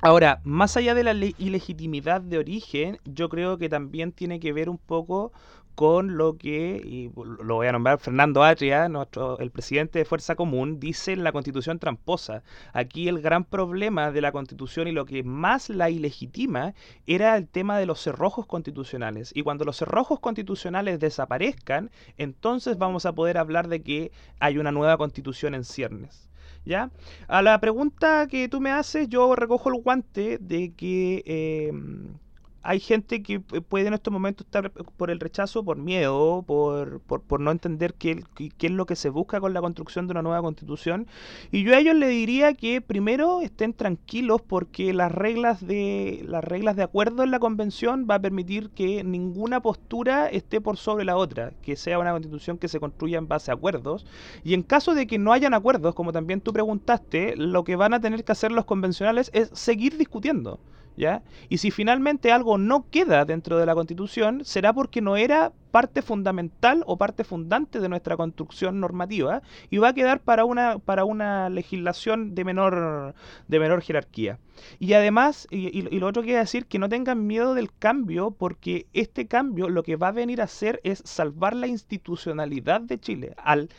Ahora, 0.01 0.41
más 0.43 0.77
allá 0.77 0.93
de 0.93 1.03
la 1.03 1.13
ilegitimidad 1.13 2.21
de 2.21 2.37
origen, 2.37 2.99
yo 3.03 3.29
creo 3.29 3.57
que 3.57 3.67
también 3.67 4.11
tiene 4.11 4.39
que 4.39 4.53
ver 4.53 4.69
un 4.69 4.77
poco 4.77 5.31
con 5.73 6.17
lo 6.17 6.37
que, 6.37 6.81
y 6.83 7.11
lo 7.15 7.55
voy 7.55 7.67
a 7.67 7.71
nombrar 7.71 7.99
Fernando 7.99 8.43
Atria, 8.43 8.89
nuestro, 8.89 9.37
el 9.39 9.51
presidente 9.51 9.99
de 9.99 10.05
Fuerza 10.05 10.35
Común, 10.35 10.79
dice 10.79 11.13
en 11.13 11.23
la 11.23 11.31
constitución 11.31 11.79
tramposa. 11.79 12.43
Aquí 12.73 13.07
el 13.07 13.21
gran 13.21 13.43
problema 13.43 14.11
de 14.11 14.21
la 14.21 14.31
constitución 14.31 14.87
y 14.87 14.91
lo 14.91 15.05
que 15.05 15.23
más 15.23 15.69
la 15.69 15.89
ilegitima 15.89 16.73
era 17.07 17.35
el 17.35 17.47
tema 17.47 17.77
de 17.79 17.87
los 17.87 18.01
cerrojos 18.01 18.45
constitucionales. 18.45 19.31
Y 19.35 19.43
cuando 19.43 19.65
los 19.65 19.77
cerrojos 19.77 20.19
constitucionales 20.19 20.99
desaparezcan, 20.99 21.91
entonces 22.17 22.77
vamos 22.77 23.05
a 23.05 23.13
poder 23.13 23.37
hablar 23.37 23.67
de 23.67 23.81
que 23.81 24.11
hay 24.39 24.57
una 24.57 24.71
nueva 24.71 24.97
constitución 24.97 25.53
en 25.55 25.63
ciernes. 25.63 26.26
¿Ya? 26.67 26.91
A 27.27 27.41
la 27.41 27.59
pregunta 27.61 28.27
que 28.27 28.49
tú 28.49 28.59
me 28.59 28.71
haces, 28.71 29.07
yo 29.07 29.35
recojo 29.35 29.69
el 29.69 29.81
guante 29.81 30.37
de 30.39 30.73
que 30.75 31.23
em, 31.25 32.17
hay 32.63 32.79
gente 32.79 33.23
que 33.23 33.39
puede 33.39 33.87
en 33.87 33.93
estos 33.93 34.11
momentos 34.11 34.45
estar 34.45 34.71
por 34.71 35.09
el 35.09 35.19
rechazo, 35.19 35.63
por 35.63 35.77
miedo, 35.77 36.43
por, 36.45 36.99
por, 37.01 37.39
no 37.39 37.51
entender 37.51 37.93
qué, 37.93 38.23
qué, 38.35 38.67
es 38.67 38.71
lo 38.71 38.85
que 38.85 38.95
se 38.95 39.09
busca 39.09 39.39
con 39.39 39.53
la 39.53 39.61
construcción 39.61 40.07
de 40.07 40.11
una 40.11 40.21
nueva 40.21 40.41
constitución. 40.41 41.07
Y 41.51 41.63
yo 41.63 41.73
a 41.73 41.79
ellos 41.79 41.95
le 41.95 42.09
diría 42.09 42.53
que 42.53 42.81
primero 42.81 43.41
estén 43.41 43.73
tranquilos 43.73 44.41
porque 44.41 44.93
las 44.93 45.11
reglas 45.11 45.65
de 45.65 46.23
las 46.27 46.43
reglas 46.43 46.75
de 46.75 46.83
acuerdo 46.83 47.23
en 47.23 47.31
la 47.31 47.39
convención 47.39 48.07
va 48.09 48.15
a 48.15 48.21
permitir 48.21 48.69
que 48.71 49.03
ninguna 49.03 49.61
postura 49.61 50.27
esté 50.27 50.59
por 50.59 50.77
sobre 50.77 51.05
la 51.05 51.15
otra, 51.15 51.53
que 51.61 51.75
sea 51.75 51.99
una 51.99 52.11
constitución 52.11 52.57
que 52.57 52.67
se 52.67 52.79
construya 52.79 53.17
en 53.17 53.27
base 53.27 53.51
a 53.51 53.53
acuerdos. 53.53 54.05
Y 54.43 54.53
en 54.53 54.63
caso 54.63 54.93
de 54.93 55.07
que 55.07 55.17
no 55.17 55.31
hayan 55.31 55.53
acuerdos, 55.53 55.95
como 55.95 56.11
también 56.11 56.41
tú 56.41 56.53
preguntaste, 56.53 57.35
lo 57.37 57.63
que 57.63 57.75
van 57.75 57.93
a 57.93 58.01
tener 58.01 58.23
que 58.23 58.31
hacer 58.31 58.51
los 58.51 58.65
convencionales 58.65 59.29
es 59.33 59.49
seguir 59.53 59.97
discutiendo. 59.97 60.59
¿Ya? 60.97 61.21
Y 61.47 61.59
si 61.59 61.69
finalmente 61.69 62.31
algo 62.31 62.57
no 62.57 62.89
queda 62.89 63.23
dentro 63.23 63.59
de 63.59 63.67
la 63.67 63.75
Constitución, 63.75 64.43
será 64.43 64.73
porque 64.73 64.99
no 64.99 65.15
era 65.15 65.51
parte 65.69 66.01
fundamental 66.01 66.83
o 66.87 66.97
parte 66.97 67.23
fundante 67.23 67.79
de 67.79 67.87
nuestra 67.87 68.17
construcción 68.17 68.79
normativa 68.79 69.43
y 69.69 69.77
va 69.77 69.89
a 69.89 69.93
quedar 69.93 70.21
para 70.21 70.43
una, 70.43 70.79
para 70.79 71.05
una 71.05 71.51
legislación 71.51 72.33
de 72.33 72.43
menor, 72.43 73.13
de 73.47 73.59
menor 73.59 73.83
jerarquía. 73.83 74.39
Y 74.79 74.93
además, 74.93 75.47
y, 75.51 75.83
lo 75.83 76.07
otro 76.07 76.23
que 76.23 76.29
quiero 76.29 76.41
decir, 76.41 76.65
que 76.65 76.79
no 76.79 76.89
tengan 76.89 77.27
miedo 77.27 77.53
del 77.53 77.71
cambio, 77.71 78.31
porque 78.31 78.87
este 78.93 79.27
cambio 79.27 79.69
lo 79.69 79.83
que 79.83 79.97
va 79.97 80.07
a 80.07 80.13
venir 80.13 80.41
a 80.41 80.45
hacer 80.45 80.79
es 80.83 81.03
salvar 81.05 81.55
la 81.55 81.67
institucionalidad 81.67 82.81
de 82.81 82.99
Chile. 82.99 83.35
Al 83.37 83.69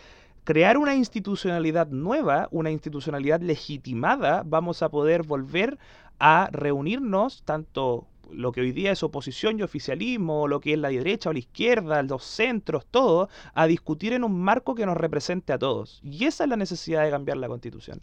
crear 0.45 0.78
una 0.78 0.95
institucionalidad 0.95 1.89
nueva, 1.89 2.49
una 2.51 2.70
institucionalidad 2.70 3.40
legitimada, 3.40 4.45
vamos 4.47 4.82
a 4.82 4.89
poder 4.89 5.23
volver 5.23 5.78
a 6.19 6.49
reunirnos, 6.53 7.43
tanto 7.45 8.07
lo 8.31 8.53
que 8.53 8.61
hoy 8.61 8.73
día 8.73 8.93
es 8.93 9.03
oposición 9.03 9.59
y 9.59 9.62
oficialismo, 9.62 10.49
lo 10.49 10.61
que 10.61 10.74
es 10.74 10.78
la 10.78 10.89
derecha 10.89 11.31
o 11.31 11.32
la 11.32 11.39
izquierda, 11.39 12.03
los 12.03 12.24
centros, 12.24 12.86
todo, 12.86 13.28
a 13.55 13.66
discutir 13.66 14.12
en 14.12 14.24
un 14.24 14.40
marco 14.40 14.74
que 14.74 14.86
nos 14.86 14.97
represente 14.97 15.53
a 15.53 15.59
todos. 15.59 16.01
Y 16.03 16.24
esa 16.24 16.45
es 16.45 16.51
la 16.51 16.57
necesidad 16.57 17.05
de 17.05 17.11
cambiar 17.11 17.39
la 17.39 17.49
constitución. 17.49 18.01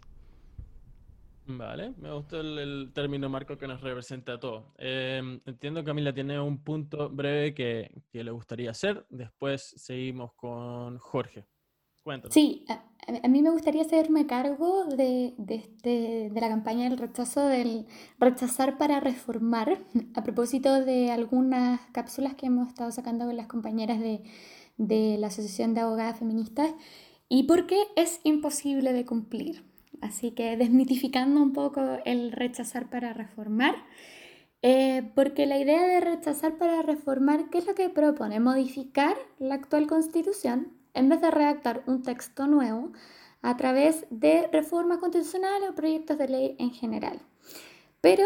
Vale, 1.48 1.92
me 1.98 2.10
gusta 2.12 2.40
el, 2.40 2.90
término 2.92 3.28
marco 3.28 3.56
que 3.56 3.68
nos 3.68 3.80
represente 3.80 4.32
a 4.32 4.40
todos. 4.40 4.64
Eh, 4.78 5.40
entiendo 5.46 5.80
que 5.80 5.86
Camila 5.86 6.12
tiene 6.12 6.40
un 6.40 6.58
punto 6.58 7.08
breve 7.08 7.54
que, 7.54 7.92
que 8.10 8.24
le 8.24 8.32
gustaría 8.32 8.72
hacer. 8.72 9.06
Después 9.10 9.74
seguimos 9.76 10.32
con 10.32 10.98
Jorge. 10.98 11.46
Sí, 12.30 12.64
a, 12.68 13.28
mí 13.28 13.42
me 13.42 13.50
gustaría 13.50 13.82
hacerme 13.82 14.26
cargo 14.26 14.84
de, 14.84 15.34
este, 15.48 16.30
de, 16.30 16.40
la 16.40 16.48
campaña 16.48 16.88
del 16.88 16.98
rechazo, 16.98 17.46
del 17.46 17.86
rechazar 18.18 18.78
para 18.78 19.00
reformar, 19.00 19.78
a 20.14 20.22
propósito 20.22 20.84
de 20.84 21.10
algunas 21.10 21.80
cápsulas 21.92 22.34
que 22.34 22.46
hemos 22.46 22.68
estado 22.68 22.90
sacando 22.92 23.26
con 23.26 23.36
las 23.36 23.46
compañeras 23.46 24.00
de, 24.00 24.22
de 24.76 25.16
la 25.18 25.28
Asociación 25.28 25.74
de 25.74 25.80
Abogadas 25.80 26.18
Feministas 26.18 26.72
y 27.28 27.44
por 27.44 27.66
qué 27.66 27.78
es 27.96 28.20
imposible 28.24 28.92
de 28.92 29.04
cumplir. 29.04 29.64
Así 30.00 30.32
que 30.32 30.56
desmitificando 30.56 31.42
un 31.42 31.52
poco 31.52 31.80
el 32.04 32.32
rechazar 32.32 32.90
para 32.90 33.12
reformar, 33.14 33.74
eh, 34.62 35.10
porque 35.14 35.46
la 35.46 35.58
idea 35.58 35.86
de 35.86 36.00
rechazar 36.00 36.58
para 36.58 36.82
reformar, 36.82 37.50
¿qué 37.50 37.58
es 37.58 37.66
lo 37.66 37.74
que 37.74 37.88
propone? 37.88 38.40
Modificar 38.40 39.16
la 39.38 39.54
actual 39.54 39.86
constitución 39.86 40.72
en 40.96 41.08
vez 41.08 41.20
de 41.20 41.30
redactar 41.30 41.84
un 41.86 42.02
texto 42.02 42.46
nuevo 42.46 42.92
a 43.42 43.56
través 43.56 44.06
de 44.10 44.48
reformas 44.52 44.98
constitucionales 44.98 45.70
o 45.70 45.74
proyectos 45.74 46.18
de 46.18 46.28
ley 46.28 46.56
en 46.58 46.72
general. 46.72 47.20
Pero 48.00 48.24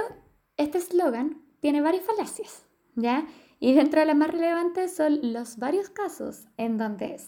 este 0.57 0.79
eslogan 0.79 1.43
tiene 1.61 1.83
varias 1.83 2.05
falacias, 2.05 2.65
¿ya? 2.95 3.27
Y 3.59 3.75
dentro 3.75 4.01
de 4.01 4.07
las 4.07 4.17
más 4.17 4.31
relevantes 4.31 4.97
son 4.97 5.33
los 5.35 5.59
varios 5.59 5.91
casos 5.91 6.47
en 6.57 6.79
donde 6.79 7.21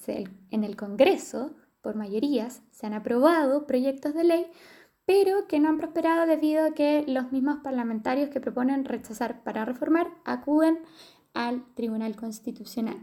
en 0.50 0.64
el 0.64 0.76
Congreso, 0.76 1.54
por 1.82 1.96
mayorías, 1.96 2.62
se 2.70 2.86
han 2.86 2.94
aprobado 2.94 3.66
proyectos 3.66 4.14
de 4.14 4.24
ley, 4.24 4.46
pero 5.04 5.46
que 5.46 5.60
no 5.60 5.68
han 5.68 5.76
prosperado 5.76 6.26
debido 6.26 6.64
a 6.64 6.70
que 6.70 7.04
los 7.06 7.32
mismos 7.32 7.58
parlamentarios 7.62 8.30
que 8.30 8.40
proponen 8.40 8.84
rechazar 8.84 9.42
para 9.42 9.64
reformar 9.64 10.08
acuden 10.24 10.78
al 11.34 11.64
Tribunal 11.74 12.16
Constitucional. 12.16 12.96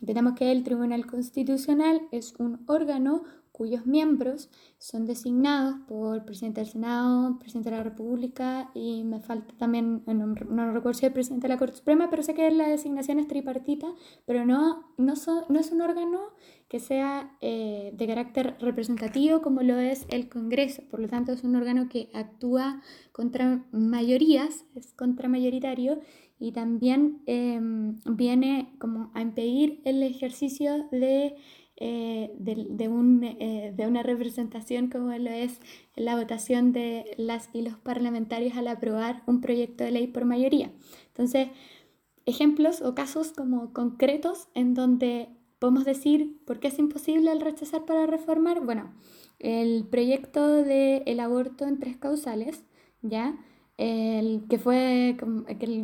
Entendemos 0.00 0.34
que 0.34 0.52
el 0.52 0.62
Tribunal 0.62 1.06
Constitucional 1.06 2.02
es 2.10 2.34
un 2.38 2.62
órgano 2.66 3.22
cuyos 3.60 3.84
miembros 3.84 4.48
son 4.78 5.04
designados 5.04 5.74
por 5.86 6.16
el 6.16 6.24
presidente 6.24 6.62
del 6.62 6.70
Senado, 6.70 7.38
presidente 7.38 7.68
de 7.68 7.76
la 7.76 7.82
República 7.82 8.70
y 8.72 9.04
me 9.04 9.20
falta 9.20 9.54
también, 9.58 10.02
no, 10.06 10.72
recuerdo 10.72 10.98
si 10.98 11.04
el 11.04 11.12
presidente 11.12 11.46
de 11.46 11.52
la 11.52 11.58
Corte 11.58 11.76
Suprema, 11.76 12.08
pero 12.08 12.22
sé 12.22 12.32
que 12.32 12.50
la 12.52 12.68
designación 12.68 13.18
es 13.18 13.28
tripartita, 13.28 13.86
pero 14.24 14.46
no, 14.46 14.94
no, 14.96 15.12
no 15.50 15.60
es 15.60 15.72
un 15.72 15.82
órgano 15.82 16.20
que 16.68 16.80
sea 16.80 17.36
eh, 17.42 17.92
de 17.94 18.06
carácter 18.06 18.56
representativo 18.60 19.42
como 19.42 19.60
lo 19.60 19.76
es 19.78 20.06
el 20.08 20.30
Congreso, 20.30 20.82
por 20.90 21.00
lo 21.00 21.08
tanto 21.08 21.32
es 21.32 21.44
un 21.44 21.54
órgano 21.54 21.90
que 21.90 22.08
actúa 22.14 22.80
contra 23.12 23.66
mayorías, 23.72 24.64
es 24.74 24.94
contramayoritario 24.94 26.00
y 26.40 26.52
también 26.52 27.22
em, 27.26 28.00
viene 28.06 28.74
como 28.78 29.10
a 29.14 29.20
impedir 29.20 29.82
el 29.84 30.02
ejercicio 30.02 30.88
de, 30.90 31.36
eh, 31.76 32.32
de, 32.38 32.88
un, 32.88 33.22
eh, 33.22 33.74
de, 33.76 33.86
una 33.86 34.02
representación 34.02 34.88
como 34.88 35.12
lo 35.18 35.30
es 35.30 35.60
la 35.96 36.16
votación 36.16 36.72
de 36.72 37.14
las 37.18 37.50
y 37.52 37.60
los 37.60 37.76
parlamentarios 37.76 38.56
al 38.56 38.68
aprobar 38.68 39.22
un 39.26 39.42
proyecto 39.42 39.84
de 39.84 39.92
ley 39.92 40.06
por 40.06 40.24
mayoría. 40.24 40.72
Entonces, 41.08 41.48
ejemplos 42.24 42.80
o 42.80 42.94
casos 42.94 43.32
como 43.32 43.74
concretos 43.74 44.48
en 44.54 44.72
donde 44.72 45.28
podemos 45.58 45.84
decir 45.84 46.40
por 46.46 46.58
qué 46.58 46.68
es 46.68 46.78
imposible 46.78 47.30
el 47.30 47.42
rechazar 47.42 47.84
para 47.84 48.06
reformar. 48.06 48.64
Bueno, 48.64 48.94
el 49.38 49.86
proyecto 49.86 50.48
del 50.48 51.02
el 51.04 51.20
aborto 51.20 51.66
en 51.66 51.78
tres 51.78 51.98
causales, 51.98 52.64
¿ya? 53.02 53.38
El, 53.80 54.42
que 54.46 54.58
fue 54.58 55.16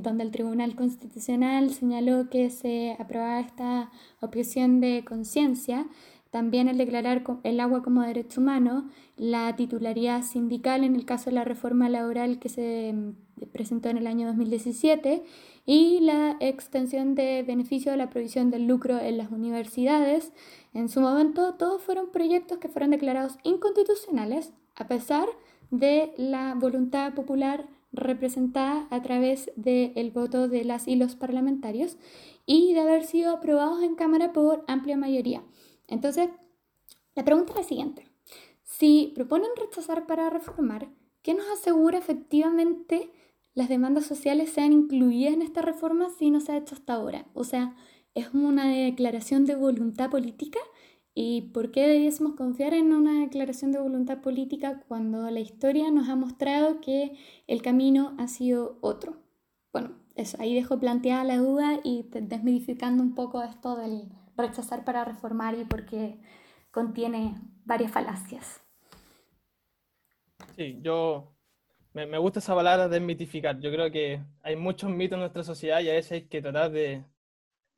donde 0.03 0.23
el 0.23 0.31
Tribunal 0.31 0.77
Constitucional 0.77 1.71
señaló 1.73 2.29
que 2.29 2.51
se 2.51 2.95
aprobaba 2.99 3.41
esta 3.41 3.91
objeción 4.21 4.83
de 4.83 5.03
conciencia, 5.03 5.87
también 6.31 6.69
el 6.69 6.77
declarar 6.77 7.25
el 7.43 7.59
agua 7.59 7.83
como 7.83 8.03
derecho 8.03 8.43
humano, 8.43 8.91
la 9.17 9.57
titularidad 9.57 10.23
sindical 10.23 10.85
en 10.85 10.95
el 10.95 11.07
caso 11.07 11.31
de 11.31 11.37
la 11.37 11.45
reforma 11.45 11.89
laboral 11.89 12.39
que 12.39 12.51
se 12.51 12.93
mm, 12.93 13.47
presentó 13.51 13.89
en 13.89 13.97
el 13.97 14.07
año 14.07 14.27
2017 14.27 15.23
y 15.65 16.01
la 16.01 16.37
extensión 16.41 17.15
de 17.15 17.45
beneficio 17.45 17.93
de 17.93 17.97
la 17.97 18.11
provisión 18.11 18.51
del 18.51 18.67
lucro 18.67 18.99
en 18.99 19.17
las 19.17 19.31
universidades. 19.31 20.35
En 20.75 20.91
su 20.91 21.01
momento, 21.01 21.55
todos 21.55 21.81
fueron 21.81 22.11
proyectos 22.11 22.59
que 22.59 22.69
fueron 22.69 22.91
declarados 22.91 23.39
inconstitucionales 23.43 24.53
a 24.75 24.87
pesar 24.87 25.27
de 25.71 26.13
la 26.19 26.55
voluntad 26.55 27.15
popular 27.15 27.67
representada 27.97 28.87
a 28.91 29.03
través 29.03 29.51
del 29.57 30.11
voto 30.11 30.49
de 30.49 30.65
las 30.65 30.87
y 30.87 30.97
los 30.97 31.17
parlamentarios 31.17 31.97
y 32.47 32.73
de 32.73 32.81
haber 32.81 33.05
sido 33.05 33.33
aprobados 33.33 33.83
en 33.83 33.97
Cámara 33.97 34.33
por 34.33 34.65
amplia 34.69 34.97
mayoría. 34.97 35.43
Entonces, 35.89 36.31
la 37.15 37.25
pregunta 37.25 37.53
es 37.53 37.59
la 37.59 37.65
siguiente. 37.65 38.09
Si 38.63 39.13
proponen 39.15 39.51
rechazar 39.57 40.07
para 40.07 40.31
reformar, 40.31 40.89
¿qué 41.23 41.35
nos 41.35 41.49
asegura 41.49 41.99
efectivamente 41.99 43.11
las 43.55 43.69
demandas 43.69 44.05
sociales 44.05 44.51
sean 44.51 44.73
incluidas 44.73 45.35
en 45.35 45.43
esta 45.43 45.63
reforma 45.63 46.09
si 46.11 46.31
no 46.31 46.41
se 46.41 46.53
ha 46.53 46.59
hecho 46.59 46.75
hasta 46.75 46.95
ahora? 46.95 47.27
O 47.33 47.45
sea, 47.45 47.75
¿es 48.15 48.33
una 48.35 48.69
declaración 48.69 49.47
de 49.47 49.55
voluntad 49.55 50.11
política? 50.11 50.59
¿Y 51.19 51.51
por 51.55 51.71
qué 51.71 51.89
debiésemos 51.89 52.35
confiar 52.35 52.75
en 52.75 52.93
una 52.93 53.23
declaración 53.23 53.73
de 53.73 53.79
voluntad 53.79 54.21
política 54.21 54.83
cuando 54.87 55.31
la 55.31 55.41
historia 55.41 55.91
nos 55.91 56.11
ha 56.11 56.15
mostrado 56.15 56.83
que 56.83 57.17
el 57.47 57.63
camino 57.63 58.15
ha 58.19 58.29
sido 58.29 58.77
otro? 58.83 59.17
Bueno, 59.73 59.93
eso, 60.15 60.37
ahí 60.39 60.55
dejo 60.55 60.79
planteada 60.79 61.25
la 61.25 61.39
duda 61.39 61.81
y 61.83 62.05
desmitificando 62.13 63.03
un 63.03 63.15
poco 63.15 63.43
esto 63.43 63.77
del 63.77 64.11
rechazar 64.37 64.85
para 64.85 65.07
reformar 65.07 65.59
y 65.59 65.65
porque 65.65 66.21
contiene 66.71 67.41
varias 67.65 67.93
falacias. 67.93 68.61
Sí, 70.55 70.81
yo 70.83 71.33
me, 71.95 72.05
me 72.05 72.19
gusta 72.19 72.41
esa 72.41 72.55
palabra 72.55 72.89
desmitificar. 72.89 73.59
Yo 73.59 73.71
creo 73.73 73.91
que 73.91 74.23
hay 74.43 74.57
muchos 74.57 74.91
mitos 74.91 75.17
en 75.17 75.21
nuestra 75.21 75.45
sociedad 75.45 75.81
y 75.81 75.89
a 75.89 75.95
veces 75.95 76.13
hay 76.13 76.29
que 76.29 76.43
tratar 76.43 76.71
de, 76.73 77.07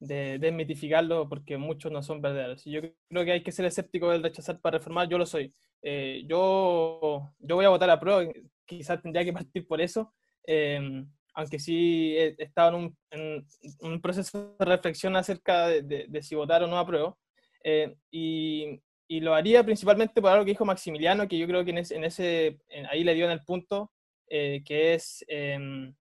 de 0.01 0.39
desmitificarlo 0.39 1.29
porque 1.29 1.57
muchos 1.57 1.91
no 1.91 2.03
son 2.03 2.21
verdaderos. 2.23 2.67
Y 2.67 2.73
yo 2.73 2.81
creo 2.81 3.25
que 3.25 3.33
hay 3.33 3.43
que 3.43 3.53
ser 3.53 3.65
escéptico 3.65 4.11
del 4.11 4.23
rechazar 4.23 4.61
para 4.61 4.79
reformar, 4.79 5.09
yo 5.09 5.19
lo 5.19 5.27
soy. 5.27 5.53
Eh, 5.83 6.25
yo, 6.27 7.33
yo 7.39 7.57
voy 7.57 7.65
a 7.65 7.71
votar 7.71 7.91
a 7.91 8.01
pro, 8.01 8.21
quizás 8.65 9.03
tendría 9.03 9.25
que 9.25 9.33
partir 9.33 9.67
por 9.67 9.81
eso, 9.81 10.13
em, 10.45 11.09
aunque 11.35 11.59
sí 11.59 12.17
he 12.17 12.35
estado 12.39 12.71
en 12.71 12.85
un, 12.85 12.99
en 13.11 13.47
un, 13.81 14.01
proceso 14.01 14.57
de 14.59 14.65
reflexión 14.65 15.15
acerca 15.17 15.69
de, 15.69 16.07
de, 16.09 16.23
si 16.23 16.35
votar 16.35 16.63
o 16.63 16.67
no 16.67 16.79
a 16.79 16.87
prueba. 16.87 17.15
Eh, 17.63 17.95
y, 18.11 18.81
y, 19.09 19.21
lo 19.21 19.35
haría 19.35 19.65
principalmente 19.65 20.21
por 20.21 20.31
algo 20.31 20.45
que 20.45 20.53
dijo 20.53 20.65
Maximiliano, 20.65 21.29
que 21.29 21.39
yo 21.39 21.47
creo 21.47 21.65
que 21.65 21.71
en 21.71 21.79
ese, 21.79 21.97
en 21.97 22.05
ese 22.05 22.59
ahí 22.91 23.05
le 23.05 23.15
dio 23.15 23.25
en 23.25 23.33
el 23.33 23.45
punto, 23.45 23.93
eh, 24.31 24.63
que 24.65 24.95
es 24.95 25.25
em, 25.29 25.95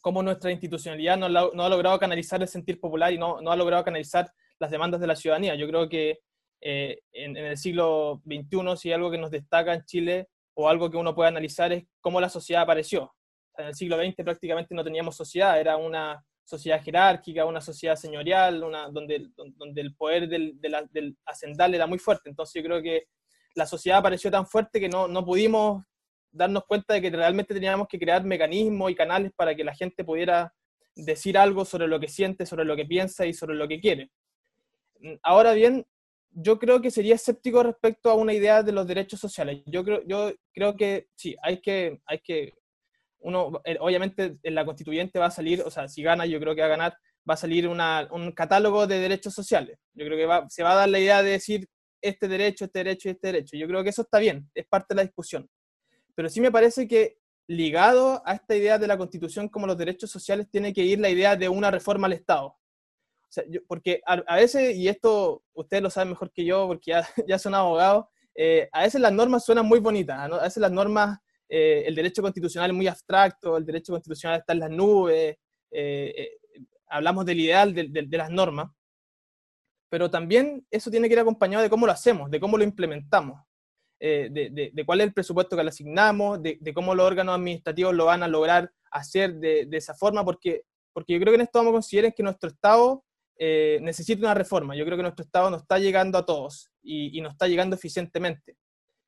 cómo 0.00 0.22
nuestra 0.22 0.50
institucionalidad 0.50 1.16
no, 1.16 1.26
ha 1.26 1.68
logrado 1.68 1.98
canalizar 1.98 2.40
el 2.42 2.48
sentir 2.48 2.80
popular 2.80 3.12
y 3.12 3.18
no, 3.18 3.38
ha 3.38 3.56
logrado 3.56 3.84
canalizar 3.84 4.30
las 4.58 4.70
demandas 4.70 5.00
de 5.00 5.06
la 5.06 5.16
ciudadanía. 5.16 5.54
Yo 5.54 5.68
creo 5.68 5.88
que 5.88 6.20
eh, 6.60 7.00
en, 7.12 7.36
el 7.36 7.56
siglo 7.56 8.22
XXI, 8.26 8.76
si 8.76 8.92
algo 8.92 9.10
que 9.10 9.18
nos 9.18 9.30
destaca 9.30 9.74
en 9.74 9.84
Chile 9.84 10.28
o 10.54 10.68
algo 10.68 10.90
que 10.90 10.96
uno 10.96 11.14
puede 11.14 11.28
analizar 11.28 11.72
es 11.72 11.84
cómo 12.00 12.20
la 12.20 12.28
sociedad 12.28 12.62
apareció. 12.62 13.14
en 13.56 13.66
el 13.66 13.74
siglo 13.74 13.96
XX 13.96 14.16
prácticamente 14.24 14.74
no 14.74 14.84
teníamos 14.84 15.16
sociedad, 15.16 15.60
era 15.60 15.76
una 15.76 16.24
sociedad 16.44 16.82
jerárquica, 16.82 17.44
una 17.44 17.60
sociedad 17.60 17.96
señorial, 17.96 18.64
una, 18.64 18.88
donde, 18.88 19.28
el 19.76 19.94
poder 19.94 20.28
del, 20.28 20.58
del 20.60 21.16
hacendal 21.26 21.74
era 21.74 21.86
muy 21.86 21.98
fuerte. 21.98 22.30
Entonces 22.30 22.54
yo 22.54 22.66
creo 22.66 22.82
que 22.82 23.04
la 23.54 23.66
sociedad 23.66 23.98
apareció 23.98 24.30
tan 24.30 24.46
fuerte 24.46 24.80
que 24.80 24.88
no, 24.88 25.08
no 25.08 25.24
pudimos 25.24 25.84
darnos 26.30 26.64
cuenta 26.66 26.94
de 26.94 27.02
que 27.02 27.10
realmente 27.10 27.54
teníamos 27.54 27.88
que 27.88 27.98
crear 27.98 28.24
mecanismos 28.24 28.90
y 28.90 28.94
canales 28.94 29.32
para 29.34 29.54
que 29.54 29.64
la 29.64 29.74
gente 29.74 30.04
pudiera 30.04 30.52
decir 30.94 31.38
algo 31.38 31.64
sobre 31.64 31.86
lo 31.86 32.00
que 32.00 32.08
siente, 32.08 32.46
sobre 32.46 32.64
lo 32.64 32.76
que 32.76 32.84
piensa 32.84 33.26
y 33.26 33.32
sobre 33.32 33.54
lo 33.54 33.68
que 33.68 33.80
quiere. 33.80 34.10
Ahora 35.22 35.52
bien, 35.52 35.86
yo 36.30 36.58
creo 36.58 36.80
que 36.80 36.90
sería 36.90 37.14
escéptico 37.14 37.62
respecto 37.62 38.10
a 38.10 38.14
una 38.14 38.34
idea 38.34 38.62
de 38.62 38.72
los 38.72 38.86
derechos 38.86 39.20
sociales. 39.20 39.62
Yo 39.66 39.84
creo, 39.84 40.02
yo 40.06 40.32
creo 40.52 40.76
que 40.76 41.08
sí, 41.14 41.36
hay 41.42 41.60
que, 41.60 42.00
hay 42.06 42.20
que, 42.20 42.54
uno, 43.20 43.60
eh, 43.64 43.76
obviamente 43.80 44.36
en 44.42 44.54
la 44.54 44.64
constituyente 44.64 45.18
va 45.18 45.26
a 45.26 45.30
salir, 45.30 45.62
o 45.62 45.70
sea, 45.70 45.88
si 45.88 46.02
gana, 46.02 46.26
yo 46.26 46.40
creo 46.40 46.54
que 46.54 46.60
va 46.60 46.66
a 46.66 46.70
ganar, 46.70 46.96
va 47.28 47.34
a 47.34 47.38
salir 47.38 47.68
una, 47.68 48.08
un 48.10 48.32
catálogo 48.32 48.86
de 48.86 48.98
derechos 48.98 49.34
sociales. 49.34 49.78
Yo 49.94 50.04
creo 50.06 50.16
que 50.16 50.46
se 50.50 50.62
va 50.62 50.72
a 50.72 50.76
dar 50.76 50.88
la 50.88 50.98
idea 50.98 51.22
de 51.22 51.30
decir 51.30 51.68
este 52.00 52.28
derecho, 52.28 52.66
este 52.66 52.80
derecho 52.80 53.08
y 53.08 53.12
este 53.12 53.26
derecho. 53.28 53.56
Yo 53.56 53.66
creo 53.66 53.82
que 53.82 53.90
eso 53.90 54.02
está 54.02 54.18
bien, 54.18 54.48
es 54.54 54.66
parte 54.66 54.86
de 54.90 54.96
la 54.96 55.02
discusión. 55.02 55.48
Pero 56.18 56.28
sí 56.28 56.40
me 56.40 56.50
parece 56.50 56.88
que 56.88 57.20
ligado 57.46 58.20
a 58.26 58.34
esta 58.34 58.56
idea 58.56 58.76
de 58.76 58.88
la 58.88 58.98
constitución 58.98 59.48
como 59.48 59.68
los 59.68 59.78
derechos 59.78 60.10
sociales 60.10 60.50
tiene 60.50 60.72
que 60.72 60.82
ir 60.82 60.98
la 60.98 61.10
idea 61.10 61.36
de 61.36 61.48
una 61.48 61.70
reforma 61.70 62.08
al 62.08 62.14
Estado. 62.14 62.56
Porque 63.68 64.00
a, 64.04 64.34
veces, 64.34 64.74
y 64.74 64.88
esto 64.88 65.44
ustedes 65.52 65.80
lo 65.80 65.90
saben 65.90 66.08
mejor 66.08 66.32
que 66.32 66.44
yo, 66.44 66.66
porque 66.66 66.90
ya, 66.90 67.06
ya 67.28 67.38
son 67.38 67.54
abogados, 67.54 68.06
eh, 68.34 68.68
a 68.72 68.82
veces 68.82 69.00
las 69.00 69.12
normas 69.12 69.44
suenan 69.44 69.66
muy 69.66 69.78
bonitas, 69.78 70.18
a 70.18 70.42
veces 70.42 70.60
las 70.60 70.72
normas, 70.72 71.20
eh, 71.48 71.84
el 71.86 71.94
derecho 71.94 72.20
constitucional 72.20 72.72
es 72.72 72.76
muy 72.76 72.88
abstracto, 72.88 73.56
el 73.56 73.64
derecho 73.64 73.92
constitucional 73.92 74.40
está 74.40 74.54
en 74.54 74.58
las 74.58 74.70
nubes, 74.70 75.36
eh, 75.70 76.30
hablamos 76.88 77.26
del 77.26 77.38
ideal 77.38 77.72
de, 77.72 77.90
de, 77.92 78.18
las 78.18 78.30
normas, 78.30 78.68
pero 79.88 80.10
también 80.10 80.66
eso 80.68 80.90
tiene 80.90 81.06
que 81.06 81.14
ir 81.14 81.20
acompañado 81.20 81.62
de 81.62 81.70
cómo 81.70 81.86
lo 81.86 81.92
hacemos, 81.92 82.28
de 82.28 82.40
cómo 82.40 82.58
lo 82.58 82.64
implementamos. 82.64 83.47
De, 84.00 84.70
de, 84.72 84.84
cuál 84.84 85.00
es 85.00 85.08
el 85.08 85.12
presupuesto 85.12 85.56
que 85.56 85.62
le 85.64 85.70
asignamos, 85.70 86.40
de, 86.42 86.72
cómo 86.74 86.94
los 86.94 87.06
órganos 87.06 87.34
administrativos 87.34 87.94
lo 87.94 88.04
van 88.06 88.22
a 88.22 88.28
lograr 88.28 88.70
hacer 88.90 89.34
de, 89.34 89.68
esa 89.72 89.94
forma, 89.94 90.24
porque, 90.24 90.62
porque 90.92 91.14
yo 91.14 91.20
creo 91.20 91.32
que 91.32 91.36
en 91.36 91.42
esto 91.42 91.58
vamos 91.58 91.70
a 91.70 91.74
considerar 91.74 92.14
que 92.14 92.22
nuestro 92.22 92.50
Estado 92.50 93.04
eh, 93.38 93.78
necesita 93.82 94.20
una 94.20 94.34
reforma. 94.34 94.74
Yo 94.74 94.84
creo 94.84 94.96
que 94.96 95.02
nuestro 95.02 95.24
Estado 95.24 95.50
no 95.50 95.58
está 95.58 95.78
llegando 95.78 96.18
a 96.18 96.26
todos 96.26 96.70
y, 96.82 97.20
no 97.20 97.28
está 97.28 97.46
llegando 97.46 97.76
eficientemente. 97.76 98.56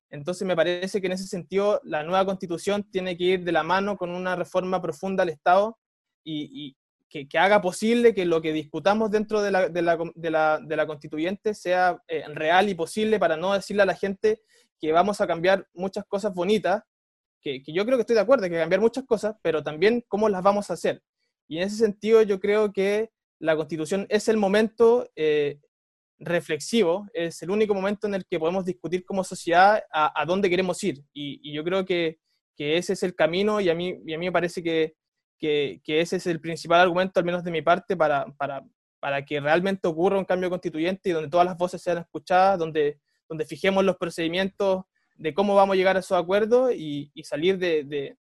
Entonces 0.09 0.47
me 0.47 0.57
parece 0.57 1.01
que 1.01 1.07
en 1.07 1.13
ese 1.13 1.27
sentido 1.27 1.81
la 1.85 2.03
nueva 2.03 2.25
constitución 2.25 2.89
tiene 2.91 3.17
que 3.17 3.25
ir 3.25 3.45
de 3.45 3.53
la 3.53 3.63
mano 3.63 3.97
con 3.97 4.11
una 4.11 4.37
reforma 4.37 4.81
profunda 4.81 5.23
al 5.23 5.29
Estado 5.31 5.79
y, 6.25 6.77
que, 7.09 7.27
haga 7.39 7.61
posible 7.61 8.15
que 8.15 8.25
lo 8.25 8.41
que 8.41 8.53
discutamos 8.53 9.11
dentro 9.11 9.43
de 9.43 9.51
la, 9.51 9.69
de 9.69 9.83
la, 9.83 10.61
de 10.63 10.77
la, 10.77 10.87
constituyente 10.87 11.55
sea 11.55 12.01
eh, 12.07 12.23
real 12.29 12.69
y 12.69 12.75
posible 12.75 13.19
para 13.19 13.37
no 13.37 13.53
decirle 13.53 13.83
a 13.83 13.87
la 13.87 13.97
gente 13.97 14.43
que 14.81 14.93
vamos 14.93 15.21
a 15.21 15.27
cambiar 15.27 15.67
muchas 15.75 16.05
cosas 16.07 16.35
bonitas, 16.35 16.83
que, 17.41 17.63
que 17.63 17.73
yo 17.73 17.85
creo 17.85 17.97
que 17.97 18.03
estoy 18.03 18.15
de 18.15 18.23
acuerdo, 18.23 18.49
que 18.49 18.57
cambiar 18.57 18.81
muchas 18.81 19.05
cosas, 19.05 19.37
pero 19.43 19.63
también 19.63 20.05
cómo 20.09 20.29
las 20.29 20.43
vamos 20.43 20.71
a 20.71 20.75
hacer. 20.75 21.03
Y 21.49 21.59
en 21.59 21.65
ese 21.65 21.77
sentido 21.77 22.23
yo 22.23 22.39
creo 22.39 22.73
que 22.73 23.11
la 23.41 23.57
constitución 23.57 24.07
es 24.09 24.29
el 24.29 24.37
momento 24.37 25.11
eh, 25.17 25.59
reflexivo, 26.21 27.09
es 27.15 27.43
el 27.43 27.51
único 27.51 27.75
momento 27.75 28.07
en 28.07 28.15
el 28.15 28.27
que 28.27 28.39
podemos 28.39 28.65
discutir 28.65 29.05
como 29.05 29.25
sociedad 29.25 29.83
a, 29.91 30.25
dónde 30.27 30.51
queremos 30.51 30.83
ir. 30.85 31.03
Y, 31.13 31.53
yo 31.53 31.65
creo 31.65 31.85
que, 31.85 32.19
que, 32.57 32.77
ese 32.77 32.93
es 32.93 33.03
el 33.03 33.15
camino 33.15 33.61
y 33.61 33.71
a 33.71 33.75
mí, 33.75 33.99
y 34.07 34.13
a 34.13 34.19
mí 34.19 34.27
me 34.27 34.33
parece 34.33 34.63
que, 34.63 34.95
que, 35.39 35.81
que, 35.83 36.01
ese 36.01 36.17
es 36.17 36.27
el 36.27 36.41
principal 36.41 36.81
argumento, 36.81 37.19
al 37.19 37.27
menos 37.27 37.43
de 37.43 37.51
mi 37.51 37.63
parte, 37.63 37.97
para, 37.97 38.27
para, 38.37 38.63
para, 39.01 39.25
que 39.25 39.41
realmente 39.41 39.89
ocurra 39.89 40.19
un 40.19 40.27
cambio 40.27 40.51
constituyente 40.51 41.09
y 41.09 41.13
donde 41.13 41.31
todas 41.31 41.47
las 41.47 41.57
voces 41.57 41.83
sean 41.83 41.99
escuchadas, 41.99 42.59
donde, 42.59 43.01
donde 43.31 43.47
fijemos 43.47 43.85
los 43.85 43.97
procedimientos 43.97 44.83
de 45.15 45.33
cómo 45.33 45.55
vamos 45.55 45.75
a 45.75 45.77
llegar 45.77 45.97
a 45.97 46.01
esos 46.01 46.19
acuerdos 46.19 46.73
y, 46.75 47.13
y 47.15 47.23
salir 47.23 47.59
de, 47.59 47.85
de, 47.85 48.17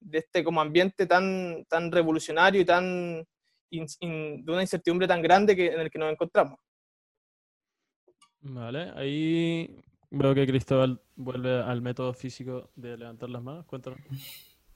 de, 0.00 0.18
este 0.18 0.44
como 0.44 0.60
ambiente 0.60 1.06
tan, 1.06 1.64
tan 1.68 1.90
revolucionario 1.90 2.60
y 2.60 2.64
tan 2.64 3.26
de 3.70 4.44
una 4.46 4.60
incertidumbre 4.60 5.08
tan 5.08 5.20
grande 5.20 5.56
que, 5.56 5.66
en 5.66 5.80
el 5.80 5.90
que 5.90 5.98
nos 5.98 6.12
encontramos. 6.12 6.60
Vale, 8.40 8.92
ahí 8.94 9.82
veo 10.10 10.34
que 10.34 10.46
Cristóbal 10.46 11.00
vuelve 11.16 11.60
al 11.62 11.80
método 11.80 12.12
físico 12.12 12.70
de 12.76 12.96
levantar 12.96 13.30
las 13.30 13.42
manos. 13.42 13.66
Cuéntanos. 13.66 13.98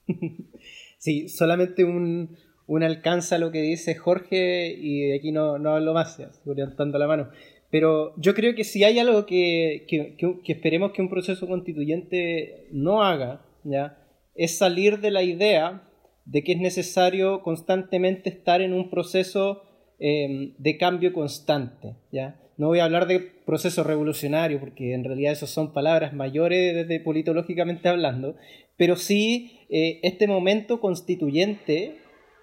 Sí, 0.99 1.29
solamente 1.29 1.83
un, 1.83 2.35
un 2.65 2.83
alcance 2.83 3.35
a 3.35 3.37
lo 3.37 3.51
que 3.51 3.61
dice 3.61 3.95
Jorge 3.95 4.73
y 4.75 5.09
de 5.09 5.15
aquí 5.17 5.31
no, 5.31 5.59
no 5.59 5.75
hablo 5.75 5.93
más, 5.93 6.17
levantando 6.45 6.97
la 6.97 7.07
mano. 7.07 7.29
Pero 7.69 8.13
yo 8.17 8.33
creo 8.33 8.55
que 8.55 8.63
si 8.63 8.83
hay 8.83 8.99
algo 8.99 9.25
que, 9.25 9.85
que, 9.87 10.15
que, 10.17 10.51
esperemos 10.51 10.91
que 10.93 11.01
un 11.01 11.09
proceso 11.09 11.47
constituyente 11.47 12.67
no 12.71 13.03
haga, 13.03 13.45
¿ya? 13.63 13.97
es 14.35 14.57
salir 14.57 14.99
de 14.99 15.11
la 15.11 15.23
idea 15.23 15.83
de 16.25 16.43
que 16.43 16.53
es 16.53 16.59
necesario 16.59 17.41
constantemente 17.41 18.29
estar 18.29 18.61
en 18.61 18.73
un 18.73 18.89
proceso 18.89 19.63
em, 19.99 20.53
de 20.57 20.77
cambio 20.77 21.11
constante. 21.11 21.95
¿ya? 22.11 22.39
No 22.57 22.67
voy 22.67 22.79
a 22.79 22.85
hablar 22.85 23.07
de 23.07 23.19
proceso 23.19 23.83
revolucionario, 23.83 24.59
porque 24.59 24.93
en 24.93 25.03
realidad 25.03 25.33
esas 25.33 25.49
son 25.49 25.73
palabras 25.73 26.13
mayores 26.13 26.73
desde 26.73 26.99
politológicamente 26.99 27.89
hablando, 27.89 28.35
pero 28.77 28.95
sí 28.95 29.59
eh, 29.69 29.99
este 30.03 30.27
momento 30.27 30.79
constituyente 30.79 31.97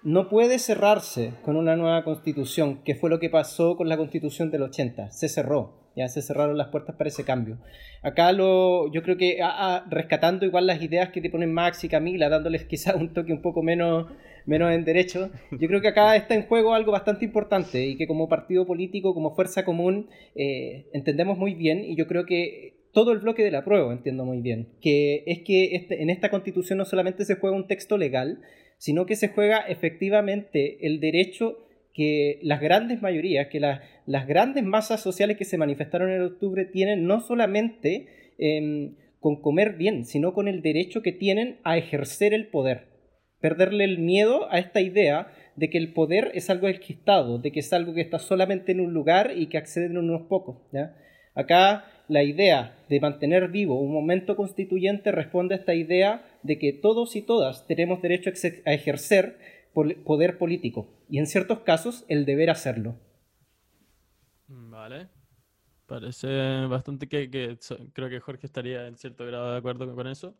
no 0.05 0.29
puede 0.29 0.59
cerrarse 0.59 1.33
con 1.43 1.57
una 1.57 1.75
nueva 1.75 2.05
constitución, 2.05 2.81
que 2.85 2.95
fue 2.95 3.09
lo 3.09 3.19
que 3.19 3.29
pasó 3.29 3.75
con 3.75 3.89
la 3.89 3.97
constitución 3.97 4.51
del 4.51 4.61
80, 4.61 5.11
se 5.11 5.27
cerró 5.27 5.85
ya 5.95 6.07
se 6.07 6.21
cerraron 6.21 6.57
las 6.57 6.67
puertas 6.67 6.95
para 6.95 7.07
ese 7.07 7.23
cambio. 7.23 7.57
Acá 8.01 8.31
lo, 8.31 8.91
yo 8.91 9.01
creo 9.01 9.17
que 9.17 9.41
ah, 9.41 9.55
ah, 9.57 9.85
rescatando 9.89 10.45
igual 10.45 10.67
las 10.67 10.81
ideas 10.81 11.09
que 11.09 11.21
te 11.21 11.29
ponen 11.29 11.53
Max 11.53 11.83
y 11.83 11.89
Camila, 11.89 12.29
dándoles 12.29 12.65
quizás 12.69 12.95
un 12.95 13.13
toque 13.13 13.31
un 13.31 13.41
poco 13.41 13.63
menos, 13.63 14.11
menos 14.45 14.71
en 14.71 14.83
derecho, 14.83 15.31
yo 15.51 15.67
creo 15.67 15.81
que 15.81 15.87
acá 15.87 16.15
está 16.15 16.35
en 16.35 16.47
juego 16.47 16.73
algo 16.73 16.91
bastante 16.91 17.25
importante 17.25 17.85
y 17.85 17.95
que 17.95 18.07
como 18.07 18.29
partido 18.29 18.65
político, 18.65 19.13
como 19.13 19.35
fuerza 19.35 19.63
común, 19.63 20.09
eh, 20.35 20.87
entendemos 20.93 21.37
muy 21.37 21.55
bien 21.55 21.83
y 21.83 21.95
yo 21.95 22.07
creo 22.07 22.25
que 22.25 22.75
todo 22.91 23.11
el 23.11 23.19
bloque 23.19 23.43
de 23.43 23.51
la 23.51 23.65
prueba 23.65 23.91
entiendo 23.91 24.23
muy 24.23 24.39
bien, 24.41 24.69
que 24.81 25.23
es 25.25 25.39
que 25.43 25.75
este, 25.75 26.01
en 26.01 26.09
esta 26.09 26.29
constitución 26.29 26.77
no 26.77 26.85
solamente 26.85 27.25
se 27.25 27.35
juega 27.35 27.55
un 27.55 27.67
texto 27.67 27.97
legal, 27.97 28.39
sino 28.85 29.07
que 29.07 29.15
se 29.15 29.29
juega 29.29 29.61
efectivamente 29.61 30.85
el 30.85 30.99
derecho 30.99 31.57
que 31.91 32.37
las 32.43 32.61
grandes 32.61 33.01
mayorías, 33.01 33.47
que 33.47 33.59
las 33.59 34.27
grandes 34.27 34.63
masas 34.63 35.01
sociales 35.01 35.37
que 35.37 35.45
se 35.45 35.57
manifestaron 35.57 36.11
en 36.11 36.21
octubre 36.21 36.65
tienen 36.65 37.07
no 37.07 37.19
solamente 37.19 38.05
em, 38.37 38.93
con 39.19 39.41
comer 39.41 39.73
bien, 39.73 40.05
sino 40.05 40.35
con 40.35 40.47
el 40.47 40.61
derecho 40.61 41.01
que 41.01 41.11
tienen 41.11 41.57
a 41.63 41.79
ejercer 41.79 42.35
el 42.35 42.49
poder. 42.49 42.89
Perderle 43.41 43.85
el 43.85 43.97
miedo 43.97 44.51
a 44.51 44.59
esta 44.59 44.81
idea 44.81 45.31
de 45.55 45.71
que 45.71 45.79
el 45.79 45.91
poder 45.91 46.29
es 46.35 46.51
algo 46.51 46.67
enquistado, 46.67 47.39
de 47.39 47.51
que 47.51 47.61
es 47.61 47.73
algo 47.73 47.95
que 47.95 48.01
está 48.01 48.19
solamente 48.19 48.71
en 48.71 48.81
un 48.81 48.93
lugar 48.93 49.31
y 49.35 49.47
que 49.47 49.57
acceden 49.57 49.97
unos 49.97 50.27
pocos. 50.27 50.57
Acá 51.33 51.85
la 52.07 52.21
idea 52.21 52.77
de 52.87 52.99
mantener 52.99 53.49
vivo 53.49 53.81
un 53.81 53.91
momento 53.91 54.35
constituyente 54.35 55.11
responde 55.11 55.55
a 55.55 55.57
esta 55.57 55.73
idea 55.73 56.23
de 56.45 56.59
que 56.59 56.73
todos 56.73 57.15
y 57.15 57.21
todas 57.21 57.65
tenemos 57.67 58.01
derecho 58.01 58.29
a 58.65 58.73
ejercer 58.73 59.39
poder 60.05 60.37
político 60.37 60.87
y 61.09 61.19
en 61.19 61.27
ciertos 61.27 61.59
casos 61.59 62.05
el 62.07 62.25
deber 62.25 62.49
hacerlo. 62.49 62.95
Vale. 64.47 65.09
Parece 65.85 66.65
bastante 66.67 67.07
que, 67.07 67.29
creo 67.93 68.09
que 68.09 68.19
Jorge 68.19 68.47
estaría 68.47 68.87
en 68.87 68.97
cierto 68.97 69.25
grado 69.25 69.51
de 69.51 69.57
acuerdo 69.57 69.93
con 69.93 70.07
eso. 70.07 70.35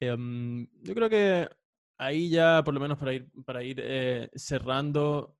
Em, 0.00 0.66
yo 0.82 0.94
creo 0.94 1.08
que 1.08 1.48
ahí 1.96 2.28
ya, 2.28 2.62
por 2.64 2.74
lo 2.74 2.80
menos 2.80 2.98
para 2.98 3.14
ir, 3.14 3.26
para 3.46 3.62
ir 3.62 3.80
eh, 3.82 4.28
cerrando, 4.34 5.36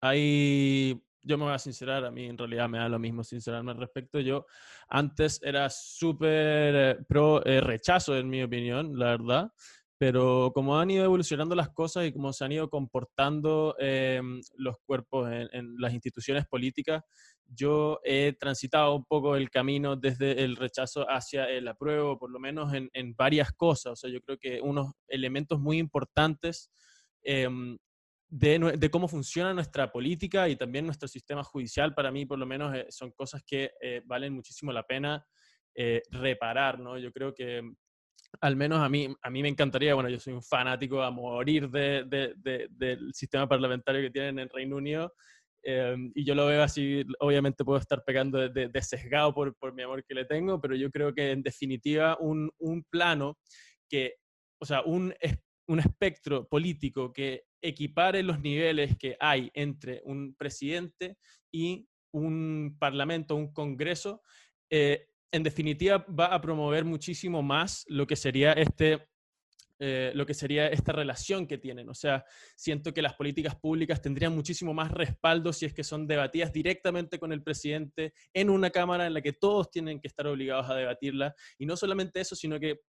hay, 0.00 1.00
yo 1.24 1.38
me 1.38 1.44
voy 1.44 1.54
a 1.54 1.58
sincerar, 1.58 2.04
a 2.04 2.10
mí 2.10 2.26
en 2.26 2.38
realidad 2.38 2.68
me 2.68 2.78
da 2.78 2.88
lo 2.88 2.98
mismo 2.98 3.24
sincerarme 3.24 3.72
al 3.72 3.78
respecto. 3.78 4.20
Yo 4.20 4.46
antes 4.88 5.40
era 5.42 5.68
súper 5.70 6.74
eh, 6.76 6.96
pro 7.08 7.44
eh, 7.44 7.60
rechazo, 7.60 8.16
en 8.16 8.28
mi 8.28 8.42
opinión, 8.42 8.98
la 8.98 9.06
verdad 9.06 9.52
pero 10.04 10.50
como 10.52 10.78
han 10.78 10.90
ido 10.90 11.04
evolucionando 11.04 11.54
las 11.54 11.70
cosas 11.70 12.06
y 12.06 12.12
como 12.12 12.32
se 12.32 12.44
han 12.44 12.52
ido 12.52 12.68
comportando 12.68 13.76
em, 13.78 14.40
los 14.56 14.76
cuerpos 14.84 15.30
en, 15.30 15.76
las 15.78 15.94
instituciones 15.94 16.46
políticas, 16.46 17.02
yo 17.46 18.00
he 18.04 18.32
transitado 18.38 18.94
un 18.96 19.04
poco 19.04 19.36
el 19.36 19.50
camino 19.50 19.96
desde 19.96 20.44
el 20.44 20.56
rechazo 20.56 21.06
hacia 21.08 21.48
el 21.48 21.68
apruebo, 21.68 22.18
por 22.18 22.30
lo 22.30 22.40
menos 22.40 22.72
en, 22.74 23.14
varias 23.14 23.52
cosas. 23.52 23.92
O 23.92 23.96
sea, 23.96 24.10
yo 24.10 24.20
creo 24.20 24.36
que 24.38 24.60
unos 24.60 24.92
elementos 25.08 25.60
muy 25.60 25.78
importantes 25.78 26.70
em, 27.22 27.78
de, 28.34 28.90
cómo 28.90 29.06
funciona 29.06 29.54
nuestra 29.54 29.92
política 29.92 30.48
y 30.48 30.56
también 30.56 30.86
nuestro 30.86 31.06
sistema 31.06 31.44
judicial, 31.44 31.94
para 31.94 32.10
mí 32.10 32.26
por 32.26 32.38
lo 32.38 32.46
menos 32.46 32.74
eh, 32.74 32.86
son 32.88 33.12
cosas 33.12 33.44
que 33.46 33.70
eh, 33.80 34.02
valen 34.04 34.32
muchísimo 34.32 34.72
la 34.72 34.82
pena 34.82 35.24
eh, 35.76 36.02
reparar, 36.10 36.80
¿no? 36.80 36.98
Yo 36.98 37.12
creo 37.12 37.32
que 37.32 37.62
al 38.40 38.56
menos 38.56 38.80
a 38.80 38.88
mí, 38.88 39.14
a 39.22 39.30
mí 39.30 39.42
me 39.42 39.48
encantaría, 39.48 39.94
bueno, 39.94 40.08
yo 40.08 40.18
soy 40.18 40.32
un 40.32 40.42
fanático 40.42 41.00
a 41.00 41.12
morir 41.12 41.70
de, 41.70 42.04
del 42.70 43.14
sistema 43.14 43.48
parlamentario 43.48 44.02
que 44.02 44.10
tienen 44.10 44.40
en 44.40 44.48
Reino 44.48 44.76
Unido, 44.76 45.14
y 45.62 46.24
yo 46.24 46.34
lo 46.34 46.46
veo 46.46 46.62
así, 46.62 47.06
obviamente 47.20 47.64
puedo 47.64 47.78
estar 47.78 48.02
pegando 48.04 48.48
de, 48.48 48.82
sesgado 48.82 49.32
por, 49.32 49.56
por, 49.56 49.72
mi 49.72 49.82
amor 49.82 50.04
que 50.04 50.14
le 50.14 50.24
tengo, 50.24 50.60
pero 50.60 50.74
yo 50.74 50.90
creo 50.90 51.14
que 51.14 51.30
en 51.30 51.44
definitiva 51.44 52.18
un, 52.18 52.50
un 52.58 52.82
plano 52.90 53.38
que, 53.88 54.16
o 54.60 54.66
sea, 54.66 54.82
un, 54.82 55.14
un 55.66 55.80
espectro 55.80 56.48
político 56.48 57.12
que 57.12 57.44
equipare 57.62 58.22
los 58.22 58.40
niveles 58.40 58.96
que 58.96 59.16
hay 59.20 59.50
entre 59.54 60.02
un 60.04 60.34
presidente 60.34 61.16
y 61.52 61.88
un 62.12 62.76
parlamento, 62.78 63.34
un 63.34 63.52
congreso, 63.52 64.22
eh, 64.70 65.08
en 65.32 65.42
definitiva 65.42 65.98
va 66.08 66.26
a 66.26 66.40
promover 66.40 66.84
muchísimo 66.84 67.42
más 67.42 67.84
lo 67.88 68.06
que 68.06 68.16
sería 68.16 68.52
este 68.52 69.08
eh, 69.80 70.12
lo 70.14 70.24
que 70.24 70.34
sería 70.34 70.68
esta 70.68 70.92
relación 70.92 71.48
que 71.48 71.58
tienen. 71.58 71.88
O 71.88 71.94
sea, 71.94 72.24
siento 72.54 72.94
que 72.94 73.02
las 73.02 73.14
políticas 73.14 73.56
públicas 73.56 74.00
tendrían 74.00 74.32
muchísimo 74.32 74.72
más 74.72 74.92
respaldo 74.92 75.52
si 75.52 75.66
es 75.66 75.74
que 75.74 75.82
son 75.82 76.06
debatidas 76.06 76.52
directamente 76.52 77.18
con 77.18 77.32
el 77.32 77.42
presidente 77.42 78.14
en 78.32 78.50
una 78.50 78.70
Cámara 78.70 79.04
en 79.06 79.14
la 79.14 79.20
que 79.20 79.32
todos 79.32 79.72
tienen 79.72 80.00
que 80.00 80.06
estar 80.06 80.28
obligados 80.28 80.70
a 80.70 80.76
debatirla. 80.76 81.34
Y 81.58 81.66
no 81.66 81.76
solamente 81.76 82.20
eso, 82.20 82.36
sino 82.36 82.60
que 82.60 82.82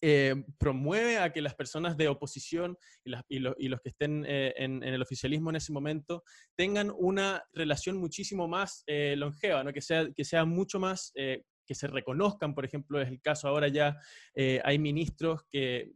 eh, 0.00 0.34
promueve 0.58 1.18
a 1.18 1.32
que 1.32 1.42
las 1.42 1.54
personas 1.54 1.96
de 1.96 2.08
oposición 2.08 2.76
y, 3.04 3.38
los 3.40 3.80
que 3.80 3.88
estén 3.88 4.24
eh, 4.26 4.54
en, 4.56 4.82
el 4.82 5.02
oficialismo 5.02 5.50
en 5.50 5.56
ese 5.56 5.72
momento 5.72 6.22
tengan 6.56 6.92
una 6.96 7.42
relación 7.52 7.96
muchísimo 7.96 8.48
más 8.48 8.84
eh, 8.86 9.14
longeva, 9.16 9.64
¿no? 9.64 9.72
que, 9.72 9.80
sea, 9.80 10.08
que 10.14 10.24
sea 10.24 10.44
mucho 10.44 10.78
más 10.78 11.12
que 11.68 11.74
se 11.74 11.86
reconozcan, 11.86 12.54
por 12.54 12.64
ejemplo, 12.64 12.98
es 12.98 13.08
el 13.08 13.20
caso 13.20 13.46
ahora 13.46 13.68
ya, 13.68 14.00
eh, 14.34 14.58
hay 14.64 14.78
ministros 14.78 15.42
que, 15.50 15.92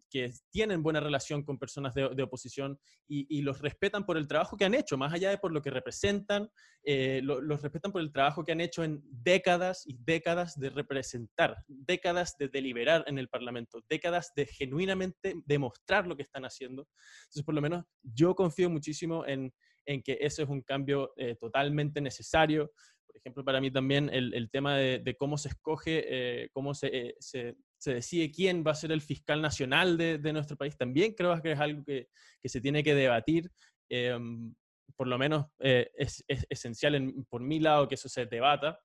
tienen 0.51 0.83
buena 0.83 1.01
relación 1.01 1.43
con 1.43 1.59
personas 1.59 1.95
de, 1.95 2.23
oposición 2.23 2.79
y, 3.09 3.41
los 3.41 3.63
respetan 3.63 4.05
por 4.05 4.19
el 4.19 4.29
trabajo 4.29 4.59
que 4.59 4.67
han 4.67 4.75
hecho, 4.75 4.99
más 4.99 5.15
allá 5.15 5.31
de 5.31 5.39
por 5.39 5.53
lo 5.53 5.63
que 5.63 5.71
representan, 5.71 6.51
eh, 6.85 7.23
los 7.23 7.63
respetan 7.63 7.91
por 7.91 8.03
el 8.03 8.13
trabajo 8.13 8.45
que 8.45 8.53
han 8.53 8.61
hecho 8.61 8.85
en 8.85 9.03
décadas 9.05 9.85
y 9.87 9.97
décadas 10.05 10.61
de 10.61 10.69
representar, 10.69 11.57
décadas 11.67 12.37
de 12.39 12.49
deliberar 12.49 13.05
en 13.07 13.19
el 13.19 13.31
Parlamento, 13.31 13.83
décadas 13.89 14.33
de 14.37 14.45
genuinamente 14.45 15.35
demostrar 15.47 16.07
lo 16.07 16.15
que 16.15 16.23
están 16.23 16.45
haciendo. 16.45 16.87
Entonces, 17.23 17.45
por 17.45 17.55
lo 17.55 17.63
menos 17.63 17.85
yo 18.03 18.35
confío 18.35 18.69
muchísimo 18.69 19.25
en, 19.27 19.51
que 19.87 20.19
ese 20.21 20.43
es 20.43 20.49
un 20.49 20.61
cambio 20.61 21.13
eh, 21.17 21.37
totalmente 21.37 22.01
necesario 22.03 22.71
por 23.13 23.21
ejemplo, 23.21 23.45
para 23.45 23.61
mí 23.61 23.71
también 23.71 24.09
el, 24.11 24.49
tema 24.51 24.77
de, 24.77 25.17
cómo 25.19 25.37
se 25.37 25.51
escoge, 25.51 26.05
eh, 26.09 26.49
cómo 26.53 26.73
eh, 26.83 27.15
se, 27.19 27.57
se, 27.79 27.95
decide 27.95 28.31
quién 28.31 28.65
va 28.67 28.73
a 28.73 28.75
ser 28.75 28.91
el 28.91 29.03
fiscal 29.03 29.43
nacional 29.43 29.99
de, 29.99 30.33
nuestro 30.33 30.57
país, 30.57 30.77
también 30.77 31.13
creo 31.13 31.41
que 31.43 31.53
es 31.53 31.61
algo 31.61 31.85
que, 31.85 32.09
que 32.41 32.49
se 32.49 32.61
tiene 32.61 32.83
que 32.83 32.95
debatir. 32.95 33.51
Em, 33.91 34.55
por 34.97 35.07
lo 35.07 35.19
menos 35.19 35.47
eh, 35.59 35.91
es, 35.95 36.25
es, 36.27 36.47
esencial 36.49 37.15
por 37.29 37.43
mi 37.43 37.61
lado 37.61 37.87
que 37.89 37.97
eso 37.97 38.09
se 38.09 38.27
debata. 38.27 38.79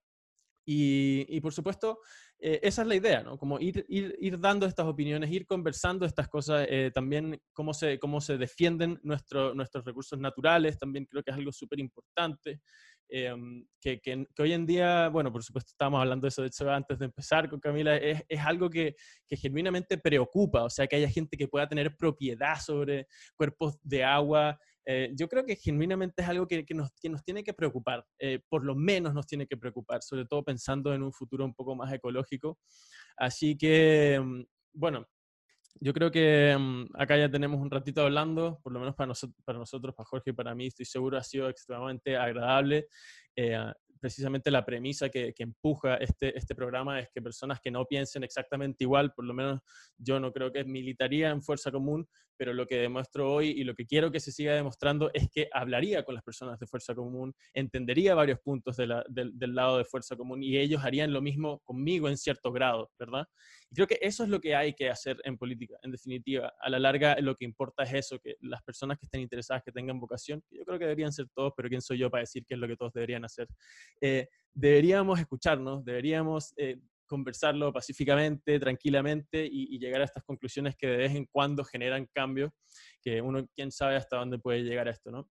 Y, 0.66 1.26
y 1.30 1.40
por 1.40 1.54
supuesto, 1.54 2.00
esa 2.40 2.82
es 2.84 2.88
la 2.88 2.96
idea, 2.96 3.24
¿no? 3.24 3.38
Como 3.38 3.60
ir, 3.60 3.86
ir, 3.90 4.16
ir, 4.20 4.40
dando 4.40 4.66
estas 4.66 4.86
opiniones, 4.86 5.32
ir 5.32 5.46
conversando 5.46 6.06
estas 6.06 6.28
cosas, 6.28 6.68
también 6.94 7.42
cómo 7.54 7.74
se, 7.74 7.98
cómo 8.00 8.22
se 8.22 8.38
defienden 8.38 9.00
nuestro, 9.04 9.56
nuestros 9.56 9.84
recursos 9.86 10.20
naturales, 10.20 10.78
también 10.78 11.06
creo 11.06 11.24
que 11.24 11.32
es 11.32 11.38
algo 11.38 11.52
súper 11.52 11.80
importante. 11.80 12.62
Em, 13.10 13.66
que, 13.80 14.02
que, 14.02 14.28
hoy 14.38 14.52
en 14.52 14.66
día, 14.66 15.08
bueno, 15.08 15.32
por 15.32 15.42
supuesto 15.42 15.70
estábamos 15.70 16.02
hablando 16.02 16.26
de 16.26 16.30
eso, 16.30 16.42
de 16.42 16.50
hecho, 16.50 16.70
antes 16.70 17.00
de 17.00 17.06
empezar 17.06 17.50
con 17.50 17.60
Camila, 17.60 17.96
es, 17.96 18.22
es 18.28 18.40
algo 18.42 18.70
que, 18.70 18.96
que, 19.26 19.38
genuinamente 19.38 19.98
preocupa, 19.98 20.64
o 20.64 20.70
sea, 20.70 20.88
que 20.88 20.98
haya 20.98 21.10
gente 21.10 21.38
que 21.38 21.48
pueda 21.48 21.68
tener 21.70 21.96
propiedad 21.96 22.60
sobre 22.60 23.08
cuerpos 23.36 23.78
de 23.82 24.04
agua. 24.04 24.60
Eh, 24.90 25.12
yo 25.14 25.28
creo 25.28 25.46
que 25.46 25.58
genuinamente 25.58 26.22
es 26.22 26.30
algo 26.30 26.48
que, 26.48 26.66
que, 26.66 26.74
nos, 26.74 26.90
que 27.02 27.10
nos 27.10 27.22
tiene 27.22 27.44
que 27.44 27.54
preocupar, 27.54 28.06
eh, 28.20 28.40
por 28.48 28.64
lo 28.64 28.74
menos 28.74 29.14
nos 29.14 29.28
tiene 29.28 29.46
que 29.46 29.58
preocupar, 29.58 30.02
sobre 30.02 30.26
todo 30.26 30.46
pensando 30.46 30.94
en 30.94 31.04
un 31.04 31.12
futuro 31.12 31.44
un 31.44 31.54
poco 31.54 31.76
más 31.76 31.92
ecológico. 31.92 32.58
Así 33.18 33.58
que, 33.58 34.14
em, 34.14 34.46
bueno, 34.72 35.06
yo 35.82 35.94
creo 35.94 36.10
que 36.10 36.56
mm, 36.58 36.86
acá 36.96 37.18
ya 37.18 37.30
tenemos 37.30 37.60
un 37.60 37.70
ratito 37.70 38.02
hablando, 38.02 38.62
por 38.64 38.72
lo 38.72 38.80
menos 38.80 38.96
para, 38.96 39.08
nosotros, 39.08 39.38
para 39.44 39.60
nosotros, 39.60 39.94
para 39.94 40.08
Jorge 40.08 40.30
y 40.30 40.34
para 40.34 40.56
mí, 40.56 40.68
estoy 40.68 40.86
seguro 40.86 41.18
ha 41.18 41.24
sido 41.24 41.50
extremadamente 41.50 42.16
agradable. 42.16 42.88
Eh, 43.36 43.60
precisamente 44.00 44.52
la 44.52 44.66
premisa 44.66 45.10
que, 45.10 45.34
empuja 45.38 45.96
este, 45.96 46.38
este 46.38 46.56
programa 46.56 47.00
es 47.00 47.10
que 47.14 47.22
personas 47.22 47.60
que 47.62 47.72
no 47.72 47.86
piensen 47.86 48.24
exactamente 48.24 48.84
igual, 48.84 49.14
por 49.14 49.26
lo 49.26 49.34
menos 49.34 49.62
yo 49.98 50.20
no 50.20 50.32
creo 50.32 50.52
que 50.52 50.64
militaría 50.64 51.30
en 51.30 51.42
fuerza 51.42 51.72
común, 51.72 52.08
pero 52.38 52.54
lo 52.54 52.68
que 52.68 52.78
demuestro 52.78 53.34
hoy 53.34 53.50
y 53.50 53.64
lo 53.64 53.74
que 53.74 53.86
quiero 53.86 54.12
que 54.12 54.20
se 54.20 54.32
siga 54.32 54.54
demostrando 54.54 55.10
es 55.14 55.30
que 55.30 55.50
hablaría 55.52 56.04
con 56.04 56.16
las 56.16 56.24
personas 56.24 56.60
de 56.60 56.68
fuerza 56.68 56.94
común, 56.94 57.34
entendería 57.54 58.16
varios 58.16 58.40
puntos 58.40 58.78
del, 58.78 58.90
lado 59.56 59.78
de 59.78 59.86
fuerza 59.86 60.16
común 60.16 60.44
y 60.44 60.58
ellos 60.58 60.84
harían 60.84 61.12
lo 61.12 61.22
mismo 61.22 61.60
conmigo 61.66 62.08
en 62.08 62.18
cierto 62.18 62.52
grado, 62.52 62.92
¿verdad? 63.00 63.26
Y 63.70 63.76
creo 63.76 63.88
que 63.88 64.00
eso 64.02 64.24
es 64.24 64.30
lo 64.30 64.40
que 64.40 64.56
hay 64.56 64.74
que 64.74 64.90
hacer 64.90 65.20
en 65.24 65.38
política, 65.38 65.78
en 65.82 65.92
definitiva. 65.92 66.54
A 66.60 66.70
la 66.70 66.80
larga 66.80 67.20
lo 67.20 67.36
que 67.36 67.46
importa 67.46 67.84
es 67.84 67.94
eso, 67.94 68.20
que 68.20 68.36
las 68.42 68.64
personas 68.64 68.98
que 68.98 69.06
estén 69.06 69.22
interesadas, 69.22 69.64
que 69.64 69.72
tengan 69.72 70.00
vocación, 70.00 70.44
yo 70.52 70.64
creo 70.64 70.80
que 70.80 70.86
deberían 70.86 71.12
ser 71.12 71.28
todos, 71.34 71.54
pero 71.56 71.70
¿quién 71.70 71.82
soy 71.82 71.98
yo 71.98 72.10
para 72.10 72.22
decir 72.22 72.46
qué 72.48 72.54
es 72.54 72.60
lo 72.60 72.68
que 72.68 72.78
todos 72.78 72.94
deberían 72.94 73.26
hacer? 73.26 73.48
Eh, 74.02 74.28
deberíamos 74.54 75.20
escucharnos, 75.20 75.84
deberíamos 75.84 76.54
eh, 76.58 76.80
conversarlo 77.08 77.74
pacíficamente, 77.74 78.60
tranquilamente 78.60 79.48
y, 79.50 79.80
llegar 79.80 80.02
a 80.02 80.06
estas 80.06 80.24
conclusiones 80.24 80.76
que 80.76 80.88
de 80.88 80.98
vez 80.98 81.16
en 81.16 81.26
cuando 81.26 81.64
generan 81.64 82.08
cambios, 82.14 82.52
que 83.02 83.22
uno 83.22 83.48
quién 83.56 83.72
sabe 83.72 83.96
hasta 83.96 84.18
dónde 84.18 84.38
puede 84.40 84.64
llegar 84.64 84.88
a 84.88 84.92
esto, 84.92 85.12
¿no? 85.12 85.30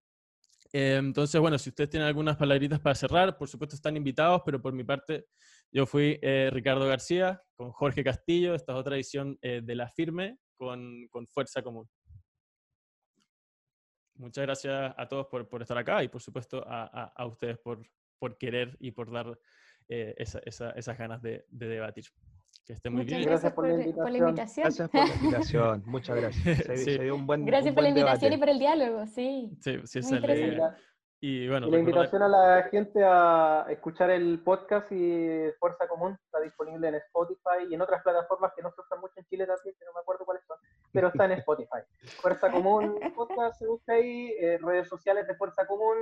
Eh, 0.72 0.96
entonces, 0.96 1.40
bueno, 1.40 1.58
si 1.58 1.70
ustedes 1.70 1.90
tienen 1.90 2.08
algunas 2.08 2.36
palabritas 2.36 2.80
para 2.80 2.94
cerrar, 2.94 3.36
por 3.38 3.48
supuesto 3.48 3.76
están 3.76 3.96
invitados, 3.96 4.42
pero 4.44 4.60
por 4.60 4.72
mi 4.72 4.82
parte, 4.82 5.26
yo 5.72 5.86
fui 5.86 6.18
Ricardo 6.50 6.86
García 6.86 7.42
con 7.54 7.70
Jorge 7.72 8.04
Castillo, 8.04 8.54
esta 8.54 8.72
es 8.72 8.78
otra 8.78 8.96
edición 8.96 9.38
de 9.40 9.74
La 9.74 9.88
Firme 9.88 10.38
con, 10.56 11.06
con 11.10 11.26
Fuerza 11.26 11.62
Común. 11.62 11.88
Muchas 14.14 14.42
gracias 14.42 14.94
a 14.96 15.08
todos 15.08 15.26
por, 15.26 15.48
por 15.48 15.62
estar 15.62 15.76
acá 15.76 16.02
y 16.02 16.08
por 16.08 16.22
supuesto 16.22 16.64
a, 16.66 17.12
a 17.14 17.26
ustedes 17.26 17.58
por, 17.58 17.82
por 18.18 18.38
querer 18.38 18.76
y 18.80 18.90
por 18.90 19.12
dar 19.12 19.38
eh, 19.88 20.14
esa, 20.18 20.40
esa, 20.44 20.70
esas 20.70 20.98
ganas 20.98 21.22
de, 21.22 21.44
de, 21.48 21.68
debatir. 21.68 22.06
Que 22.64 22.72
estén 22.72 22.92
muy 22.92 23.04
Muchas 23.04 23.18
bien. 23.18 23.28
Gracias, 23.30 23.52
por, 23.52 23.68
la 23.68 24.18
invitación. 24.18 24.64
Gracias 24.64 24.88
por 24.90 25.08
la 25.08 25.14
invitación. 25.14 25.82
Muchas 25.86 26.16
gracias. 26.16 26.58
Se, 26.66 26.76
sí. 26.76 26.84
se 26.96 27.02
dio 27.04 27.14
un 27.14 27.26
buen 27.26 27.44
Gracias 27.44 27.70
un 27.70 27.74
por 27.76 27.84
buen 27.84 27.94
la 27.94 28.00
invitación 28.00 28.30
debate. 28.30 28.36
y 28.36 28.38
por 28.38 28.48
el 28.48 28.58
diálogo, 28.58 29.06
sí. 29.06 29.56
Sí, 29.60 29.78
sí, 29.84 30.00
Muy 30.00 30.18
esa 30.18 30.76
Y, 31.28 31.48
bueno, 31.48 31.66
la 31.66 31.78
recordar... 31.78 31.80
invitación 31.80 32.22
a 32.22 32.28
la 32.28 32.62
gente 32.70 33.04
a 33.04 33.66
escuchar 33.68 34.10
el 34.10 34.38
podcast 34.44 34.92
y 34.92 35.50
Fuerza 35.58 35.88
Común 35.88 36.16
está 36.24 36.38
disponible 36.38 36.86
en 36.86 36.94
Spotify 36.94 37.66
y 37.68 37.74
en 37.74 37.82
otras 37.82 38.00
plataformas 38.04 38.52
que 38.54 38.62
no 38.62 38.70
se 38.70 38.80
usan 38.80 39.00
mucho 39.00 39.14
en 39.16 39.24
Chile 39.24 39.44
también, 39.44 39.74
que 39.76 39.84
no 39.86 39.92
me 39.92 40.02
acuerdo 40.02 40.24
cuáles 40.24 40.44
son, 40.46 40.56
pero 40.92 41.08
está 41.08 41.24
en 41.24 41.32
Spotify. 41.42 41.80
Fuerza 42.20 42.48
Común 42.48 43.00
Podcast 43.16 43.58
se 43.58 43.66
busca 43.66 43.94
ahí, 43.94 44.36
eh, 44.38 44.58
redes 44.62 44.88
sociales 44.88 45.26
de 45.26 45.34
Fuerza 45.34 45.66
Común, 45.66 45.96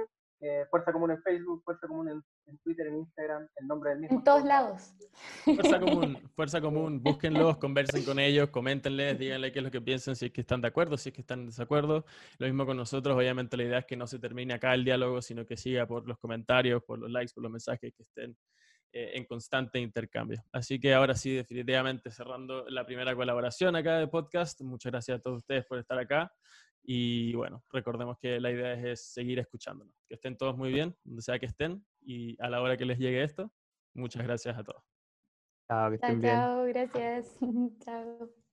eh, 0.45 0.66
Fuerza 0.71 0.93
Común 0.93 1.11
en 1.11 1.23
Facebook, 1.23 1.62
Fuerza 1.65 1.87
Común 1.87 2.09
en, 2.11 2.23
en, 2.47 2.59
Twitter, 2.59 2.87
en 2.87 2.99
Instagram, 2.99 3.49
el 3.57 3.66
nombre 3.66 3.91
del 3.91 4.01
mismo. 4.01 4.19
En 4.19 4.25
todos 4.25 4.45
lados. 4.45 4.95
Fuerza 5.43 5.81
Común, 5.81 6.19
Fuerza 6.37 6.61
Común, 6.61 7.03
búsquenlos, 7.03 7.57
conversen 7.57 8.05
con 8.05 8.19
ellos, 8.19 8.51
coméntenles, 8.51 9.19
díganle 9.19 9.53
qué 9.53 9.61
es 9.61 9.65
lo 9.65 9.71
que 9.71 9.81
piensan, 9.81 10.16
si 10.16 10.27
es 10.27 10.33
que 10.33 10.43
están 10.43 10.61
de 10.61 10.69
acuerdo, 10.69 10.99
si 10.99 11.09
es 11.09 11.15
que 11.15 11.23
están 11.23 11.41
en 11.41 11.47
desacuerdo. 11.47 12.05
Lo 12.37 12.47
mismo 12.47 12.66
con 12.66 12.77
nosotros, 12.77 13.16
obviamente 13.16 13.57
la 13.57 13.62
idea 13.62 13.79
es 13.79 13.87
que 13.87 13.97
no 13.97 14.07
se 14.07 14.19
termine 14.19 14.53
acá 14.53 14.75
el 14.75 14.85
diálogo, 14.85 15.23
sino 15.23 15.47
que 15.47 15.57
siga 15.57 15.87
por 15.87 16.07
los 16.07 16.19
comentarios, 16.19 16.83
por 16.85 16.99
los 16.99 17.11
likes, 17.11 17.33
por 17.33 17.43
los 17.43 17.53
mensajes 17.53 17.95
que 17.97 18.03
estén 18.03 18.37
eh, 18.93 19.12
en 19.15 19.25
constante 19.25 19.79
intercambio. 19.79 20.45
Así 20.53 20.79
que 20.79 20.93
ahora 20.93 21.15
sí, 21.15 21.33
definitivamente 21.33 22.11
cerrando 22.11 22.69
la 22.69 22.85
primera 22.85 23.16
colaboración 23.16 23.77
acá 23.77 23.99
de 23.99 24.09
podcast. 24.09 24.61
Muchas 24.61 24.93
gracias 24.93 25.19
a 25.19 25.23
todos 25.23 25.39
ustedes 25.39 25.65
por 25.65 25.79
estar 25.79 25.99
acá. 25.99 26.31
Y 26.86 27.35
bueno, 27.35 27.65
recordemos 27.70 28.19
que 28.19 28.39
la 28.39 28.51
idea 28.51 28.74
es, 28.74 29.01
seguir 29.01 29.39
escuchándonos. 29.39 29.94
Que 30.06 30.15
estén 30.15 30.36
todos 30.36 30.56
muy 30.56 30.70
bien, 30.70 30.94
donde 31.02 31.23
sea 31.23 31.39
que 31.39 31.47
estén. 31.47 31.85
Y 32.02 32.36
a 32.43 32.51
la 32.51 32.61
hora 32.61 32.77
que 32.77 32.85
les 32.85 32.98
llegue 32.98 33.23
esto, 33.23 33.51
muchas 33.94 34.23
gracias 34.23 34.56
a 34.59 34.65
todos. 34.65 34.85
Chao, 35.66 35.89
que 35.89 35.97
estén 35.97 36.20
chao, 36.20 36.20
bien. 36.20 36.35
chao, 36.35 36.65
gracias. 36.66 37.39
chao. 37.85 38.44